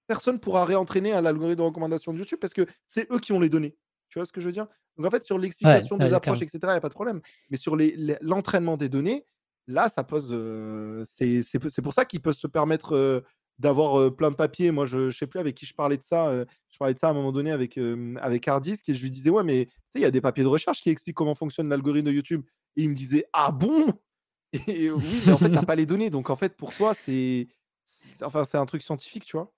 personne 0.08 0.40
pourra 0.40 0.66
réentraîner 0.66 1.12
à 1.12 1.22
l'algorithme 1.22 1.58
de 1.58 1.62
recommandation 1.62 2.12
de 2.12 2.18
YouTube 2.18 2.40
parce 2.42 2.54
que 2.56 2.66
c'est 2.88 3.12
eux 3.12 3.20
qui 3.20 3.34
ont 3.34 3.40
les 3.40 3.50
données. 3.50 3.78
Tu 4.10 4.18
vois 4.18 4.26
ce 4.26 4.32
que 4.32 4.42
je 4.42 4.48
veux 4.48 4.52
dire? 4.52 4.68
Donc 4.98 5.08
en 5.08 5.10
fait, 5.10 5.24
sur 5.24 5.38
l'explication 5.38 5.98
des 5.98 6.14
approches, 6.14 6.42
etc., 6.42 6.60
il 6.64 6.68
n'y 6.68 6.72
a 6.74 6.82
pas 6.82 6.90
de 6.90 6.94
problème. 6.94 7.22
Mais 7.50 7.58
sur 7.58 7.78
l'entraînement 8.22 8.78
des 8.78 8.90
données, 8.90 9.26
là, 9.68 9.90
ça 9.90 10.04
pose. 10.04 10.34
c'est 11.04 11.82
pour 11.84 11.94
ça 11.94 12.06
qu'ils 12.06 12.22
peuvent 12.22 12.36
se 12.36 12.48
permettre 12.48 13.24
d'avoir 13.60 14.14
plein 14.16 14.32
de 14.32 14.36
papiers. 14.36 14.72
Moi, 14.72 14.86
je 14.86 15.00
ne 15.00 15.12
sais 15.12 15.28
plus 15.28 15.40
avec 15.40 15.56
qui 15.56 15.66
je 15.66 15.74
parlais 15.74 15.98
de 15.98 16.04
ça. 16.04 16.32
je 16.70 16.78
parlais 16.78 16.94
de 16.94 17.00
ça 17.00 17.08
à 17.08 17.12
un 17.12 17.14
moment 17.14 17.32
donné 17.32 17.52
avec, 17.52 17.80
avec 18.22 18.48
Hardisk 18.48 18.88
et 18.90 18.96
je 18.96 19.04
lui 19.04 19.12
disais, 19.12 19.30
ouais, 19.30 19.44
mais 19.44 19.66
tu 19.66 19.72
sais, 19.72 20.00
il 20.00 20.02
y 20.02 20.06
a 20.06 20.12
des 20.12 20.22
papiers 20.22 20.44
de 20.44 20.50
recherche 20.50 20.82
qui 20.82 20.90
expliquent 20.90 21.18
comment 21.18 21.36
fonctionne 21.36 21.70
l'algorithme 21.70 22.08
de 22.08 22.14
YouTube. 22.14 22.44
Et 22.78 22.84
il 22.84 22.90
me 22.90 22.96
disait, 22.96 23.26
ah 23.34 23.52
bon? 23.52 23.94
Et 24.68 24.90
oui, 24.90 25.22
mais 25.26 25.34
en 25.34 25.38
fait, 25.38 25.50
tu 25.50 25.56
n'as 25.56 25.64
pas 25.64 25.76
les 25.76 25.86
données. 25.86 26.10
Donc 26.10 26.30
en 26.30 26.36
fait, 26.36 26.56
pour 26.56 26.74
toi, 26.74 26.94
c'est 26.94 27.48
enfin, 28.22 28.44
un 28.54 28.66
truc 28.66 28.82
scientifique, 28.82 29.26
tu 29.26 29.36
vois? 29.36 29.52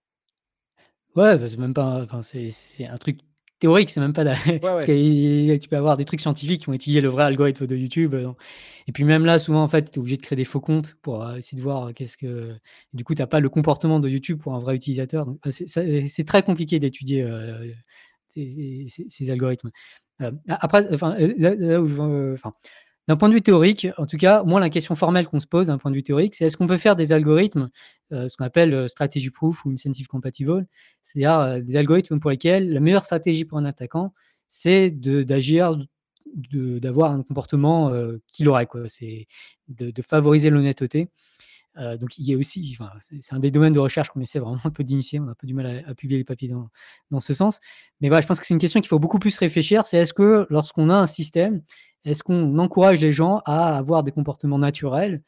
Ouais, 1.15 1.37
bah, 1.37 1.49
c'est 1.49 1.57
même 1.57 1.73
pas. 1.73 2.03
Enfin, 2.03 2.21
c'est 2.21 2.85
un 2.85 2.97
truc 2.97 3.19
théorique, 3.59 3.89
c'est 3.89 3.99
même 3.99 4.13
pas 4.13 4.23
parce 4.61 4.85
que 4.85 5.57
tu 5.57 5.69
peux 5.69 5.77
avoir 5.77 5.97
des 5.97 6.05
trucs 6.05 6.21
scientifiques 6.21 6.61
qui 6.61 6.67
vont 6.67 6.73
étudier 6.73 7.01
le 7.01 7.09
vrai 7.09 7.23
algorithme 7.23 7.67
de 7.67 7.75
YouTube. 7.75 8.13
Euh, 8.13 8.31
et 8.87 8.91
puis 8.91 9.03
même 9.03 9.25
là, 9.25 9.39
souvent, 9.39 9.63
en 9.63 9.67
fait, 9.67 9.91
tu 9.91 9.95
es 9.95 9.99
obligé 9.99 10.17
de 10.17 10.21
créer 10.21 10.37
des 10.37 10.45
faux 10.45 10.61
comptes 10.61 10.95
pour 11.01 11.23
euh, 11.23 11.35
essayer 11.35 11.57
de 11.57 11.63
voir 11.63 11.87
euh, 11.87 11.91
qu'est-ce 11.93 12.17
que. 12.17 12.55
Du 12.93 13.03
coup, 13.03 13.15
tu 13.15 13.21
n'as 13.21 13.27
pas 13.27 13.39
le 13.39 13.49
comportement 13.49 13.99
de 13.99 14.09
YouTube 14.09 14.39
pour 14.39 14.53
un 14.53 14.59
vrai 14.59 14.75
utilisateur. 14.75 15.27
c'est 15.49 16.25
très 16.25 16.43
compliqué 16.43 16.79
d'étudier 16.79 17.25
ces, 18.29 19.29
algorithmes. 19.29 19.71
après, 20.47 20.93
enfin, 20.93 21.15
là, 21.17 21.81
où 21.81 21.87
je, 21.87 22.33
enfin, 22.33 22.53
d'un 23.07 23.15
point 23.15 23.29
de 23.29 23.33
vue 23.33 23.41
théorique, 23.41 23.87
en 23.97 24.05
tout 24.05 24.17
cas, 24.17 24.43
moi, 24.43 24.59
la 24.59 24.69
question 24.69 24.95
formelle 24.95 25.27
qu'on 25.27 25.39
se 25.39 25.47
pose 25.47 25.67
d'un 25.67 25.77
point 25.77 25.91
de 25.91 25.95
vue 25.95 26.03
théorique, 26.03 26.35
c'est 26.35 26.45
est-ce 26.45 26.57
qu'on 26.57 26.67
peut 26.67 26.77
faire 26.77 26.97
des 26.97 27.13
algorithmes, 27.13 27.69
euh, 28.11 28.27
ce 28.27 28.35
qu'on 28.35 28.43
appelle 28.43 28.73
euh, 28.73 28.87
strategy 28.87 29.29
proof 29.29 29.63
ou 29.65 29.71
incentive 29.71 30.07
compatible, 30.07 30.67
c'est-à-dire 31.03 31.39
euh, 31.39 31.61
des 31.61 31.77
algorithmes 31.77 32.19
pour 32.19 32.31
lesquels 32.31 32.71
la 32.71 32.81
meilleure 32.81 33.05
stratégie 33.05 33.45
pour 33.45 33.57
un 33.57 33.65
attaquant, 33.65 34.13
c'est 34.49 34.91
d'agir, 34.91 35.77
d'avoir 36.51 37.11
un 37.11 37.23
comportement 37.23 37.91
qu'il 38.27 38.47
aurait, 38.47 38.67
c'est 38.87 39.27
de, 39.67 40.01
favoriser 40.01 40.49
l'honnêteté. 40.49 41.09
donc, 41.75 42.17
il 42.17 42.29
y 42.29 42.33
a 42.33 42.37
aussi, 42.37 42.77
c'est 43.01 43.33
un 43.35 43.39
des 43.39 43.51
domaines 43.51 43.73
de 43.73 43.79
recherche 43.79 44.07
qu'on 44.07 44.21
essaie 44.21 44.39
vraiment 44.39 44.59
un 44.63 44.69
peu 44.69 44.85
d'initier. 44.85 45.19
On 45.19 45.27
a 45.27 45.31
un 45.31 45.35
peu 45.35 45.47
du 45.47 45.53
mal 45.53 45.83
à, 45.85 45.93
publier 45.95 46.17
les 46.17 46.23
papiers 46.23 46.49
dans, 47.11 47.19
ce 47.19 47.33
sens. 47.33 47.59
Mais 47.99 48.07
je 48.07 48.25
pense 48.25 48.39
que 48.39 48.45
c'est 48.45 48.53
une 48.53 48.59
question 48.59 48.79
qu'il 48.79 48.87
faut 48.87 48.99
beaucoup 48.99 49.19
plus 49.19 49.37
réfléchir. 49.37 49.85
C'est 49.85 49.97
est-ce 49.97 50.13
que 50.13 50.47
lorsqu'on 50.49 50.89
a 50.89 50.95
un 50.95 51.07
système 51.07 51.61
est-ce 52.03 52.23
qu'on 52.23 52.57
encourage 52.59 53.01
les 53.01 53.11
gens 53.11 53.41
à 53.45 53.77
avoir 53.77 54.03
des 54.03 54.11
comportements 54.11 54.59
naturels 54.59 55.23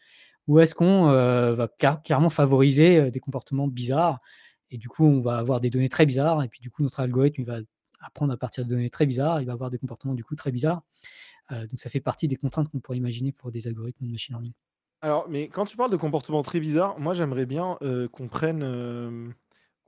ou 0.47 0.59
est-ce 0.59 0.73
qu'on 0.73 1.09
euh, 1.09 1.53
va 1.53 1.67
carrément 2.03 2.29
favoriser 2.29 2.97
euh, 2.97 3.11
des 3.11 3.19
comportements 3.19 3.67
bizarres 3.67 4.19
et 4.71 4.77
du 4.77 4.87
coup 4.87 5.05
on 5.05 5.21
va 5.21 5.37
avoir 5.37 5.61
des 5.61 5.69
données 5.69 5.89
très 5.89 6.05
bizarres 6.05 6.43
et 6.43 6.47
puis 6.47 6.59
du 6.59 6.71
coup 6.71 6.83
notre 6.83 6.99
algorithme 6.99 7.43
va 7.43 7.59
apprendre 8.01 8.33
à 8.33 8.37
partir 8.37 8.63
de 8.63 8.69
données 8.69 8.89
très 8.89 9.05
bizarres, 9.05 9.41
il 9.41 9.45
va 9.45 9.53
avoir 9.53 9.69
des 9.69 9.77
comportements 9.77 10.13
du 10.13 10.23
coup 10.23 10.35
très 10.35 10.51
bizarres. 10.51 10.81
Euh, 11.51 11.67
donc 11.67 11.79
ça 11.79 11.89
fait 11.89 11.99
partie 11.99 12.27
des 12.27 12.37
contraintes 12.37 12.69
qu'on 12.69 12.79
pourrait 12.79 12.97
imaginer 12.97 13.31
pour 13.31 13.51
des 13.51 13.67
algorithmes 13.67 14.05
de 14.05 14.11
machine 14.11 14.33
learning. 14.33 14.53
Alors, 15.01 15.27
mais 15.29 15.49
quand 15.49 15.65
tu 15.65 15.75
parles 15.75 15.91
de 15.91 15.97
comportements 15.97 16.43
très 16.43 16.59
bizarres, 16.59 16.99
moi 16.99 17.13
j'aimerais 17.13 17.45
bien 17.45 17.77
qu'on 18.11 18.27
prenne 18.27 19.33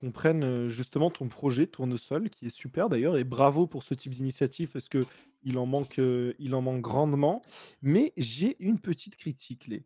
qu'on 0.01 0.11
prenne 0.11 0.67
justement 0.67 1.09
ton 1.09 1.29
projet 1.29 1.67
Tournesol, 1.67 2.29
qui 2.29 2.47
est 2.47 2.49
super 2.49 2.89
d'ailleurs, 2.89 3.17
et 3.17 3.23
bravo 3.23 3.67
pour 3.67 3.83
ce 3.83 3.93
type 3.93 4.11
d'initiative 4.11 4.69
parce 4.69 4.89
que 4.89 5.05
il 5.43 5.57
en 5.57 5.65
manque, 5.65 5.99
il 5.99 6.53
en 6.53 6.61
manque 6.61 6.81
grandement. 6.81 7.41
Mais 7.81 8.13
j'ai 8.17 8.57
une 8.59 8.79
petite 8.79 9.15
critique, 9.15 9.67
les. 9.67 9.83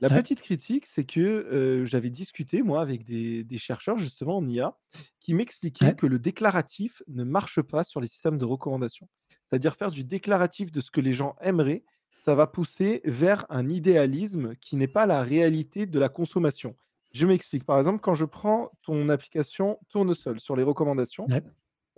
La 0.00 0.10
petite 0.10 0.42
critique, 0.42 0.84
c'est 0.84 1.04
que 1.04 1.84
j'avais 1.86 2.10
discuté 2.10 2.62
moi 2.62 2.80
avec 2.82 3.04
des, 3.04 3.58
chercheurs 3.58 3.98
justement 3.98 4.36
en 4.36 4.46
IA 4.46 4.76
qui 5.20 5.34
m'expliquaient 5.34 5.94
que 5.94 6.06
le 6.06 6.18
déclaratif 6.18 7.02
ne 7.08 7.24
marche 7.24 7.62
pas 7.62 7.82
sur 7.82 8.00
les 8.00 8.06
systèmes 8.06 8.38
de 8.38 8.44
recommandation. 8.44 9.08
C'est-à-dire 9.46 9.74
faire 9.74 9.90
du 9.90 10.04
déclaratif 10.04 10.70
de 10.70 10.80
ce 10.80 10.90
que 10.90 11.00
les 11.00 11.14
gens 11.14 11.36
aimeraient, 11.40 11.84
ça 12.20 12.34
va 12.34 12.46
pousser 12.46 13.00
vers 13.04 13.46
un 13.48 13.68
idéalisme 13.68 14.54
qui 14.56 14.76
n'est 14.76 14.88
pas 14.88 15.06
la 15.06 15.22
réalité 15.22 15.86
de 15.86 15.98
la 15.98 16.08
consommation. 16.08 16.76
Je 17.16 17.26
m'explique. 17.26 17.64
Par 17.64 17.78
exemple, 17.78 18.00
quand 18.00 18.14
je 18.14 18.24
prends 18.24 18.70
ton 18.82 19.08
application 19.08 19.78
Tournesol 19.88 20.40
sur 20.40 20.56
les 20.56 20.62
recommandations, 20.62 21.30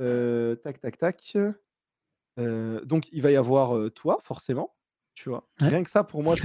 Heu, 0.00 0.60
tac, 0.64 0.80
tac, 0.80 0.98
tac. 0.98 1.36
Heu, 2.38 2.82
donc 2.84 3.08
il 3.12 3.22
va 3.22 3.30
y 3.32 3.36
avoir, 3.36 3.76
heu, 3.76 3.90
toi 3.90 4.18
forcément, 4.24 4.76
tu 5.14 5.28
vois? 5.28 5.48
Ouais. 5.60 5.68
Rien 5.68 5.82
que 5.82 5.90
ça 5.90 6.04
pour 6.04 6.22
moi 6.22 6.36
je 6.36 6.42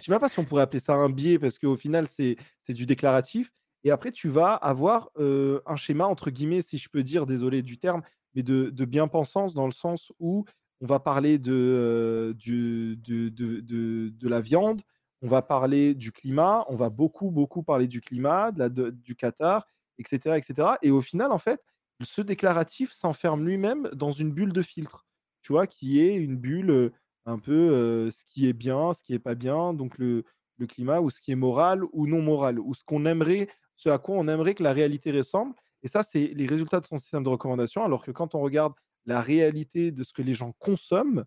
sais 0.00 0.10
même 0.10 0.20
pas 0.20 0.28
si 0.28 0.38
on 0.38 0.44
pourrait 0.44 0.62
appeler 0.62 0.80
ça 0.80 0.94
un 0.94 1.08
biais 1.10 1.38
parce 1.38 1.58
qu'au 1.58 1.76
final 1.76 2.06
c'est 2.06 2.36
du 2.68 2.86
déclaratif 2.86 3.52
et 3.84 3.90
après 3.90 4.12
tu 4.12 4.28
vas 4.28 4.54
avoir, 4.54 5.10
un 5.18 5.76
schéma 5.76 6.06
entre 6.06 6.30
guillemets 6.30 6.62
si 6.62 6.78
je 6.78 6.88
peux 6.90 7.02
dire, 7.02 7.26
désolé 7.26 7.62
du 7.62 7.78
terme, 7.78 8.02
mais 8.34 8.42
de 8.42 8.70
de 8.70 8.84
bien-pensance 8.84 9.54
dans 9.54 9.66
le 9.66 9.72
sens 9.72 10.12
où 10.18 10.44
on 10.80 10.86
va 10.86 11.00
parler 11.00 11.38
de, 11.38 11.52
heu, 11.52 12.34
du 12.34 12.96
de 12.98 13.28
de 13.30 13.60
de 13.60 14.10
de 14.10 14.28
la 14.28 14.40
viande, 14.40 14.82
on 15.22 15.28
va 15.28 15.42
parler 15.42 15.94
du 15.94 16.12
climat, 16.12 16.64
on 16.68 16.76
va 16.76 16.90
beaucoup, 16.90 17.30
beaucoup 17.30 17.62
parler 17.62 17.86
du 17.88 18.00
climat, 18.00 18.52
de 18.52 18.58
la 18.60 18.68
du 18.90 19.14
Qatar 19.16 19.66
et 19.98 20.04
cetera 20.08 20.78
et 20.82 20.90
au 20.90 21.00
final 21.02 21.32
en 21.32 21.38
fait, 21.38 21.60
ce 22.02 22.20
déclaratif 22.22 22.92
s'enferme 22.92 23.46
lui-même 23.46 23.88
dans 23.94 24.10
une 24.10 24.32
bulle 24.32 24.52
de 24.52 24.62
filtre, 24.62 25.06
tu 25.42 25.52
vois? 25.52 25.66
Qui 25.66 26.00
est 26.00 26.14
une 26.16 26.36
bulle, 26.36 26.70
heu, 26.70 26.92
un 27.26 27.38
peu, 27.38 27.52
heu, 27.52 28.10
ce 28.10 28.24
qui 28.24 28.48
est 28.48 28.52
bien, 28.52 28.92
ce 28.92 29.02
qui 29.04 29.14
est 29.14 29.18
pas 29.20 29.34
bien, 29.34 29.74
donc 29.74 29.98
le 29.98 30.24
le 30.58 30.66
climat 30.66 31.00
ou 31.00 31.10
ce 31.10 31.20
qui 31.20 31.32
est 31.32 31.36
moral 31.36 31.82
ou 31.92 32.06
non 32.06 32.22
moral, 32.22 32.58
ou 32.60 32.74
ce 32.74 32.84
qu'on 32.84 33.06
aimerait 33.06 33.48
ce 33.74 33.88
à 33.88 33.98
quoi 33.98 34.16
on 34.16 34.28
aimerait 34.28 34.54
que 34.54 34.62
la 34.62 34.72
réalité 34.72 35.10
ressemble 35.12 35.54
et 35.84 35.88
ça, 35.88 36.02
c'est 36.04 36.28
les 36.34 36.46
résultats 36.46 36.78
de 36.80 36.86
ton 36.86 36.96
système 36.98 37.24
de 37.24 37.28
recommandation. 37.28 37.84
Alors 37.84 38.04
que 38.04 38.12
quand 38.12 38.36
on 38.36 38.40
regarde 38.40 38.72
la 39.06 39.20
réalité 39.20 39.90
de 39.90 40.04
ce 40.04 40.12
que 40.12 40.22
les 40.22 40.34
gens 40.34 40.52
consomment 40.60 41.24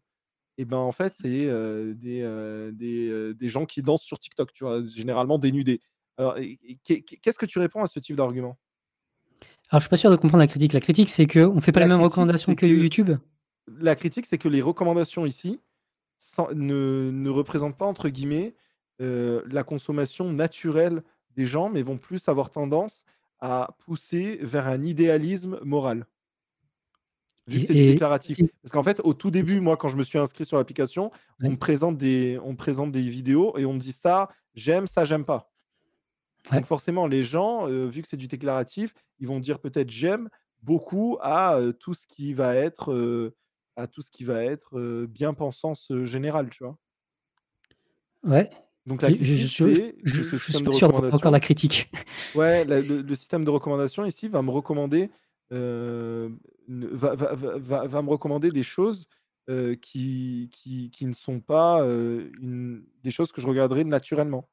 et 0.58 0.66
ben, 0.66 0.78
en 0.78 0.91
fait, 0.91 1.14
c'est, 1.16 1.47
des, 1.95 3.49
gens 3.49 3.66
qui 3.66 3.82
dansent 3.82 4.03
sur 4.03 4.20
TikTok, 4.20 4.53
tu 4.53 4.64
vois? 4.64 4.82
Généralement 4.84 5.38
dénudés. 5.38 5.82
Alors 6.18 6.38
qu'est-ce 6.84 7.38
que 7.38 7.45
tu 7.45 7.60
réponds 7.60 7.84
à 7.84 7.88
ce 7.88 7.99
type 7.99 8.16
d'argument? 8.16 8.58
Alors, 9.70 9.82
je 9.82 9.86
suis 9.86 9.89
pas 9.89 9.97
sûr 9.97 10.12
de 10.12 10.16
comprendre 10.16 10.41
la 10.41 10.47
critique. 10.47 10.74
La 10.74 10.80
critique, 10.80 11.10
c'est 11.10 11.28
qu'on 11.28 11.60
fait 11.60 11.72
pas 11.72 11.82
les 11.82 11.88
La 11.88 11.95
mêmes 11.95 11.97
critique, 11.99 12.14
recommandations 12.14 12.56
que 12.56 12.62
que 12.62 12.66
YouTube? 12.68 13.12
la 13.68 13.95
critique, 13.95 14.26
c'est 14.26 14.38
que 14.38 14.47
les 14.47 14.62
recommandations 14.62 15.26
ici, 15.26 15.60
sans 16.18 16.49
ne 16.53 17.10
ne 17.12 17.30
représentent 17.30 17.78
pas 17.78 17.86
entre 17.86 18.10
guillemets, 18.10 18.56
la 18.99 19.64
consommation 19.64 20.32
naturelle 20.32 21.03
des 21.36 21.45
gens, 21.45 21.70
mais 21.70 21.82
vont 21.82 21.97
plus 21.97 22.30
avoir 22.30 22.51
tendance 22.51 23.03
à 23.39 23.76
pousser 23.80 24.39
vers 24.41 24.68
un 24.68 24.84
idéalisme 24.84 25.60
moral. 25.64 26.08
Vu 27.47 27.59
que 27.59 27.65
c'est 27.65 27.75
du 27.75 27.85
déclaratif. 27.85 28.39
Parce 28.63 28.71
qu'en 28.71 28.83
fait, 28.83 28.99
au 29.03 29.13
tout 29.13 29.29
début, 29.31 29.59
moi, 29.59 29.77
quand 29.77 29.87
je 29.89 29.97
me 29.97 30.03
suis 30.03 30.17
inscrit 30.17 30.45
sur 30.45 30.57
l'application, 30.57 31.11
on 31.43 31.51
me 31.51 31.57
présente 31.57 31.97
des 31.97 32.39
on 32.43 32.51
me 32.53 32.57
présente 32.57 32.91
des 32.91 33.07
vidéos 33.09 33.55
et 33.57 33.65
on 33.65 33.73
me 33.73 33.79
dit: 33.79 33.91
«Ça, 33.91 34.29
j'aime, 34.55 34.87
ça, 34.87 35.05
j'aime 35.05 35.25
pas». 35.25 35.51
Donc 36.53 36.65
forcément, 36.65 37.07
les 37.07 37.23
gens, 37.23 37.67
heu, 37.67 37.87
vu 37.87 38.01
que 38.01 38.07
c'est 38.07 38.17
du 38.17 38.27
déclaratif, 38.27 38.93
ils 39.19 39.27
vont 39.27 39.39
dire 39.39 39.59
peut-être 39.59 39.89
«j'aime» 39.89 40.29
beaucoup 40.61 41.17
à, 41.21 41.59
heu, 41.59 41.73
tout 41.73 41.93
ce 41.93 42.07
qui 42.07 42.33
va 42.33 42.55
être, 42.55 42.91
heu, 42.93 43.35
à 43.75 43.87
tout 43.87 44.01
ce 44.01 44.11
qui 44.11 44.23
va 44.23 44.43
être, 44.43 44.77
heu, 44.79 45.07
bien-pensance, 45.07 45.91
heu, 45.91 46.05
générale, 46.05 46.49
tu 46.49 46.63
vois? 46.63 46.77
Ouais, 48.23 48.49
Donc 48.87 49.01
la 49.03 49.11
je 49.11 49.13
je 49.13 49.47
je 49.47 49.47
critique, 49.47 49.81
je 50.03 50.23
je 50.23 50.37
suis 50.37 50.51
pas 50.51 50.59
de 50.59 50.67
sûr 50.71 50.91
de 50.93 51.01
comprendre 51.01 51.11
encore 51.11 51.31
la 51.31 51.39
critique. 51.39 51.89
ouais, 52.33 52.65
la 52.65 52.81
le 52.81 53.01
le 53.01 53.15
système 53.15 53.45
de 53.45 53.49
recommandation 53.49 54.05
ici 54.05 54.27
va 54.27 54.41
me 54.41 54.51
recommander, 54.51 55.11
va 56.68 57.16
va 57.16 57.34
va 57.34 57.57
va 57.57 57.88
va 57.88 58.01
me 58.01 58.09
recommander 58.09 58.49
des 58.51 58.63
choses, 58.63 59.07
heu, 59.49 59.76
qui 59.76 60.49
qui 60.51 60.89
qui 60.91 61.05
ne 61.05 61.13
sont 61.13 61.39
pas, 61.39 61.82
une 61.84 62.84
des 63.03 63.11
choses 63.11 63.32
que 63.32 63.41
je 63.41 63.47
regarderais 63.47 63.84
naturellement. 63.84 64.49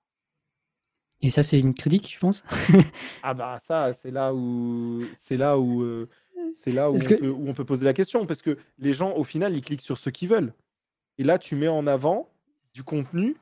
Et 1.21 1.31
ça, 1.31 1.43
c'est 1.43 1.59
une 1.59 1.73
critique, 1.75 2.03
tu 2.05 2.19
penses? 2.19 2.43
Ah 3.23 3.33
bah 3.33 3.57
ça, 3.59 3.93
c'est 3.93 4.11
là 4.11 4.35
où 4.35 5.03
c'est 5.17 5.37
là 5.37 5.59
où, 5.59 5.83
heu, 5.83 6.09
c'est 6.53 6.73
là 6.73 6.91
où 6.91 6.97
on 6.97 6.99
peut 6.99 7.29
où 7.31 7.49
on 7.49 7.55
peut 7.55 7.65
poser 7.65 7.85
la 7.85 7.95
question 7.95 8.27
parce 8.27 8.43
que 8.43 8.59
les 8.79 8.93
gens, 8.93 9.15
au 9.15 9.25
final, 9.25 9.57
ils 9.57 9.63
cliquent 9.63 9.83
sur 9.83 9.99
ce 9.99 10.11
qu'ils 10.11 10.29
veulent 10.29 10.53
et 11.19 11.25
là, 11.25 11.39
tu 11.39 11.55
mets 11.55 11.69
en 11.69 11.87
avant 11.87 12.29
du 12.75 12.83
contenu, 12.83 13.37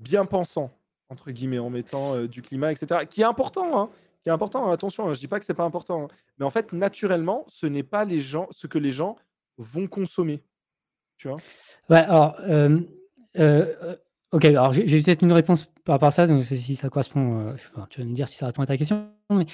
«bien 0.00 0.26
pensant» 0.26 0.70
entre 1.08 1.30
guillemets, 1.30 1.60
en 1.60 1.70
mettant, 1.70 2.24
du 2.24 2.42
climat 2.42 2.72
et 2.72 2.74
cetera, 2.74 3.06
qui 3.06 3.20
est 3.20 3.24
important, 3.24 3.80
hein, 3.80 3.90
qui 4.26 4.30
est 4.30 4.32
important, 4.32 4.66
hein, 4.66 4.72
attention, 4.72 5.08
hein, 5.08 5.14
je 5.14 5.20
dis 5.20 5.28
pas 5.28 5.38
que 5.38 5.46
c'est 5.46 5.54
pas 5.54 5.62
important, 5.62 6.02
hein, 6.02 6.08
mais 6.36 6.44
en 6.44 6.50
fait, 6.50 6.72
naturellement, 6.72 7.44
ce 7.46 7.64
n'est 7.64 7.84
pas 7.84 8.04
les 8.04 8.20
gens 8.20 8.48
ce 8.50 8.66
que 8.66 8.76
les 8.76 8.90
gens 8.90 9.14
vont 9.56 9.86
consommer, 9.86 10.42
tu 11.16 11.28
vois? 11.28 11.36
Ouais, 11.88 11.98
alors, 11.98 12.34
hem, 12.40 12.88
heu 13.38 13.76
heu, 13.84 13.98
OK, 14.32 14.44
alors 14.46 14.72
j'ai 14.72 15.00
peut-être 15.00 15.22
une 15.22 15.32
réponse 15.32 15.66
par 15.84 15.92
rapport 15.94 16.08
à 16.08 16.10
ça, 16.10 16.26
donc 16.26 16.44
si 16.44 16.74
ça 16.74 16.88
correspond, 16.88 17.52
enfin, 17.54 17.86
tu 17.88 18.00
vas 18.00 18.06
me 18.06 18.14
dire 18.14 18.26
si 18.26 18.34
ça 18.34 18.46
répond 18.46 18.62
à 18.62 18.66
ta 18.66 18.76
question, 18.76 19.08
mais 19.30 19.46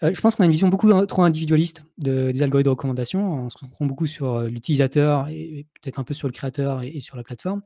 je 0.00 0.20
pense 0.20 0.36
qu'on 0.36 0.44
a 0.44 0.46
une 0.46 0.52
vision 0.52 0.68
beaucoup, 0.68 0.92
trop 1.06 1.22
individualiste 1.22 1.82
de 1.98 2.30
des 2.30 2.42
algorithmes 2.44 2.66
de 2.66 2.70
recommandation. 2.70 3.46
On 3.46 3.50
se 3.50 3.58
concentre 3.58 3.84
beaucoup 3.88 4.06
sur, 4.06 4.42
l'utilisateur 4.42 5.26
et 5.28 5.66
peut-être 5.82 5.98
un 5.98 6.04
peu 6.04 6.14
sur 6.14 6.28
le 6.28 6.32
créateur 6.32 6.84
et 6.84 7.00
sur 7.00 7.16
la 7.16 7.24
plateforme. 7.24 7.62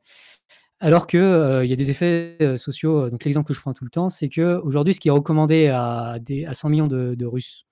Alors 0.81 1.07
que, 1.07 1.17
heu, 1.19 1.65
il 1.65 1.71
y 1.71 1.73
a 1.73 1.77
des 1.77 1.91
effets, 1.91 2.37
heu, 2.41 2.57
sociaux, 2.57 3.07
heu, 3.07 3.11
donc 3.11 3.25
l'exemple 3.25 3.47
que 3.49 3.55
je 3.55 3.61
prends 3.61 3.73
tout 3.75 3.85
le 3.85 3.91
temps, 3.91 4.09
c'est 4.09 4.29
qu'aujourd'hui, 4.29 4.95
ce 4.95 5.01
qui 5.01 5.09
est 5.09 5.11
recommandé 5.11 5.69
à 5.69 6.19
des 6.21 6.45
à 6.45 6.55
100 6.55 6.69
000 6.69 6.89
000 6.89 7.15
de 7.17 7.27
Russes 7.27 7.65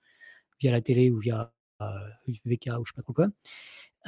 via 0.61 0.73
la 0.73 0.81
télé 0.83 1.11
ou 1.11 1.19
via, 1.19 1.53
heu, 1.83 1.87
VK 2.47 2.69
ou 2.81 2.85
je 2.87 2.91
sais 2.93 2.97
pas 2.97 3.03
trop 3.03 3.13
quoi, 3.15 3.27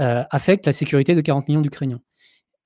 heu, 0.00 0.24
affecte 0.30 0.66
la 0.66 0.72
sécurité 0.74 1.14
de 1.14 1.20
40 1.22 1.48
000 1.48 1.58
000 1.58 1.62
d'Ukrainiens. 1.64 2.00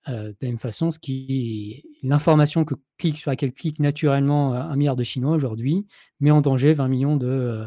De 0.08 0.36
la 0.42 0.48
même 0.48 0.58
façon, 0.58 0.90
ce 0.90 0.98
qui 0.98 1.84
l'information 2.02 2.64
que 2.64 2.74
clique 2.98 3.18
sur 3.18 3.30
laquelle 3.30 3.52
clique 3.52 3.80
naturellement, 3.80 4.54
heu, 4.54 4.58
1 4.58 4.76
000 4.76 4.90
000 4.90 4.96
de 4.96 5.04
Chinois 5.04 5.32
aujourd'hui, 5.34 5.86
met 6.20 6.30
en 6.32 6.40
danger 6.42 6.72
20 6.74 6.88
000 6.88 7.00
000 7.00 7.18
de, 7.18 7.66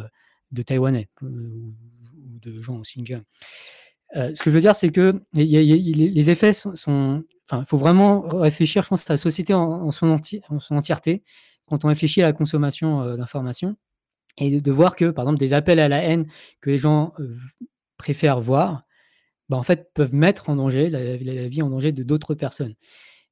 de 0.52 0.62
Taïwanais, 0.64 1.10
ou 1.24 1.74
de 2.42 2.62
gens 2.62 2.78
au 2.78 2.82
Xinjiang. 2.82 3.24
Heu, 4.16 4.34
ce 4.36 4.44
que 4.44 4.50
je 4.50 4.56
veux 4.56 4.62
dire, 4.62 4.76
c'est 4.76 4.90
qu'il 4.92 5.22
y 5.36 5.40
a 5.58 5.62
il 5.62 5.68
y 5.68 5.74
a 5.74 5.76
il 5.76 5.98
les 5.98 6.10
les 6.10 6.30
effets 6.30 6.54
sont 6.54 7.22
il 7.54 7.66
faut 7.68 7.78
vraiment 7.78 8.22
réfléchir, 8.22 8.84
je 8.84 8.90
pense, 8.90 9.02
à 9.10 9.14
la 9.14 9.18
société 9.18 9.54
en 9.54 9.62
en 9.62 9.92
son 9.92 10.10
entier 10.10 10.42
en 10.50 10.60
son 10.60 10.76
entièreté, 10.76 11.24
quand 11.68 11.86
on 11.86 11.88
réfléchit 11.90 12.22
à 12.22 12.26
la 12.26 12.34
consommation, 12.34 13.04
heu, 13.04 13.18
d'informations 13.18 13.76
et 14.40 14.52
de 14.52 14.60
de 14.62 14.72
voir 14.72 14.96
que, 14.98 15.06
par 15.12 15.26
exemple, 15.26 15.40
des 15.40 15.54
appels 15.54 15.80
à 15.80 15.90
la 15.90 16.00
haine 16.04 16.28
que 16.62 16.72
les 16.72 16.78
gens, 16.80 17.14
heu, 17.20 17.28
v 17.30 17.40
préfèrent 17.98 18.42
voir, 18.42 18.84
bah, 19.50 19.58
en 19.58 19.64
fait, 19.64 19.92
peuvent 19.94 20.14
mettre 20.16 20.50
en 20.50 20.56
danger 20.58 20.90
la 20.90 21.04
la 21.04 21.18
la 21.18 21.50
vie 21.50 21.62
en 21.64 21.70
danger 21.70 21.92
de 21.94 22.04
d'autres 22.04 22.36
personnes. 22.36 22.76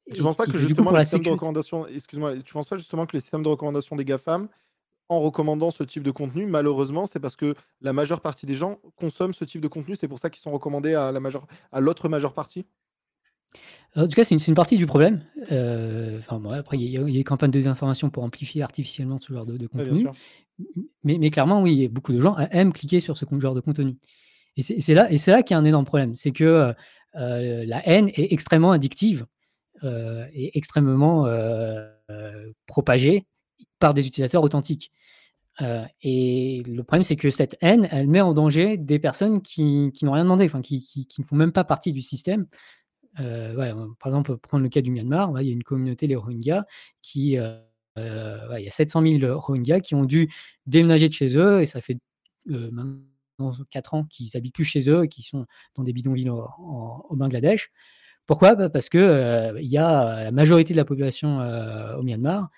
Et 0.07 0.13
tu 0.13 0.21
et 0.21 0.23
penses 0.23 0.35
pas 0.35 0.47
que 0.47 0.51
que 0.53 0.57
coup, 0.57 0.59
justement 0.59 0.91
les 0.91 1.05
de 1.05 1.29
recommandation 1.29 1.87
excuse-moi, 1.87 2.37
tu 2.41 2.53
penses 2.53 2.69
pas 2.69 2.77
justement 2.77 3.05
que 3.05 3.15
les 3.15 3.21
systèmes 3.21 3.43
de 3.43 3.47
recommandation 3.49 3.95
des 3.95 4.05
GAFAM, 4.05 4.47
en 5.09 5.19
recommandant 5.21 5.71
ce 5.71 5.83
type 5.83 6.03
de 6.03 6.11
contenu, 6.11 6.45
malheureusement, 6.45 7.05
c'est 7.07 7.19
parce 7.19 7.35
que 7.35 7.55
la 7.81 7.93
majeure 7.93 8.21
partie 8.21 8.45
des 8.45 8.55
gens 8.55 8.79
consomment 8.95 9.33
ce 9.33 9.45
type 9.45 9.61
de 9.61 9.67
contenu, 9.67 9.95
c'est 9.95 10.07
pour 10.07 10.19
ça 10.19 10.29
qu'ils 10.29 10.41
sont 10.41 10.51
recommandés 10.51 10.93
à 10.95 11.11
la 11.11 11.19
majeure 11.19 11.47
à 11.71 11.79
l'autre 11.81 12.09
majeure 12.09 12.33
partie? 12.33 12.65
En 13.95 14.07
tout 14.07 14.15
cas, 14.15 14.23
c'est 14.23 14.35
une 14.47 14.53
partie 14.53 14.77
du 14.77 14.85
problème, 14.85 15.23
heu, 15.51 16.15
enfin 16.19 16.39
bon, 16.39 16.51
après 16.51 16.77
il 16.77 16.83
y 16.83 16.97
a 16.97 17.01
y 17.09 17.13
des 17.13 17.23
campagnes 17.23 17.49
de 17.49 17.57
désinformation 17.57 18.09
pour 18.11 18.23
amplifier 18.23 18.61
artificiellement 18.61 19.19
ce 19.19 19.33
genre 19.33 19.45
de 19.47 19.67
contenu, 19.67 20.11
mais 21.03 21.17
mais 21.17 21.29
clairement, 21.31 21.61
oui, 21.61 21.87
beaucoup 21.87 22.13
de 22.13 22.21
gens 22.21 22.37
aiment 22.51 22.73
cliquer 22.73 22.99
sur 22.99 23.17
ce 23.17 23.25
genre 23.39 23.55
de 23.55 23.61
contenu. 23.61 23.97
Et 24.57 24.63
c'est 24.63 24.93
là 24.93 25.11
et 25.11 25.17
c'est 25.17 25.31
là 25.31 25.43
qu'il 25.43 25.55
y 25.55 25.57
a 25.57 25.59
un 25.59 25.65
énorme 25.65 25.85
problème. 25.85 26.15
C'est 26.15 26.31
que, 26.31 26.73
heu, 27.17 27.65
la 27.65 27.87
haine 27.87 28.09
est 28.09 28.33
extrêmement 28.33 28.71
addictive, 28.71 29.25
heu 29.83 30.25
et 30.33 30.57
extrêmement, 30.57 31.27
propagée 32.67 33.25
par 33.79 33.93
des 33.95 34.07
utilisateurs 34.07 34.43
authentiques, 34.43 34.91
heu 35.61 35.81
et 36.03 36.63
le 36.67 36.83
problème, 36.83 37.03
c'est 37.03 37.15
que 37.17 37.29
cette 37.31 37.57
haine, 37.61 37.87
elle 37.91 38.07
met 38.07 38.21
en 38.21 38.33
danger 38.33 38.77
des 38.77 38.99
personnes 38.99 39.41
qui 39.43 39.91
qui 39.95 40.05
n'ont 40.05 40.13
rien 40.13 40.23
demandé, 40.25 40.45
enfin 40.45 40.61
qui 40.61 40.83
qui 40.85 41.21
ne 41.21 41.25
font 41.25 41.35
même 41.37 41.51
pas 41.53 41.63
partie 41.65 41.93
du 41.93 42.01
système, 42.01 42.47
ouais, 43.19 43.73
par 43.99 44.07
exemple, 44.09 44.37
prendre 44.39 44.63
le 44.63 44.69
cas 44.69 44.81
du 44.81 44.91
Myanmar, 44.91 45.41
il 45.41 45.47
y 45.47 45.51
a 45.51 45.53
une 45.53 45.63
communauté, 45.63 46.07
les 46.07 46.15
Rohingyas, 46.17 46.65
qui, 47.03 47.37
ouais, 47.39 48.59
il 48.59 48.63
y 48.65 48.67
a 48.67 48.71
700 48.71 49.01
000 49.03 49.39
Rohingyas 49.39 49.81
qui 49.81 49.95
ont 49.95 50.05
dû 50.05 50.29
déménager 50.67 51.07
de 51.09 51.13
chez 51.13 51.37
eux 51.37 51.61
et 51.61 51.65
ça 51.67 51.81
fait, 51.81 51.97
maintenant 52.47 53.01
4 53.71 53.93
ans 53.95 54.05
qu'ils 54.05 54.35
habitent 54.37 54.55
plus 54.55 54.65
chez 54.65 54.89
eux 54.91 55.05
et 55.05 55.09
qu'ils 55.09 55.25
sont 55.25 55.45
dans 55.75 55.83
des 55.83 55.93
bidonvilles 55.93 56.29
au 56.31 57.15
Bangladesh. 57.17 57.71
Pourquoi? 58.27 58.55
Bah, 58.55 58.69
parce 58.69 58.89
que, 58.89 59.55
il 59.61 59.67
y 59.69 59.77
a 59.79 60.25
la 60.25 60.31
majorité 60.31 60.73
de 60.73 60.79
la 60.79 60.85
population, 60.85 61.39
au 61.99 62.03
Myanmar 62.03 62.49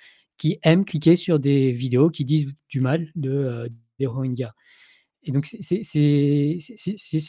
qui 0.42 0.60
aime 0.64 0.86
cliquer 0.86 1.16
sur 1.18 1.40
des 1.40 1.72
vidéos 1.72 2.10
qui 2.12 2.26
disent 2.26 2.48
du 2.70 2.82
mal 2.82 3.12
de, 3.16 3.32
heu, 3.32 3.70
des 4.00 4.08
Rohingyas 4.08 4.54
et 5.24 5.32
donc 5.34 5.46
c'est 5.48 5.60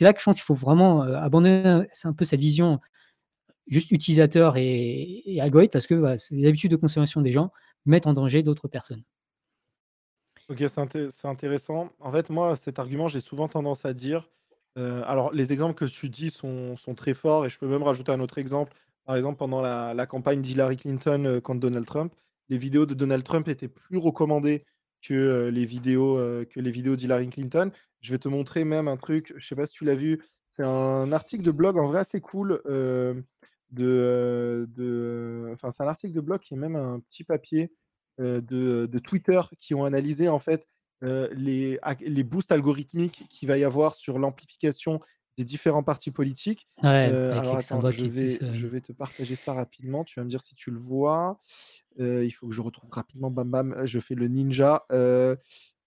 là 0.03 0.13
que 0.15 0.21
je 0.21 0.25
pense 0.25 0.37
qu'il 0.37 0.45
faut 0.45 0.55
vraiment, 0.55 1.05
heu, 1.07 1.17
abandonner, 1.17 1.85
un 2.05 2.13
peu 2.15 2.25
cette 2.27 2.41
vision 2.41 2.81
juste 3.69 3.93
utilisateur 3.93 4.57
et 4.59 5.23
et 5.27 5.41
algorithme 5.43 5.73
parce 5.73 5.87
que, 5.89 5.97
les 6.33 6.49
habitudes 6.49 6.73
de 6.73 6.77
consommation 6.77 7.21
des 7.23 7.33
gens 7.33 7.51
mettent 7.87 8.07
en 8.09 8.15
danger 8.15 8.43
d'autres 8.45 8.69
personnes. 8.69 9.05
OK, 10.49 10.59
c'est 10.59 10.79
inté 10.79 11.11
c'est 11.11 11.29
intéressant. 11.29 11.91
En 12.01 12.11
fait, 12.13 12.29
moi, 12.31 12.57
cet 12.57 12.79
argument, 12.79 13.09
j'ai 13.09 13.21
souvent 13.21 13.49
tendance 13.49 13.85
à 13.85 13.95
dire, 13.95 14.29
heu, 14.77 15.03
alors 15.07 15.33
les 15.33 15.53
exemples 15.53 15.75
que 15.75 15.85
tu 15.85 16.09
dis 16.09 16.31
sont 16.31 16.77
sont 16.77 16.95
très 16.95 17.15
forts 17.15 17.47
et 17.47 17.51
je 17.51 17.59
peux 17.59 17.67
même 17.69 17.83
rajouter 17.83 18.13
un 18.13 18.21
autre 18.21 18.39
exemple. 18.39 18.73
Par 19.05 19.17
exemple, 19.17 19.39
pendant 19.39 19.63
la 19.63 20.07
campagne 20.07 20.43
d'Hillary 20.43 20.77
Clinton, 20.77 21.25
heu, 21.27 21.41
contre 21.41 21.61
Donald 21.61 21.87
Trump, 21.87 22.13
les 22.49 22.59
vidéos 22.59 22.87
de 22.87 22.95
Donald 22.95 23.25
Trump 23.25 23.49
étaient 23.49 23.69
plus 23.69 23.99
recommandées 23.99 24.65
que 25.03 25.49
les 25.49 25.67
vidéos, 25.67 26.19
d'Hillary 26.97 27.29
Clinton. 27.29 27.71
Je 28.01 28.13
vais 28.13 28.19
te 28.19 28.29
montrer 28.29 28.65
même 28.65 28.89
un 28.89 28.97
truc, 28.97 29.33
je 29.37 29.47
sais 29.47 29.57
pas 29.57 29.67
si 29.67 29.75
tu 29.75 29.85
l'as 29.85 29.95
vu, 29.95 30.23
c'est 30.51 30.65
un 30.65 31.13
article 31.13 31.43
de 31.43 31.51
blog 31.51 31.79
en 31.79 31.87
vrai 31.87 32.01
assez 32.01 32.21
cool 32.21 32.61
de, 33.73 34.69
de, 34.71 35.51
enfin 35.53 35.73
c'est 35.73 35.83
un 35.83 35.89
article 35.89 36.15
de 36.15 36.21
blog 36.21 36.41
qui 36.41 36.55
est 36.55 36.59
même 36.59 36.77
un 36.77 37.01
petit 37.01 37.25
papier 37.25 37.73
de, 38.19 38.41
de, 38.87 38.99
Twitter 38.99 39.41
qui 39.61 39.75
ont 39.75 39.85
analysé 39.85 40.29
en 40.29 40.39
fait 40.39 40.67
les, 41.01 41.79
les 42.01 42.25
boosts 42.25 42.53
algorithmiques 42.53 43.25
qu'il 43.31 43.49
va 43.49 43.59
y 43.59 43.65
avoir 43.65 43.95
sur 43.95 44.19
l'amplification 44.19 45.01
des 45.39 45.45
différents 45.45 45.83
partis 45.83 46.11
politiques. 46.11 46.69
Ouais, 46.83 47.09
Euh, 47.11 47.39
alors 47.39 47.57
attends, 47.57 47.91
je 47.91 48.05
vais, 48.05 48.37
poussent, 48.39 48.53
je 48.53 48.67
vais 48.67 48.81
te 48.81 48.93
partager 48.93 49.35
ça 49.35 49.55
rapidement. 49.55 50.05
Tu 50.05 50.21
vas 50.21 50.25
me 50.25 50.31
dire 50.31 50.43
si 50.43 50.55
tu 50.55 50.71
le 50.71 50.79
vois. 50.79 51.39
Euh, 52.01 52.25
il 52.25 52.31
faut 52.31 52.49
que 52.49 52.55
je 52.55 52.61
retrouve 52.61 52.91
rapidement. 52.93 53.31
Bam 53.31 53.51
bam. 53.51 53.87
Je 53.87 53.99
fais 53.99 54.15
le 54.15 54.29
ninja. 54.29 54.85
Euh, 54.93 55.37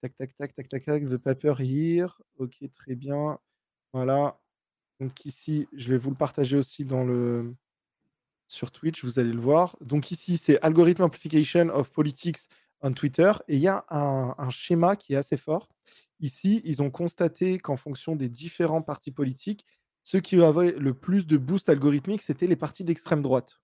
tac 0.02 0.16
tac 0.18 0.36
tac 0.36 0.56
tac 0.56 0.68
tac 0.68 0.84
tac. 0.86 1.04
The 1.06 1.18
paper 1.18 1.54
here. 1.60 2.10
Ok, 2.38 2.56
très 2.74 2.96
bien. 2.96 3.38
Voilà. 3.94 4.40
Donc 5.00 5.26
ici, 5.26 5.68
je 5.74 5.90
vais 5.90 5.98
vous 5.98 6.10
le 6.10 6.16
partager 6.16 6.58
aussi 6.58 6.86
dans 6.86 7.04
le 7.04 7.54
sur 8.48 8.72
Twitch. 8.72 9.04
Vous 9.04 9.20
allez 9.20 9.34
le 9.34 9.42
voir. 9.42 9.78
Donc 9.82 10.10
ici, 10.12 10.38
c'est 10.38 10.60
Algorithm 10.62 11.04
Amplification 11.04 11.70
of 11.70 11.92
Politics 11.92 12.40
on 12.82 12.94
Twitter. 12.94 13.32
Et 13.48 13.56
il 13.56 13.62
y 13.62 13.68
a 13.68 13.86
un, 13.90 14.36
un 14.38 14.50
schéma 14.50 14.96
qui 14.96 15.14
est 15.14 15.18
assez 15.18 15.38
fort. 15.38 15.70
Ici, 16.20 16.62
ils 16.66 16.82
ont 16.82 16.90
constaté 16.92 17.58
qu'en 17.60 17.78
fonction 17.78 18.16
des 18.16 18.30
différents 18.30 18.82
partis 18.82 19.12
politiques, 19.12 19.66
ceux 20.04 20.20
qui 20.20 20.42
avaient 20.42 20.72
le 20.74 20.94
plus 20.94 21.28
de 21.28 21.38
boost 21.38 21.70
algorithmique, 21.70 22.22
c'était 22.22 22.48
les 22.48 22.56
partis 22.56 22.84
d'extrême 22.84 23.22
droite. 23.22 23.60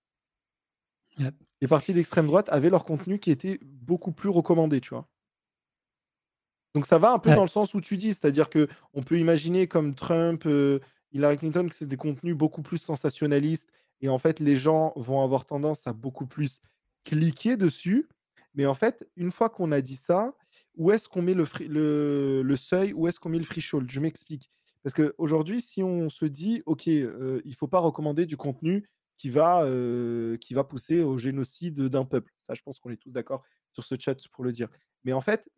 Yep. 1.18 1.34
Les 1.62 1.68
partis 1.68 1.94
d'extrême 1.94 2.26
droite 2.26 2.50
avaient 2.50 2.68
leur 2.68 2.84
contenu 2.84 3.18
qui 3.18 3.30
était 3.30 3.58
beaucoup 3.62 4.12
plus 4.12 4.28
recommandé, 4.28 4.80
tu 4.82 4.90
vois. 4.90 5.08
Donc 6.74 6.86
ça 6.86 6.98
va 6.98 7.12
un 7.12 7.18
peu 7.18 7.30
Ouais. 7.30 7.36
dans 7.36 7.42
le 7.42 7.48
sens 7.48 7.74
où 7.74 7.80
tu 7.80 7.96
dis, 7.96 8.08
c'est-à-dire 8.08 8.48
que 8.48 8.68
on 8.94 9.02
peut 9.02 9.18
imaginer 9.18 9.66
comme 9.68 9.94
Trump, 9.94 10.44
euh, 10.46 10.80
Hillary 11.12 11.36
Clinton, 11.38 11.68
que 11.68 11.74
c'est 11.74 11.86
des 11.86 11.96
contenus 11.98 12.34
beaucoup 12.34 12.62
plus 12.62 12.78
sensationnalistes 12.78 13.70
et 14.00 14.08
en 14.08 14.18
fait 14.18 14.40
les 14.40 14.56
gens 14.56 14.92
vont 14.96 15.22
avoir 15.22 15.44
tendance 15.44 15.86
à 15.86 15.92
beaucoup 15.92 16.26
plus 16.26 16.60
cliquer 17.04 17.56
dessus. 17.56 18.08
Mais 18.54 18.66
en 18.66 18.74
fait, 18.74 19.08
une 19.16 19.30
fois 19.30 19.48
qu'on 19.48 19.72
a 19.72 19.80
dit 19.80 19.96
ça, 19.96 20.34
où 20.76 20.90
est-ce 20.90 21.08
qu'on 21.08 21.22
met 21.22 21.34
le, 21.34 22.56
seuil, 22.56 22.92
où 22.92 23.08
est-ce 23.08 23.18
qu'on 23.18 23.30
met 23.30 23.38
le 23.38 23.44
threshold? 23.44 23.90
Je 23.90 24.00
m'explique. 24.00 24.50
Parce 24.82 24.94
qu'aujourd'hui, 24.94 25.62
si 25.62 25.82
on 25.82 26.10
se 26.10 26.24
dit, 26.24 26.62
OK, 26.66 26.88
euh, 26.88 27.40
il 27.44 27.50
ne 27.50 27.56
faut 27.56 27.68
pas 27.68 27.78
recommander 27.78 28.26
du 28.26 28.36
contenu 28.36 28.88
qui 29.16 29.30
va, 29.30 29.62
euh, 29.62 30.36
qui 30.38 30.54
va 30.54 30.64
pousser 30.64 31.02
au 31.02 31.18
génocide 31.18 31.80
d'un 31.88 32.04
peuple. 32.04 32.32
Ça, 32.42 32.54
je 32.54 32.62
pense 32.62 32.78
qu'on 32.78 32.90
est 32.90 32.96
tous 32.96 33.12
d'accord 33.12 33.42
sur 33.72 33.84
ce 33.84 33.94
chat 33.98 34.16
pour 34.32 34.44
le 34.44 34.52
dire. 34.52 34.68
Mais 35.04 35.12
en 35.12 35.20
fait, 35.20 35.48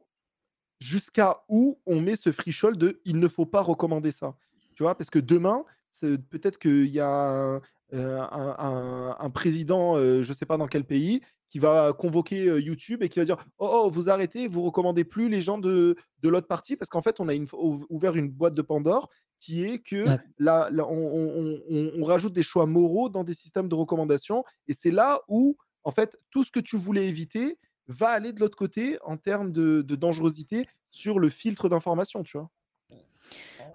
jusqu'à 0.79 1.43
où 1.49 1.81
on 1.87 2.01
met 2.01 2.17
ce 2.17 2.31
threshold 2.31 2.77
de 2.77 3.01
il 3.05 3.19
ne 3.19 3.29
faut 3.29 3.47
pas 3.47 3.63
recommander 3.63 4.13
ça. 4.13 4.37
Tu 4.75 4.83
vois, 4.83 4.97
parce 4.97 5.11
que 5.11 5.19
demain, 5.19 5.65
peut-être 6.01 6.59
qu'il 6.59 6.89
y 6.89 7.01
a 7.01 7.61
euh, 7.95 8.21
un, 8.21 9.31
président, 9.31 9.97
je 9.99 10.29
ne 10.29 10.35
sais 10.35 10.47
pas 10.47 10.59
dans 10.59 10.67
quel 10.67 10.85
pays, 10.85 11.23
qui 11.55 11.61
va 11.61 11.93
convoquer 11.93 12.49
euh, 12.49 12.61
YouTube 12.61 13.05
et 13.05 13.09
qui 13.09 13.21
va 13.21 13.25
dire 13.25 13.37
Oh, 13.61 13.71
oh, 13.85 13.89
vous 13.89 14.11
arrêtez, 14.11 14.49
vous 14.49 14.63
recommandez 14.63 15.05
plus 15.05 15.29
les 15.29 15.41
gens 15.41 15.57
de, 15.57 15.95
de 16.21 16.29
l'autre 16.29 16.49
parti, 16.49 16.75
parce 16.75 16.89
qu'en 16.89 17.01
fait, 17.01 17.21
on 17.21 17.29
a 17.29 17.35
une- 17.35 17.47
ou- 17.53 17.87
ouvert 17.91 18.17
une 18.17 18.29
boîte 18.29 18.55
de 18.55 18.63
Pandore 18.63 19.09
qui 19.39 19.63
est 19.63 19.79
que 19.79 20.09
Ouais. 20.09 20.19
là, 20.39 20.69
là, 20.73 20.85
on, 20.89 20.97
on- 20.97 21.61
on- 21.71 21.93
on 22.01 22.05
rajoute 22.05 22.33
des 22.33 22.43
choix 22.43 22.67
moraux 22.67 23.09
dans 23.09 23.23
des 23.23 23.35
systèmes 23.35 23.69
de 23.69 23.77
recommandation. 23.77 24.43
Et 24.67 24.75
c'est 24.75 24.91
là 24.91 25.21
où, 25.29 25.57
en 25.85 25.93
fait, 25.93 26.19
tout 26.31 26.43
ce 26.43 26.51
que 26.51 26.59
tu 26.59 26.77
voulais 26.77 27.07
éviter 27.07 27.57
va 27.87 28.09
aller 28.09 28.33
de 28.33 28.41
l'autre 28.41 28.57
côté 28.59 28.99
en 29.05 29.17
termes 29.17 29.53
de, 29.53 29.83
de 29.83 29.95
dangerosité 29.95 30.67
sur 30.91 31.21
le 31.21 31.29
filtre 31.29 31.69
d'information, 31.69 32.25
tu 32.25 32.37
vois. 32.37 32.51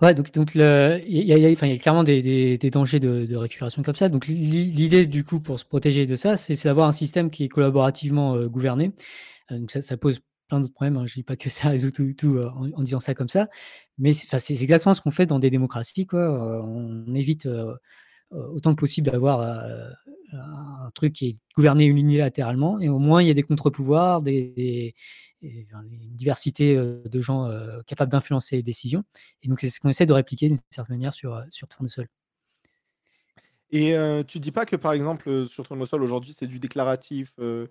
Ouais, 0.01 0.13
donc 0.13 0.31
donc 0.31 0.55
il 0.55 0.61
y 0.61 1.17
y 1.17 1.31
il 1.33 1.47
y 1.47 1.71
a 1.73 1.77
clairement 1.77 2.03
des 2.03 2.21
des 2.57 2.69
dangers 2.69 2.99
de 3.01 3.35
récupération 3.35 3.83
comme 3.83 3.95
ça. 3.95 4.07
Donc 4.09 4.27
l'i 4.27 4.71
l'idée 4.71 5.05
du 5.05 5.23
coup 5.25 5.39
pour 5.41 5.59
se 5.59 5.65
protéger 5.65 6.05
de 6.05 6.15
ça, 6.15 6.37
c'est 6.37 6.61
d'avoir 6.63 6.87
un 6.87 6.91
système 6.91 7.29
qui 7.29 7.43
est 7.43 7.49
collaborativement, 7.49 8.35
heu, 8.37 8.47
gouverné. 8.49 8.93
Heu, 9.51 9.59
donc 9.59 9.71
ça 9.71 9.97
pose 9.97 10.19
plein 10.49 10.59
d'autres 10.61 10.73
problèmes, 10.73 10.97
hein. 10.97 11.05
Je 11.07 11.15
dis 11.15 11.23
pas 11.23 11.37
que 11.37 11.49
ça 11.49 11.69
résout 11.69 11.91
tout 11.91 12.35
heu, 12.37 12.47
en 12.75 12.83
disant 12.83 12.99
ça 13.01 13.15
comme 13.15 13.29
ça, 13.29 13.49
mais 13.97 14.13
c'est 14.13 14.53
exactement 14.61 14.93
ce 14.95 15.01
qu'on 15.01 15.11
fait 15.11 15.25
dans 15.27 15.39
des 15.39 15.49
démocraties, 15.51 16.07
quoi. 16.07 16.63
On 16.65 17.15
évite, 17.15 17.47
autant 18.31 18.75
que 18.75 18.79
possible 18.79 19.09
d'avoir, 19.09 19.41
heu, 19.41 19.93
un 20.33 20.91
truc 20.93 21.13
qui 21.13 21.27
est 21.29 21.35
gouverné 21.55 21.85
unilatéralement 21.85 22.79
et 22.79 22.89
au 22.89 22.99
moins 22.99 23.21
il 23.21 23.27
y 23.27 23.31
a 23.31 23.33
des 23.33 23.43
contre-pouvoirs, 23.43 24.21
des 24.21 24.93
une 25.41 26.15
diversité, 26.15 26.75
heu, 26.75 27.01
de 27.05 27.21
gens, 27.21 27.49
capables 27.87 28.11
d'influencer 28.11 28.57
les 28.57 28.63
décisions 28.63 29.03
et 29.41 29.47
donc 29.47 29.59
c'est 29.59 29.69
ce 29.69 29.79
qu'on 29.79 29.89
essaie 29.89 30.05
de 30.05 30.13
répliquer 30.13 30.47
d'une 30.47 30.59
certaine 30.69 30.95
manière 30.95 31.13
sur, 31.13 31.43
sur 31.49 31.67
Tournesol. 31.67 32.07
Et 33.71 33.95
euh, 33.95 34.23
tu 34.23 34.39
dis 34.39 34.51
pas 34.51 34.65
que, 34.65 34.75
par 34.75 34.93
exemple, 34.93 35.29
euh, 35.29 35.45
sur 35.45 35.67
ton 35.67 35.83
sol, 35.85 36.03
aujourd'hui, 36.03 36.33
c'est 36.33 36.47
du 36.47 36.59
déclaratif 36.59 37.33
euh, 37.39 37.67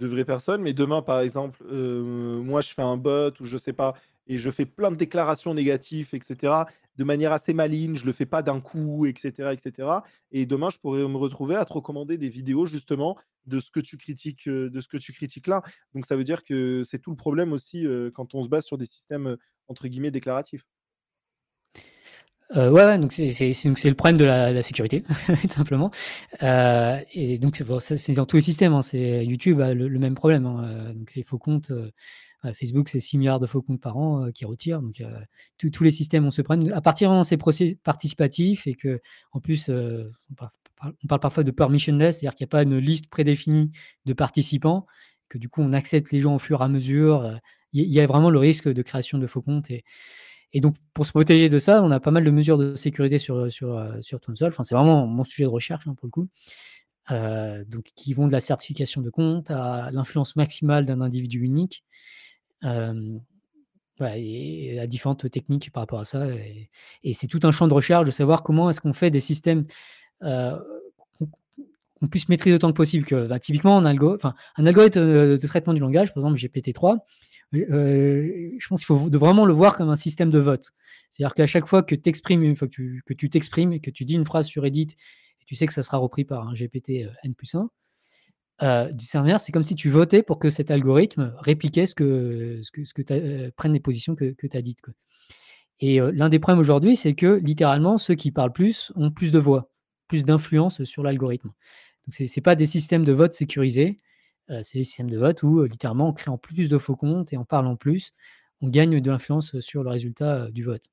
de 0.00 0.06
vraies 0.06 0.24
personnes, 0.24 0.62
mais 0.62 0.72
demain, 0.72 1.02
par 1.02 1.20
exemple, 1.20 1.62
euh, 1.70 2.40
moi, 2.42 2.60
je 2.60 2.72
fais 2.72 2.82
un 2.82 2.96
bot 2.96 3.30
ou 3.40 3.44
je 3.44 3.58
sais 3.58 3.72
pas, 3.72 3.94
et 4.26 4.38
je 4.38 4.50
fais 4.50 4.66
plein 4.66 4.90
de 4.90 4.96
déclarations 4.96 5.54
négatives, 5.54 6.08
etc., 6.12 6.52
de 6.96 7.04
manière 7.04 7.32
assez 7.32 7.54
maligne, 7.54 7.96
je 7.96 8.04
le 8.04 8.12
fais 8.12 8.26
pas 8.26 8.42
d'un 8.42 8.60
coup, 8.60 9.06
etc., 9.06 9.52
etc. 9.52 9.88
Et 10.32 10.46
demain, 10.46 10.68
je 10.70 10.78
pourrais 10.78 11.06
me 11.06 11.16
retrouver 11.16 11.54
à 11.54 11.64
te 11.64 11.72
recommander 11.72 12.18
des 12.18 12.28
vidéos, 12.28 12.66
justement, 12.66 13.16
de 13.46 13.60
ce 13.60 13.70
que 13.70 13.80
tu 13.80 13.96
critiques, 13.96 14.48
euh, 14.48 14.68
de 14.68 14.80
ce 14.80 14.88
que 14.88 14.96
tu 14.96 15.12
critiques 15.12 15.46
là. 15.46 15.62
Donc, 15.94 16.06
ça 16.06 16.16
veut 16.16 16.24
dire 16.24 16.44
que 16.44 16.82
c'est 16.84 16.98
tout 16.98 17.10
le 17.10 17.16
problème 17.16 17.52
aussi 17.52 17.86
euh, 17.86 18.10
quand 18.12 18.34
on 18.34 18.42
se 18.44 18.48
base 18.48 18.64
sur 18.64 18.78
des 18.78 18.86
systèmes, 18.86 19.36
entre 19.68 19.88
guillemets, 19.88 20.10
déclaratifs. 20.10 20.64
Heu, 22.56 22.70
ouais, 22.70 22.84
ouais, 22.86 22.98
donc 22.98 23.12
c'est 23.12 23.24
le 23.88 23.94
problème 23.94 24.16
de 24.16 24.24
la 24.24 24.52
la 24.52 24.62
sécurité, 24.62 25.02
tout 25.42 25.48
simplement. 25.54 25.90
Heu 26.42 26.96
et 27.12 27.38
donc 27.38 27.62
bon, 27.62 27.78
c'est 27.78 28.12
dans 28.14 28.24
tous 28.24 28.36
les 28.36 28.42
systèmes, 28.42 28.72
hein. 28.72 28.80
C'est 28.82 29.24
YouTube 29.26 29.60
a 29.60 29.74
le 29.74 29.86
le 29.88 29.98
même 29.98 30.14
problème, 30.14 30.46
hein, 30.46 30.88
heu, 30.90 30.94
donc 30.94 31.14
les 31.14 31.22
faux 31.22 31.36
comptes, 31.38 31.70
heu, 31.70 31.92
Facebook, 32.54 32.88
c'est 32.88 33.00
6 33.00 33.18
milliards 33.18 33.38
de 33.38 33.46
faux 33.46 33.60
comptes 33.62 33.80
par 33.82 33.98
an, 33.98 34.26
heu, 34.26 34.32
qu'ils 34.32 34.46
retirent, 34.46 34.80
donc 34.80 34.98
heu, 35.02 35.06
tous 35.58 35.68
tous 35.70 35.84
les 35.84 35.90
systèmes 35.90 36.24
ont 36.26 36.30
ce 36.30 36.40
problème. 36.42 36.72
À 36.72 36.80
partir 36.80 37.10
moment 37.10 37.20
où 37.20 37.24
c'est 37.24 37.36
procé 37.36 37.78
participatif 37.84 38.66
et 38.66 38.74
qu'en 38.74 39.40
plus, 39.40 39.68
heu, 39.68 40.10
on 40.30 40.34
parle 40.34 40.50
on 41.04 41.06
parle 41.08 41.20
parfois 41.20 41.44
de 41.44 41.50
permissionless, 41.50 42.18
c'est-à-dire 42.20 42.34
qu'il 42.36 42.44
y 42.44 42.48
a 42.48 42.48
pas 42.48 42.62
une 42.62 42.78
liste 42.78 43.08
prédéfinie 43.10 43.72
de 44.06 44.12
participants, 44.14 44.86
que 45.28 45.36
du 45.38 45.48
coup 45.50 45.60
on 45.62 45.72
accepte 45.74 46.12
les 46.12 46.20
gens 46.20 46.36
au 46.36 46.38
fur 46.38 46.60
et 46.62 46.64
à 46.64 46.68
mesure, 46.68 47.38
il 47.72 47.82
y 47.84 47.88
y 47.94 48.00
a 48.00 48.06
vraiment 48.06 48.30
le 48.30 48.38
risque 48.38 48.68
de 48.68 48.82
création 48.82 49.18
de 49.18 49.26
faux 49.26 49.42
comptes 49.42 49.70
et 49.70 49.84
et 50.54 50.60
donc, 50.60 50.76
pour 50.94 51.06
se 51.06 51.12
protéger 51.12 51.48
de 51.50 51.58
ça, 51.58 51.82
on 51.82 51.90
a 51.90 52.00
pas 52.00 52.10
mal 52.12 52.24
de 52.24 52.30
mesures 52.30 52.58
de 52.58 52.74
sécurité 52.74 53.18
sur, 53.18 53.36
heu, 53.38 53.50
sur, 53.50 53.76
heu, 53.78 54.02
sur 54.02 54.20
Tonsol. 54.20 54.48
Enfin, 54.48 54.62
c'est 54.64 54.74
vraiment 54.74 55.06
mon 55.06 55.24
sujet 55.24 55.44
de 55.44 55.48
recherche, 55.48 55.86
hein, 55.88 55.94
pour 55.96 56.06
le 56.06 56.10
coup. 56.12 56.28
Heu, 57.12 57.64
donc 57.66 57.86
qui 57.96 58.14
vont 58.14 58.26
de 58.28 58.32
la 58.32 58.40
certification 58.40 59.02
de 59.02 59.10
compte 59.10 59.50
à 59.52 59.90
l'influence 59.92 60.36
maximale 60.36 60.84
d'un 60.86 61.00
individu 61.02 61.40
unique. 61.42 61.84
Et 64.14 64.78
à 64.80 64.86
différentes 64.86 65.30
techniques 65.30 65.72
par 65.72 65.82
rapport 65.82 66.00
à 66.00 66.04
ça 66.04 66.26
et 67.04 67.14
c'est 67.14 67.26
tout 67.28 67.40
un 67.44 67.50
champ 67.52 67.68
de 67.68 67.74
recherche 67.74 68.06
de 68.06 68.10
savoir 68.12 68.42
comment 68.44 68.70
est-ce 68.70 68.80
qu'on 68.80 68.92
fait 68.92 69.10
des 69.10 69.20
systèmes, 69.20 69.66
qu'on 70.22 72.08
puisse 72.10 72.28
maîtriser 72.30 72.56
autant 72.56 72.68
que 72.70 72.76
possible 72.76 73.04
que, 73.06 73.26
bah, 73.28 73.38
typiquement 73.40 73.76
en 73.76 73.84
algo 73.86 74.18
un 74.58 74.66
algorithme, 74.66 75.00
de 75.02 75.46
traitement 75.48 75.74
du 75.74 75.80
langage, 75.80 76.14
par 76.14 76.22
exemple 76.24 76.38
GPT-3, 76.40 76.98
Heu, 77.54 78.52
je 78.58 78.68
pense 78.68 78.80
qu'il 78.80 78.86
faut 78.86 78.96
vraiment 78.96 79.46
le 79.46 79.52
voir 79.54 79.76
comme 79.76 79.88
un 79.88 79.96
système 79.96 80.30
de 80.30 80.38
vote. 80.38 80.72
C'est-à-dire 81.10 81.34
qu'à 81.34 81.46
chaque 81.46 81.66
fois 81.66 81.82
que 81.82 81.94
exprimes 82.04 82.54
que 82.56 83.14
tu 83.14 83.30
t'exprimes 83.30 83.80
que 83.80 83.90
tu 83.90 84.04
dis 84.04 84.14
une 84.14 84.26
phrase 84.26 84.46
sur 84.46 84.62
Reddit 84.62 84.88
tu 85.46 85.54
sais 85.54 85.66
que 85.66 85.72
ça 85.72 85.82
sera 85.82 85.96
repris 85.96 86.24
par 86.26 86.46
un 86.46 86.54
GPT, 86.54 87.04
heu, 87.04 87.10
N+1, 87.24 87.70
heu, 88.62 88.88
d'une 88.90 89.00
certaine 89.00 89.22
manière, 89.22 89.40
c'est 89.40 89.52
comme 89.52 89.64
si 89.64 89.74
tu 89.76 89.90
votais 89.90 90.22
pour 90.22 90.38
que 90.40 90.50
cet 90.50 90.70
algorithme 90.70 91.34
répliquait 91.40 91.86
ce 91.86 91.94
que 91.94 92.60
ce 92.62 92.70
que 92.72 92.84
ce 92.84 92.94
que 92.94 93.02
as 93.48 93.50
prenne 93.52 93.72
les 93.74 93.80
positions 93.80 94.16
que 94.16 94.34
tu 94.48 94.48
as 94.56 94.62
dites. 94.62 94.80
Et 95.80 96.00
heu, 96.00 96.10
l'un 96.10 96.28
des 96.28 96.38
problèmes 96.38 96.60
aujourd'hui, 96.60 96.96
c'est 96.96 97.14
que 97.14 97.26
littéralement, 97.44 97.98
ceux 97.98 98.14
qui 98.14 98.32
parlent 98.32 98.52
plus 98.52 98.92
ont 98.96 99.10
plus 99.10 99.32
de 99.32 99.38
voix, 99.38 99.70
plus 100.08 100.24
d'influence 100.24 100.82
sur 100.84 101.02
l'algorithme. 101.02 101.48
Donc 101.48 102.12
c'est 102.14 102.26
c'est 102.26 102.40
pas 102.42 102.56
des 102.56 102.66
systèmes 102.66 103.04
de 103.04 103.12
vote 103.12 103.34
sécurisés, 103.34 104.00
c'est 104.62 104.78
des 104.78 104.84
systèmes 104.84 105.10
de 105.10 105.18
vote 105.18 105.42
où, 105.42 105.60
heu, 105.60 105.66
littéralement, 105.66 106.08
en 106.08 106.12
créant 106.12 106.38
plus 106.38 106.68
de 106.68 106.78
faux 106.78 106.96
comptes 106.96 107.32
et 107.32 107.36
en 107.36 107.44
parlant 107.44 107.76
plus, 107.76 108.12
on 108.60 108.68
gagne 108.68 109.00
de 109.00 109.10
l'influence 109.10 109.58
sur 109.60 109.82
le 109.84 109.90
résultat, 109.90 110.50
du 110.50 110.64
vote. 110.64 110.84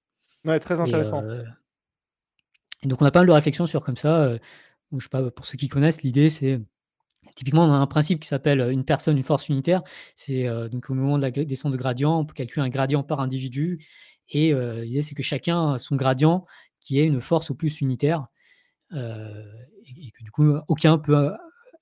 Ouais, 0.46 0.60
très 0.60 0.80
Et 0.80 0.82
intéressant. 0.82 1.24
et 2.84 2.88
donc 2.88 3.02
on 3.02 3.06
a 3.06 3.12
pas 3.12 3.20
mal 3.20 3.28
de 3.28 3.32
réflexions 3.32 3.66
sur 3.66 3.84
comme 3.84 3.98
ça, 3.98 4.30
donc 4.92 5.02
je 5.02 5.06
sais 5.06 5.10
pas, 5.10 5.32
pour 5.32 5.46
ceux 5.46 5.58
qui 5.58 5.68
connaissent, 5.70 6.04
l'idée 6.04 6.30
c'est 6.30 6.62
typiquement, 7.36 7.66
on 7.66 7.72
a 7.74 7.78
un 7.78 7.88
principe 7.88 8.22
qui 8.22 8.28
s'appelle, 8.28 8.62
une 8.72 8.86
personne, 8.86 9.18
une 9.18 9.24
force 9.24 9.50
unitaire. 9.50 9.82
C'est, 10.16 10.48
donc 10.70 10.90
au 10.90 10.94
moment 10.94 11.18
de 11.18 11.24
la 11.24 11.32
descente 11.32 11.72
de 11.72 11.78
gradient, 11.78 12.20
on 12.20 12.26
peut 12.26 12.34
calculer 12.36 12.66
un 12.66 12.70
gradient 12.70 13.04
par 13.04 13.20
individu 13.20 13.86
et 14.30 14.54
l'idée 14.54 15.02
c'est 15.02 15.16
que 15.16 15.24
chacun 15.24 15.74
a 15.74 15.78
son 15.80 15.96
gradient 15.96 16.46
qui 16.80 17.00
est 17.00 17.06
une 17.06 17.22
force 17.22 17.52
au 17.52 17.56
plus 17.56 17.82
unitaire, 17.82 18.28
et 18.94 20.12
que 20.12 20.24
du 20.24 20.32
coup, 20.32 20.56
aucun 20.68 20.98
peut, 21.00 21.32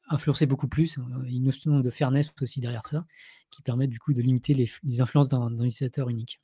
influencer 0.09 0.45
beaucoup 0.45 0.67
plus. 0.67 0.97
Une 1.25 1.43
notion 1.43 1.79
de 1.79 1.89
fairness 1.89 2.31
aussi 2.41 2.59
derrière 2.59 2.85
ça, 2.85 3.05
qui 3.49 3.61
permet 3.61 3.87
du 3.87 3.99
coup 3.99 4.13
de 4.13 4.21
limiter 4.21 4.53
les, 4.53 5.01
influences 5.01 5.29
d'un 5.29 5.51
utilisateur 5.53 6.09
unique. 6.09 6.41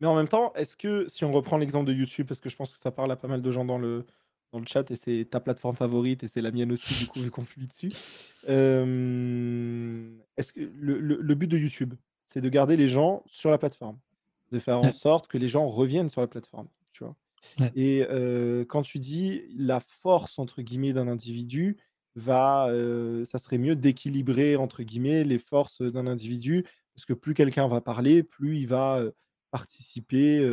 Mais 0.00 0.06
en 0.06 0.16
même 0.16 0.28
temps, 0.28 0.52
est-ce 0.54 0.76
que 0.76 1.06
si 1.08 1.24
on 1.24 1.32
reprend 1.32 1.58
l'exemple 1.58 1.86
de 1.86 1.92
YouTube, 1.92 2.26
parce 2.26 2.40
que 2.40 2.48
je 2.48 2.56
pense 2.56 2.72
que 2.72 2.78
ça 2.78 2.90
parle 2.90 3.12
à 3.12 3.16
pas 3.16 3.28
mal 3.28 3.40
de 3.40 3.50
gens 3.50 3.64
dans 3.64 3.78
le, 3.78 4.04
dans 4.52 4.58
le 4.58 4.66
chat 4.66 4.90
et 4.90 4.96
c'est 4.96 5.26
ta 5.30 5.40
plateforme 5.40 5.76
favorite 5.76 6.24
et 6.24 6.28
c'est 6.28 6.40
la 6.40 6.50
mienne 6.50 6.72
aussi, 6.72 7.04
du 7.04 7.08
coup, 7.08 7.20
vu 7.20 7.30
qu'on 7.30 7.44
publie 7.44 7.68
dessus. 7.68 7.92
est-ce 8.46 8.52
que 10.52 10.60
le, 10.60 11.34
but 11.34 11.46
de 11.46 11.56
YouTube, 11.56 11.94
c'est 12.26 12.40
de 12.40 12.48
garder 12.48 12.76
les 12.76 12.88
gens 12.88 13.22
sur 13.26 13.50
la 13.50 13.58
plateforme, 13.58 13.98
de 14.50 14.58
faire 14.58 14.80
en 14.80 14.92
sorte 14.92 15.28
que 15.28 15.38
les 15.38 15.48
gens 15.48 15.68
reviennent 15.68 16.08
sur 16.08 16.20
la 16.20 16.26
plateforme, 16.26 16.68
tu 16.92 17.04
vois? 17.04 17.14
Et 17.76 18.04
quand 18.68 18.82
tu 18.82 18.98
dis 18.98 19.42
la 19.56 19.80
force 19.80 20.38
entre 20.38 20.62
guillemets 20.62 20.92
d'un 20.92 21.08
individu 21.08 21.76
va, 22.14 22.68
ça 23.24 23.38
serait 23.38 23.58
mieux 23.58 23.76
d'équilibrer 23.76 24.56
entre 24.56 24.82
guillemets 24.82 25.24
les 25.24 25.38
forces 25.38 25.82
d'un 25.82 26.06
individu 26.06 26.64
parce 26.94 27.06
que 27.06 27.14
plus 27.14 27.34
quelqu'un 27.34 27.68
va 27.68 27.80
parler, 27.80 28.22
plus 28.22 28.58
il 28.58 28.66
va 28.66 29.02
participer 29.50 30.46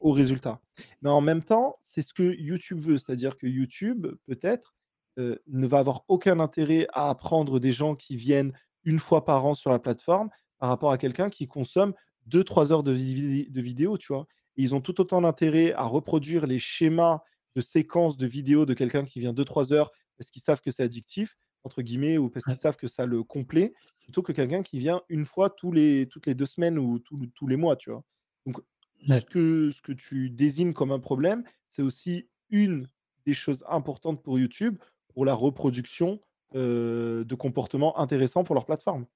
au 0.00 0.12
résultat. 0.12 0.60
Mais 1.02 1.10
en 1.10 1.20
même 1.20 1.42
temps, 1.42 1.76
c'est 1.80 2.02
ce 2.02 2.12
que 2.12 2.34
YouTube 2.38 2.78
veut, 2.80 2.98
c'est-à-dire 2.98 3.36
que 3.36 3.46
YouTube, 3.46 4.06
peut-être, 4.26 4.74
ne 5.16 5.66
va 5.66 5.78
avoir 5.78 6.04
aucun 6.08 6.40
intérêt 6.40 6.86
à 6.92 7.10
apprendre 7.10 7.60
des 7.60 7.72
gens 7.72 7.94
qui 7.94 8.16
viennent 8.16 8.52
une 8.84 8.98
fois 8.98 9.24
par 9.24 9.44
an 9.44 9.54
sur 9.54 9.70
la 9.70 9.78
plateforme 9.78 10.30
par 10.58 10.68
rapport 10.68 10.92
à 10.92 10.98
quelqu'un 10.98 11.30
qui 11.30 11.46
consomme 11.46 11.94
2-3 12.28 12.72
heures 12.72 12.82
de, 12.82 12.92
de 12.92 13.60
vidéos, 13.60 13.98
tu 13.98 14.12
vois? 14.12 14.26
Ils 14.56 14.74
ont 14.74 14.80
tout 14.80 15.00
autant 15.00 15.20
d'intérêt 15.20 15.72
à 15.72 15.84
reproduire 15.84 16.46
les 16.46 16.58
schémas 16.58 17.20
de 17.56 17.60
séquences 17.60 18.16
de 18.16 18.26
vidéos 18.26 18.66
de 18.66 18.74
quelqu'un 18.74 19.04
qui 19.04 19.20
vient 19.20 19.32
2-3 19.32 19.72
heures 19.72 19.90
parce 20.20 20.30
qu'ils 20.30 20.42
savent 20.42 20.60
que 20.60 20.70
c'est 20.70 20.82
addictif, 20.82 21.38
entre 21.64 21.80
guillemets, 21.80 22.18
ou 22.18 22.28
parce 22.28 22.44
qu'ils 22.44 22.54
savent 22.54 22.76
que 22.76 22.88
ça 22.88 23.06
le 23.06 23.22
complet, 23.22 23.72
plutôt 24.00 24.20
que 24.20 24.32
quelqu'un 24.32 24.62
qui 24.62 24.78
vient 24.78 25.00
une 25.08 25.24
fois 25.24 25.48
tous 25.48 25.72
les, 25.72 26.08
toutes 26.08 26.26
les 26.26 26.34
deux 26.34 26.44
semaines 26.44 26.78
ou 26.78 26.98
tous, 26.98 27.46
les 27.46 27.56
mois, 27.56 27.74
tu 27.74 27.88
vois. 27.88 28.04
Donc, 28.44 28.60
ce, 29.08 29.24
que, 29.24 29.70
ce 29.70 29.80
que 29.80 29.92
tu 29.92 30.28
désignes 30.28 30.74
comme 30.74 30.92
un 30.92 30.98
problème, 30.98 31.42
c'est 31.68 31.80
aussi 31.80 32.28
une 32.50 32.86
des 33.24 33.32
choses 33.32 33.64
importantes 33.66 34.22
pour 34.22 34.38
YouTube 34.38 34.76
pour 35.14 35.24
la 35.24 35.32
reproduction 35.32 36.20
euh, 36.54 37.24
de 37.24 37.34
comportements 37.34 37.98
intéressants 37.98 38.44
pour 38.44 38.54
leur 38.54 38.66
plateforme. 38.66 39.06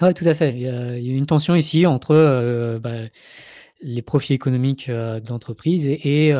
Oui, 0.00 0.14
tout 0.14 0.26
à 0.26 0.34
fait. 0.34 0.52
Il 0.52 0.60
y, 0.60 0.68
a, 0.68 0.96
une 0.96 1.26
tension 1.26 1.56
ici 1.56 1.86
entre 1.86 2.12
euh, 2.12 2.78
bah, 2.78 3.08
les 3.80 4.02
profits 4.02 4.32
économiques 4.32 4.88
d'entreprise 4.88 5.88
et, 5.88 6.32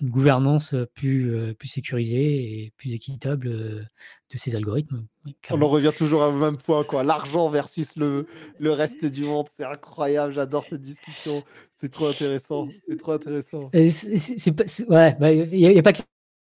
une 0.00 0.10
gouvernance 0.10 0.74
plus, 0.94 1.54
plus 1.58 1.68
sécurisée 1.68 2.64
et 2.64 2.72
plus 2.76 2.94
équitable 2.94 3.48
de 3.48 4.36
ces 4.36 4.56
algorithmes. 4.56 5.06
On 5.50 5.60
en 5.60 5.68
revient 5.68 5.92
toujours 5.96 6.22
au 6.22 6.32
même 6.32 6.56
point, 6.56 6.84
quoi. 6.84 7.02
L'argent 7.02 7.50
versus 7.50 7.96
le, 7.96 8.26
le 8.58 8.72
reste 8.72 9.04
du 9.04 9.24
monde, 9.24 9.46
c'est 9.56 9.64
incroyable. 9.64 10.32
J'adore 10.32 10.64
cette 10.64 10.82
discussion. 10.82 11.42
C'est 11.74 11.90
trop 11.90 12.08
intéressant. 12.08 12.68
C'est 12.88 12.96
trop 12.98 13.12
intéressant. 13.12 13.70
ouais, 13.72 15.16
bah, 15.18 15.32
il 15.32 15.50
n'y 15.50 15.78
a, 15.78 15.82
pas 15.82 15.92
que 15.92 16.02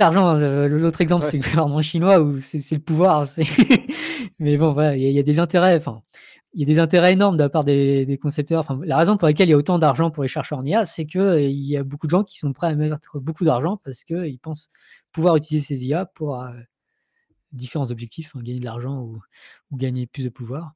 l'argent. 0.01 0.27
Hein. 0.29 0.69
L'autre 0.69 1.01
exemple, 1.01 1.25
c'est 1.25 1.39
le 1.39 1.43
gouvernement 1.43 1.83
chinois 1.83 2.21
où 2.21 2.41
c'est 2.41 2.59
le 2.73 2.79
pouvoir. 2.81 3.27
Mais 4.39 4.57
bon, 4.57 4.73
voilà, 4.73 4.97
il 4.97 5.03
y, 5.03 5.19
a 5.19 5.23
des 5.23 5.39
intérêts. 5.39 5.77
Enfin, 5.77 6.03
il 6.55 6.61
y 6.61 6.63
a 6.65 6.67
des 6.67 6.79
intérêts 6.79 7.13
énormes 7.13 7.37
de 7.37 7.43
la 7.43 7.49
part 7.49 7.65
des, 7.65 8.19
concepteurs. 8.21 8.61
Enfin, 8.61 8.81
la 8.85 8.97
raison 8.97 9.17
pour 9.17 9.27
laquelle 9.27 9.49
il 9.49 9.53
y 9.53 9.55
a 9.55 9.57
autant 9.57 9.79
d'argent 9.79 10.11
pour 10.11 10.23
les 10.23 10.29
chercheurs 10.29 10.59
en 10.59 10.65
IA, 10.65 10.87
c'est 10.87 11.07
qu'il 11.07 11.21
euh, 11.21 11.41
y 11.41 11.77
a 11.77 11.85
beaucoup 11.85 12.07
de 12.07 12.11
gens 12.11 12.25
qui 12.25 12.39
sont 12.39 12.53
prêts 12.53 12.69
à 12.69 12.75
mettre 12.75 13.19
beaucoup 13.19 13.45
d'argent 13.45 13.77
parce 13.85 14.05
qu'ils 14.05 14.39
pensent 14.39 14.69
pouvoir 15.13 15.37
utiliser 15.37 15.65
ces 15.65 15.87
IA 15.87 16.07
pour 16.07 16.41
euh, 16.41 16.53
différents 17.53 17.91
objectifs, 17.91 18.33
hein, 18.35 18.41
gagner 18.43 18.61
de 18.61 18.65
l'argent 18.65 19.01
ou, 19.01 19.21
gagner 19.73 20.07
plus 20.07 20.25
de 20.25 20.29
pouvoir. 20.29 20.75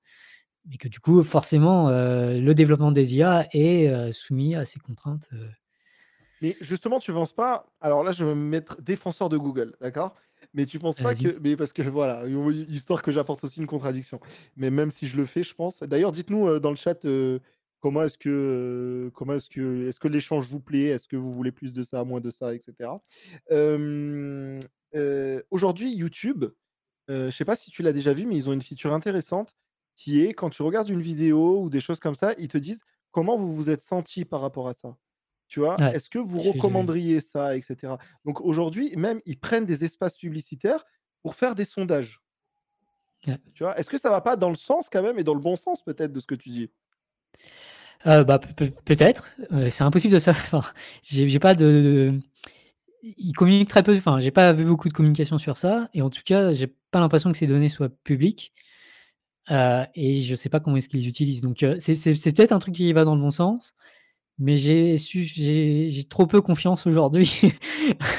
Mais 0.67 0.77
que 0.77 0.89
du 0.89 1.01
coup, 1.01 1.23
forcément, 1.25 1.89
euh, 1.89 2.39
le 2.39 2.55
développement 2.55 2.93
des 2.93 3.17
IA 3.17 3.49
est 3.53 4.13
soumis 4.13 4.55
à 4.55 4.65
ces 4.65 4.81
contraintes. 4.81 5.29
Mais 6.43 6.57
justement, 6.61 6.99
tu 6.99 7.11
ne 7.11 7.17
penses 7.17 7.33
pas. 7.33 7.67
Alors 7.81 8.03
là, 8.05 8.13
je 8.13 8.25
vais 8.25 8.35
me 8.35 8.49
mettre 8.49 8.81
défenseur 8.81 9.29
de 9.29 9.37
Google, 9.37 9.75
d'accord? 9.81 10.15
Mais 10.55 10.67
tu 10.67 10.79
penses 10.79 10.97
pas 10.97 11.15
que. 11.15 11.39
Mais 11.41 11.57
parce 11.57 11.73
que 11.73 11.83
voilà, 11.83 12.27
histoire 12.69 13.03
que 13.03 13.13
j'apporte 13.13 13.45
aussi 13.45 13.61
une 13.61 13.67
contradiction. 13.67 14.21
Mais 14.57 14.71
même 14.71 14.91
si 14.91 15.07
je 15.09 15.17
le 15.17 15.27
fais, 15.27 15.43
je 15.43 15.55
pense. 15.55 15.81
D'ailleurs, 15.83 16.13
dites-nous 16.13 16.59
dans 16.61 16.71
le 16.71 16.77
chat 16.77 17.07
comment 17.81 18.03
est-ce 18.03 18.19
que 18.19 19.11
comment 19.15 19.35
est-ce 19.35 19.49
que 19.51 19.89
est-ce 19.89 20.01
que 20.01 20.09
l'échange 20.09 20.49
vous 20.49 20.61
plaît? 20.61 20.87
Est-ce 20.87 21.07
que 21.07 21.17
vous 21.17 21.33
voulez 21.33 21.53
plus 21.53 21.73
de 21.73 21.83
ça, 21.83 22.03
moins 22.05 22.21
de 22.21 22.31
ça, 22.31 22.55
etc. 22.55 22.91
Aujourd'hui, 25.51 25.95
YouTube, 25.95 26.47
je 27.09 27.31
sais 27.31 27.45
pas 27.45 27.57
si 27.57 27.71
tu 27.71 27.83
l'as 27.83 27.93
déjà 27.93 28.13
vu, 28.13 28.25
mais 28.25 28.37
ils 28.37 28.49
ont 28.49 28.53
une 28.53 28.63
feature 28.63 28.93
intéressante 28.93 29.55
qui 29.97 30.25
est 30.25 30.33
quand 30.33 30.51
tu 30.51 30.63
regardes 30.63 30.89
une 30.89 31.03
vidéo 31.03 31.61
ou 31.61 31.71
des 31.71 31.81
choses 31.81 31.99
comme 31.99 32.15
ça, 32.15 32.33
ils 32.39 32.49
te 32.49 32.59
disent 32.59 32.83
comment 33.11 33.37
vous 33.37 33.53
vous 33.53 33.69
êtes 33.69 33.83
senti 33.83 34.25
par 34.25 34.41
rapport 34.41 34.69
à 34.69 34.73
ça. 34.73 34.97
Tu 35.49 35.61
vois? 35.61 35.77
Est-ce 35.95 36.11
que 36.11 36.19
vous 36.19 36.41
recommanderiez 36.41 37.21
ça, 37.21 37.57
etc. 37.57 37.95
Donc 38.25 38.41
aujourd'hui, 38.41 38.95
même, 38.97 39.21
ils 39.25 39.39
prennent 39.39 39.65
des 39.65 39.85
espaces 39.85 40.17
publicitaires 40.17 40.85
pour 41.23 41.35
faire 41.35 41.55
des 41.55 41.65
sondages. 41.65 42.21
Tu 43.23 43.65
vois? 43.65 43.77
Est-ce 43.79 43.91
que 43.91 43.99
ça 43.99 44.11
va 44.11 44.21
pas 44.21 44.37
dans 44.37 44.51
le 44.51 44.57
sens 44.57 44.89
quand 44.91 45.03
même 45.03 45.19
et 45.19 45.25
dans 45.25 45.35
le 45.35 45.41
bon 45.41 45.57
sens 45.57 45.83
peut-être 45.83 46.13
de 46.13 46.21
ce 46.21 46.27
que 46.27 46.35
tu 46.35 46.51
dis? 46.51 46.71
bah, 48.05 48.39
peut-être, 48.39 49.37
c'est 49.71 49.85
impossible 49.85 50.15
de 50.15 50.19
savoir. 50.19 50.75
j'ai 51.03 51.39
pas 51.39 51.55
de 51.55 52.21
ils 53.03 53.33
communiquent 53.33 53.69
très 53.69 53.83
peu, 53.83 53.97
enfin, 53.97 54.19
j'ai 54.21 54.33
pas 54.33 54.53
vu 54.53 54.65
beaucoup 54.65 54.89
de 54.89 54.93
communication 54.93 55.39
sur 55.39 55.57
ça 55.57 55.89
et 55.95 56.03
en 56.03 56.11
tout 56.11 56.23
cas, 56.25 56.53
j'ai 56.53 56.67
pas 56.91 57.01
l'impression 57.01 57.31
que 57.31 57.39
ces 57.39 57.47
données 57.47 57.69
soient 57.69 57.89
publiques, 57.89 58.53
et 59.51 60.21
je 60.21 60.35
sais 60.35 60.49
pas 60.49 60.61
comment 60.61 60.77
est-ce 60.77 60.89
qu'ils 60.89 61.09
utilisent 61.09 61.41
donc 61.41 61.65
c'est 61.79 61.95
peut-être 62.35 62.53
un 62.53 62.59
truc 62.59 62.75
qui 62.75 62.93
va 62.93 63.05
dans 63.05 63.15
le 63.15 63.21
bon 63.21 63.31
sens. 63.31 63.75
Mais 64.39 64.57
j'ai 64.57 66.05
trop 66.09 66.27
peu 66.27 66.41
confiance 66.41 66.87
aujourd'hui 66.87 67.43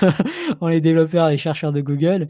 en 0.60 0.68
les 0.68 0.82
développeurs 0.82 1.30
et 1.30 1.38
chercheurs 1.38 1.72
de 1.72 1.82
Google 1.82 2.28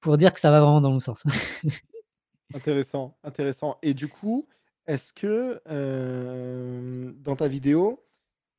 pour 0.00 0.16
dire 0.16 0.32
que 0.32 0.40
ça 0.40 0.50
va 0.50 0.60
vraiment 0.60 0.80
dans 0.80 0.92
le 0.92 1.00
sens. 1.00 1.24
Intéressant, 2.54 3.16
intéressant. 3.24 3.78
Et 3.82 3.94
du 3.94 4.08
coup, 4.08 4.46
est-ce 4.86 5.12
que 5.14 5.62
dans 7.22 7.34
ta 7.34 7.48
vidéo, 7.48 8.04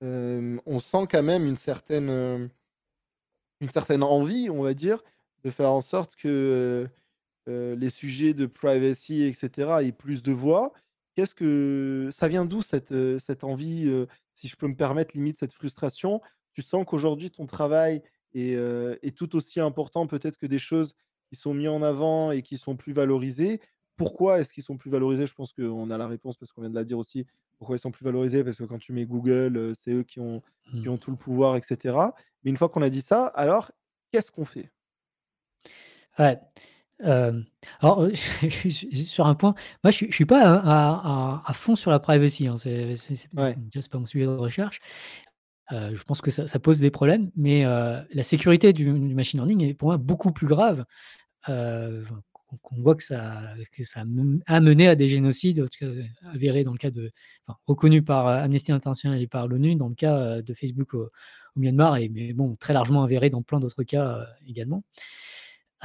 on 0.02 0.80
sent 0.80 1.06
quand 1.12 1.22
même 1.22 1.56
certaine, 1.56 2.50
une 3.62 3.70
certaine 3.70 4.02
envie, 4.02 4.50
on 4.50 4.64
va 4.64 4.74
dire, 4.74 5.04
de 5.44 5.52
faire 5.52 5.72
en 5.72 5.82
sorte 5.82 6.16
que 6.16 6.90
les 7.46 7.90
sujets 7.92 8.34
de 8.34 8.48
privacy, 8.48 9.24
etc., 9.24 9.78
aient 9.82 9.92
plus 9.92 10.24
de 10.24 10.32
voix? 10.32 10.74
Qu'est-ce 11.16 11.36
que 11.36 12.10
ça 12.12 12.28
vient 12.28 12.46
d'où 12.46 12.62
cette, 12.62 12.94
cette 13.20 13.44
envie, 13.44 13.92
si 14.34 14.48
je 14.48 14.56
peux 14.56 14.68
me 14.68 14.76
permettre, 14.76 15.16
limite 15.16 15.38
cette 15.38 15.54
frustration? 15.54 16.22
Tu 16.54 16.62
sens 16.62 16.86
qu'aujourd'hui 16.86 17.30
ton 17.30 17.46
travail 17.46 18.02
est, 18.34 18.54
est 18.54 19.16
tout 19.16 19.36
aussi 19.36 19.60
important 19.60 20.08
peut-être 20.08 20.38
que 20.38 20.48
des 20.48 20.60
choses 20.60 20.96
qui 21.30 21.36
sont 21.36 21.54
mises 21.54 21.68
en 21.68 21.82
avant 21.82 22.32
et 22.32 22.42
qui 22.42 22.58
sont 22.58 22.76
plus 22.76 22.94
valorisées? 22.94 23.62
Pourquoi 23.96 24.40
est-ce 24.40 24.54
qu'ils 24.54 24.64
sont 24.64 24.78
plus 24.78 24.90
valorisés? 24.90 25.28
Je 25.28 25.36
pense 25.36 25.54
qu'on 25.54 25.90
a 25.92 25.98
la 25.98 26.08
réponse 26.08 26.36
parce 26.36 26.52
qu'on 26.52 26.62
vient 26.62 26.70
de 26.70 26.76
la 26.76 26.84
dire 26.84 26.98
aussi. 26.98 27.28
Pourquoi 27.58 27.76
ils 27.76 27.80
sont 27.80 27.92
plus 27.92 28.04
valorisés? 28.04 28.44
Parce 28.44 28.58
que 28.58 28.64
quand 28.64 28.80
tu 28.80 28.92
mets 28.92 29.06
Google, 29.06 29.74
c'est 29.76 29.94
eux 29.94 30.04
qui 30.04 30.20
ont 30.20 30.42
qui 30.72 30.88
mmh. 30.88 30.92
ont 30.92 30.98
tout 30.98 31.12
le 31.12 31.18
pouvoir 31.18 31.56
etc. 31.56 31.96
Mais 32.44 32.50
une 32.50 32.58
fois 32.58 32.70
qu'on 32.70 32.82
a 32.82 32.90
dit 32.90 33.02
ça, 33.02 33.28
alors 33.28 33.72
qu'est-ce 34.12 34.32
qu'on 34.32 34.46
fait? 34.46 34.72
Ouais 36.18 36.40
alors, 37.00 38.08
sur 39.06 39.26
un 39.26 39.36
point, 39.36 39.54
moi 39.84 39.92
je 39.92 39.98
suis 39.98 40.12
suis 40.12 40.26
pas 40.26 40.62
à 40.64 41.54
fond 41.54 41.76
sur 41.76 41.92
la 41.92 42.00
privacy, 42.00 42.48
hein, 42.48 42.56
c'est 42.58 42.96
c'est 42.96 43.30
pas 43.32 43.98
mon 43.98 44.06
sujet 44.06 44.26
de 44.26 44.30
recherche. 44.30 44.80
je 45.72 46.04
pense 46.04 46.22
que 46.22 46.32
ça 46.32 46.60
pose 46.60 46.80
des 46.80 46.92
problèmes, 46.92 47.32
mais 47.36 47.64
la 47.66 48.24
sécurité 48.24 48.74
du 48.74 48.92
machine 48.92 49.40
learning 49.40 49.70
est 49.70 49.74
pour 49.74 49.90
moi 49.90 49.98
beaucoup 49.98 50.32
plus 50.32 50.48
grave, 50.48 50.86
qu'on 52.62 52.82
voit 52.82 52.96
que 52.96 53.04
ça 53.04 53.54
que 53.72 53.84
ça 53.84 54.04
a 54.46 54.60
mené 54.60 54.88
à 54.88 54.96
des 54.96 55.08
génocides, 55.08 55.66
avérés 56.32 56.64
dans 56.64 56.74
le 56.74 56.78
cas 56.78 56.92
de 56.92 57.12
enfin, 57.48 57.58
reconnus 57.68 58.04
par, 58.06 58.28
Amnesty 58.28 58.72
International 58.72 59.20
et 59.22 59.28
par 59.28 59.48
l'ONU 59.48 59.76
dans 59.76 59.90
le 59.90 59.96
cas, 59.96 60.42
de 60.42 60.54
Facebook 60.54 60.94
au 60.94 61.10
Myanmar 61.56 61.98
et 61.98 62.10
mais 62.10 62.34
bon, 62.34 62.56
très 62.56 62.74
largement 62.74 63.04
avéré 63.04 63.30
dans 63.30 63.42
plein 63.42 63.60
d'autres 63.60 63.84
cas, 63.84 64.28
également. 64.48 64.84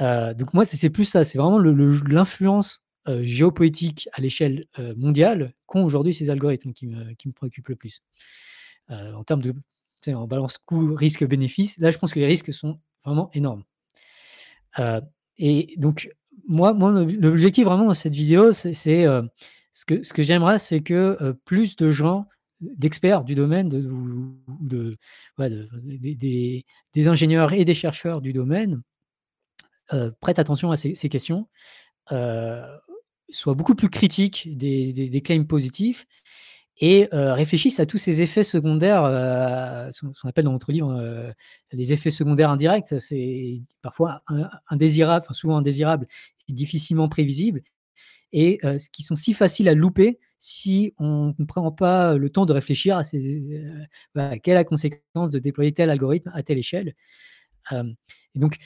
Euh, 0.01 0.33
donc 0.33 0.53
moi, 0.53 0.65
c'est 0.65 0.89
plus 0.89 1.05
ça, 1.05 1.23
c'est 1.23 1.37
vraiment 1.37 1.59
l'influence 1.59 2.83
euh, 3.07 3.23
géopolitique 3.23 4.09
à 4.13 4.21
l'échelle 4.21 4.65
euh, 4.77 4.93
mondiale 4.95 5.53
qu'ont 5.65 5.83
aujourd'hui 5.83 6.13
ces 6.13 6.29
algorithmes 6.29 6.73
qui 6.73 6.87
me, 6.87 7.31
préoccupent 7.33 7.69
le 7.69 7.75
plus. 7.75 8.01
en 8.89 9.23
termes 9.23 9.41
de, 9.41 9.53
en 10.07 10.27
balance 10.27 10.57
coût, 10.57 10.95
risque, 10.95 11.25
bénéfice, 11.25 11.77
là, 11.77 11.91
je 11.91 11.97
pense 11.97 12.13
que 12.13 12.19
les 12.19 12.25
risques 12.25 12.53
sont 12.53 12.79
vraiment 13.03 13.29
énormes. 13.33 13.63
et 15.37 15.73
donc, 15.77 16.09
moi, 16.47 16.73
l'objectif 16.73 17.65
vraiment 17.65 17.87
de 17.87 17.93
cette 17.93 18.13
vidéo, 18.13 18.51
c'est 18.51 18.73
ce 18.73 19.85
que, 19.85 20.01
ce 20.01 20.13
que 20.13 20.23
j'aimerais, 20.23 20.57
c'est 20.57 20.81
que 20.81 21.37
plus 21.45 21.75
de 21.75 21.91
gens 21.91 22.27
d'experts 22.59 23.23
du 23.23 23.35
domaine, 23.35 23.69
de, 23.69 23.89
de, 24.59 24.97
des, 25.83 26.65
des, 26.93 27.07
ingénieurs 27.07 27.53
et 27.53 27.63
des 27.63 27.73
chercheurs 27.73 28.21
du 28.21 28.33
domaine, 28.33 28.81
heu, 29.93 30.13
prêtent 30.21 30.39
attention 30.39 30.71
à 30.71 30.77
ces 30.77 30.93
questions, 31.09 31.47
heu, 32.11 32.61
soient 33.31 33.55
beaucoup 33.55 33.75
plus 33.75 33.89
critiques 33.89 34.49
des 34.57 35.21
claims 35.25 35.45
positifs 35.47 36.05
et 36.81 37.09
heu, 37.13 37.33
réfléchissent 37.33 37.79
à 37.81 37.85
tous 37.87 37.97
ces 37.99 38.21
effets 38.21 38.43
secondaires, 38.43 39.05
heu, 39.05 39.91
ce 39.91 40.01
qu'on 40.21 40.29
appelle 40.29 40.45
dans 40.45 40.53
notre 40.53 40.71
livre, 40.71 41.33
les 41.73 41.93
effets 41.93 42.11
secondaires 42.11 42.49
indirects. 42.51 42.85
C'est 42.99 43.61
parfois 43.81 44.23
in 44.27 44.49
indésirables, 44.69 45.25
enfin 45.25 45.33
souvent 45.33 45.57
indésirables 45.57 46.07
et 46.49 46.53
difficilement 46.53 47.09
prévisibles 47.09 47.61
et 48.33 48.59
qui 48.93 49.03
sont 49.03 49.15
si 49.15 49.33
faciles 49.33 49.69
à 49.69 49.73
louper 49.75 50.19
si 50.39 50.93
on 50.99 51.33
ne 51.37 51.45
prend 51.45 51.71
pas 51.71 52.15
le 52.15 52.29
temps 52.29 52.45
de 52.45 52.53
réfléchir 52.53 52.97
à 52.97 53.03
ces 53.03 53.19
quelle 54.43 54.53
est 54.53 54.55
la 54.55 54.63
conséquence 54.65 55.29
de 55.31 55.39
déployer 55.39 55.73
tel 55.73 55.89
algorithme 55.89 56.31
à 56.33 56.43
telle 56.43 56.57
échelle? 56.59 56.95
Donc 58.35 58.57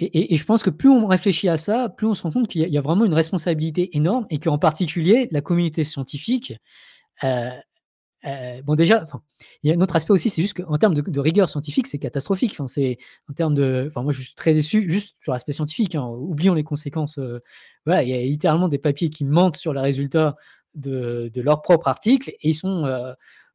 et 0.00 0.36
je 0.36 0.44
pense 0.44 0.62
que 0.62 0.70
plus 0.70 0.88
on 0.90 1.06
réfléchit 1.06 1.48
à 1.48 1.56
ça, 1.56 1.88
plus 1.88 2.06
on 2.06 2.14
se 2.14 2.22
rend 2.22 2.30
compte 2.32 2.48
qu'il 2.48 2.62
y 2.68 2.78
a 2.78 2.80
vraiment 2.80 3.04
une 3.04 3.14
responsabilité 3.14 3.96
énorme 3.96 4.26
et 4.30 4.38
qu'en 4.38 4.58
particulier 4.58 5.28
la 5.32 5.40
communauté 5.40 5.84
scientifique, 5.84 6.54
heu 7.24 7.28
heu, 8.26 8.62
bon 8.64 8.74
déjà, 8.76 9.04
il 9.62 9.70
y 9.70 9.72
a 9.72 9.76
un 9.76 9.80
autre 9.82 9.96
aspect 9.96 10.12
aussi, 10.12 10.30
c'est 10.30 10.42
juste 10.42 10.56
qu'en 10.62 10.78
termes 10.78 10.94
de 10.94 11.20
rigueur 11.20 11.48
scientifique, 11.50 11.86
c'est 11.88 11.98
catastrophique. 11.98 12.52
Enfin, 12.52 12.66
c'est 12.68 12.98
en 13.30 13.34
termes 13.34 13.54
de 13.54 13.92
moi 13.96 14.12
je 14.12 14.22
suis 14.22 14.34
très 14.34 14.54
déçu 14.54 14.90
juste 14.90 15.16
sur 15.22 15.32
l'aspect 15.32 15.52
scientifique, 15.52 15.94
hein, 15.96 16.06
oublions 16.06 16.54
les 16.54 16.64
conséquences, 16.64 17.20
voilà, 17.86 18.02
il 18.04 18.10
y 18.10 18.14
a 18.14 18.18
littéralement 18.22 18.68
des 18.68 18.78
papiers 18.78 19.10
qui 19.10 19.24
mentent 19.24 19.56
sur 19.58 19.72
les 19.74 19.80
résultats 19.80 20.36
de 20.76 21.30
leurs 21.42 21.62
propres 21.62 21.88
articles 21.88 22.30
et 22.30 22.50
ils 22.50 22.54
sont, 22.54 22.84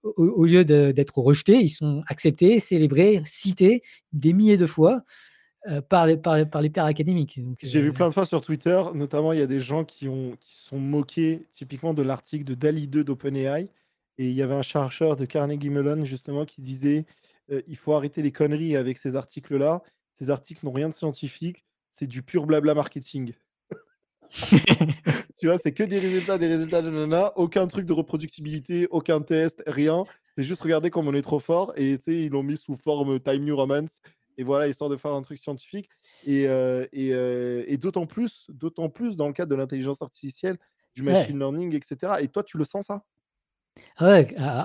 au 0.04 0.46
lieu 0.46 0.66
d'être 0.66 1.18
rejetés, 1.20 1.60
ils 1.62 1.70
sont 1.70 2.04
acceptés, 2.08 2.60
célébrés, 2.60 3.22
cités 3.26 3.82
des 4.14 4.34
milliers 4.34 4.58
de 4.58 4.66
fois, 4.66 5.02
heu, 5.70 5.82
par 5.82 6.06
les 6.06 6.18
par 6.18 6.36
les 6.38 6.46
par 6.46 6.62
les 6.62 6.70
pairs 6.70 6.86
académiques 6.86 7.40
J'ai 7.62 7.82
vu 7.82 7.88
heu 7.90 7.94
plein 7.94 8.10
de 8.10 8.14
fois 8.14 8.26
sur 8.26 8.42
Twitter, 8.42 8.82
notamment 8.94 9.32
il 9.34 9.40
y 9.40 9.42
a 9.42 9.48
des 9.48 9.62
gens 9.62 9.86
qui 9.86 10.08
ont 10.08 10.36
qui 10.40 10.56
sont 10.56 10.80
moqués 10.80 11.48
typiquement 11.54 11.94
de 11.94 12.02
l'article 12.04 12.44
de 12.44 12.56
DALL-E 12.56 12.88
2 12.88 13.04
d'OpenAI 13.04 13.70
et 14.18 14.26
il 14.30 14.34
y 14.34 14.42
avait 14.42 14.54
un 14.56 14.62
chercheur 14.62 15.16
de 15.16 15.26
Carnegie 15.26 15.70
Mellon 15.70 16.06
justement 16.06 16.46
qui 16.46 16.62
disait, 16.62 17.06
heu: 17.52 17.64
«Il 17.68 17.78
faut 17.78 17.94
arrêter 17.94 18.22
les 18.22 18.32
conneries 18.32 18.76
avec 18.76 18.98
ces 18.98 19.16
articles-là. 19.16 19.82
Ces 20.20 20.30
articles 20.30 20.66
n'ont 20.66 20.72
rien 20.74 20.90
de 20.90 20.94
scientifique, 20.94 21.66
c'est 21.90 22.08
du 22.08 22.22
pur 22.24 22.46
blabla 22.46 22.74
marketing». 22.76 23.34
Tu 25.38 25.48
vois? 25.48 25.58
C'est 25.58 25.74
que 25.74 25.84
des 25.84 26.00
résultats, 26.00 26.38
des 26.38 26.48
résultats, 26.48 26.82
nanana, 26.82 27.34
aucun 27.38 27.68
truc 27.68 27.86
de 27.86 27.94
reproductibilité, 27.94 28.88
aucun 28.92 29.22
test, 29.22 29.64
rien. 29.68 30.06
C'est 30.38 30.44
juste 30.44 30.62
regardez 30.62 30.90
comme 30.90 31.08
on 31.08 31.14
est 31.14 31.22
trop 31.22 31.40
fort 31.40 31.74
et 31.76 31.98
tu 31.98 32.04
sais, 32.06 32.22
ils 32.24 32.32
l'ont 32.32 32.44
mis 32.44 32.58
sous 32.58 32.76
forme 32.78 33.20
Time 33.20 33.44
New 33.44 33.56
Roman 33.56 33.86
et 34.38 34.44
voilà, 34.44 34.68
histoire 34.68 34.90
de 34.90 34.98
faire 34.98 35.14
un 35.14 35.22
truc 35.22 35.38
scientifique 35.40 35.90
et 36.24 36.48
heu 36.48 36.88
et 36.94 37.14
heu 37.14 37.66
et 37.68 37.78
d'autant 37.78 38.06
plus 38.08 38.48
d'autant 38.50 38.90
plus 38.90 39.18
dans 39.18 39.28
le 39.28 39.34
cadre 39.34 39.52
de 39.52 39.56
l'intelligence 39.56 40.02
artificielle, 40.02 40.58
du 40.96 41.04
Ouais. 41.06 41.34
machine 41.34 41.38
learning 41.40 41.76
et 41.76 41.82
cetera 41.86 42.22
et 42.22 42.28
toi, 42.30 42.44
tu 42.44 42.58
le 42.58 42.66
sens 42.66 42.88
ça? 42.88 43.04
Ah 43.98 44.06
ouais, 44.10 44.36
à 44.38 44.60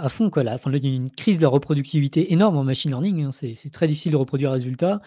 à 0.00 0.04
à 0.04 0.08
fond 0.08 0.30
quoi 0.30 0.42
là, 0.42 0.54
enfin 0.54 0.70
il 0.72 0.84
y 0.86 0.90
a 0.90 0.94
une 0.96 1.10
crise 1.10 1.36
de 1.36 1.42
la 1.42 1.48
reproductivité 1.48 2.32
énorme 2.32 2.56
en 2.56 2.64
machine 2.64 2.90
learning, 2.90 3.24
hein. 3.24 3.30
C'est 3.30 3.52
c'est 3.54 3.68
très 3.70 3.86
difficile 3.86 4.12
de 4.12 4.16
reproduire 4.16 4.48
un 4.50 4.52
résultat. 4.54 5.00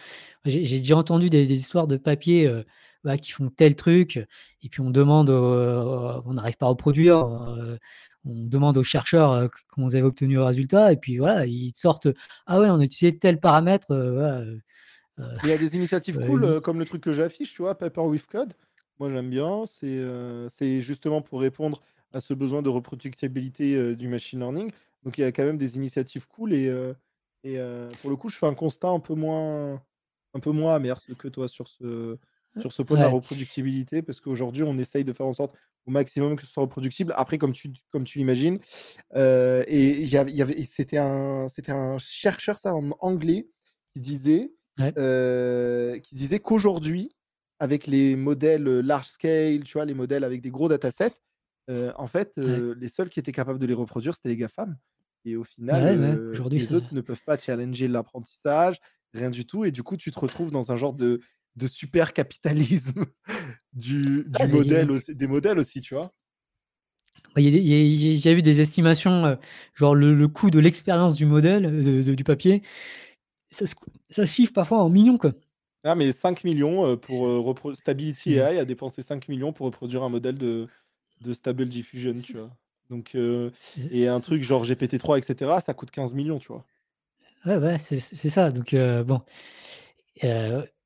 J'ai 0.45 0.77
déjà 0.79 0.95
entendu 0.95 1.29
des 1.31 1.47
des 1.47 1.59
histoires 1.59 1.87
de 1.87 1.97
papiers, 1.97 2.47
heu, 2.47 2.65
bah, 3.03 3.17
qui 3.17 3.31
font 3.31 3.49
tel 3.49 3.75
truc 3.75 4.17
et 4.61 4.69
puis 4.69 4.81
on 4.81 4.91
demande, 4.91 5.29
on 5.31 6.33
n'arrive 6.33 6.57
pas 6.57 6.67
à 6.67 6.69
reproduire, 6.69 7.17
on 8.25 8.45
demande 8.45 8.77
aux 8.77 8.83
chercheurs, 8.83 9.33
heu, 9.33 9.47
c 9.47 9.63
comment 9.69 9.87
vous 9.87 9.95
avez 9.95 10.05
obtenu 10.05 10.35
le 10.35 10.43
résultat 10.43 10.93
et 10.93 10.97
puis 10.97 11.17
voilà, 11.19 11.45
ils 11.45 11.73
te 11.73 11.79
sortent: 11.79 12.07
«Ah 12.47 12.59
ouais, 12.59 12.69
on 12.69 12.79
a 12.79 12.83
utilisé 12.85 13.17
tel 13.19 13.39
paramètre», 13.39 13.87
voilà, 13.95 14.41
heu 14.41 14.61
heu 15.19 15.25
Il 15.41 15.49
y 15.49 15.51
a 15.51 15.57
des 15.57 15.75
initiatives 15.75 16.19
cool, 16.19 16.61
comme 16.61 16.79
le 16.79 16.85
truc 16.85 17.03
que 17.03 17.11
j'affiche, 17.13 17.53
tu 17.53 17.61
vois? 17.63 17.77
Paper 17.77 18.01
with 18.01 18.25
Code. 18.27 18.53
Moi, 18.99 19.09
j'aime 19.11 19.29
bien. 19.29 19.65
C'est, 19.65 20.81
justement 20.81 21.21
pour 21.21 21.41
répondre 21.41 21.81
à 22.13 22.21
ce 22.21 22.33
besoin 22.33 22.61
de 22.61 22.69
reproductibilité, 22.69 23.95
du 23.95 24.07
machine 24.07 24.39
learning. 24.39 24.71
Donc 25.03 25.17
il 25.17 25.21
y 25.21 25.23
a 25.25 25.31
quand 25.33 25.43
même 25.43 25.57
des 25.57 25.75
initiatives 25.75 26.27
cool 26.27 26.53
et 26.53 26.71
et 27.43 27.57
pour 27.99 28.09
le 28.09 28.15
coup, 28.15 28.29
je 28.29 28.37
fais 28.37 28.45
un 28.47 28.53
constat 28.55 28.87
un 28.89 28.99
peu 29.01 29.15
moins 29.15 29.81
un 30.35 30.39
peu 30.39 30.51
moins 30.51 30.75
amer 30.75 30.99
que 31.17 31.27
toi 31.27 31.47
sur 31.49 31.67
ce 31.67 32.17
sur 32.57 32.71
ce 32.71 32.81
point 32.83 32.95
de 32.97 33.01
la 33.01 33.07
reproductibilité 33.09 34.01
parce 34.01 34.21
qu'aujourd'hui, 34.21 34.63
on 34.63 34.77
essaye 34.77 35.03
de 35.03 35.11
faire 35.13 35.25
en 35.25 35.33
sorte 35.33 35.55
au 35.85 35.91
maximum 35.91 36.35
que 36.35 36.43
ce 36.45 36.51
soit 36.51 36.63
reproductible. 36.63 37.13
Après, 37.17 37.37
comme 37.37 37.53
tu 37.53 37.71
comme 37.91 38.03
tu 38.05 38.17
l'imagines, 38.19 38.59
heu 39.15 39.63
et 39.67 40.01
il 40.01 40.07
y 40.09 40.17
av 40.17 40.29
il 40.29 40.35
y 40.35 40.41
avait 40.41 40.61
c'était 40.65 40.97
un 40.97 41.47
c'était 41.49 41.71
un 41.71 41.97
chercheur, 41.99 42.59
ça, 42.59 42.75
en 42.75 42.91
anglais, 43.01 43.49
qui 43.93 44.01
disait 44.01 44.53
ouais, 44.79 44.93
heu, 44.97 45.99
qui 46.03 46.15
disait 46.15 46.39
qu'aujourd'hui, 46.39 47.15
avec 47.59 47.87
les 47.87 48.15
modèles, 48.15 48.63
large 48.65 49.07
scale, 49.07 49.63
tu 49.63 49.73
vois? 49.73 49.85
Les 49.85 49.93
modèles 49.95 50.23
avec 50.23 50.41
des 50.41 50.51
gros 50.51 50.69
datasets, 50.69 51.13
heu, 51.69 51.91
en 51.97 52.07
fait, 52.07 52.37
ouais. 52.45 52.63
heu, 52.63 52.73
les 52.79 52.89
seuls 52.89 53.09
qui 53.09 53.19
étaient 53.19 53.31
capables 53.31 53.59
de 53.59 53.65
les 53.65 53.73
reproduire, 53.73 54.15
c'était 54.15 54.29
les 54.29 54.37
GAFAM 54.37 54.77
et 55.25 55.35
au 55.37 55.43
final, 55.45 55.89
Ouais, 55.91 56.19
aujourd'hui 56.31 56.59
les 56.59 56.73
autres 56.73 56.93
ne 56.93 56.99
peuvent 57.01 57.23
pas 57.23 57.37
challenger 57.37 57.87
l'apprentissage, 57.87 58.77
rien 59.13 59.29
du 59.31 59.45
tout 59.45 59.63
et 59.65 59.71
du 59.71 59.81
coup, 59.83 59.95
tu 59.97 60.11
te 60.11 60.19
retrouves 60.19 60.51
dans 60.51 60.71
un 60.71 60.75
genre 60.75 60.93
de 60.93 61.21
de 61.55 61.67
super 61.67 62.13
capitalisme 62.13 63.05
du 63.73 64.25
du 64.27 64.47
ouais, 64.47 64.47
modèle 64.47 64.91
aussi 64.91 65.15
des 65.15 65.27
modèles 65.27 65.59
aussi, 65.59 65.81
tu 65.81 65.95
vois? 65.95 66.13
Il 67.37 67.43
y 67.47 68.13
a 68.15 68.17
j'ai 68.17 68.35
vu 68.35 68.41
des 68.43 68.61
estimations, 68.61 69.25
heu, 69.25 69.37
genre 69.75 69.95
le 69.95 70.13
le 70.13 70.27
coût 70.27 70.49
de 70.51 70.59
l'expérience 70.59 71.15
du 71.15 71.25
modèle, 71.25 71.65
heu, 71.65 71.83
de 71.83 72.01
de 72.03 72.13
du 72.15 72.23
papier, 72.23 72.61
ça 73.51 73.65
se 73.67 73.75
ça 74.11 74.25
se 74.27 74.31
chiffre 74.33 74.53
parfois 74.53 74.83
en 74.83 74.89
millions, 74.89 75.17
quoi. 75.19 75.33
Ah 75.83 75.95
mais 75.95 76.11
5 76.13 76.43
000 76.43 76.57
000, 76.57 76.97
pour, 76.97 77.23
repro 77.43 77.75
Stability 77.75 78.35
AI 78.39 78.59
a 78.59 78.65
dépensé 78.65 79.01
5 79.01 79.27
000 79.27 79.39
000 79.39 79.51
pour 79.51 79.65
reproduire 79.65 80.03
un 80.03 80.09
modèle 80.09 80.37
de 80.37 80.67
de 81.21 81.33
Stable 81.33 81.67
Diffusion, 81.69 82.21
tu 82.21 82.37
vois? 82.37 82.51
Donc 82.89 83.15
et 83.89 84.07
un 84.07 84.19
truc 84.21 84.43
genre 84.43 84.65
GPT-3 84.65 85.17
et 85.19 85.21
cetera, 85.23 85.61
ça 85.61 85.73
coûte 85.73 85.91
15 85.91 86.13
000 86.13 86.27
000, 86.27 86.39
tu 86.39 86.47
vois? 86.49 86.65
ouais, 87.45 87.57
ouais, 87.57 87.79
c'est 87.79 87.99
ça, 88.29 88.51
donc 88.51 88.75
bon, 89.05 89.21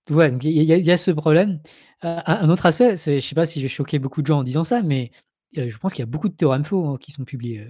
ouais, 0.09 0.31
il 0.43 0.63
y 0.63 0.91
a 0.91 0.97
ce 0.97 1.11
problème. 1.11 1.59
Heu, 2.03 2.15
un 2.25 2.49
autre 2.49 2.65
aspect, 2.65 2.95
je 2.97 3.19
sais 3.19 3.35
pas 3.35 3.45
si 3.45 3.59
je 3.59 3.65
vais 3.65 3.69
choquer 3.69 3.99
beaucoup 3.99 4.21
de 4.21 4.27
gens 4.27 4.39
en 4.39 4.43
disant 4.43 4.63
ça, 4.63 4.81
mais 4.83 5.11
heu, 5.57 5.69
je 5.69 5.77
pense 5.77 5.93
qu'il 5.93 6.01
y 6.01 6.03
a 6.03 6.05
beaucoup 6.07 6.29
de 6.29 6.35
théorèmes 6.35 6.63
faux, 6.65 6.85
hein, 6.87 6.97
qui 6.99 7.11
sont 7.11 7.25
publiés, 7.25 7.65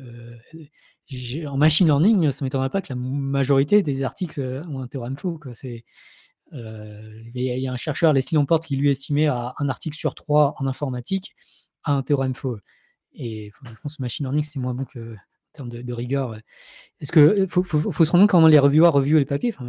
j'ai 1.07 1.47
en 1.47 1.57
machine 1.57 1.87
learning, 1.87 2.31
ça 2.31 2.43
m'étonnerait 2.45 2.69
pas 2.69 2.81
que 2.81 2.87
la 2.89 2.95
majorité 2.95 3.81
des 3.83 4.03
articles, 4.03 4.41
ont 4.69 4.81
un 4.81 4.87
théorème 4.87 5.15
faux, 5.17 5.39
il 6.53 7.31
y 7.35 7.67
a 7.67 7.71
un 7.73 7.75
chercheur, 7.77 8.13
Leslie 8.13 8.35
Lamport, 8.35 8.61
qui 8.61 8.75
lui 8.77 8.89
estimait 8.89 9.27
à 9.27 9.53
un 9.59 9.69
article 9.69 9.97
sur 9.97 10.15
3 10.15 10.55
en 10.59 10.67
informatique 10.67 11.35
a 11.83 11.93
un 11.93 12.03
théorème 12.03 12.33
faux. 12.35 12.57
Et 13.13 13.51
je 13.65 13.71
pense 13.81 13.99
machine 13.99 14.25
learning, 14.25 14.43
c'est 14.43 14.59
moins 14.59 14.73
bon 14.75 14.85
que 14.85 15.15
termes 15.53 15.69
de 15.69 15.93
rigueur. 15.93 16.35
Est-ce 16.99 17.11
que 17.11 17.19
euh, 17.19 17.47
faut 17.47 17.63
se 18.05 18.11
rendre 18.11 18.23
compte 18.23 18.29
comment 18.31 18.47
les 18.47 18.59
reviewers 18.59 18.89
reviewent 18.89 19.19
les 19.19 19.25
papiers, 19.25 19.53
enfin 19.53 19.67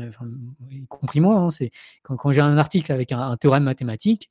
y 0.70 0.86
compris 0.86 1.20
moi, 1.20 1.36
hein, 1.36 1.50
c'est 1.50 1.70
quand 2.02 2.16
quand 2.16 2.32
j'ai 2.32 2.40
un 2.40 2.59
article 2.59 2.92
avec 2.92 3.12
un 3.12 3.36
théorème 3.36 3.64
mathématique, 3.64 4.30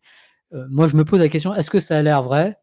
heu, 0.54 0.68
moi 0.70 0.88
je 0.88 0.96
me 0.98 1.06
pose 1.06 1.22
la 1.22 1.30
question: 1.30 1.56
«Est-ce 1.56 1.72
que 1.72 1.80
ça 1.82 1.98
a 2.00 2.04
l'air 2.04 2.24
vrai?» 2.24 2.58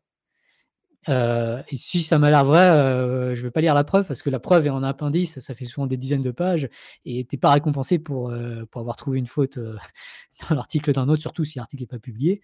Heu 1.08 1.62
et 1.68 1.76
si 1.76 2.02
ça 2.02 2.18
m'a 2.18 2.30
l'air 2.30 2.44
vrai, 2.44 3.34
je 3.34 3.42
vais 3.42 3.50
pas 3.50 3.60
lire 3.60 3.74
la 3.74 3.84
preuve 3.84 4.06
parce 4.06 4.22
que 4.22 4.30
la 4.30 4.40
preuve 4.40 4.66
est 4.66 4.70
en 4.70 4.82
appendice, 4.82 5.38
ça 5.38 5.54
fait 5.54 5.66
souvent 5.66 5.86
des 5.86 5.96
dizaines 5.98 6.22
de 6.22 6.30
pages 6.30 6.68
et 7.04 7.24
tu 7.26 7.36
es 7.36 7.38
pas 7.38 7.50
récompensé 7.52 7.98
pour, 7.98 8.32
pour 8.70 8.80
avoir 8.80 8.96
trouvé 8.96 9.18
une 9.18 9.26
faute, 9.26 9.58
dans 10.48 10.54
l'article 10.56 10.92
d'un 10.92 11.08
autre, 11.08 11.20
surtout 11.22 11.44
si 11.44 11.58
l'article 11.58 11.82
est 11.84 11.86
pas 11.86 11.98
publié. 11.98 12.40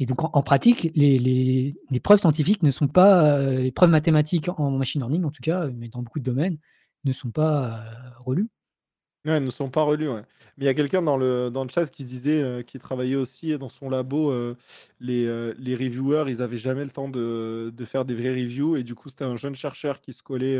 Et 0.00 0.06
donc 0.06 0.22
en 0.22 0.42
pratique, 0.42 0.90
les 0.94 1.74
preuves 2.02 2.18
scientifiques 2.20 2.62
ne 2.62 2.70
sont 2.70 2.88
pas, 2.88 3.40
heu, 3.40 3.58
les 3.58 3.72
preuves 3.72 3.90
mathématiques 3.90 4.48
en 4.48 4.70
machine 4.70 5.00
learning 5.00 5.24
en 5.24 5.30
tout 5.30 5.42
cas, 5.42 5.68
mais 5.68 5.88
dans 5.88 6.02
beaucoup 6.02 6.20
de 6.20 6.24
domaines, 6.24 6.58
ne 7.04 7.12
sont 7.12 7.30
pas, 7.30 7.80
heu, 7.80 8.10
relues. 8.24 8.48
Elles 9.24 9.44
ne 9.44 9.50
sont 9.50 9.68
pas 9.68 9.82
relus, 9.82 10.08
ouais. 10.08 10.22
Mais 10.56 10.64
il 10.64 10.66
y 10.66 10.68
a 10.68 10.74
quelqu'un 10.74 11.02
dans 11.02 11.16
le 11.18 11.50
dans 11.50 11.64
le 11.64 11.68
chat 11.70 11.86
qui 11.90 12.04
disait, 12.04 12.40
heu, 12.42 12.62
qu'il 12.62 12.80
travaillait 12.80 13.16
aussi 13.16 13.58
dans 13.58 13.68
son 13.68 13.90
labo, 13.90 14.32
les, 15.00 15.52
les 15.58 15.74
reviewers, 15.76 16.24
ils 16.30 16.40
avaient 16.42 16.56
jamais 16.58 16.84
le 16.84 16.90
temps 16.90 17.08
de 17.08 17.70
de 17.74 17.84
faire 17.84 18.04
des 18.04 18.14
vraies 18.14 18.30
reviews 18.30 18.76
et 18.76 18.84
du 18.84 18.94
coup, 18.94 19.08
c'était 19.10 19.24
un 19.24 19.36
jeune 19.36 19.54
chercheur 19.56 20.00
qui 20.00 20.12
se 20.14 20.22
collait, 20.22 20.56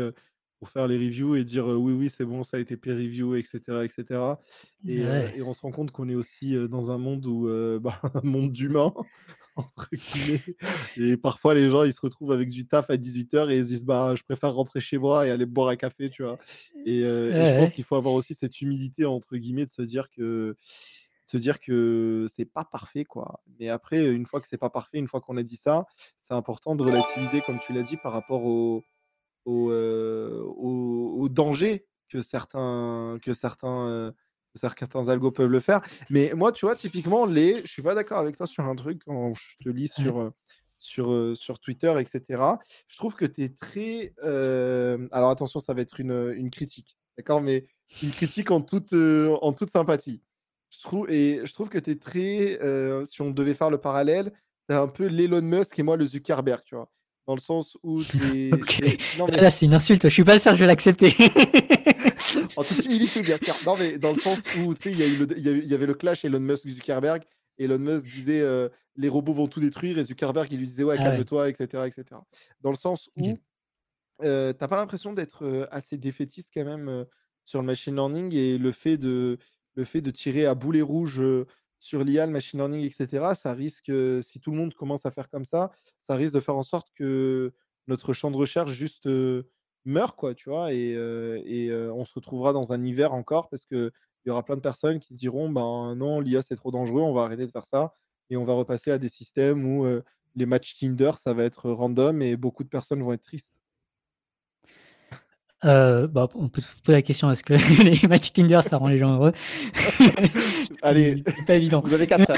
pour 0.59 0.69
faire 0.69 0.87
les 0.87 0.97
reviews 0.97 1.35
et 1.35 1.43
dire, 1.45 1.67
«Oui, 1.67 1.93
oui, 1.93 2.09
c'est 2.09 2.25
bon, 2.25 2.43
ça 2.43 2.57
a 2.57 2.59
été 2.59 2.77
peer 2.77 2.95
review» 2.95 3.35
et 3.35 3.43
cetera 3.43 3.85
et 3.85 3.89
cetera 3.89 4.41
et 4.85 5.41
on 5.43 5.53
se 5.53 5.61
rend 5.61 5.71
compte 5.71 5.91
qu'on 5.91 6.09
est 6.09 6.15
aussi, 6.15 6.55
dans 6.69 6.91
un 6.91 6.97
monde 6.97 7.25
où, 7.25 7.47
bah, 7.81 8.01
un 8.13 8.21
monde 8.23 8.51
d'humains 8.51 8.93
entre 9.55 9.89
guillemets 9.93 10.43
et 10.95 11.17
parfois 11.17 11.53
les 11.53 11.69
gens, 11.69 11.83
ils 11.83 11.93
se 11.93 12.01
retrouvent 12.01 12.31
avec 12.31 12.49
du 12.49 12.67
taf 12.67 12.89
à 12.89 12.97
18:00 12.97 13.49
et 13.51 13.57
ils 13.57 13.63
se 13.65 13.69
disent: 13.69 13.85
«Bah, 13.85 14.15
je 14.17 14.23
préfère 14.23 14.53
rentrer 14.53 14.79
chez 14.81 14.97
moi 14.97 15.27
et 15.27 15.31
aller 15.31 15.45
boire 15.45 15.69
un 15.69 15.75
café», 15.75 16.09
tu 16.09 16.23
vois? 16.23 16.39
Et 16.85 16.99
Ouais, 17.29 17.35
et 17.37 17.45
je 17.45 17.53
pense 17.55 17.71
ouais. 17.71 17.73
qu'il 17.73 17.83
faut 17.83 17.95
avoir 17.95 18.13
aussi 18.13 18.33
cette 18.35 18.61
«humilité» 18.61 19.05
entre 19.05 19.35
guillemets 19.37 19.65
de 19.65 19.71
se 19.71 19.81
dire 19.81 20.09
que 20.09 20.55
se 21.25 21.37
dire 21.37 21.59
que 21.59 22.25
c'est 22.29 22.45
pas 22.45 22.65
parfait, 22.65 23.05
quoi. 23.05 23.41
Mais 23.59 23.69
après, 23.69 24.05
une 24.11 24.25
fois 24.25 24.41
que 24.41 24.47
c'est 24.47 24.57
pas 24.57 24.69
parfait, 24.71 24.97
une 24.97 25.07
fois 25.07 25.21
qu'on 25.21 25.37
a 25.37 25.43
dit 25.43 25.57
ça, 25.57 25.85
c'est 26.19 26.33
important 26.33 26.75
de 26.75 26.83
relativiser, 26.83 27.41
comme 27.41 27.59
tu 27.59 27.73
l'as 27.73 27.83
dit, 27.83 27.97
par 27.97 28.13
rapport 28.13 28.43
au 28.45 28.83
au, 29.49 29.71
heu, 29.71 30.43
au 30.45 31.17
au 31.19 31.29
danger 31.29 31.85
que 32.09 32.21
certains 32.21 33.17
que 33.21 33.33
certains, 33.33 33.87
heu 33.87 34.13
certains 34.55 35.07
algos 35.09 35.31
peuvent 35.31 35.49
le 35.49 35.59
faire. 35.59 35.81
Mais 36.09 36.33
moi, 36.35 36.51
tu 36.51 36.65
vois, 36.65 36.75
typiquement, 36.75 37.25
les, 37.25 37.61
je 37.61 37.71
suis 37.71 37.81
pas 37.81 37.95
d'accord 37.95 38.19
avec 38.19 38.35
toi 38.35 38.47
sur 38.47 38.65
un 38.65 38.75
truc 38.75 39.01
quand 39.05 39.33
je 39.33 39.63
te 39.63 39.69
lis 39.69 39.87
sur, 39.87 40.33
sur, 40.75 41.37
sur 41.37 41.59
Twitter, 41.59 41.93
etc. 41.99 42.43
Je 42.87 42.97
trouve 42.97 43.15
que 43.15 43.25
tu 43.25 43.43
es 43.43 43.49
très. 43.49 44.13
alors 44.21 45.29
attention, 45.29 45.59
ça 45.59 45.73
va 45.73 45.81
être 45.81 45.99
une, 45.99 46.33
une 46.35 46.49
critique, 46.49 46.97
d'accord 47.17 47.41
Mais 47.41 47.67
une 48.01 48.11
critique 48.11 48.51
en 48.51 48.61
toute, 48.61 48.93
en 48.93 49.53
toute 49.53 49.69
sympathie. 49.69 50.21
Je 50.71 50.81
trouve, 50.81 51.09
et 51.09 51.41
je 51.45 51.53
trouve 51.53 51.69
que 51.69 51.79
tu 51.79 51.91
es 51.91 51.95
très. 51.95 52.59
si 53.05 53.21
on 53.21 53.31
devait 53.31 53.55
faire 53.55 53.69
le 53.69 53.79
parallèle, 53.79 54.33
tu 54.67 54.75
un 54.75 54.87
peu 54.87 55.05
l'Elon 55.05 55.41
Musk 55.41 55.77
et 55.79 55.83
moi 55.83 55.95
le 55.95 56.05
Zuckerberg, 56.05 56.63
tu 56.63 56.75
vois. 56.75 56.91
Dans 57.29 57.35
le 57.35 57.41
sens 57.41 57.77
où 57.83 58.03
tu 58.67 58.97
Non, 59.19 59.27
mais... 59.27 59.39
Là, 59.39 59.51
c'est 59.51 59.67
une 59.67 59.75
insulte, 59.75 60.01
je 60.01 60.09
suis 60.09 60.23
pas 60.23 60.39
sûr 60.39 60.49
que 60.49 60.57
je 60.57 60.63
vais 60.63 60.67
l'accepter. 60.67 61.09
en 62.55 62.63
toute 62.63 62.83
humilité, 62.85 63.21
bien 63.21 63.37
sûr. 63.37 63.53
Non, 63.67 63.75
mais 63.77 63.99
dans 63.99 64.13
le 64.13 64.19
sens 64.19 64.39
où, 64.57 64.73
tu 64.73 64.91
sais, 64.91 65.21
il 65.37 65.67
y, 65.67 65.73
avait 65.75 65.85
le 65.85 65.93
clash 65.93 66.25
Elon 66.25 66.39
Musk-Zuckerberg. 66.39 67.21
Elon 67.59 67.77
Musk 67.77 68.07
disait 68.07 68.43
les 68.95 69.09
robots 69.09 69.33
vont 69.33 69.47
tout 69.47 69.59
détruire 69.59 69.99
et 69.99 70.05
Zuckerberg 70.05 70.47
il 70.51 70.57
lui 70.57 70.65
disait 70.65 70.83
ouais, 70.83 70.95
ah 70.97 71.03
calme-toi, 71.03 71.49
etc., 71.49 71.83
etc. 71.85 72.19
Dans 72.61 72.71
le 72.71 72.77
sens 72.77 73.11
où 73.15 73.21
tu 73.21 73.35
t'as 74.17 74.67
pas 74.67 74.77
l'impression 74.77 75.13
d'être 75.13 75.67
assez 75.69 75.97
défaitiste 75.97 76.49
quand 76.51 76.65
même 76.65 77.05
sur 77.45 77.59
le 77.59 77.67
machine 77.67 77.93
learning 77.93 78.33
et 78.33 78.57
le 78.57 78.71
fait 78.71 78.97
de, 78.97 79.37
le 79.75 79.83
fait 79.83 80.01
de 80.01 80.09
tirer 80.09 80.47
à 80.47 80.55
boulet 80.55 80.81
rouge 80.81 81.21
sur 81.79 82.03
l'IA, 82.03 82.25
le 82.25 82.31
machine 82.31 82.59
learning, 82.59 82.85
etc., 82.85 83.33
ça 83.35 83.53
risque, 83.53 83.91
si 84.21 84.39
tout 84.39 84.51
le 84.51 84.57
monde 84.57 84.73
commence 84.73 85.05
à 85.05 85.11
faire 85.11 85.29
comme 85.29 85.45
ça, 85.45 85.71
ça 86.01 86.15
risque 86.15 86.35
de 86.35 86.39
faire 86.39 86.55
en 86.55 86.63
sorte 86.63 86.89
que 86.95 87.53
notre 87.87 88.13
champ 88.13 88.31
de 88.31 88.37
recherche 88.37 88.71
juste 88.71 89.09
meurt, 89.85 90.15
quoi, 90.15 90.35
tu 90.35 90.49
vois, 90.49 90.73
et, 90.73 90.91
et 91.45 91.73
on 91.73 92.05
se 92.05 92.13
retrouvera 92.13 92.53
dans 92.53 92.73
un 92.73 92.83
hiver 92.83 93.13
encore 93.13 93.49
parce 93.49 93.65
qu'il 93.65 93.91
y 94.25 94.29
aura 94.29 94.43
plein 94.43 94.55
de 94.55 94.61
personnes 94.61 94.99
qui 94.99 95.13
diront, 95.13 95.49
ben 95.49 95.95
non, 95.95 96.19
l'IA 96.19 96.41
c'est 96.41 96.55
trop 96.55 96.71
dangereux, 96.71 97.01
on 97.01 97.13
va 97.13 97.23
arrêter 97.23 97.45
de 97.45 97.51
faire 97.51 97.65
ça, 97.65 97.95
et 98.29 98.37
on 98.37 98.45
va 98.45 98.53
repasser 98.53 98.91
à 98.91 98.97
des 98.97 99.09
systèmes 99.09 99.65
où 99.65 99.85
les 100.35 100.45
matchs 100.45 100.77
Tinder, 100.77 101.11
ça 101.17 101.33
va 101.33 101.43
être 101.43 101.69
random 101.69 102.21
et 102.21 102.35
beaucoup 102.35 102.63
de 102.63 102.69
personnes 102.69 103.01
vont 103.03 103.13
être 103.13 103.23
tristes. 103.23 103.55
Euh, 105.65 106.07
bah, 106.07 106.29
on 106.35 106.47
peut 106.47 106.61
se 106.61 106.69
poser 106.83 106.97
la 106.97 107.01
question 107.01 107.29
est-ce 107.29 107.43
que 107.43 107.53
les 107.83 108.07
matchs 108.07 108.31
Tinder 108.31 108.61
ça 108.61 108.77
rend 108.77 108.87
les 108.87 108.97
gens 108.97 109.15
heureux? 109.15 109.33
Allez, 110.81 111.17
c'est 111.17 111.45
pas 111.45 111.55
évident. 111.55 111.81
Vous 111.83 111.93
avez 111.93 112.07
4 112.07 112.29
heures. 112.29 112.37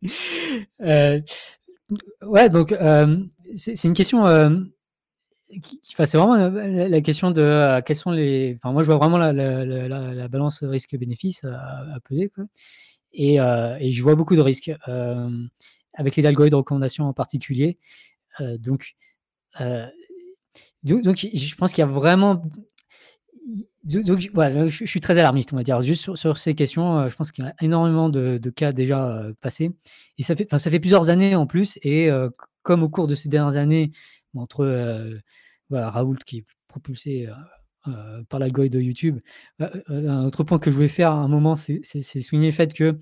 euh, 0.80 1.20
ouais, 2.22 2.48
donc 2.48 2.72
euh, 2.72 3.18
c'est 3.54 3.84
une 3.84 3.92
question 3.92 4.24
qui, 5.50 5.80
qui 5.80 5.94
c'est 5.94 6.16
vraiment 6.16 6.36
la, 6.36 7.00
question 7.02 7.30
de 7.30 7.80
quels 7.84 7.96
sont 7.96 8.12
les. 8.12 8.56
Enfin, 8.56 8.72
moi 8.72 8.82
je 8.82 8.86
vois 8.86 8.96
vraiment 8.96 9.18
la, 9.18 9.34
la, 9.34 9.86
la 10.14 10.28
balance 10.28 10.62
risque-bénéfice 10.62 11.44
à, 11.44 11.94
à, 11.94 12.00
peser 12.08 12.30
quoi. 12.30 12.44
Et, 13.12 13.34
et, 13.34 13.92
je 13.92 14.02
vois 14.02 14.14
beaucoup 14.14 14.36
de 14.36 14.40
risques 14.40 14.72
avec 15.92 16.16
les 16.16 16.24
algorithmes 16.24 16.52
de 16.52 16.56
recommandation 16.56 17.04
en 17.04 17.12
particulier. 17.12 17.76
donc 18.58 18.94
donc, 20.82 21.16
je 21.16 21.54
pense 21.56 21.72
qu'il 21.72 21.82
y 21.82 21.84
a 21.84 21.90
vraiment. 21.90 22.42
Donc, 23.84 24.20
je, 24.20 24.84
suis 24.86 25.00
très 25.00 25.18
alarmiste, 25.18 25.52
on 25.52 25.56
va 25.56 25.62
dire. 25.62 25.80
Juste 25.82 26.14
sur, 26.14 26.38
ces 26.38 26.54
questions, 26.54 26.98
euh, 26.98 27.08
je 27.08 27.16
pense 27.16 27.30
qu'il 27.30 27.44
y 27.44 27.46
a 27.46 27.54
énormément 27.60 28.08
de, 28.08 28.38
cas 28.54 28.72
déjà 28.72 29.08
euh, 29.08 29.32
passés. 29.40 29.70
Et 30.18 30.22
ça 30.22 30.36
fait, 30.36 30.48
ça 30.50 30.70
fait 30.70 30.80
plusieurs 30.80 31.10
années 31.10 31.34
en 31.34 31.46
plus. 31.46 31.78
Et 31.82 32.10
euh, 32.10 32.28
comme 32.62 32.82
au 32.82 32.88
cours 32.88 33.06
de 33.06 33.14
ces 33.14 33.28
dernières 33.28 33.56
années, 33.56 33.90
entre 34.34 34.64
voilà, 35.70 35.90
Raoult 35.90 36.18
qui 36.26 36.38
est 36.38 36.44
propulsé 36.68 37.28
par 38.28 38.38
l'algorithme 38.38 38.76
de 38.76 38.82
YouTube, 38.82 39.18
un 39.58 40.24
autre 40.24 40.44
point 40.44 40.58
que 40.58 40.70
je 40.70 40.76
voulais 40.76 40.88
faire 40.88 41.10
à 41.10 41.14
un 41.14 41.28
moment, 41.28 41.56
c'est 41.56 41.82
souligner 42.02 42.48
le 42.48 42.54
fait 42.54 42.72
que 42.72 42.98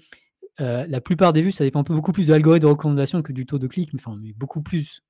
la 0.59 1.01
plupart 1.01 1.33
des 1.33 1.43
vues, 1.43 1.53
ça 1.53 1.65
dépend 1.65 1.81
un 1.81 1.85
peu 1.85 1.95
beaucoup 1.95 2.13
plus 2.13 2.29
de 2.29 2.33
l'algorithme 2.33 2.67
de 2.67 2.71
recommandation 2.71 3.21
que 3.21 3.33
du 3.33 3.47
taux 3.47 3.59
de 3.59 3.67
clic, 3.67 3.93
mais, 3.93 4.01
enfin, 4.01 4.17
mais 4.23 4.33
beaucoup 4.33 4.63
plus 4.63 5.03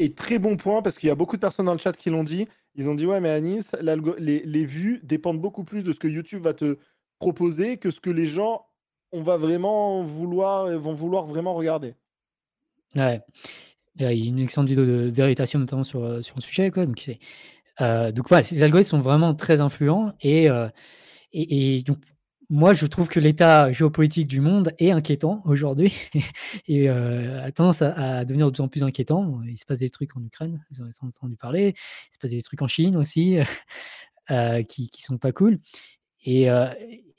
et 0.00 0.12
très 0.14 0.38
bon 0.38 0.56
point, 0.56 0.82
parce 0.82 0.98
qu'il 0.98 1.08
y 1.08 1.10
a 1.10 1.14
beaucoup 1.14 1.36
de 1.36 1.40
personnes 1.40 1.66
dans 1.66 1.74
le 1.74 1.78
chat 1.78 1.96
qui 1.96 2.10
l'ont 2.10 2.24
dit. 2.24 2.48
Ils 2.74 2.88
ont 2.88 2.94
dit 2.94 3.06
Ouais, 3.06 3.20
mais 3.20 3.30
Anis, 3.30 3.72
les, 4.18 4.42
les, 4.44 4.64
vues 4.64 5.00
dépendent 5.02 5.40
beaucoup 5.40 5.62
plus 5.62 5.84
de 5.84 5.92
ce 5.92 5.98
que 5.98 6.08
YouTube 6.08 6.42
va 6.42 6.54
te 6.54 6.78
proposer 7.18 7.76
que 7.76 7.90
ce 7.90 8.00
que 8.00 8.10
les 8.10 8.26
gens 8.26 8.66
on 9.12 9.22
va 9.22 9.36
vraiment 9.36 10.02
vouloir, 10.02 10.66
vont 10.78 10.94
vouloir 10.94 11.26
vraiment 11.26 11.54
regarder. 11.54 11.94
Ouais. 12.96 13.20
Il 13.96 14.02
y 14.02 14.06
a 14.06 14.12
une 14.12 14.38
excellente 14.38 14.68
vidéo 14.68 14.86
de 14.86 15.10
vérification 15.10 15.58
notamment 15.58 15.84
sur, 15.84 16.04
euh, 16.04 16.22
sur 16.22 16.36
le 16.36 16.42
sujet. 16.42 16.70
Quoi. 16.70 16.86
Donc, 16.86 17.10
euh, 17.80 18.12
donc 18.12 18.28
voilà, 18.28 18.42
ces 18.42 18.62
algorithmes 18.62 18.90
sont 18.90 19.00
vraiment 19.00 19.34
très 19.34 19.60
influents. 19.60 20.12
Et, 20.20 20.48
euh, 20.48 20.68
et, 21.32 21.82
donc, 21.82 21.98
moi, 22.50 22.72
je 22.72 22.84
trouve 22.84 23.08
que 23.08 23.20
l'état 23.20 23.70
géopolitique 23.70 24.26
du 24.26 24.40
monde 24.40 24.74
est 24.80 24.90
inquiétant 24.90 25.40
aujourd'hui 25.44 25.94
et 26.66 26.90
euh, 26.90 27.44
a 27.44 27.52
tendance 27.52 27.80
à, 27.80 28.24
devenir 28.24 28.46
de 28.46 28.50
plus 28.50 28.60
en 28.60 28.68
plus 28.68 28.82
inquiétant. 28.82 29.40
Il 29.46 29.56
se 29.56 29.64
passe 29.64 29.78
des 29.78 29.88
trucs 29.88 30.16
en 30.16 30.24
Ukraine, 30.24 30.64
vous 30.72 30.82
avez 30.82 30.90
entendu 31.02 31.36
parler. 31.36 31.74
Il 32.10 32.12
se 32.14 32.18
passe 32.18 32.32
des 32.32 32.42
trucs 32.42 32.60
en 32.60 32.66
Chine 32.66 32.96
aussi 32.96 33.38
euh, 34.32 34.64
qui, 34.64 34.88
qui 34.88 35.02
sont 35.02 35.16
pas 35.16 35.30
cool. 35.30 35.60
Euh, 36.26 36.68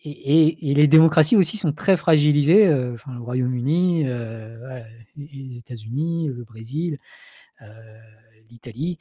et, 0.04 0.74
les 0.74 0.88
démocraties 0.88 1.38
aussi 1.38 1.56
sont 1.56 1.72
très 1.72 1.96
fragilisées. 1.96 2.68
enfin, 2.94 3.14
le 3.14 3.22
Royaume-Uni, 3.22 4.04
les 5.16 5.58
États-Unis, 5.60 6.28
le 6.28 6.44
Brésil, 6.44 6.98
l'Italie. 8.50 8.98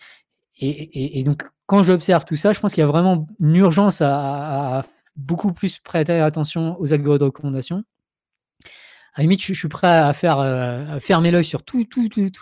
Et, 0.60 1.24
donc, 1.24 1.42
quand 1.66 1.82
j'observe 1.82 2.24
tout 2.24 2.36
ça, 2.36 2.52
je 2.52 2.60
pense 2.60 2.74
qu'il 2.74 2.82
y 2.82 2.84
a 2.84 2.86
vraiment 2.86 3.26
une 3.40 3.56
urgence 3.56 4.02
à, 4.02 4.78
à 4.78 4.82
beaucoup 5.20 5.52
plus 5.52 5.78
prêter 5.78 6.12
attention 6.12 6.78
aux 6.80 6.92
algorithmes 6.92 7.20
de 7.20 7.24
recommandation. 7.24 7.84
À 9.14 9.20
la 9.20 9.22
limite, 9.22 9.42
je, 9.42 9.52
suis 9.52 9.68
prêt 9.68 9.88
à 9.88 10.12
faire 10.12 10.38
à 10.38 11.00
fermer 11.00 11.30
l'œil 11.30 11.44
sur 11.44 11.62
tous 11.62 11.86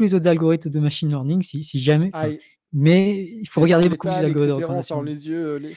les 0.00 0.14
autres 0.14 0.28
algorithmes 0.28 0.70
de 0.70 0.80
machine 0.80 1.08
learning 1.08 1.42
si, 1.42 1.64
si 1.64 1.80
jamais. 1.80 2.10
mais 2.72 3.24
il 3.40 3.48
faut 3.48 3.60
regarder 3.60 3.88
beaucoup 3.88 4.08
plus 4.08 4.18
les 4.18 4.24
algorithmes 4.26 4.48
de 4.48 4.62
recommandation. 4.62 5.02
Les 5.02 5.26
yeux, 5.26 5.46
euh, 5.46 5.58
les... 5.58 5.76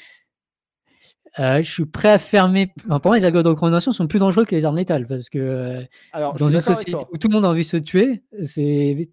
Euh, 1.39 1.61
je 1.63 1.71
suis 1.71 1.85
prêt 1.85 2.09
à 2.09 2.19
fermer. 2.19 2.73
pour 2.87 2.99
moi, 3.05 3.17
les 3.17 3.23
algorithmes 3.23 3.51
de 3.51 3.55
recommandation 3.55 3.93
sont 3.93 4.07
plus 4.07 4.19
dangereux 4.19 4.43
que 4.43 4.53
les 4.53 4.65
armes 4.65 4.75
létales 4.75 5.07
parce 5.07 5.29
que 5.29 5.39
euh, 5.39 5.81
dans 6.37 6.49
une 6.49 6.61
société 6.61 6.93
où 6.93 7.17
tout 7.17 7.29
le 7.29 7.33
monde 7.33 7.45
a 7.45 7.49
envie 7.49 7.61
de 7.61 7.67
se 7.67 7.77
tuer, 7.77 8.23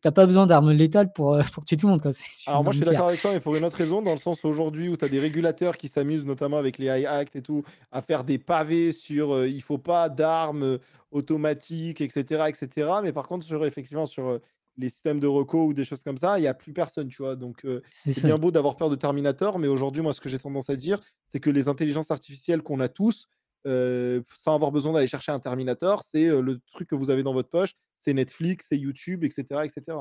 t'as 0.01 0.11
pas 0.11 0.27
besoin 0.27 0.47
d'armes 0.47 0.73
létales 0.73 1.13
pour, 1.13 1.35
euh, 1.35 1.43
pour 1.53 1.65
tuer 1.65 1.77
tout 1.77 1.87
le 1.87 1.93
monde. 1.93 2.03
Quoi. 2.03 2.11
Alors 2.49 2.65
moi, 2.65 2.73
je 2.73 2.79
suis 2.79 2.87
d'accord 2.87 3.09
avec 3.09 3.21
toi, 3.21 3.33
mais 3.33 3.41
pour 3.41 3.55
une 3.55 3.65
autre 3.65 3.77
raison, 3.77 4.03
dans 4.03 4.13
le 4.13 4.19
sens 4.19 4.45
aujourd'hui 4.45 4.89
où 4.89 4.97
tu 4.97 5.05
as 5.05 5.09
des 5.09 5.21
régulateurs 5.21 5.77
qui 5.77 5.87
s'amusent, 5.87 6.25
notamment 6.25 6.57
avec 6.57 6.79
les 6.79 6.87
high 6.87 7.07
act 7.07 7.37
et 7.37 7.43
tout, 7.43 7.63
à 7.93 8.03
faire 8.03 8.25
des 8.25 8.39
pavés 8.39 8.93
sur 8.93 9.47
il 9.47 9.63
faut 9.63 9.79
pas 9.79 10.09
d'armes 10.09 10.79
automatiques, 11.13 12.01
etc., 12.01 12.45
etc. 12.49 12.91
Mais 13.03 13.13
par 13.13 13.29
contre, 13.29 13.47
sur 13.47 13.65
effectivement 13.65 14.07
sur 14.07 14.41
les 14.79 14.89
systèmes 14.89 15.21
de 15.21 15.27
reco 15.27 15.67
ou 15.67 15.75
des 15.75 15.85
choses 15.85 16.03
comme 16.03 16.17
ça, 16.17 16.39
il 16.39 16.43
n'y 16.43 16.49
a 16.49 16.55
plus 16.55 16.73
personne, 16.73 17.09
tu 17.09 17.23
vois. 17.23 17.37
Donc, 17.37 17.67
c'est 17.91 18.25
bien 18.25 18.39
beau 18.39 18.51
d'avoir 18.51 18.77
peur 18.77 18.89
de 18.89 18.97
Terminator, 18.97 19.59
mais 19.59 19.69
aujourd'hui, 19.69 20.01
moi, 20.01 20.13
ce 20.15 20.21
que 20.21 20.29
j'ai 20.29 20.39
tendance 20.39 20.71
à 20.71 20.77
dire, 20.77 21.01
c'est 21.29 21.41
que 21.41 21.51
les 21.51 21.69
intelligences 21.69 22.11
artificielles 22.11 22.63
qu'on 22.63 22.81
a 22.81 22.89
tous, 22.89 23.29
sans 23.67 24.55
avoir 24.55 24.71
besoin 24.71 24.93
d'aller 24.93 25.09
chercher 25.09 25.33
un 25.33 25.41
Terminator, 25.41 26.03
c'est 26.05 26.29
le 26.29 26.61
truc 26.73 26.89
que 26.89 26.95
vous 26.95 27.11
avez 27.11 27.23
dans 27.23 27.33
votre 27.33 27.51
poche, 27.51 27.75
c'est 27.99 28.15
Netflix, 28.15 28.67
c'est 28.69 28.79
YouTube, 28.79 29.25
etc. 29.25 29.65
etc. 29.65 29.99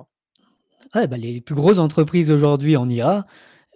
Ouais, 0.94 1.08
bah, 1.08 1.18
les 1.18 1.42
plus 1.42 1.56
grosses 1.56 1.80
entreprises 1.80 2.30
aujourd'hui 2.30 2.78
en 2.78 2.88
IA, 2.88 3.26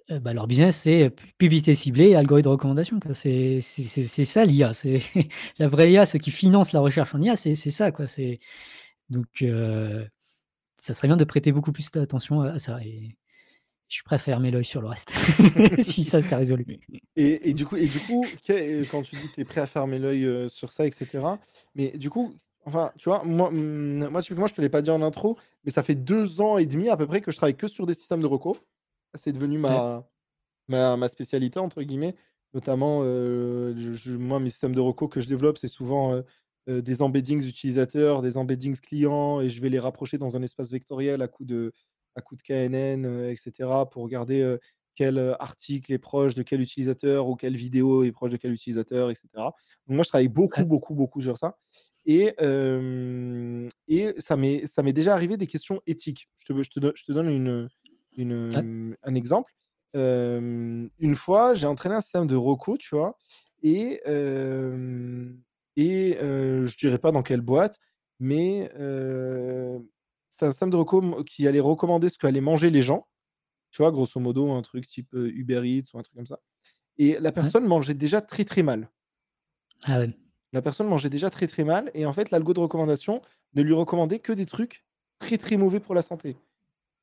bah, 0.10 0.34
leur 0.34 0.46
business, 0.46 0.78
c'est 0.78 1.10
publicité 1.38 1.74
ciblée 1.74 2.10
et 2.10 2.16
algorithme 2.16 2.50
de 2.50 2.52
recommandation. 2.52 3.00
C'est 3.14 3.62
ça 3.62 4.46
l'IA. 4.46 4.74
C'est 4.74 5.02
la 5.58 5.68
vraie 5.68 5.92
IA, 5.92 6.06
ceux 6.06 6.20
qui 6.20 6.32
financent 6.32 6.74
la 6.74 6.80
recherche 6.80 7.16
en 7.16 7.22
IA, 7.22 7.36
c'est 7.36 7.56
ça. 7.56 7.92
Quoi. 7.92 8.06
Donc, 9.10 9.44
ça 10.82 10.96
serait 10.96 11.08
bien 11.08 11.18
de 11.18 11.24
prêter 11.24 11.52
beaucoup 11.52 11.72
plus 11.72 11.92
d'attention 11.92 12.42
à 12.42 12.58
ça. 12.58 12.80
Et 12.84 13.16
je 13.88 14.02
préfère 14.04 14.34
fermer 14.34 14.50
l'œil 14.50 14.66
sur 14.66 14.82
le 14.82 14.88
reste, 14.88 15.12
si 15.82 16.04
ça 16.04 16.22
s'est 16.22 16.36
résolu. 16.36 16.66
Et, 17.16 17.50
et, 17.50 17.54
du 17.54 17.66
coup, 17.68 17.76
et 17.76 17.86
du 17.86 18.00
coup, 18.00 18.26
euh, 18.50 18.84
quand 18.90 19.04
tu 19.04 19.16
dis 19.16 19.30
que 19.30 19.36
tu 19.36 19.42
es 19.42 19.46
prêt 19.46 19.62
à 19.62 19.68
fermer 19.68 20.00
l'œil 20.00 20.26
euh, 20.26 20.50
sur 20.50 20.72
ça, 20.72 20.88
etc., 20.88 21.08
mais 21.76 21.92
du 21.98 22.10
coup, 22.10 22.34
enfin, 22.66 22.92
tu 22.98 23.10
vois, 23.10 23.24
moi, 23.24 23.52
mm, 23.52 24.08
moi 24.10 24.24
typiquement, 24.24 24.48
je 24.48 24.56
te 24.56 24.62
l'ai 24.62 24.70
pas 24.70 24.82
dit 24.82 24.90
en 24.90 25.04
intro, 25.04 25.38
mais 25.66 25.72
ça 25.72 25.84
fait 25.84 25.94
deux 25.96 26.42
ans 26.42 26.58
et 26.58 26.66
demi 26.66 26.90
à 26.90 26.98
peu 26.98 27.06
près 27.06 27.22
que 27.22 27.32
je 27.32 27.38
travaille 27.38 27.56
que 27.56 27.68
sur 27.68 27.86
des 27.86 27.94
systèmes 27.94 28.22
de 28.22 28.28
recours. 28.28 28.58
C'est 29.14 29.34
devenu 29.34 29.60
ma, 29.60 30.08
ma, 30.68 30.98
ma, 30.98 31.08
spécialité, 31.10 31.60
entre 31.60 31.84
guillemets. 31.84 32.16
Notamment, 32.54 33.02
euh, 33.04 33.76
je, 33.94 34.14
moi, 34.14 34.40
mes 34.40 34.50
systèmes 34.50 34.74
de 34.74 34.82
recours 34.82 35.10
que 35.10 35.22
je 35.22 35.28
développe, 35.28 35.58
c'est 35.58 35.68
souvent 35.68 36.24
des 36.68 37.02
embeddings 37.02 37.46
utilisateurs, 37.48 38.22
des 38.22 38.38
embeddings 38.38 38.80
clients, 38.80 39.42
et 39.42 39.50
je 39.50 39.62
vais 39.62 39.70
les 39.70 39.80
rapprocher 39.80 40.18
dans 40.18 40.36
un 40.38 40.42
espace 40.44 40.72
vectoriel 40.72 41.22
à 41.22 41.28
coup 41.28 41.46
de, 41.46 41.74
à 42.16 42.22
coup 42.22 42.36
de 42.36 42.42
KNN, 42.42 43.26
etc., 43.30 43.70
pour 43.92 44.04
regarder 44.04 44.58
quel 44.96 45.36
article 45.40 45.94
est 45.94 45.98
proche 45.98 46.36
de 46.36 46.44
quel 46.44 46.62
utilisateur 46.62 47.28
ou 47.28 47.36
quelle 47.36 47.56
vidéo 47.56 48.04
est 48.04 48.12
proche 48.12 48.32
de 48.32 48.38
quel 48.38 48.52
utilisateur, 48.52 49.10
etc. 49.10 49.28
Donc 49.36 49.52
moi, 49.88 50.04
je 50.04 50.10
travaille 50.10 50.28
beaucoup, 50.28 50.66
beaucoup, 50.66 50.94
beaucoup 50.94 51.22
sur 51.22 51.38
ça. 51.38 51.58
Et, 52.06 52.36
et 53.88 54.14
ça 54.20 54.36
m'est 54.36 54.94
déjà 54.94 55.14
arrivé 55.14 55.38
des 55.38 55.48
questions 55.48 55.82
éthiques. 55.88 56.30
Je 56.38 56.54
te, 56.54 56.64
je 56.64 56.70
te, 56.70 56.92
je 56.96 57.06
te 57.06 57.12
donne 57.12 57.30
une, 57.30 57.70
une, 58.18 58.96
un 59.04 59.16
exemple. 59.16 59.54
une 59.94 61.16
fois, 61.16 61.56
j'ai 61.56 61.68
entraîné 61.68 61.96
un 61.96 62.02
système 62.02 62.28
de 62.28 62.36
recours, 62.36 62.78
tu 62.78 62.96
vois, 62.96 63.18
Et, 63.64 64.02
et 65.78 66.18
heu, 66.22 66.66
je 66.68 66.78
dirais 66.78 67.00
pas 67.00 67.12
dans 67.12 67.24
quelle 67.24 67.42
boîte, 67.42 67.80
mais 68.20 68.70
c'est 70.30 70.46
un 70.46 70.52
système 70.52 70.70
de 70.72 71.24
qui 71.24 71.48
allait 71.48 71.60
recommander 71.60 72.10
ce 72.10 72.18
qu'allaient 72.18 72.42
manger 72.42 72.70
les 72.72 72.82
gens. 72.84 73.08
Tu 73.72 73.82
vois? 73.84 73.92
Grosso 73.92 74.20
modo, 74.22 74.52
un 74.54 74.62
truc 74.64 74.88
type, 74.88 75.10
Uber 75.14 75.62
Eats 75.66 75.94
ou 75.94 76.00
un 76.00 76.04
truc 76.04 76.16
comme 76.18 76.28
ça 76.28 76.40
et 77.00 77.18
la 77.20 77.32
Ouais. 77.42 77.52
personne 77.52 77.66
mangeait 77.68 77.94
déjà 77.96 78.22
très, 78.22 78.46
très 78.46 78.64
mal. 78.64 78.90
Ah 79.84 80.00
ouais. 80.00 80.14
La 80.54 80.62
personne 80.62 80.88
mangeait 80.88 81.10
déjà 81.10 81.30
très, 81.30 81.48
très 81.48 81.64
mal 81.64 81.92
et 81.94 82.06
en 82.06 82.14
fait, 82.14 82.30
l'algo 82.32 82.54
de 82.54 82.60
recommandation 82.60 83.22
ne 83.54 83.62
lui 83.62 83.74
recommandait 83.74 84.20
que 84.20 84.34
des 84.34 84.46
trucs 84.46 84.86
très, 85.20 85.38
très 85.38 85.56
mauvais 85.58 85.80
pour 85.80 85.96
la 85.96 86.02
santé 86.02 86.38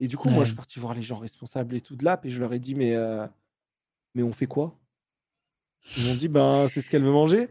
et 0.00 0.08
du 0.08 0.16
coup, 0.18 0.30
moi, 0.30 0.44
je 0.44 0.50
suis 0.50 0.56
parti 0.56 0.80
voir 0.80 0.94
les 0.94 1.02
gens 1.02 1.18
responsables 1.18 1.74
et 1.76 1.80
tout 1.82 1.96
de 1.96 2.04
l'app 2.04 2.26
et 2.26 2.30
je 2.30 2.40
leur 2.40 2.52
ai 2.54 2.58
dit: 2.60 2.74
«Mais 2.76 2.96
mais 4.14 4.22
on 4.22 4.32
fait 4.32 4.46
quoi?» 4.46 4.78
Ils 5.96 6.02
m'ont 6.04 6.14
dit: 6.14 6.28
«Ben, 6.28 6.68
c'est 6.68 6.80
ce 6.82 6.90
qu'elle 6.90 7.02
veut 7.04 7.10
manger». 7.12 7.48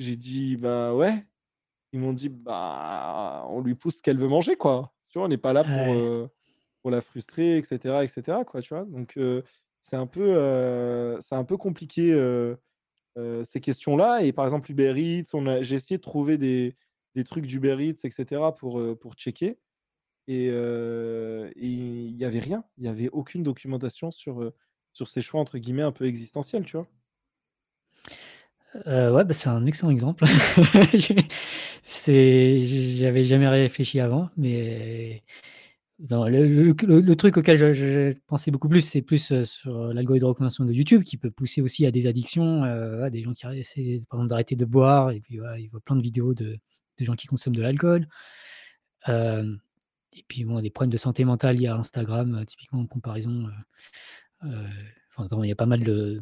J'ai 0.00 0.16
dit: 0.16 0.56
«Bah, 0.56 0.94
ouais». 0.94 1.26
Ils 1.92 2.00
m'ont 2.00 2.14
dit: 2.14 2.30
«Bah, 2.30 3.46
on 3.50 3.60
lui 3.60 3.74
pousse 3.74 3.98
ce 3.98 4.02
qu'elle 4.02 4.18
veut 4.18 4.28
manger, 4.28 4.56
quoi». 4.56 4.94
Tu 5.10 5.18
vois? 5.18 5.26
On 5.26 5.28
n'est 5.28 5.36
pas 5.36 5.52
là 5.52 5.62
pour, 5.62 5.92
Ouais. 5.92 5.98
heu, 5.98 6.28
pour 6.82 6.90
la 6.90 7.02
frustrer 7.02 7.58
et 7.58 7.64
cetera 7.64 8.02
et 8.04 8.08
cetera, 8.08 8.44
quoi, 8.46 8.62
tu 8.62 8.72
vois? 8.72 8.84
Donc 8.86 9.18
c'est 9.80 9.96
un 9.96 10.06
peu, 10.06 11.18
c'est 11.20 11.34
un 11.34 11.44
peu 11.44 11.58
compliqué, 11.58 12.14
ces 13.44 13.60
questions-là 13.60 14.22
et 14.22 14.32
par 14.32 14.46
exemple, 14.46 14.70
Uber 14.70 14.94
Eats, 14.96 15.34
on 15.34 15.46
a 15.46 15.62
j'ai 15.62 15.74
essayé 15.76 15.98
de 15.98 16.02
trouver 16.02 16.38
des 16.38 16.76
des 17.14 17.24
trucs 17.24 17.44
d'Uber 17.44 17.76
Eats 17.80 18.00
et 18.04 18.10
cetera 18.10 18.54
pour, 18.54 18.80
pour 19.00 19.14
checker 19.14 19.58
et 20.28 20.46
il 21.56 22.16
y 22.16 22.24
avait 22.24 22.38
rien. 22.38 22.64
Il 22.78 22.84
y 22.84 22.88
avait 22.88 23.10
aucune 23.10 23.42
documentation 23.42 24.10
sur, 24.12 24.52
sur 24.92 25.10
ces 25.10 25.22
choix 25.22 25.40
entre 25.40 25.58
guillemets 25.58 25.82
«un 25.82 25.92
peu 25.92 26.06
existentiels», 26.06 26.64
tu 26.64 26.78
vois? 26.78 26.86
Heu, 28.74 29.12
ouais, 29.14 29.24
bah, 29.24 29.34
c'est 29.34 29.48
un 29.48 29.66
excellent 29.66 29.90
exemple. 29.90 30.24
J'ai 31.86 33.24
jamais 33.24 33.48
réfléchi 33.48 34.00
avant, 34.00 34.30
mais 34.36 35.22
le 36.00 37.14
truc 37.14 37.36
auquel 37.38 37.56
je 37.58 38.12
pensais 38.26 38.50
beaucoup 38.50 38.68
plus, 38.68 38.80
c'est 38.82 39.02
plus, 39.02 39.32
heu, 39.32 39.44
sur 39.44 39.92
l'algorithme 39.94 40.24
de 40.26 40.28
recommandation 40.28 40.64
de 40.64 40.72
YouTube 40.72 41.02
qui 41.04 41.16
peut 41.18 41.30
pousser 41.30 41.62
aussi 41.62 41.86
à 41.86 41.90
des 41.90 42.06
addictions, 42.06 42.60
voilà, 42.60 43.10
des 43.10 43.22
gens 43.22 43.32
qui 43.34 43.46
essaient 43.48 44.00
par 44.10 44.18
exemple 44.20 44.30
d'arrêter 44.30 44.56
de 44.56 44.64
boire 44.64 45.10
et 45.12 45.20
puis 45.20 45.38
voilà, 45.38 45.58
ils 45.58 45.68
voient 45.70 45.80
plein 45.84 45.96
de 45.96 46.02
vidéos 46.02 46.34
de 46.34 46.58
de 46.98 47.04
gens 47.06 47.14
qui 47.14 47.26
consomment 47.28 47.56
de 47.56 47.62
l'alcool. 47.62 48.06
Et 50.12 50.24
puis 50.28 50.44
bon, 50.44 50.60
des 50.60 50.70
problèmes 50.70 50.90
de 50.92 50.96
santé 50.96 51.24
mentale 51.24 51.56
liés 51.56 51.66
à 51.68 51.76
Instagram, 51.76 52.44
typiquement 52.46 52.80
en 52.80 52.86
comparaison, 52.86 53.48
enfin, 55.16 55.26
il 55.42 55.48
y 55.48 55.52
a 55.52 55.56
pas 55.56 55.66
mal 55.66 55.82
de 55.82 56.20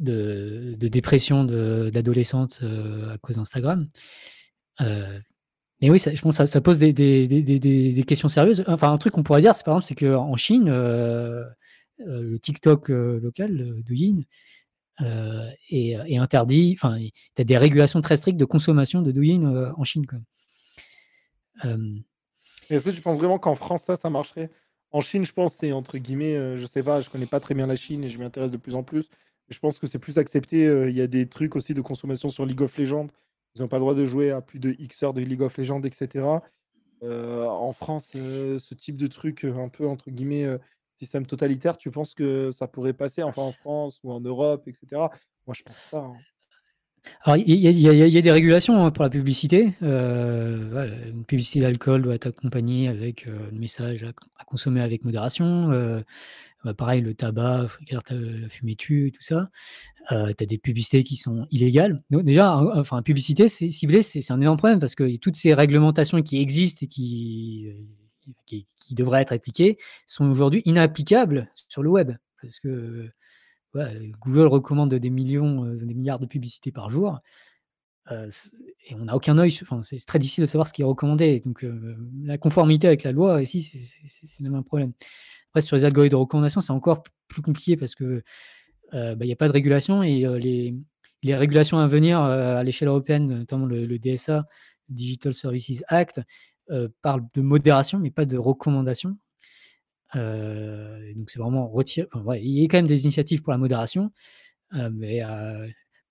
de 0.00 0.74
de 0.78 0.88
dépression 0.88 1.44
de 1.44 1.90
d'adolescentes, 1.92 2.60
heu, 2.62 3.08
à 3.12 3.18
cause 3.18 3.36
d'Instagram. 3.36 3.88
Heu, 4.80 5.22
mais 5.82 5.90
oui, 5.90 5.98
je 5.98 6.20
pense 6.22 6.36
ça 6.36 6.46
ça 6.46 6.60
pose 6.60 6.78
des 6.78 8.04
questions 8.06 8.28
sérieuses. 8.28 8.64
Enfin, 8.66 8.92
un 8.92 8.98
truc 8.98 9.12
qu'on 9.14 9.22
pourrait 9.22 9.42
dire, 9.42 9.54
c'est 9.54 9.64
par 9.64 9.74
exemple, 9.76 9.86
c'est 9.86 10.06
qu'en 10.06 10.36
Chine, 10.36 10.68
heu, 10.68 11.44
le 11.98 12.38
TikTok, 12.38 12.88
local, 12.88 13.60
heu, 15.02 15.42
est 15.70 15.90
est 16.06 16.18
interdit, 16.18 16.76
enfin, 16.80 16.98
tu 17.34 17.42
as 17.42 17.44
des 17.44 17.58
régulations 17.58 18.00
très 18.00 18.16
strictes 18.16 18.38
de 18.38 18.44
consommation 18.44 19.02
de 19.02 19.12
Douyin, 19.12 19.72
en 19.76 19.84
Chine, 19.84 20.06
est-ce 22.68 22.84
que 22.84 22.90
tu 22.90 23.00
penses 23.00 23.18
vraiment 23.18 23.38
qu'en 23.38 23.54
France, 23.54 23.82
ça, 23.84 23.96
ça 23.96 24.10
marcherait? 24.10 24.50
En 24.90 25.00
Chine, 25.00 25.24
je 25.24 25.32
pense, 25.32 25.54
c'est 25.54 25.72
entre 25.72 25.98
guillemets, 25.98 26.58
je 26.58 26.66
sais 26.66 26.82
pas, 26.82 27.00
je 27.00 27.08
connais 27.10 27.26
pas 27.26 27.40
très 27.40 27.54
bien 27.54 27.66
la 27.66 27.76
Chine 27.76 28.04
et 28.04 28.10
je 28.10 28.18
m'y 28.18 28.24
intéresse 28.24 28.50
de 28.50 28.56
plus 28.56 28.74
en 28.74 28.82
plus. 28.82 29.08
Je 29.48 29.58
pense 29.60 29.78
que 29.78 29.86
c'est 29.86 29.98
plus 30.00 30.18
accepté, 30.18 30.66
heu, 30.66 30.88
il 30.90 30.96
y 30.96 31.00
a 31.00 31.06
des 31.06 31.28
trucs 31.28 31.54
aussi 31.54 31.72
de 31.72 31.80
consommation 31.80 32.28
sur 32.30 32.44
League 32.46 32.60
of 32.62 32.76
Legends. 32.78 33.06
Ils 33.54 33.62
ont 33.62 33.68
pas 33.68 33.76
le 33.76 33.80
droit 33.80 33.94
de 33.94 34.04
jouer 34.06 34.30
à 34.32 34.40
plus 34.42 34.58
de 34.58 34.74
X 34.78 35.02
heures 35.04 35.14
de 35.14 35.20
League 35.20 35.40
of 35.42 35.56
Legends 35.56 35.82
et 35.82 35.92
cetera. 35.92 36.42
Heu, 37.02 37.44
en 37.46 37.72
France, 37.72 38.14
heu, 38.16 38.58
ce 38.58 38.74
type 38.74 38.96
de 38.96 39.06
truc, 39.08 39.44
un 39.44 39.68
peu 39.70 39.86
entre 39.88 40.10
guillemets, 40.10 40.46
«système 40.96 41.26
totalitaire», 41.26 41.78
tu 41.78 41.90
penses 41.92 42.14
que 42.14 42.50
ça 42.52 42.68
pourrait 42.68 42.94
passer, 42.94 43.22
enfin 43.22 43.42
en 43.42 43.52
France 43.52 44.00
ou 44.04 44.12
en 44.12 44.20
Europe 44.20 44.68
et 44.68 44.74
cetera? 44.74 45.10
Moi, 45.46 45.54
je 45.54 45.62
pense 45.64 45.84
pas, 45.90 46.00
hein. 46.00 46.24
Alors, 47.24 47.36
il 47.36 47.54
y 47.58 48.18
a 48.18 48.22
des 48.22 48.32
régulations, 48.32 48.84
hein, 48.84 48.90
pour 48.90 49.04
la 49.04 49.10
publicité. 49.10 49.72
Voilà, 49.80 50.86
une 51.08 51.24
publicité 51.24 51.60
d'alcool 51.60 52.02
doit 52.02 52.14
être 52.14 52.28
accompagnée 52.28 52.88
avec, 52.88 53.26
heu, 53.26 53.32
le 53.52 53.58
message 53.58 54.04
à 54.38 54.44
consommer 54.44 54.80
avec 54.80 55.04
modération. 55.04 55.70
Heu, 55.72 56.04
bah, 56.64 56.74
pareil, 56.74 57.00
le 57.02 57.14
tabac, 57.14 57.68
ta 58.04 58.14
fumer 58.48 58.76
tue, 58.76 59.12
tout 59.14 59.22
ça. 59.22 59.50
Tu 60.10 60.14
as 60.14 60.46
des 60.46 60.58
publicités 60.58 61.04
qui 61.04 61.16
sont 61.16 61.46
illégales. 61.50 62.02
Donc 62.10 62.24
déjà, 62.24 62.56
enfin, 62.58 63.02
publicité, 63.02 63.48
c'est 63.48 63.68
ciblé, 63.70 64.02
c'est 64.02 64.30
un 64.32 64.40
énorme 64.40 64.58
problème 64.58 64.80
parce 64.80 64.94
que 64.94 65.16
toutes 65.18 65.36
ces 65.36 65.54
réglementations 65.54 66.22
qui 66.22 66.40
existent 66.40 66.80
et 66.84 66.88
qui 66.88 67.72
qui 68.46 68.94
devraient 68.94 69.22
être 69.22 69.32
appliquées 69.32 69.76
sont 70.06 70.28
aujourd'hui 70.28 70.62
inapplicables 70.64 71.48
sur 71.68 71.82
le 71.82 71.90
web. 71.90 72.12
Parce 72.42 72.58
que, 72.60 73.08
Google 74.20 74.46
recommande 74.48 74.94
des 74.94 75.10
millions, 75.10 75.64
heu, 75.66 75.76
des 75.76 75.94
milliards 75.94 76.18
de 76.20 76.26
publicités 76.26 76.72
par 76.72 76.90
jour. 76.90 77.20
Heu, 78.12 78.28
c 78.30 78.50
et 78.90 78.94
on 78.96 79.06
n'a 79.06 79.16
aucun 79.16 79.38
œil 79.38 79.56
enfin, 79.62 79.82
c'est 79.82 80.04
très 80.06 80.18
difficile 80.20 80.42
de 80.42 80.46
savoir 80.46 80.66
ce 80.68 80.72
qui 80.74 80.82
est 80.82 80.84
recommandé. 80.86 81.42
Donc, 81.46 81.64
heu, 81.64 81.96
la 82.24 82.38
conformité 82.38 82.86
avec 82.88 83.04
la 83.04 83.12
loi 83.12 83.42
ici, 83.42 83.62
c'est 83.62 84.42
même 84.44 84.54
un 84.56 84.62
problème. 84.62 84.92
Après 85.50 85.62
sur 85.62 85.76
les 85.76 85.84
algorithmes 85.86 86.12
de 86.12 86.16
recommandation, 86.16 86.60
c'est 86.60 86.72
encore 86.72 87.04
plus 87.28 87.42
compliqué 87.42 87.76
parce 87.78 87.94
heu, 88.94 89.14
bah, 89.16 89.24
il 89.26 89.28
y 89.28 89.32
a 89.32 89.36
pas 89.36 89.48
de 89.48 89.52
régulation 89.52 90.02
et 90.04 90.24
les 91.22 91.34
régulations 91.36 91.78
à 91.78 91.86
venir, 91.88 92.20
à 92.20 92.62
l'échelle 92.64 92.88
européenne, 92.88 93.26
notamment 93.28 93.66
le 93.66 93.86
le 93.86 93.98
DSA, 93.98 94.46
Digital 94.88 95.34
Services 95.34 95.84
Act, 95.88 96.20
heu, 96.70 96.92
parle 97.02 97.22
de 97.34 97.42
modération, 97.42 97.98
mais 97.98 98.10
pas 98.12 98.24
de 98.26 98.36
recommandation. 98.38 99.16
Donc 100.14 101.30
c'est 101.30 101.38
vraiment 101.38 101.68
retir 101.68 102.06
enfin, 102.12 102.24
ouais, 102.24 102.42
il 102.42 102.60
y 102.60 102.64
a 102.64 102.68
quand 102.68 102.78
même 102.78 102.86
des 102.86 103.04
initiatives 103.04 103.42
pour 103.42 103.52
la 103.52 103.58
modération, 103.58 104.10
mais 104.92 105.22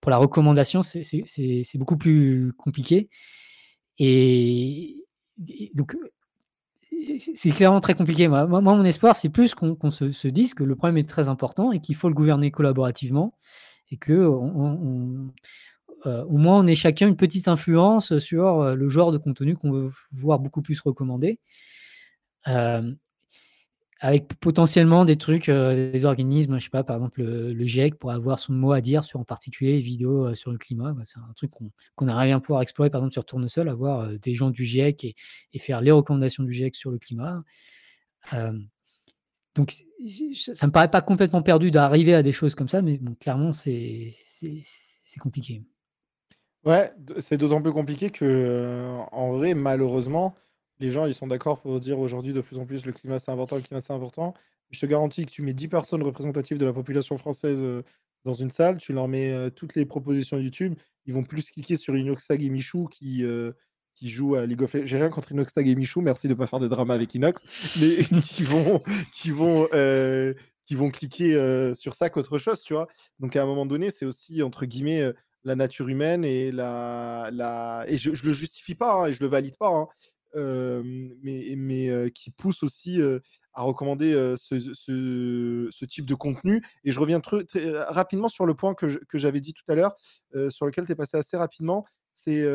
pour 0.02 0.12
la 0.12 0.18
recommandation, 0.18 0.82
c'est 0.84 1.66
beaucoup 1.76 1.98
plus 1.98 2.52
compliqué 2.58 3.10
et 3.98 4.98
donc 5.74 5.96
c'est 7.34 7.52
clairement 7.52 7.82
très 7.82 7.94
compliqué. 7.94 8.28
Moi 8.28 8.46
mon 8.46 8.84
espoir, 8.84 9.16
c'est 9.16 9.30
plus 9.30 9.56
qu'on 9.56 9.92
se 9.92 10.10
se 10.10 10.28
dise 10.28 10.54
que 10.54 10.64
le 10.64 10.76
problème 10.76 10.98
est 10.98 11.10
très 11.10 11.30
important 11.30 11.72
et 11.72 11.80
qu'il 11.80 11.96
faut 11.96 12.10
le 12.10 12.16
gouverner 12.16 12.52
collaborativement 12.52 13.34
et 13.92 14.00
heu, 14.10 14.28
au 14.28 16.38
moins 16.38 16.60
on 16.60 16.68
ait 16.68 16.76
chacun 16.76 17.08
une 17.08 17.16
petite 17.16 17.48
influence 17.48 18.18
sur, 18.18 18.76
le 18.76 18.90
genre 18.90 19.12
de 19.12 19.18
contenu 19.18 19.56
qu'on 19.56 19.72
veut 19.72 19.92
voir 20.12 20.40
beaucoup 20.40 20.62
plus 20.62 20.80
recommandé. 20.82 21.40
Avec 24.02 24.36
potentiellement 24.40 25.06
des 25.06 25.16
trucs, 25.16 25.50
heu, 25.50 25.92
des 25.92 26.06
organismes, 26.06 26.60
je 26.60 26.66
sais 26.66 26.70
pas, 26.70 26.84
par 26.84 26.98
exemple, 26.98 27.24
le 27.24 27.66
GIEC 27.66 27.96
pourrait 27.98 28.16
avoir 28.16 28.40
son 28.40 28.54
mot 28.54 28.74
à 28.74 28.82
dire 28.82 29.04
sur, 29.04 29.20
en 29.20 29.24
particulier, 29.24 29.74
les 29.74 29.80
vidéos, 29.82 30.28
heu, 30.30 30.36
sur 30.36 30.52
le 30.52 30.58
climat. 30.58 30.94
C'est 31.06 31.20
un 31.20 31.34
truc 31.36 31.52
qu'on 31.52 31.72
qu'on 31.96 32.08
aimerait 32.08 32.26
bien 32.28 32.40
pouvoir 32.42 32.62
explorer, 32.62 32.90
par 32.90 33.00
exemple, 33.02 33.14
sur 33.14 33.26
Tournesol, 33.26 33.70
avoir, 33.70 34.02
heu, 34.10 34.20
des 34.20 34.34
gens 34.36 34.50
du 34.52 34.66
GIEC 34.66 35.16
et 35.54 35.60
faire 35.60 35.82
les 35.82 35.92
recommandations 35.92 36.44
du 36.44 36.52
GIEC 36.52 36.76
sur 36.76 36.92
le 36.92 37.00
climat. 37.00 37.44
Donc 39.56 39.72
ça 40.36 40.68
me 40.68 40.72
paraît 40.72 40.92
pas 40.92 41.02
complètement 41.02 41.42
perdu 41.42 41.72
d'arriver 41.72 42.14
à 42.14 42.22
des 42.24 42.34
choses 42.34 42.56
comme 42.56 42.68
ça, 42.70 42.82
mais 42.82 42.98
bon, 42.98 43.16
clairement, 43.16 43.54
c'est 43.54 44.12
compliqué. 45.22 45.64
Ouais, 46.66 46.92
c'est 47.20 47.38
d'autant 47.38 47.62
plus 47.62 47.72
compliqué 47.72 48.10
que, 48.10 48.98
en 49.12 49.32
vrai, 49.38 49.54
malheureusement, 49.54 50.36
les 50.80 50.92
gens, 50.92 51.06
ils 51.06 51.14
sont 51.14 51.28
d'accord 51.28 51.60
pour 51.62 51.80
dire 51.80 52.00
aujourd'hui 52.00 52.34
de 52.34 52.42
plus 52.42 52.58
en 52.58 52.66
plus: 52.66 52.86
«Le 52.86 52.92
climat, 52.94 53.20
c'est 53.20 53.32
important, 53.32 53.56
le 53.58 53.62
climat, 53.62 53.82
c'est 53.82 53.94
important». 53.94 54.34
Je 54.72 54.80
te 54.80 54.86
garantis 54.86 55.26
que 55.26 55.32
tu 55.32 55.42
mets 55.44 55.54
10 55.54 55.68
personnes 55.68 56.04
représentatives 56.04 56.58
de 56.58 56.66
la 56.66 56.74
population 56.74 57.18
française, 57.18 57.60
heu, 57.62 57.84
dans 58.26 58.34
une 58.34 58.50
salle, 58.52 58.78
tu 58.78 58.94
leur 58.94 59.08
mets, 59.08 59.32
heu, 59.34 59.52
toutes 59.52 59.76
les 59.76 59.86
propositions 59.86 60.38
YouTube, 60.40 60.76
ils 61.06 61.14
vont 61.14 61.24
plus 61.24 61.52
cliquer 61.52 61.78
sur 61.78 61.96
Inoxtag 61.96 62.44
et 62.44 62.50
Michou 62.50 62.88
qui, 62.88 63.24
heu, 63.24 63.56
qui 63.96 64.10
jouent 64.10 64.36
à 64.36 64.46
League 64.46 64.62
of 64.64 64.74
Legends 64.74 64.86
j'ai 64.88 64.98
rien 64.98 65.10
contre 65.10 65.32
Inoxtag 65.32 65.68
et 65.68 65.76
Michou, 65.76 66.02
merci 66.02 66.28
de 66.28 66.34
pas 66.34 66.48
faire 66.48 66.60
de 66.60 66.68
drama 66.68 66.94
avec 66.96 67.14
Inox, 67.16 67.44
mais 67.80 68.20
qui 68.22 68.44
vont 68.44 68.82
qui 69.14 69.30
vont, 69.32 69.68
qui 70.66 70.76
vont 70.76 70.90
cliquer, 70.90 71.74
sur 71.76 71.94
ça 71.96 72.10
qu'autre 72.10 72.38
chose, 72.38 72.62
tu 72.64 72.74
vois? 72.74 72.88
Donc 73.20 73.36
à 73.36 73.44
un 73.44 73.46
moment 73.46 73.66
donné, 73.66 73.92
c'est 73.92 74.06
aussi 74.06 74.42
entre 74.44 74.66
guillemets, 74.66 75.14
la 75.44 75.56
nature 75.56 75.88
humaine 75.90 76.26
et 76.26 76.52
la 76.52 77.30
la 77.32 77.86
et 77.88 77.98
je 77.98 78.14
je 78.16 78.26
le 78.26 78.34
justifie 78.34 78.76
pas, 78.76 78.94
hein 78.94 79.08
et 79.08 79.14
je 79.14 79.22
le 79.24 79.28
valide 79.30 79.58
pas, 79.58 79.70
hein, 79.70 79.88
mais 80.36 82.12
qui 82.14 82.32
pousse 82.32 82.64
aussi, 82.64 83.02
à 83.54 83.62
recommander, 83.64 84.14
ce 84.38 85.86
type 85.86 86.06
de 86.06 86.16
contenu 86.16 86.62
et 86.84 86.92
je 86.92 87.00
reviens 87.00 87.20
très 87.20 87.46
rapidement 87.90 88.28
sur 88.28 88.46
le 88.46 88.54
point 88.54 88.76
que 88.76 88.88
j'avais 89.14 89.42
dit 89.42 89.54
tout 89.54 89.64
à 89.68 89.76
l'heure, 89.76 89.96
heu, 90.36 90.50
sur 90.50 90.66
lequel 90.66 90.86
tu 90.86 90.92
es 90.92 90.96
passé 90.96 91.18
assez 91.18 91.38
rapidement. 91.38 91.86
C'est, 92.14 92.46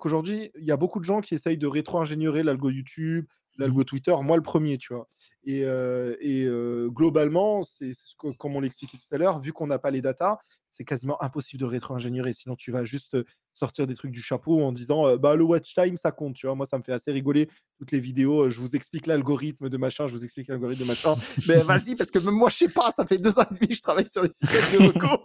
qu'aujourd'hui, 0.00 0.50
il 0.58 0.64
y 0.64 0.72
a 0.72 0.76
beaucoup 0.76 0.98
de 0.98 1.04
gens 1.04 1.20
qui 1.20 1.34
essayent 1.34 1.58
de 1.58 1.66
rétro-ingénierer 1.66 2.42
l'algo 2.42 2.70
YouTube, 2.70 3.26
l'algo 3.60 3.84
Twitter, 3.84 4.14
moi 4.22 4.36
le 4.36 4.42
premier, 4.42 4.78
tu 4.78 4.94
vois. 4.94 5.06
Et, 5.44 5.60
et 5.60 6.46
globalement, 6.88 7.62
c'est 7.62 7.92
comme 8.16 8.56
on 8.56 8.60
l'expliquait 8.60 8.98
tout 8.98 9.14
à 9.14 9.18
l'heure, 9.18 9.40
vu 9.40 9.52
qu'on 9.52 9.66
n'a 9.66 9.78
pas 9.78 9.90
les 9.90 10.02
datas, 10.02 10.38
c'est 10.68 10.84
quasiment 10.84 11.22
impossible 11.22 11.60
de 11.60 11.66
rétro-ingénierer. 11.66 12.32
Sinon, 12.32 12.56
tu 12.56 12.70
vas 12.70 12.84
juste 12.84 13.16
sortir 13.52 13.86
des 13.86 13.94
trucs 13.94 14.12
du 14.12 14.22
chapeau 14.22 14.62
en 14.62 14.72
disant 14.72 15.16
bah, 15.16 15.34
le 15.34 15.44
watch 15.44 15.74
time, 15.74 15.96
ça 15.96 16.12
compte. 16.12 16.34
Tu 16.34 16.46
vois, 16.46 16.54
moi, 16.54 16.66
ça 16.66 16.78
me 16.78 16.82
fait 16.82 16.92
assez 16.92 17.10
rigoler 17.12 17.48
toutes 17.78 17.92
les 17.92 18.00
vidéos. 18.00 18.50
Je 18.50 18.60
vous 18.60 18.76
explique 18.76 19.06
l'algorithme 19.06 19.68
de 19.68 19.76
machin, 19.76 20.06
je 20.06 20.12
vous 20.12 20.24
explique 20.24 20.48
l'algorithme 20.48 20.82
de 20.82 20.88
machin. 20.88 21.14
Mais 21.48 21.58
vas-y, 21.58 21.96
parce 21.96 22.10
que 22.10 22.18
même 22.18 22.34
moi, 22.34 22.50
je 22.50 22.56
sais 22.56 22.68
pas, 22.68 22.92
ça 22.94 23.06
fait 23.06 23.18
deux 23.18 23.38
ans 23.38 23.44
et 23.50 23.54
demi 23.54 23.68
que 23.68 23.74
je 23.74 23.82
travaille 23.82 24.08
sur 24.10 24.22
les 24.22 24.30
systèmes 24.30 24.80
de 24.80 24.86
recours. 24.86 25.24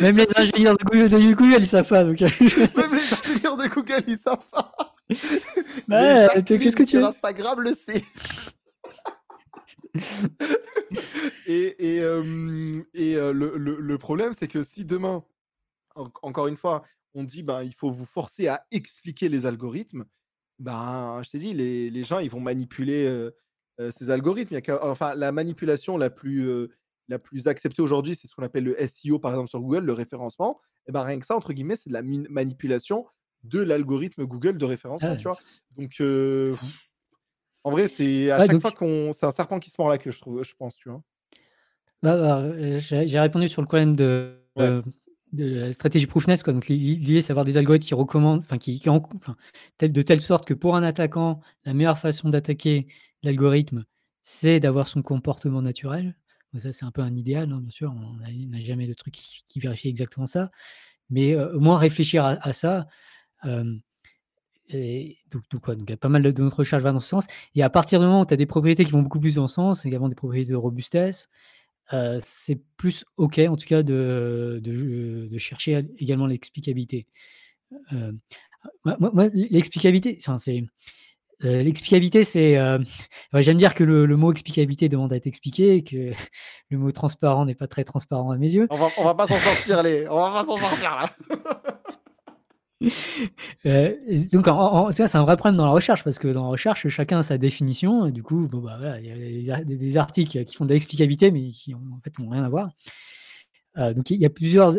Même 0.00 0.16
les 0.16 0.26
ingénieurs 0.36 0.76
de 0.76 0.84
Google, 0.84 1.08
de 1.08 1.34
Google 1.34 1.60
ils 1.60 1.66
savent 1.66 1.86
pas. 1.86 2.04
Donc... 2.04 2.20
Même 2.20 2.94
les 2.94 3.12
ingénieurs 3.12 3.56
de 3.56 3.68
Google, 3.68 4.04
ils 4.06 4.18
savent 4.18 4.46
pas. 4.50 4.91
Bah, 5.88 6.40
qu'est-ce 6.42 6.76
que 6.76 6.82
tu 6.82 6.98
veux? 6.98 7.04
Instagram 7.04 7.60
le 7.60 7.74
sait. 7.74 8.04
et, 11.46 11.96
et, 11.96 12.00
euh, 12.00 12.82
et 12.94 13.16
euh, 13.16 13.32
le, 13.32 13.56
le, 13.56 13.78
le, 13.78 13.98
problème, 13.98 14.32
c'est 14.32 14.48
que 14.48 14.62
si 14.62 14.84
demain, 14.84 15.24
encore 15.94 16.46
une 16.46 16.56
fois, 16.56 16.84
on 17.14 17.24
dit 17.24 17.42
ben, 17.42 17.62
il 17.62 17.74
faut 17.74 17.90
vous 17.90 18.06
forcer 18.06 18.48
à 18.48 18.64
expliquer 18.70 19.28
les 19.28 19.44
algorithmes, 19.44 20.04
ben, 20.58 21.20
je 21.24 21.30
t'ai 21.30 21.38
dit, 21.38 21.52
les, 21.52 21.90
les, 21.90 22.04
gens 22.04 22.20
ils 22.20 22.30
vont 22.30 22.40
manipuler 22.40 23.04
euh, 23.04 23.30
ces 23.90 24.10
algorithmes. 24.10 24.54
Il 24.54 24.66
y 24.66 24.70
a 24.70 24.84
enfin, 24.86 25.14
la 25.14 25.32
manipulation 25.32 25.98
la 25.98 26.08
plus, 26.08 26.68
la 27.08 27.18
plus 27.18 27.48
acceptée 27.48 27.82
aujourd'hui, 27.82 28.14
c'est 28.14 28.28
ce 28.28 28.34
qu'on 28.34 28.44
appelle 28.44 28.64
le 28.64 28.76
SEO, 28.86 29.18
par 29.18 29.32
exemple 29.32 29.50
sur 29.50 29.60
Google, 29.60 29.84
le 29.84 29.92
référencement. 29.92 30.60
Et 30.88 30.92
ben, 30.92 31.02
rien 31.02 31.18
que 31.18 31.26
ça, 31.26 31.36
entre 31.36 31.52
guillemets, 31.52 31.76
c'est 31.76 31.90
de 31.90 31.94
la 31.94 32.02
manipulation 32.02 33.06
de 33.44 33.60
l'algorithme 33.60 34.24
Google 34.24 34.58
de 34.58 34.64
référencement. 34.64 35.16
Tu 35.16 35.24
vois 35.24 35.38
Donc, 35.76 36.00
en 37.64 37.70
vrai, 37.70 37.88
c'est 37.88 38.30
à 38.30 38.46
chaque 38.46 38.60
fois 38.60 38.72
qu'on. 38.72 39.12
C'est 39.12 39.26
un 39.26 39.30
serpent 39.30 39.58
qui 39.58 39.70
se 39.70 39.76
mord 39.78 39.88
la 39.88 39.98
queue, 39.98 40.10
je, 40.10 40.20
trouve, 40.20 40.42
je 40.42 40.54
pense, 40.54 40.76
tu 40.76 40.88
vois. 40.88 41.02
Bah, 42.02 42.16
bah 42.16 42.78
j'ai 42.78 43.20
répondu 43.20 43.48
sur 43.48 43.62
le 43.62 43.66
problème 43.66 43.94
de, 43.94 44.42
de 45.32 45.44
la 45.60 45.72
stratégie 45.72 46.06
proofness. 46.06 46.42
Quoi. 46.42 46.52
Donc, 46.52 46.68
l'idée, 46.68 47.20
c'est 47.22 47.28
d'avoir 47.28 47.44
des 47.44 47.56
algorithmes 47.56 47.86
qui 47.86 47.94
recommandent, 47.94 48.40
enfin, 48.42 48.58
qui, 48.58 48.80
qui 48.80 48.88
enfin, 48.88 49.36
de 49.80 50.02
telle 50.02 50.20
sorte 50.20 50.46
que 50.46 50.54
pour 50.54 50.76
un 50.76 50.82
attaquant, 50.82 51.40
la 51.64 51.74
meilleure 51.74 51.98
façon 51.98 52.28
d'attaquer 52.28 52.86
l'algorithme, 53.22 53.84
c'est 54.20 54.60
d'avoir 54.60 54.86
son 54.86 55.02
comportement 55.02 55.62
naturel. 55.62 56.16
ça, 56.58 56.72
c'est 56.72 56.84
un 56.84 56.90
peu 56.90 57.02
un 57.02 57.14
idéal, 57.14 57.52
hein, 57.52 57.60
bien 57.60 57.70
sûr. 57.70 57.94
On 57.94 58.16
n'a 58.48 58.60
jamais 58.60 58.86
de 58.86 58.94
truc 58.94 59.14
qui, 59.14 59.42
qui, 59.46 59.60
vérifie 59.60 59.88
exactement 59.88 60.26
ça. 60.26 60.50
Mais 61.10 61.36
au 61.36 61.60
moins 61.60 61.78
réfléchir 61.78 62.24
à, 62.24 62.52
ça. 62.52 62.86
Et 64.74 65.18
donc, 65.30 65.42
donc, 65.50 65.66
donc, 65.66 65.84
il 65.86 65.90
y 65.90 65.92
a 65.92 65.96
pas 65.96 66.08
mal 66.08 66.22
de, 66.22 66.42
notre 66.42 66.58
recherche 66.58 66.82
va 66.82 66.92
dans 66.92 67.00
ce 67.00 67.08
sens. 67.08 67.26
Et 67.54 67.62
à 67.62 67.70
partir 67.70 68.00
du 68.00 68.06
moment 68.06 68.22
où 68.22 68.26
tu 68.26 68.34
as 68.34 68.36
des 68.36 68.46
propriétés 68.46 68.84
qui 68.84 68.92
vont 68.92 69.02
beaucoup 69.02 69.20
plus 69.20 69.34
dans 69.34 69.46
ce 69.46 69.54
sens, 69.54 69.84
également 69.84 70.08
des 70.08 70.14
propriétés 70.14 70.52
de 70.52 70.56
robustesse, 70.56 71.28
euh, 71.92 72.18
c'est 72.22 72.60
plus 72.76 73.04
OK, 73.16 73.38
en 73.38 73.56
tout 73.56 73.66
cas, 73.66 73.82
de, 73.82 74.60
de, 74.62 75.28
de 75.28 75.38
chercher 75.38 75.84
également 75.98 76.26
l'explicabilité. 76.26 77.06
Euh, 77.92 78.12
moi, 78.84 79.28
l'explicabilité, 79.34 80.18
c'est. 80.38 80.64
Euh, 81.44 81.62
l'explicabilité, 81.62 82.24
c'est. 82.24 82.56
J'aime 83.34 83.58
dire 83.58 83.74
que 83.74 83.84
le, 83.84 84.16
mot 84.16 84.32
explicabilité 84.32 84.88
demande 84.88 85.12
à 85.12 85.16
être 85.16 85.26
expliqué 85.26 85.74
et 85.74 85.84
que 85.84 86.12
le 86.70 86.78
mot 86.78 86.92
transparent 86.92 87.44
n'est 87.44 87.56
pas 87.56 87.66
très 87.66 87.84
transparent 87.84 88.30
à 88.30 88.38
mes 88.38 88.54
yeux. 88.54 88.68
On 88.70 88.76
va, 88.76 88.88
on 88.96 89.04
va 89.04 89.14
pas 89.14 89.26
s'en 89.26 89.38
sortir, 89.38 89.82
les. 89.82 90.08
On 90.08 90.16
va 90.16 90.30
pas 90.30 90.44
s'en 90.44 90.56
sortir 90.56 90.90
là. 90.94 91.10
Euh, 93.66 93.94
donc, 94.32 94.46
c'est 94.92 95.16
un 95.16 95.22
vrai 95.22 95.36
problème 95.36 95.56
dans 95.56 95.66
la 95.66 95.70
recherche 95.70 96.02
parce 96.02 96.18
que 96.18 96.26
dans 96.26 96.42
la 96.42 96.48
recherche, 96.48 96.88
chacun 96.88 97.20
a 97.20 97.22
sa 97.22 97.38
définition. 97.38 98.10
Du 98.10 98.22
coup, 98.22 98.48
bah, 98.48 98.98
il 99.00 99.40
y 99.40 99.52
a 99.52 99.62
des, 99.62 99.96
articles 99.96 100.44
qui 100.44 100.56
font 100.56 100.64
de 100.64 100.72
l'explicabilité, 100.72 101.30
mais 101.30 101.50
qui 101.50 101.74
en 101.74 102.00
fait 102.02 102.18
n'ont 102.18 102.28
rien 102.28 102.42
à 102.42 102.48
voir. 102.48 102.70
Euh, 103.78 103.94
donc, 103.94 104.10
il 104.10 104.20
y 104.20 104.26
a 104.26 104.30
plusieurs. 104.30 104.72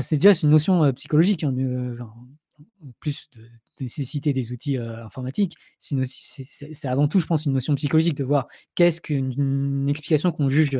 C'est 0.00 0.16
déjà 0.16 0.32
une 0.42 0.50
notion 0.50 0.84
euh, 0.84 0.92
psychologique, 0.92 1.44
hein, 1.44 1.54
en 2.82 2.92
plus 2.98 3.28
de, 3.36 3.42
nécessiter 3.80 4.32
des 4.32 4.52
outils 4.52 4.76
informatiques. 4.76 5.56
C'est 5.78 6.88
avant 6.88 7.08
tout, 7.08 7.20
je 7.20 7.26
pense, 7.26 7.46
une 7.46 7.52
notion 7.52 7.74
psychologique 7.74 8.16
de 8.16 8.24
voir 8.24 8.46
qu'est-ce 8.74 9.00
qu'une 9.00 9.86
explication 9.88 10.32
qu'on 10.32 10.48
juge 10.48 10.78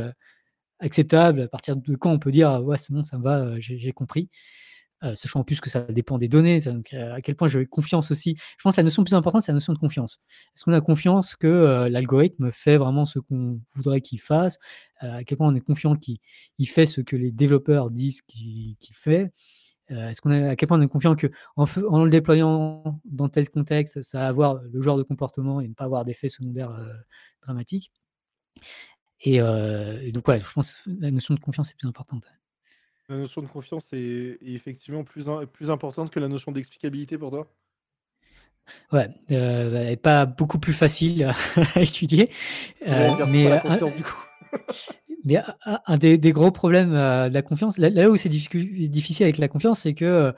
acceptable, 0.78 1.43
à 1.43 1.48
partir 1.48 1.77
de 1.77 1.94
quand 1.97 2.11
on 2.11 2.19
peut 2.19 2.31
dire 2.31 2.62
ouais, 2.62 2.77
c'est 2.77 2.93
bon, 2.93 3.02
ça 3.05 3.19
me 3.19 3.23
va, 3.23 3.59
j'ai 3.59 3.93
compris. 3.93 4.28
Euh, 5.02 5.14
sachant 5.14 5.40
en 5.40 5.44
plus 5.44 5.60
que 5.60 5.70
ça 5.70 5.81
dépend 5.81 6.18
des 6.18 6.28
données, 6.28 6.60
euh, 6.68 7.14
à 7.14 7.22
quel 7.22 7.35
point 7.35 7.48
j'ai 7.48 7.64
confiance 7.64 8.10
aussi. 8.10 8.36
Je 8.59 8.62
pense 8.62 8.77
que 8.77 8.81
la 8.81 8.85
notion 8.85 9.02
plus 9.02 9.14
importante, 9.14 9.43
c'est 9.43 9.52
la 9.52 9.55
notion 9.55 9.72
de 9.72 9.78
confiance. 9.78 10.22
Est-ce 10.55 10.64
qu'on 10.64 10.74
a 10.74 10.81
confiance 10.82 11.36
que 11.36 11.47
euh, 11.47 11.89
l'algorithme 11.89 12.52
fait 12.52 12.77
vraiment 12.77 13.06
ce 13.06 13.18
qu'on 13.18 13.62
voudrait 13.74 14.02
qu'il 14.02 14.20
fasse? 14.20 14.59
À 14.98 15.24
quel 15.24 15.39
point 15.39 15.48
on 15.48 15.55
est 15.55 15.60
confiant 15.60 15.97
qu'il 15.97 16.18
fait 16.68 16.85
ce 16.85 17.01
que 17.01 17.16
les 17.16 17.32
développeurs 17.32 17.90
disent 17.90 18.20
qu'il 18.20 18.77
fait? 18.93 19.32
Est-ce 19.89 20.20
qu'on 20.20 20.31
à 20.31 20.55
quel 20.56 20.68
point 20.68 20.78
on 20.78 20.82
est 20.82 20.89
confiant 20.89 21.16
que 21.16 21.28
en, 21.56 21.64
en, 21.89 22.05
le 22.05 22.10
déployant 22.10 23.01
dans 23.05 23.28
tel 23.31 23.48
contexte, 23.48 24.02
ça 24.02 24.20
va 24.20 24.27
avoir 24.28 24.60
le 24.62 24.82
genre 24.82 24.98
de 24.98 25.02
comportement 25.02 25.60
et 25.60 25.68
ne 25.68 25.74
pas 25.74 25.85
avoir 25.85 26.05
d'effets 26.05 26.28
secondaires 26.28 26.78
dramatiques 27.43 27.90
et, 29.22 29.39
donc, 30.12 30.28
ouais, 30.28 30.40
je 30.40 30.52
pense 30.52 30.77
que 30.77 30.90
la 31.01 31.10
notion 31.10 31.35
de 31.35 31.40
confiance 31.40 31.70
est 31.70 31.77
plus 31.78 31.89
importante. 31.89 32.27
La 33.11 33.16
notion 33.16 33.43
de 33.43 33.49
confiance 33.49 33.93
est, 33.93 34.39
effectivement 34.41 35.03
plus, 35.03 35.27
plus 35.53 35.69
importante 35.69 36.11
que 36.11 36.20
la 36.20 36.28
notion 36.28 36.53
d'explicabilité 36.53 37.19
pour 37.19 37.31
toi? 37.31 37.53
Ouais, 38.93 39.09
euh, 39.32 39.81
elle 39.81 39.89
n'est 39.89 39.97
pas 39.97 40.27
beaucoup 40.27 40.61
plus 40.61 40.73
facile 40.73 41.24
à 41.24 41.35
étudier. 41.81 42.31
Euh, 42.87 43.11
mais, 43.27 43.51
un, 43.51 43.78
du 43.89 44.05
coup. 44.05 44.24
mais 45.24 45.43
un, 45.65 45.99
des, 45.99 46.19
gros 46.31 46.53
problèmes 46.53 46.95
euh, 46.95 47.28
de 47.28 47.35
la 47.35 47.43
confiance, 47.43 47.78
là, 47.78 48.09
où 48.09 48.16
c'est 48.16 48.28
difficile 48.28 49.24
avec 49.24 49.39
la 49.39 49.49
confiance, 49.49 49.81
c'est 49.81 49.95
que 49.95 50.32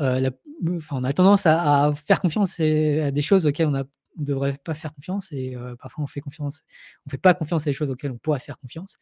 on 0.00 1.04
a 1.04 1.12
tendance 1.12 1.46
à, 1.46 1.92
faire 2.04 2.20
confiance 2.20 2.58
à 2.58 3.12
des 3.12 3.22
choses 3.22 3.46
auxquelles 3.46 3.68
on 3.68 3.70
ne 3.70 3.84
devrait 4.16 4.56
pas 4.64 4.74
faire 4.74 4.92
confiance 4.92 5.30
et 5.30 5.54
parfois 5.80 6.02
on 6.02 6.08
fait 6.08 6.20
confiance, 6.20 6.62
on 7.06 7.10
fait 7.10 7.16
pas 7.16 7.32
confiance 7.34 7.62
à 7.62 7.70
des 7.70 7.74
choses 7.74 7.92
auxquelles 7.92 8.10
on 8.10 8.18
pourrait 8.18 8.40
faire 8.40 8.58
confiance. 8.58 8.96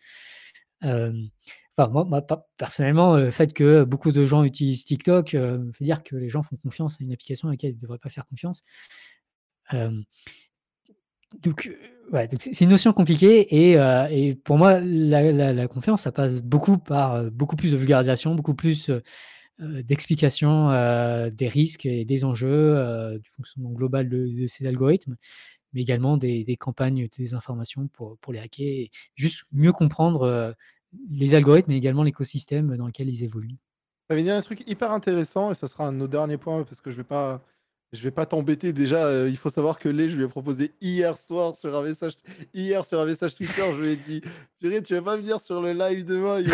Enfin, 0.83 1.89
moi, 2.05 2.27
personnellement, 2.57 3.17
le 3.17 3.31
fait 3.31 3.53
que 3.53 3.85
beaucoup 3.85 4.13
de 4.13 4.25
gens 4.25 4.45
utilisent 4.45 4.85
TikTok 4.85 5.35
me 5.35 5.73
fait 5.73 5.85
dire 5.85 6.03
que 6.03 6.17
les 6.17 6.29
gens 6.29 6.43
font 6.43 6.57
confiance 6.57 7.01
à 7.01 7.05
une 7.05 7.13
application 7.13 7.49
à 7.49 7.53
laquelle 7.53 7.73
ils 7.73 7.77
ne 7.77 7.81
devraient 7.81 7.99
pas 7.99 8.09
faire 8.09 8.27
confiance. 8.27 8.63
donc, 11.43 11.71
c'est 12.39 12.61
une 12.63 12.71
notion 12.71 12.93
compliquée 12.93 13.73
et, 13.73 14.35
pour 14.37 14.59
moi, 14.59 14.81
la, 14.81 15.69
confiance, 15.69 16.03
ça 16.03 16.13
passe 16.13 16.41
beaucoup 16.41 16.79
par 16.79 17.31
beaucoup 17.31 17.57
plus 17.57 17.73
de 17.73 17.77
vulgarisation, 17.77 18.35
beaucoup 18.35 18.55
plus 18.55 18.91
d'explication 19.59 20.69
des 21.31 21.49
risques 21.49 21.87
et 21.87 22.05
des 22.05 22.25
enjeux 22.25 23.19
du 23.23 23.31
fonctionnement 23.31 23.71
global 23.71 24.09
de, 24.09 24.47
ces 24.47 24.67
algorithmes, 24.67 25.17
mais 25.77 25.83
également 25.83 26.17
des, 26.17 26.57
campagnes 26.59 27.05
de 27.05 27.17
désinformation 27.17 27.87
pour, 27.89 28.17
pour 28.19 28.33
les 28.33 28.41
hacker 28.41 28.89
juste 29.15 29.45
mieux 29.53 29.73
comprendre 29.73 30.55
les 31.11 31.35
algorithmes, 31.35 31.71
mais 31.71 31.77
également 31.77 32.03
l'écosystème 32.03 32.77
dans 32.77 32.87
lequel 32.87 33.09
ils 33.09 33.25
évoluent. 33.25 33.59
Ça 34.09 34.15
avait 34.15 34.23
dit 34.23 34.31
un 34.31 34.41
truc 34.41 34.63
hyper 34.67 34.91
intéressant, 34.93 35.51
et 35.51 35.55
ça 35.55 35.69
sera 35.69 35.87
un 35.87 35.93
de 35.93 35.99
nos 35.99 36.09
derniers 36.09 36.39
points, 36.39 36.65
parce 36.65 36.81
que 36.81 36.91
je 36.91 36.97
vais 36.97 37.05
pas, 37.05 37.43
je 37.93 38.03
vais 38.03 38.11
pas 38.11 38.25
t'embêter. 38.25 38.73
Déjà, 38.73 39.29
il 39.29 39.37
faut 39.37 39.51
savoir 39.51 39.79
que 39.79 39.89
les, 39.89 40.09
je 40.09 40.17
lui 40.17 40.25
ai 40.25 40.29
proposé 40.29 40.73
hier 40.81 41.19
soir 41.19 41.55
sur 41.57 41.77
un 41.77 41.83
message, 41.83 42.15
hier 42.55 42.85
sur 42.85 43.01
un 43.01 43.05
message 43.05 43.35
Twitter, 43.35 43.65
je 43.75 43.81
lui 43.83 43.89
ai 43.91 43.97
dit, 43.97 44.23
Purée, 44.59 44.83
tu 44.83 44.95
vas 44.95 45.03
pas 45.03 45.17
venir 45.17 45.41
sur 45.41 45.61
le 45.61 45.73
live 45.73 46.05
demain? 46.07 46.41
Il 46.41 46.49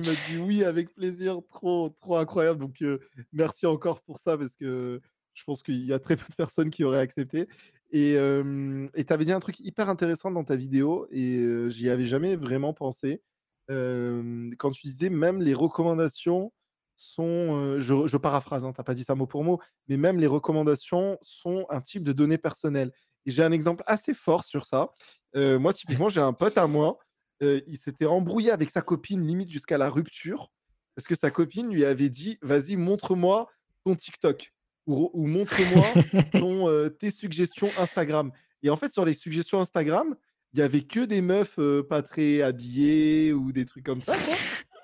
m'a 0.00 0.12
dit 0.28 0.38
oui, 0.38 0.64
avec 0.64 0.94
plaisir, 0.94 1.38
trop, 1.48 1.90
trop 2.00 2.16
incroyable. 2.16 2.58
Donc, 2.58 2.84
merci 3.32 3.66
encore 3.66 4.00
pour 4.00 4.18
ça, 4.18 4.36
parce 4.36 4.56
que 4.56 5.00
je 5.34 5.44
pense 5.44 5.62
qu'il 5.62 5.84
y 5.84 5.92
a 5.92 5.98
très 5.98 6.16
peu 6.16 6.26
de 6.28 6.34
personnes 6.34 6.70
qui 6.70 6.84
auraient 6.84 7.00
accepté. 7.00 7.48
Et 7.90 8.16
euh, 8.16 8.88
tu 8.94 9.12
avais 9.12 9.24
dit 9.24 9.32
un 9.32 9.40
truc 9.40 9.60
hyper 9.60 9.88
intéressant 9.88 10.30
dans 10.30 10.44
ta 10.44 10.56
vidéo, 10.56 11.06
et 11.10 11.44
j'y 11.68 11.90
avais 11.90 12.06
jamais 12.06 12.36
vraiment 12.36 12.72
pensé 12.72 13.22
quand 13.68 14.70
tu 14.72 14.86
disais 14.86 15.08
même 15.08 15.40
les 15.40 15.54
recommandations 15.54 16.52
sont, 16.96 17.78
je, 17.78 18.16
paraphrase, 18.18 18.64
hein, 18.64 18.72
tu 18.72 18.80
n'as 18.80 18.84
pas 18.84 18.94
dit 18.94 19.04
ça 19.04 19.14
mot 19.14 19.26
pour 19.26 19.44
mot, 19.44 19.60
mais 19.88 19.96
même 19.96 20.20
les 20.20 20.26
recommandations 20.26 21.18
sont 21.22 21.66
un 21.70 21.80
type 21.80 22.04
de 22.04 22.12
données 22.12 22.38
personnelles. 22.38 22.92
Et 23.24 23.30
j'ai 23.30 23.42
un 23.42 23.52
exemple 23.52 23.82
assez 23.86 24.14
fort 24.14 24.44
sur 24.44 24.66
ça. 24.66 24.90
moi, 25.34 25.72
typiquement, 25.72 26.08
j'ai 26.08 26.20
un 26.20 26.32
pote 26.32 26.58
à 26.58 26.66
moi, 26.66 26.98
il 27.40 27.78
s'était 27.78 28.06
embrouillé 28.06 28.50
avec 28.50 28.70
sa 28.70 28.82
copine 28.82 29.26
limite 29.26 29.50
jusqu'à 29.50 29.78
la 29.78 29.88
rupture, 29.88 30.50
parce 30.94 31.06
que 31.06 31.14
sa 31.14 31.30
copine 31.30 31.72
lui 31.72 31.84
avait 31.84 32.10
dit, 32.10 32.38
vas-y, 32.42 32.76
montre-moi 32.76 33.48
ton 33.84 33.94
TikTok 33.94 34.52
ou, 34.86 35.10
ou 35.12 35.26
montre-moi 35.26 36.90
tes 36.98 37.10
suggestions 37.10 37.70
Instagram. 37.78 38.30
Et 38.62 38.70
en 38.70 38.76
fait, 38.76 38.92
sur 38.92 39.04
les 39.04 39.14
suggestions 39.14 39.60
Instagram, 39.60 40.14
il 40.52 40.60
y 40.60 40.62
avait 40.62 40.82
que 40.82 41.00
des 41.00 41.20
meufs 41.20 41.58
pas 41.88 42.02
très 42.02 42.42
habillées 42.42 43.32
ou 43.32 43.52
des 43.52 43.64
trucs 43.64 43.84
comme 43.84 44.00
ça. 44.00 44.14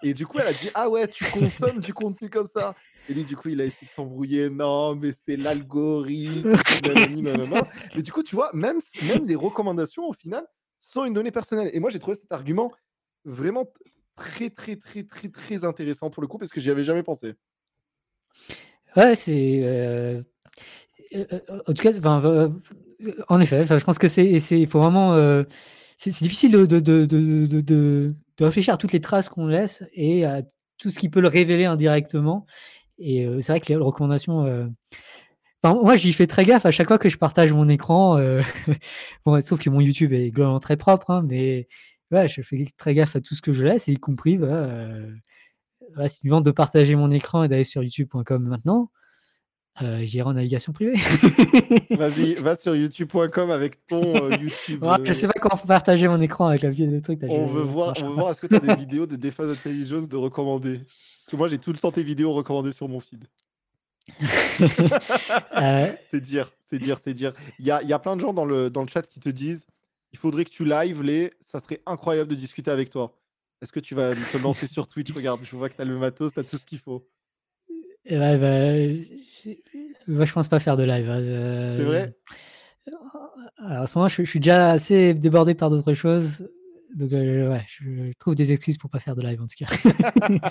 Et 0.02 0.14
du 0.14 0.26
coup, 0.26 0.38
elle 0.38 0.48
a 0.48 0.52
dit 0.52 0.70
Ah 0.74 0.88
ouais, 0.88 1.08
tu 1.08 1.24
consommes 1.24 1.80
du 1.80 1.92
contenu 1.92 2.30
comme 2.30 2.46
ça. 2.46 2.74
Et 3.08 3.14
lui, 3.14 3.24
du 3.24 3.36
coup, 3.36 3.48
il 3.48 3.60
a 3.60 3.64
essayé 3.64 3.88
de 3.88 3.92
s'embrouiller. 3.92 4.50
Non, 4.50 4.94
mais 4.94 5.12
c'est 5.12 5.36
l'algorithme. 5.36 6.56
mais 7.94 8.02
du 8.02 8.12
coup, 8.12 8.22
tu 8.22 8.34
vois, 8.34 8.50
même, 8.52 8.78
même 9.08 9.26
les 9.26 9.34
recommandations, 9.34 10.06
au 10.06 10.12
final, 10.12 10.46
sont 10.78 11.04
une 11.04 11.14
donnée 11.14 11.30
personnelle. 11.30 11.70
Et 11.72 11.80
moi, 11.80 11.90
j'ai 11.90 11.98
trouvé 11.98 12.16
cet 12.16 12.30
argument 12.32 12.70
vraiment 13.24 13.66
très, 14.14 14.50
très, 14.50 14.76
très, 14.76 15.04
très, 15.04 15.28
très 15.28 15.64
intéressant 15.64 16.10
pour 16.10 16.20
le 16.20 16.28
coup, 16.28 16.38
parce 16.38 16.50
que 16.50 16.60
j'y 16.60 16.70
avais 16.70 16.84
jamais 16.84 17.02
pensé. 17.02 17.34
Ouais, 18.96 19.14
c'est. 19.14 19.60
Euh, 19.62 20.22
euh, 21.14 21.24
euh, 21.32 21.58
en 21.66 21.72
tout 21.72 21.82
cas, 21.82 21.92
en 23.28 23.40
effet, 23.40 23.64
je 23.64 23.84
pense 23.84 23.98
que 23.98 24.08
c'est. 24.08 24.26
Il 24.26 24.66
faut 24.66 24.80
vraiment. 24.80 25.16
c'est 25.96 26.10
difficile 26.22 26.52
de 26.52 26.66
de, 26.66 26.80
de, 26.80 27.06
de, 27.06 28.14
réfléchir 28.40 28.74
à 28.74 28.76
toutes 28.76 28.92
les 28.92 29.00
traces 29.00 29.28
qu'on 29.28 29.46
laisse 29.46 29.84
et 29.92 30.24
à 30.24 30.42
tout 30.78 30.90
ce 30.90 30.98
qui 30.98 31.08
peut 31.08 31.20
le 31.20 31.28
révéler 31.28 31.64
indirectement. 31.64 32.46
Et 32.98 33.26
c'est 33.40 33.52
vrai 33.52 33.60
que 33.60 33.68
les 33.68 33.76
recommandations. 33.76 34.70
Enfin, 35.62 35.80
moi, 35.82 35.96
j'y 35.96 36.12
fais 36.12 36.26
très 36.28 36.44
gaffe 36.44 36.66
à 36.66 36.70
chaque 36.70 36.88
fois 36.88 36.98
que 36.98 37.08
je 37.08 37.18
partage 37.18 37.52
mon 37.52 37.68
écran. 37.68 38.18
bon, 39.26 39.40
sauf 39.40 39.60
que 39.60 39.70
mon 39.70 39.80
YouTube 39.80 40.12
est 40.12 40.30
globalement 40.30 40.60
très 40.60 40.76
propre, 40.76 41.10
hein, 41.10 41.24
mais 41.28 41.68
ouais, 42.12 42.28
je 42.28 42.42
fais 42.42 42.66
très 42.76 42.94
gaffe 42.94 43.16
à 43.16 43.20
tout 43.20 43.34
ce 43.34 43.42
que 43.42 43.52
je 43.52 43.64
laisse, 43.64 43.88
y 43.88 43.96
compris 43.96 44.38
bah, 44.38 44.68
tu 45.94 46.30
me 46.30 46.40
de 46.40 46.50
partager 46.50 46.94
mon 46.94 47.10
écran 47.10 47.42
et 47.42 47.48
d'aller 47.48 47.64
sur 47.64 47.82
youtube.com 47.82 48.42
maintenant, 48.46 48.90
euh, 49.82 50.00
j'irai 50.02 50.28
en 50.28 50.32
navigation 50.32 50.72
privée. 50.72 50.94
Vas-y, 51.90 52.34
va 52.40 52.56
sur 52.56 52.74
youtube.com 52.74 53.50
avec 53.50 53.86
ton 53.86 54.02
euh, 54.16 54.36
YouTube. 54.36 54.84
Je 54.84 55.04
Je 55.04 55.12
sais 55.12 55.26
pas 55.28 55.38
comment 55.40 55.56
partager 55.56 56.08
mon 56.08 56.20
écran 56.20 56.48
avec 56.48 56.62
la 56.62 56.70
vidéo 56.70 56.90
de 56.90 56.98
trucs. 57.00 57.20
On 57.22 57.46
veut 57.46 57.62
voir, 57.62 57.94
on 58.02 58.08
veut 58.08 58.14
voir 58.14 58.30
est-ce 58.30 58.40
que 58.40 58.48
tu 58.48 58.56
as 58.56 58.60
des 58.60 58.74
vidéos 58.80 59.06
de 59.06 59.16
Defense 59.16 59.52
Intelligence 59.52 60.08
de 60.08 60.16
recommander? 60.16 60.78
Parce 60.78 61.30
que 61.30 61.36
moi, 61.36 61.48
j'ai 61.48 61.58
tout 61.58 61.72
le 61.72 61.78
temps 61.78 61.92
tes 61.92 62.02
vidéos 62.02 62.32
recommandées 62.32 62.72
sur 62.72 62.88
mon 62.88 63.00
feed. 63.00 63.24
Euh. 65.56 65.92
C'est 66.10 66.20
dire, 66.20 66.50
c'est 66.64 66.78
dire, 66.78 66.98
c'est 66.98 67.12
dire. 67.12 67.32
Il 67.58 67.66
y 67.66 67.70
a, 67.70 67.82
y 67.82 67.92
a, 67.92 67.98
plein 67.98 68.16
de 68.16 68.20
gens 68.20 68.32
dans 68.32 68.46
le, 68.46 68.70
dans 68.70 68.82
le 68.82 68.88
chat 68.88 69.02
qui 69.02 69.20
te 69.20 69.28
disent 69.28 69.66
il 70.12 70.18
faudrait 70.18 70.44
que 70.44 70.50
tu 70.50 70.64
live 70.64 71.02
les, 71.02 71.32
ça 71.42 71.60
serait 71.60 71.82
incroyable 71.86 72.30
de 72.30 72.34
discuter 72.34 72.70
avec 72.70 72.90
toi. 72.90 73.14
Est-ce 73.60 73.72
que 73.72 73.80
tu 73.80 73.94
vas 73.94 74.14
te 74.14 74.36
lancer 74.42 74.66
sur 74.66 74.86
Twitch? 74.86 75.12
Regarde, 75.12 75.40
je 75.42 75.56
vois 75.56 75.68
que 75.68 75.76
tu 75.76 75.82
as 75.82 75.84
le 75.84 75.98
matos, 75.98 76.32
tu 76.32 76.40
as 76.40 76.44
tout 76.44 76.58
ce 76.58 76.66
qu'il 76.66 76.78
faut. 76.78 77.06
Ouais, 78.10 78.38
bah, 78.38 79.52
moi, 80.06 80.24
je 80.24 80.32
pense 80.32 80.48
pas 80.48 80.60
faire 80.60 80.76
de 80.76 80.84
live. 80.84 81.10
Hein, 81.10 81.20
c'est 81.76 81.84
vrai? 81.84 82.16
Alors, 83.58 83.82
en 83.82 83.86
ce 83.86 83.98
moment, 83.98 84.08
je, 84.08 84.22
suis 84.22 84.40
déjà 84.40 84.70
assez 84.70 85.14
débordé 85.14 85.54
par 85.54 85.70
d'autres 85.70 85.94
choses. 85.94 86.48
Donc, 86.94 87.12
euh, 87.12 87.50
ouais, 87.50 87.64
je 87.68 88.12
trouve 88.18 88.34
des 88.34 88.50
excuses 88.50 88.78
pour 88.78 88.88
pas 88.88 88.98
faire 88.98 89.14
de 89.14 89.22
live 89.22 89.42
en 89.42 89.46
tout 89.46 89.64
cas. 89.64 90.48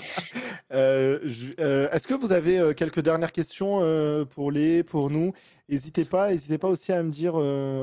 Euh, 0.70 1.18
euh, 1.60 1.88
est-ce 1.92 2.06
que 2.06 2.12
vous 2.12 2.30
avez 2.30 2.74
quelques 2.74 3.00
dernières 3.00 3.32
questions 3.32 3.80
pour 4.28 4.52
les, 4.52 4.82
pour 4.82 5.08
nous? 5.08 5.32
N'hésitez 5.70 6.04
pas, 6.04 6.30
n'hésitez 6.30 6.58
pas 6.58 6.68
aussi 6.68 6.92
à 6.92 7.02
me 7.02 7.10
dire, 7.10 7.32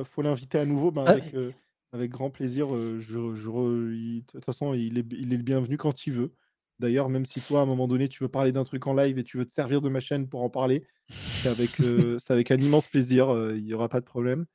faut 0.06 0.22
l'inviter 0.22 0.60
à 0.60 0.66
nouveau. 0.66 0.92
Ben, 0.92 1.04
ah, 1.08 1.12
avec, 1.12 1.34
avec 1.94 2.12
grand 2.12 2.30
plaisir. 2.30 2.68
je, 2.70 3.00
je 3.00 3.50
de 3.50 4.22
toute 4.26 4.46
façon, 4.46 4.74
il 4.74 4.98
est, 4.98 5.06
il 5.12 5.34
est 5.34 5.38
le 5.38 5.44
bienvenu 5.44 5.78
quand 5.78 6.06
il 6.08 6.14
veut. 6.14 6.34
D'ailleurs, 6.80 7.10
même 7.10 7.26
si 7.26 7.40
toi, 7.40 7.62
à 7.62 7.64
un 7.64 7.66
moment 7.66 7.88
donné, 7.88 8.10
tu 8.10 8.24
veux 8.24 8.30
parler 8.30 8.52
d'un 8.52 8.64
truc 8.66 8.86
en 8.88 8.94
live 8.94 9.18
et 9.18 9.24
tu 9.24 9.38
veux 9.38 9.46
te 9.46 9.54
servir 9.54 9.82
de 9.82 9.90
ma 9.90 10.02
chaîne 10.02 10.28
pour 10.28 10.44
en 10.44 10.50
parler, 10.50 10.86
c'est 11.08 11.50
avec, 11.50 11.72
avec 12.30 12.52
un 12.52 12.58
immense 12.58 12.88
plaisir. 12.88 13.28
Il 13.56 13.64
n'y 13.64 13.74
aura 13.74 13.88
pas 13.88 14.02
de 14.02 14.06
problème. 14.06 14.46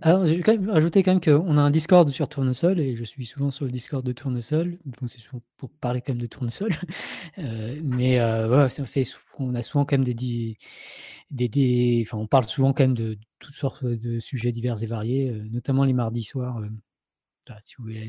Alors, 0.00 0.26
j'ai 0.26 0.40
quand 0.40 0.52
même 0.52 0.70
ajouté 0.70 1.02
quand 1.02 1.12
même 1.12 1.20
qu'on 1.20 1.58
a 1.58 1.60
un 1.60 1.70
Discord 1.70 2.08
sur 2.08 2.28
Tournesol 2.28 2.80
et 2.80 2.96
je 2.96 3.04
suis 3.04 3.26
souvent 3.26 3.50
sur 3.50 3.66
le 3.66 3.70
Discord 3.70 4.04
de 4.04 4.12
Tournesol. 4.12 4.78
Donc, 4.86 4.96
c'est 5.06 5.20
souvent 5.20 5.42
pour 5.58 5.70
parler 5.70 6.00
quand 6.00 6.12
même 6.12 6.22
de 6.22 6.26
Tournesol. 6.26 6.70
mais 7.36 8.18
voilà, 8.18 8.68
ça 8.68 8.84
fait, 8.86 9.04
on 9.38 9.54
a 9.54 9.62
souvent 9.62 9.84
quand 9.84 9.96
même 9.96 10.04
des, 10.04 10.14
des, 10.14 11.48
des, 11.48 12.04
enfin, 12.06 12.18
on 12.18 12.26
parle 12.26 12.48
souvent 12.48 12.72
quand 12.72 12.84
même 12.84 12.94
de 12.94 13.18
toutes 13.44 13.54
sortes 13.54 13.84
de 13.84 14.20
sujets 14.20 14.52
divers 14.52 14.82
et 14.82 14.86
variés, 14.86 15.32
notamment 15.50 15.84
les 15.84 15.92
mardis 15.92 16.24
soirs. 16.24 16.60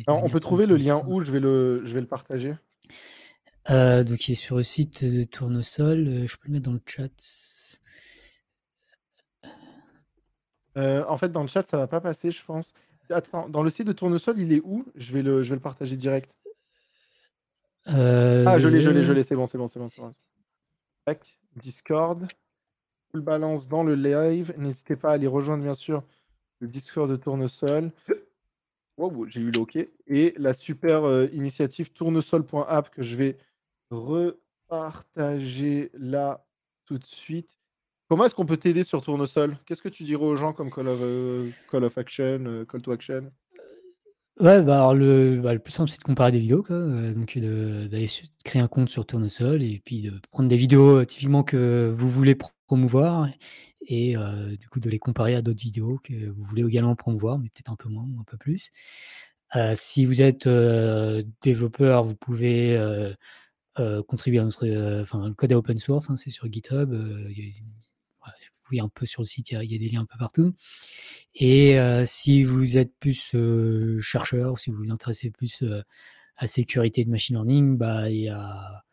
on 0.08 0.30
peut 0.30 0.40
trouver 0.40 0.66
le 0.66 0.76
lien 0.76 1.04
où? 1.08 1.24
Je 1.24 1.32
vais 1.32 1.40
le, 1.40 1.82
je 1.86 1.94
vais 1.94 2.02
le 2.02 2.08
partager. 2.08 2.56
donc, 3.70 4.28
il 4.28 4.32
est 4.32 4.36
sur 4.36 4.58
le 4.58 4.64
site 4.64 5.04
de 5.04 5.24
Tournesol. 5.24 6.28
je 6.28 6.36
peux 6.36 6.48
le 6.48 6.54
mettre 6.54 6.66
dans 6.66 6.74
le 6.74 6.82
chat. 6.86 7.12
Euh, 10.78 11.04
en 11.08 11.18
fait, 11.18 11.30
dans 11.30 11.42
le 11.42 11.48
chat, 11.48 11.64
ça 11.64 11.78
va 11.78 11.88
pas 11.88 12.02
passer, 12.02 12.32
je 12.32 12.44
pense. 12.44 12.74
Attends, 13.10 13.50
dans 13.50 13.64
le 13.64 13.70
site 13.70 13.88
de 13.88 13.94
Tournesol, 13.94 14.40
il 14.40 14.52
est 14.52 14.62
où? 14.64 14.86
Je 14.96 15.14
vais, 15.14 15.22
le, 15.22 15.44
je 15.44 15.50
vais 15.50 15.56
le 15.56 15.62
partager 15.62 15.96
direct. 15.96 16.32
Euh, 17.88 18.44
ah, 18.48 18.58
je 18.60 18.68
l'ai, 18.68 18.82
je 18.82 18.90
l'ai, 18.90 19.04
je 19.04 19.14
l'ai, 19.14 19.24
c'est 19.24 19.36
bon, 19.36 19.48
c'est 19.48 19.58
bon, 19.58 19.70
c'est 19.70 19.80
bon. 19.80 19.90
bon. 19.98 20.12
Discord. 21.56 22.28
Balance 23.22 23.68
dans 23.68 23.84
le 23.84 23.96
live. 23.96 24.54
N'hésitez 24.58 24.96
pas 24.96 25.12
à 25.12 25.14
aller 25.14 25.28
rejoindre, 25.28 25.64
bien 25.64 25.76
sûr, 25.76 26.04
le 26.60 26.68
Discord 26.68 27.10
de 27.10 27.16
Tournesol. 27.16 27.92
Wow, 28.98 29.28
j'ai 29.28 29.42
eu 29.42 29.52
le. 29.52 29.90
Et 30.08 30.34
la 30.38 30.54
super 30.54 31.04
euh, 31.04 31.28
initiative 31.34 31.92
tournesol.app 31.92 32.90
que 32.92 33.04
je 33.04 33.18
vais 33.18 33.38
repartager 33.90 35.92
là 35.94 36.46
tout 36.86 36.98
de 36.98 37.06
suite. 37.06 37.60
Comment 38.08 38.26
est-ce 38.26 38.36
qu'on 38.36 38.46
peut 38.46 38.58
t'aider 38.58 38.84
sur 38.84 39.02
Tournesol? 39.02 39.58
Qu'est-ce 39.66 39.82
que 39.82 39.90
tu 39.90 40.04
dirais 40.04 40.24
aux 40.24 40.36
gens 40.36 40.54
comme 40.54 40.72
Call 40.72 40.88
of, 40.88 41.00
euh, 41.02 41.50
call 41.70 41.84
of 41.84 41.98
Action, 41.98 42.46
euh, 42.46 42.64
Call 42.64 42.84
to 42.84 42.92
Action? 42.92 43.32
Ouais, 44.42 44.62
bah, 44.62 44.76
alors 44.80 44.94
le, 44.96 45.40
bah, 45.42 45.54
le 45.54 45.60
plus 45.60 45.72
simple, 45.72 45.90
c'est 45.90 45.98
de 46.00 46.04
comparer 46.04 46.32
des 46.32 46.40
vidéos, 46.40 46.62
quoi. 46.62 46.76
Euh, 46.76 47.14
donc 47.14 47.38
d'aller 47.38 48.08
créer 48.44 48.62
un 48.62 48.68
compte 48.68 48.90
sur 48.90 49.06
Tournesol 49.06 49.64
et 49.64 49.80
puis 49.86 50.02
de 50.02 50.20
prendre 50.32 50.50
des 50.50 50.58
vidéos 50.58 51.06
typiquement 51.06 51.44
que 51.44 51.90
vous 51.96 52.10
voulez 52.10 52.36
promouvoir 52.68 53.30
et 53.88 54.16
du 54.60 54.68
coup 54.70 54.80
de 54.80 54.90
les 54.90 54.98
comparer 54.98 55.36
à 55.36 55.42
d'autres 55.42 55.62
vidéos 55.62 56.00
que 56.04 56.30
vous 56.32 56.42
voulez 56.44 56.64
également 56.64 56.96
promouvoir, 56.96 57.38
mais 57.40 57.48
peut-être 57.50 57.72
un 57.72 57.76
peu 57.78 57.88
moins 57.88 58.04
ou 58.04 58.20
un 58.20 58.24
peu 58.26 58.36
plus. 58.38 58.72
si 59.76 60.06
vous 60.06 60.22
êtes 60.22 60.48
développeur, 61.42 62.04
vous 62.04 62.16
pouvez 62.16 62.78
contribuer 64.08 64.40
à 64.40 64.44
notre, 64.46 65.02
enfin 65.02 65.28
le 65.28 65.34
code 65.34 65.52
est 65.52 65.56
open 65.56 65.80
source, 65.80 66.10
hein, 66.10 66.16
c'est 66.18 66.30
sur 66.30 66.52
GitHub. 66.52 66.94
Oui, 68.72 68.80
un 68.80 68.90
peu 68.90 69.06
sur 69.06 69.22
le 69.22 69.28
site, 69.28 69.52
il 69.52 69.72
y, 69.72 69.76
a, 69.76 69.78
des 69.78 69.90
liens 69.90 70.02
un 70.02 70.06
peu 70.06 70.18
partout. 70.18 70.54
Et 71.36 71.78
si 72.06 72.44
vous 72.44 72.78
êtes 72.78 72.94
plus 73.00 73.36
chercheur, 74.02 74.54
ou 74.54 74.58
si 74.58 74.72
vous 74.72 74.78
vous 74.78 74.92
intéressez 74.92 75.32
plus 75.32 75.64
à 76.38 76.48
sécurité 76.48 77.06
de 77.06 77.10
machine 77.10 77.36
learning, 77.36 77.78
bah, 77.78 78.10
il 78.10 78.22
y 78.22 78.30
a, 78.30 78.84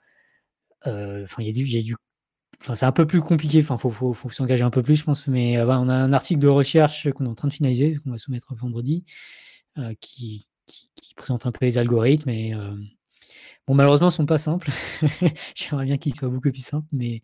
enfin, 0.84 1.42
il 1.42 1.46
y 1.46 1.78
a 1.78 1.82
du, 1.82 1.96
Enfin, 2.62 2.76
c'est 2.76 2.86
un 2.86 2.92
peu 2.92 3.06
plus 3.06 3.20
compliqué, 3.20 3.60
enfin, 3.60 3.76
faut, 3.76 4.14
s'engager 4.30 4.62
un 4.62 4.70
peu 4.70 4.84
plus, 4.84 4.94
je 4.94 5.02
pense, 5.04 5.26
mais 5.26 5.60
on 5.60 5.88
a 5.88 5.94
un 5.94 6.12
article 6.12 6.38
de 6.38 6.46
recherche 6.46 7.10
qu'on 7.10 7.24
est 7.26 7.28
en 7.28 7.34
train 7.34 7.48
de 7.48 7.54
finaliser, 7.54 7.96
qu'on 7.96 8.12
va 8.12 8.18
soumettre 8.18 8.54
vendredi, 8.54 9.04
qui, 10.00 10.46
qui, 10.66 11.14
présente 11.16 11.44
un 11.46 11.52
peu 11.52 11.64
les 11.64 11.78
algorithmes. 11.78 12.30
Et, 12.30 12.54
bon, 13.66 13.74
malheureusement, 13.74 14.08
ils 14.08 14.12
ne 14.12 14.16
sont 14.16 14.26
pas 14.26 14.38
simples. 14.38 14.70
J'aimerais 15.56 15.86
bien 15.86 15.98
qu'ils 15.98 16.14
soient 16.14 16.28
beaucoup 16.28 16.52
plus 16.52 16.64
simples, 16.64 16.86
mais 16.92 17.22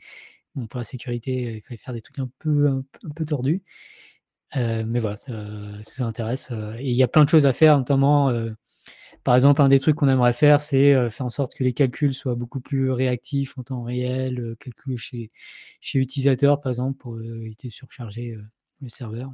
pour 0.69 0.79
la 0.79 0.85
sécurité, 0.85 1.57
il 1.57 1.63
fallait 1.63 1.79
faire 1.79 1.95
des 1.95 2.03
trucs 2.03 2.19
un 2.19 2.31
peu, 2.39 2.69
un, 2.69 3.11
peu 3.15 3.25
tordus. 3.25 3.63
mais 4.55 4.99
voilà, 4.99 5.17
ça, 5.17 5.35
ça 5.83 6.05
intéresse. 6.05 6.51
et 6.79 6.91
il 6.91 6.97
y 6.97 7.03
a 7.03 7.09
plein 7.09 7.25
de 7.25 7.29
choses 7.29 7.47
à 7.47 7.53
faire, 7.53 7.77
notamment, 7.79 8.33
par 9.25 9.35
exemple, 9.35 9.63
un 9.63 9.69
des 9.69 9.81
trucs 9.81 9.97
qu'on 9.97 10.09
aimerait 10.09 10.33
faire, 10.33 10.61
c'est 10.61 11.11
faire 11.11 11.27
en 11.27 11.31
sorte 11.31 11.55
que 11.55 11.65
les 11.65 11.73
calculs 11.73 12.15
soient 12.15 12.35
beaucoup 12.35 12.61
plus 12.61 12.91
réactifs 12.91 13.59
en 13.59 13.63
temps 13.63 13.83
réel, 13.83 14.57
calculs 14.59 14.97
chez, 14.97 15.31
chez 15.81 16.05
par 16.39 16.67
exemple, 16.67 16.99
pour 16.99 17.21
éviter 17.21 17.69
de 17.69 17.73
surcharger 17.73 18.37
le 18.81 18.89
serveur. 18.89 19.33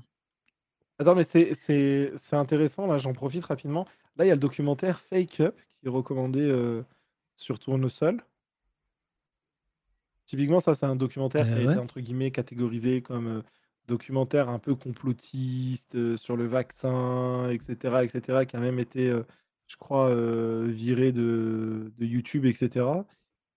Attends, 0.99 1.15
mais 1.15 1.25
c'est 1.25 2.13
intéressant, 2.33 2.87
là, 2.87 2.99
j'en 2.99 3.13
profite 3.13 3.45
rapidement. 3.45 3.87
Là, 4.17 4.25
il 4.25 4.29
y 4.29 4.31
a 4.31 4.35
le 4.35 4.41
documentaire 4.41 5.01
Fake 5.01 5.41
Up 5.41 5.57
qui 5.81 5.87
est 5.87 5.91
recommandé 5.91 6.53
sur 7.37 7.59
Tournesol. 7.59 8.23
Typiquement, 10.27 10.61
ça, 10.61 10.75
c'est 10.75 10.87
un 10.87 10.97
documentaire 10.97 11.47
qui 11.47 11.53
a 11.53 11.73
été, 11.73 11.79
entre 11.79 12.01
guillemets, 12.01 12.31
catégorisé 12.31 13.03
comme 13.03 13.43
documentaire 13.87 14.49
un 14.49 14.59
peu 14.59 14.75
complotiste 14.75 16.17
sur 16.17 16.37
le 16.37 16.47
vaccin, 16.47 17.51
etc., 17.51 18.03
etc., 18.03 18.47
qui 18.47 18.57
a 18.57 18.61
même 18.61 18.79
été, 18.79 19.15
je 19.67 19.77
crois, 19.77 20.15
viré 20.65 21.13
de, 21.13 21.93
de 21.99 22.07
YouTube, 22.07 22.47
etc. 22.47 22.87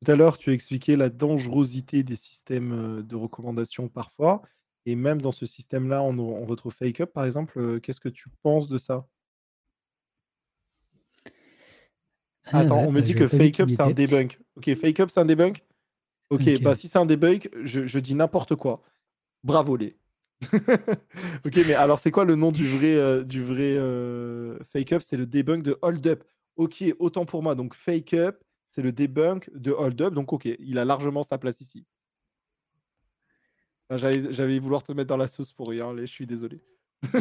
Tout 0.05 0.11
à 0.11 0.15
l'heure, 0.15 0.37
tu 0.37 0.49
as 0.49 0.53
expliqué 0.53 0.95
la 0.95 1.09
dangerosité 1.09 2.03
des 2.03 2.15
systèmes 2.15 3.01
de 3.01 3.15
recommandation 3.15 3.87
parfois. 3.87 4.41
Et 4.85 4.95
même 4.95 5.21
dans 5.21 5.31
ce 5.31 5.45
système-là, 5.45 6.01
on, 6.03 6.17
on 6.19 6.45
retrouve 6.45 6.73
Fake 6.73 7.01
Up, 7.01 7.11
par 7.13 7.25
exemple. 7.25 7.79
Qu'est-ce 7.81 7.99
que 7.99 8.09
tu 8.09 8.29
penses 8.41 8.67
de 8.67 8.77
ça? 8.77 9.07
Ah 12.45 12.59
Attends, 12.59 12.79
on 12.79 12.91
me 12.91 12.99
bah, 12.99 13.01
dit 13.01 13.13
que 13.13 13.27
Fake 13.27 13.59
Up, 13.59 13.69
c'est 13.69 13.81
un 13.81 13.91
debunk. 13.91 14.39
Ok, 14.55 14.73
Fake 14.75 14.99
Up, 15.01 15.09
c'est 15.09 15.19
un 15.19 15.25
debunk 15.25 15.63
Ok, 16.29 16.61
bah 16.61 16.75
si 16.75 16.87
c'est 16.87 16.97
un 16.97 17.05
debug, 17.05 17.49
je, 17.63 17.99
dis 17.99 18.15
n'importe 18.15 18.55
quoi. 18.55 18.81
Bravo 19.43 19.75
les. 19.75 19.97
ok, 20.53 21.55
mais 21.67 21.73
alors 21.73 21.99
c'est 21.99 22.11
quoi 22.11 22.25
le 22.25 22.35
nom 22.35 22.51
du 22.51 22.67
vrai, 22.67 22.95
euh, 22.95 23.23
du 23.23 23.43
vrai 23.43 23.75
euh, 23.77 24.59
fake 24.71 24.93
up? 24.93 25.01
C'est 25.03 25.17
le 25.17 25.25
debug 25.25 25.63
de 25.63 25.77
hold 25.81 26.05
up. 26.05 26.23
Ok, 26.57 26.83
autant 26.99 27.25
pour 27.25 27.41
moi. 27.41 27.55
Donc 27.55 27.73
fake 27.73 28.13
up, 28.13 28.43
c'est 28.77 28.83
le 28.83 28.91
debunk 28.91 29.49
de 29.55 29.71
Hold 29.71 29.99
Up. 30.01 30.13
Donc, 30.13 30.31
ok, 30.31 30.47
il 30.59 30.77
a 30.77 30.85
largement 30.85 31.23
sa 31.23 31.39
place 31.39 31.61
ici. 31.61 31.83
J'allais 33.89 34.59
vouloir 34.59 34.83
te 34.83 34.91
mettre 34.91 35.07
dans 35.07 35.17
la 35.17 35.27
sauce 35.27 35.51
pour 35.51 35.69
rien, 35.69 35.95
je 35.97 36.05
suis 36.05 36.27
désolé. 36.27 36.61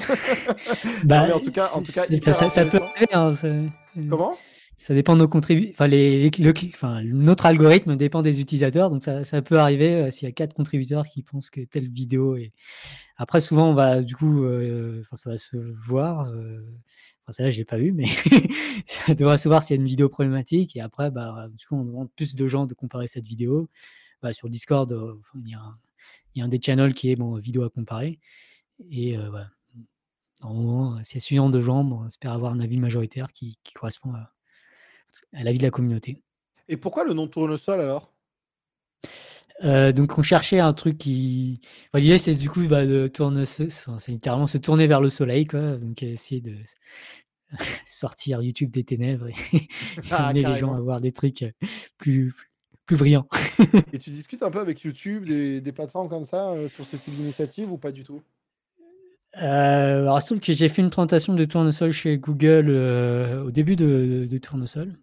bah, 1.04 1.34
en 1.34 1.40
tout 1.40 1.52
cas, 1.52 1.70
en 1.72 1.80
tout 1.80 1.92
cas 1.92 2.04
ça, 2.32 2.50
ça, 2.50 2.66
peut 2.66 2.78
arriver. 2.78 3.06
Hein, 3.12 3.32
Comment? 4.10 4.36
Ça 4.76 4.92
dépend 4.94 5.14
de 5.14 5.20
nos 5.20 5.28
contributeurs. 5.28 5.72
Enfin, 5.74 5.88
enfin, 6.74 7.02
notre 7.04 7.46
algorithme 7.46 7.96
dépend 7.96 8.20
des 8.22 8.40
utilisateurs, 8.40 8.90
donc 8.90 9.02
ça, 9.02 9.24
ça 9.24 9.40
peut 9.40 9.58
arriver 9.58 9.94
euh, 9.94 10.10
s'il 10.10 10.28
y 10.28 10.30
a 10.30 10.32
quatre 10.32 10.54
contributeurs 10.54 11.04
qui 11.06 11.22
pensent 11.22 11.50
que 11.50 11.62
telle 11.62 11.88
vidéo 11.88 12.36
est. 12.36 12.52
Après, 13.16 13.40
souvent, 13.40 13.70
on 13.70 13.74
va 13.74 14.02
du 14.02 14.14
coup, 14.14 14.44
euh, 14.44 15.00
enfin, 15.00 15.16
ça 15.16 15.30
va 15.30 15.36
se 15.38 15.56
voir. 15.86 16.28
Euh, 16.28 16.60
enfin, 17.22 17.32
ça 17.32 17.42
là, 17.44 17.50
je 17.50 17.58
l'ai 17.58 17.64
pas 17.64 17.78
vu, 17.78 17.92
mais 17.92 18.06
ça 18.86 19.14
devrait 19.14 19.38
se 19.38 19.48
voir 19.48 19.62
s'il 19.62 19.76
y 19.76 19.78
a 19.78 19.80
une 19.80 19.88
vidéo 19.88 20.10
problématique. 20.10 20.76
Et 20.76 20.80
après, 20.80 21.10
bah, 21.10 21.48
du 21.56 21.66
coup, 21.66 21.76
on 21.76 21.84
demande 21.84 22.10
plus 22.14 22.34
de 22.34 22.46
gens 22.46 22.66
de 22.66 22.74
comparer 22.74 23.06
cette 23.06 23.26
vidéo. 23.26 23.70
Bah, 24.22 24.34
sur 24.34 24.50
Discord, 24.50 24.94
il 25.36 25.50
y, 25.50 25.54
a 25.54 25.60
un, 25.60 25.78
y 26.34 26.42
a 26.42 26.44
un 26.44 26.48
des 26.48 26.60
channels 26.60 26.94
qui 26.94 27.10
est 27.10 27.16
bon, 27.16 27.36
vidéo 27.36 27.64
à 27.64 27.70
comparer. 27.70 28.20
Et 28.90 29.16
voilà. 29.16 29.48
Normalement, 30.42 30.98
c'est 31.02 31.18
suivant 31.18 31.48
de 31.48 31.60
gens, 31.60 31.80
on 31.90 32.06
espère 32.06 32.32
avoir 32.32 32.52
un 32.52 32.60
avis 32.60 32.76
majoritaire 32.76 33.32
qui, 33.32 33.58
qui 33.64 33.72
correspond 33.72 34.12
à, 34.12 34.35
à 35.32 35.42
la 35.42 35.52
vie 35.52 35.58
de 35.58 35.62
la 35.64 35.70
communauté. 35.70 36.22
Et 36.68 36.76
pourquoi 36.76 37.04
le 37.04 37.12
nom 37.12 37.26
tournesol 37.26 37.80
alors? 37.80 38.12
Euh, 39.64 39.92
donc 39.92 40.18
on 40.18 40.22
cherchait 40.22 40.60
un 40.60 40.72
truc 40.72 40.98
qui. 40.98 41.60
L'idée 41.94 42.18
c'est 42.18 42.34
du 42.34 42.50
coup 42.50 42.66
bah, 42.68 42.84
de 42.84 43.08
tourner, 43.08 43.46
c'est 43.46 43.68
littéralement 44.08 44.46
se 44.46 44.58
tourner 44.58 44.86
vers 44.86 45.00
le 45.00 45.08
soleil, 45.08 45.46
quoi. 45.46 45.76
Donc 45.76 46.02
essayer 46.02 46.40
de 46.40 46.54
sortir 47.86 48.42
YouTube 48.42 48.70
des 48.70 48.84
ténèbres 48.84 49.28
et 49.28 49.34
ah, 50.10 50.26
amener 50.26 50.44
les 50.44 50.56
gens 50.56 50.74
à 50.74 50.80
voir 50.80 51.00
des 51.00 51.12
trucs 51.12 51.42
euh, 51.42 51.50
plus, 51.96 52.34
plus, 52.84 52.96
brillants. 52.96 53.26
et 53.92 53.98
tu 53.98 54.10
discutes 54.10 54.42
un 54.42 54.50
peu 54.50 54.60
avec 54.60 54.82
YouTube, 54.82 55.24
des, 55.24 55.60
des 55.60 55.72
plateformes 55.72 56.08
comme 56.08 56.24
ça, 56.24 56.50
euh, 56.50 56.68
sur 56.68 56.84
ce 56.84 56.96
type 56.96 57.14
d'initiative 57.14 57.72
ou 57.72 57.78
pas 57.78 57.92
du 57.92 58.04
tout? 58.04 58.22
Alors, 59.32 60.18
il 60.30 60.40
que 60.40 60.52
j'ai 60.54 60.70
fait 60.70 60.80
une 60.80 60.88
présentation 60.88 61.34
de 61.34 61.44
tournesol 61.44 61.92
chez 61.92 62.16
Google 62.16 62.70
au 63.44 63.50
début 63.50 63.76
de, 63.76 64.26
de 64.30 64.38
tournesol. 64.38 64.96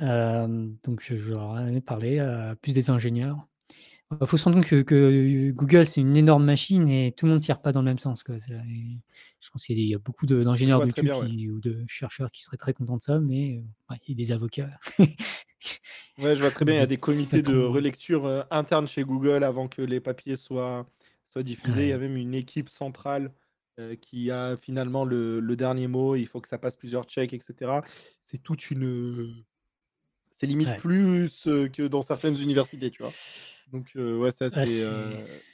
Donc 0.00 1.02
je 1.02 1.30
leur 1.30 1.42
en 1.42 1.68
ai 1.68 1.80
parlé 1.80 2.20
plus 2.62 2.72
des 2.72 2.90
ingénieurs. 2.90 3.46
Il 4.20 4.26
faut 4.26 4.36
se 4.36 4.44
rendre 4.44 4.56
compte 4.56 4.66
que 4.66 5.50
Google, 5.52 5.86
c'est 5.86 6.00
une 6.00 6.16
énorme 6.16 6.44
machine 6.44 6.88
et 6.88 7.12
tout 7.12 7.26
le 7.26 7.32
monde 7.32 7.40
tire 7.40 7.62
pas 7.62 7.70
dans 7.70 7.80
le 7.80 7.84
même 7.84 7.98
sens, 8.00 8.24
quoi. 8.24 8.36
je 8.38 9.50
pense 9.52 9.64
qu'il 9.64 9.78
y 9.78 9.94
a 9.94 9.98
beaucoup 9.98 10.26
d'ingénieurs 10.26 10.82
ou 10.82 11.60
de 11.60 11.84
chercheurs 11.86 12.30
qui 12.32 12.42
seraient 12.42 12.56
très 12.56 12.72
contents 12.72 12.96
de 12.96 13.02
ça, 13.02 13.20
mais 13.20 13.62
il 13.90 14.08
y 14.08 14.12
a 14.12 14.14
des 14.14 14.32
avocats. 14.32 14.70
Ouais, 16.18 16.36
je 16.36 16.40
vois 16.40 16.50
très 16.50 16.64
bien, 16.66 16.74
il 16.74 16.78
y 16.78 16.82
a 16.82 16.86
des 16.86 16.98
comités 16.98 17.42
de 17.42 17.56
relecture, 17.56 18.46
interne 18.50 18.88
chez 18.88 19.04
Google 19.04 19.44
avant 19.44 19.68
que 19.68 19.82
les 19.82 20.00
papiers 20.00 20.36
soient 20.36 20.86
soient 21.30 21.42
diffusés. 21.42 21.84
Il 21.84 21.88
y 21.88 21.92
a 21.92 21.98
même 21.98 22.16
une 22.16 22.34
équipe 22.34 22.68
centrale, 22.68 23.32
qui 24.00 24.30
a 24.30 24.56
finalement 24.56 25.04
le 25.04 25.40
le 25.40 25.56
dernier 25.56 25.86
mot. 25.86 26.16
Il 26.16 26.26
faut 26.26 26.40
que 26.40 26.48
ça 26.48 26.58
passe 26.58 26.76
plusieurs 26.76 27.04
checks 27.04 27.32
etc. 27.32 27.80
C'est 28.24 28.42
toute 28.42 28.70
une, 28.70 29.44
c'est 30.40 30.46
limite 30.46 30.76
plus, 30.78 31.42
que 31.44 31.86
dans 31.86 32.00
certaines 32.00 32.40
universités, 32.40 32.90
tu 32.90 33.02
vois? 33.02 33.12
Donc, 33.72 33.92
ouais, 33.94 34.30
c'est 34.32 34.46
assez, 34.46 34.88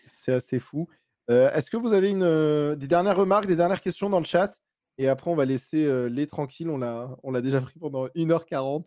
c'est 0.04 0.32
assez 0.32 0.60
fou. 0.60 0.86
est-ce 1.28 1.68
que 1.70 1.76
vous 1.76 1.92
avez 1.92 2.10
une, 2.10 2.76
des 2.76 2.86
dernières 2.86 3.16
remarques, 3.16 3.46
des 3.46 3.56
dernières 3.56 3.80
questions 3.80 4.08
dans 4.08 4.20
le 4.20 4.24
chat? 4.24 4.62
Et 4.98 5.08
après, 5.08 5.28
on 5.28 5.34
va 5.34 5.44
laisser, 5.44 6.08
les 6.08 6.28
tranquilles. 6.28 6.70
On 6.70 6.78
l'a 6.78 7.16
on 7.24 7.32
l'a 7.32 7.42
déjà 7.42 7.60
pris 7.60 7.80
pendant 7.80 8.06
1 8.14 8.30
heure 8.30 8.46
40. 8.46 8.86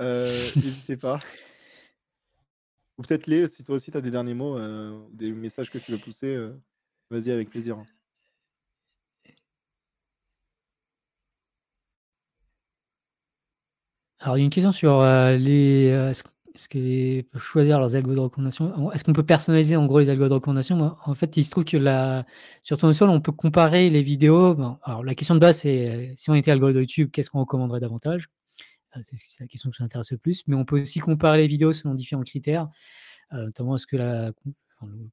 n'hésitez 0.00 0.96
pas. 0.96 1.20
Ou 2.98 3.02
peut-être 3.02 3.28
les, 3.28 3.46
si 3.46 3.62
toi 3.62 3.76
aussi 3.76 3.92
tu 3.92 3.96
as 3.96 4.00
des 4.00 4.10
derniers 4.10 4.34
mots, 4.34 4.58
des 5.12 5.30
messages 5.30 5.70
que 5.70 5.78
tu 5.78 5.92
veux 5.92 5.98
pousser, 5.98 6.36
vas-y 7.10 7.30
avec 7.30 7.48
plaisir. 7.48 7.78
Alors, 14.20 14.36
il 14.36 14.40
y 14.40 14.42
a 14.42 14.44
une 14.44 14.50
question 14.50 14.72
sur 14.72 15.02
les. 15.02 15.86
est-ce 16.10 16.22
est-ce 16.58 16.68
qu'ils 16.68 17.22
peuvent 17.22 17.40
choisir 17.40 17.78
leurs 17.78 17.94
algos 17.94 18.16
de 18.16 18.20
recommandation? 18.20 18.90
Est-ce 18.90 19.04
qu'on 19.04 19.12
peut 19.12 19.24
personnaliser 19.24 19.76
en 19.76 19.86
gros 19.86 20.00
les 20.00 20.10
algos 20.10 20.28
de 20.28 20.34
recommandation? 20.34 20.96
En 21.04 21.14
fait, 21.14 21.36
il 21.36 21.44
se 21.44 21.52
trouve 21.52 21.64
que 21.64 21.78
sur 22.64 22.76
Tournesol, 22.78 23.10
on 23.10 23.20
peut 23.20 23.30
comparer 23.30 23.88
les 23.90 24.02
vidéos. 24.02 24.56
alors, 24.82 25.04
la 25.04 25.14
question 25.14 25.36
de 25.36 25.40
base, 25.40 25.58
c'est 25.58 26.14
si 26.16 26.30
on 26.30 26.34
était 26.34 26.50
algo 26.50 26.72
de 26.72 26.80
YouTube, 26.80 27.10
qu'est-ce 27.12 27.30
qu'on 27.30 27.38
recommanderait 27.38 27.78
davantage? 27.78 28.28
Euh, 28.96 29.00
c'est 29.02 29.16
la 29.40 29.46
question 29.46 29.70
qui 29.70 29.82
m'intéresse 29.82 30.10
le 30.10 30.18
plus. 30.18 30.42
Mais 30.48 30.56
on 30.56 30.64
peut 30.64 30.80
aussi 30.80 30.98
comparer 30.98 31.38
les 31.38 31.46
vidéos 31.46 31.72
selon 31.72 31.94
différents 31.94 32.22
critères, 32.22 32.68
euh, 33.34 33.46
notamment 33.46 33.76
est-ce 33.76 33.86
que 33.86 33.96
la, 33.96 34.32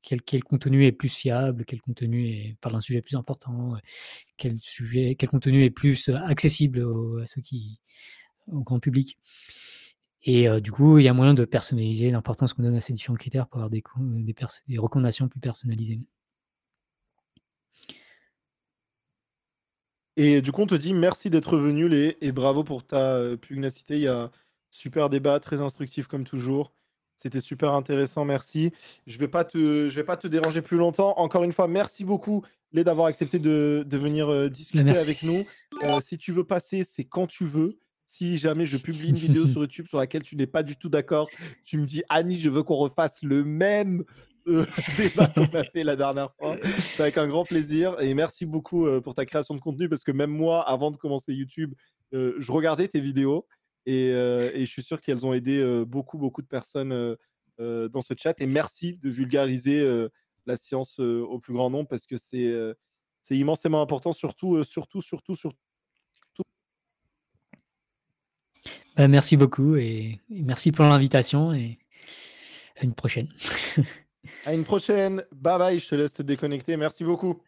quel, 0.01 0.23
quel, 0.23 0.43
contenu 0.43 0.85
est 0.85 0.91
plus 0.91 1.09
fiable, 1.09 1.63
quel 1.65 1.79
contenu 1.79 2.27
est, 2.27 2.57
parle 2.59 2.73
d'un 2.73 2.81
sujet 2.81 3.03
plus 3.03 3.17
important, 3.17 3.75
quel, 4.37 4.59
sujet, 4.59 5.15
quel 5.15 5.29
contenu 5.29 5.63
est 5.63 5.69
plus 5.69 6.09
euh, 6.09 6.15
accessible 6.15 6.87
à 7.21 7.27
ceux 7.27 7.41
qui, 7.41 7.79
au 8.51 8.61
grand 8.61 8.79
public. 8.79 9.17
Et 10.23 10.49
du 10.59 10.71
coup, 10.71 10.97
il 10.97 11.03
y 11.03 11.07
a 11.07 11.13
moyen 11.13 11.35
de 11.35 11.45
personnaliser 11.45 12.09
l'importance 12.09 12.53
qu'on 12.53 12.63
donne 12.63 12.75
à 12.75 12.81
ces 12.81 12.93
différents 12.93 13.17
critères 13.17 13.47
pour 13.47 13.57
avoir 13.57 13.69
des, 13.69 13.83
des, 13.99 14.35
des 14.67 14.77
recommandations 14.79 15.27
plus 15.27 15.39
personnalisées. 15.39 15.99
Et 20.17 20.41
du 20.41 20.51
coup, 20.51 20.61
on 20.61 20.67
te 20.67 20.75
dit 20.75 20.93
merci 20.93 21.29
d'être 21.29 21.57
venu, 21.57 21.89
Lé, 21.89 22.17
et 22.21 22.31
bravo 22.31 22.63
pour 22.63 22.85
ta 22.85 23.19
pugnacité. 23.37 23.95
Il 23.95 24.01
y 24.01 24.07
a 24.07 24.31
super 24.69 25.09
débat, 25.09 25.39
très 25.39 25.61
instructif 25.61 26.07
comme 26.07 26.23
toujours. 26.23 26.73
C'était 27.17 27.41
super 27.41 27.73
intéressant, 27.73 28.25
merci. 28.25 28.71
Je 29.07 29.15
ne 29.15 29.19
vais, 29.19 29.27
pas 29.27 29.45
te, 29.45 29.57
je 29.89 29.95
vais 29.95 30.03
pas 30.03 30.17
te 30.17 30.27
déranger 30.27 30.61
plus 30.61 30.77
longtemps. 30.77 31.17
Encore 31.17 31.43
une 31.43 31.53
fois, 31.53 31.67
merci 31.67 32.03
beaucoup, 32.03 32.43
Lé, 32.71 32.83
d'avoir 32.83 33.07
accepté 33.07 33.39
de, 33.39 33.85
venir 33.91 34.49
discuter 34.49 34.89
avec 34.89 35.23
nous. 35.23 35.43
si 36.01 36.17
tu 36.17 36.31
veux 36.31 36.43
passer, 36.43 36.83
c'est 36.89 37.05
quand 37.05 37.27
tu 37.27 37.45
veux. 37.45 37.77
Si 38.05 38.37
jamais 38.37 38.65
je 38.65 38.77
publie 38.77 39.09
une 39.09 39.15
vidéo 39.15 39.47
sur 39.47 39.61
YouTube 39.61 39.87
sur 39.87 39.97
laquelle 39.97 40.23
tu 40.23 40.35
n'es 40.35 40.47
pas 40.47 40.63
du 40.63 40.75
tout 40.75 40.89
d'accord, 40.89 41.29
tu 41.63 41.77
me 41.77 41.85
dis 41.85 42.03
Annie, 42.09 42.39
je 42.39 42.49
veux 42.49 42.63
qu'on 42.63 42.75
refasse 42.75 43.23
le 43.23 43.43
même 43.43 44.03
euh, 44.47 44.65
débat 44.97 45.27
qu'on 45.27 45.45
a 45.45 45.63
fait 45.63 45.83
la 45.83 45.95
dernière 45.95 46.31
fois. 46.35 46.55
C'est 46.79 47.01
avec 47.01 47.17
un 47.17 47.27
grand 47.27 47.45
plaisir 47.45 47.99
et 47.99 48.13
merci 48.13 48.45
beaucoup 48.45 48.85
euh, 48.85 49.01
pour 49.01 49.15
ta 49.15 49.25
création 49.25 49.55
de 49.55 49.59
contenu 49.59 49.89
parce 49.89 50.03
que 50.03 50.11
même 50.11 50.29
moi, 50.29 50.61
avant 50.69 50.91
de 50.91 50.97
commencer 50.97 51.33
YouTube, 51.33 51.73
euh, 52.13 52.35
je 52.37 52.51
regardais 52.51 52.87
tes 52.87 53.01
vidéos 53.01 53.47
et, 53.87 54.09
et 54.09 54.61
je 54.61 54.71
suis 54.71 54.83
sûr 54.83 54.99
qu'elles 54.99 55.25
ont 55.27 55.33
aidé 55.33 55.83
beaucoup, 55.85 56.17
beaucoup 56.17 56.41
de 56.41 56.47
personnes 56.47 57.15
dans 57.59 58.01
ce 58.01 58.13
chat. 58.17 58.33
Et 58.41 58.47
merci 58.47 58.97
de 58.97 59.11
vulgariser 59.11 60.07
la 60.47 60.57
science 60.57 60.97
au 60.97 61.37
plus 61.37 61.53
grand 61.53 61.69
nombre 61.69 61.87
parce 61.87 62.07
que 62.07 62.17
c'est 62.17 62.51
c'est 63.21 63.37
immensément 63.37 63.81
important, 63.81 64.11
surtout, 64.11 64.63
surtout, 64.63 65.01
surtout, 65.01 65.35
surtout. 65.35 65.64
Bah, 68.95 69.07
merci 69.07 69.37
beaucoup 69.37 69.75
et 69.75 70.19
merci 70.29 70.71
pour 70.71 70.85
l'invitation 70.85 71.53
et 71.53 71.77
à 72.79 72.83
une 72.83 72.93
prochaine. 72.93 73.27
À 74.45 74.53
une 74.53 74.63
prochaine. 74.63 75.23
Bye 75.31 75.57
bye. 75.59 75.79
Je 75.79 75.87
te 75.87 75.95
laisse 75.95 76.13
te 76.13 76.23
déconnecter. 76.23 76.77
Merci 76.77 77.03
beaucoup. 77.03 77.41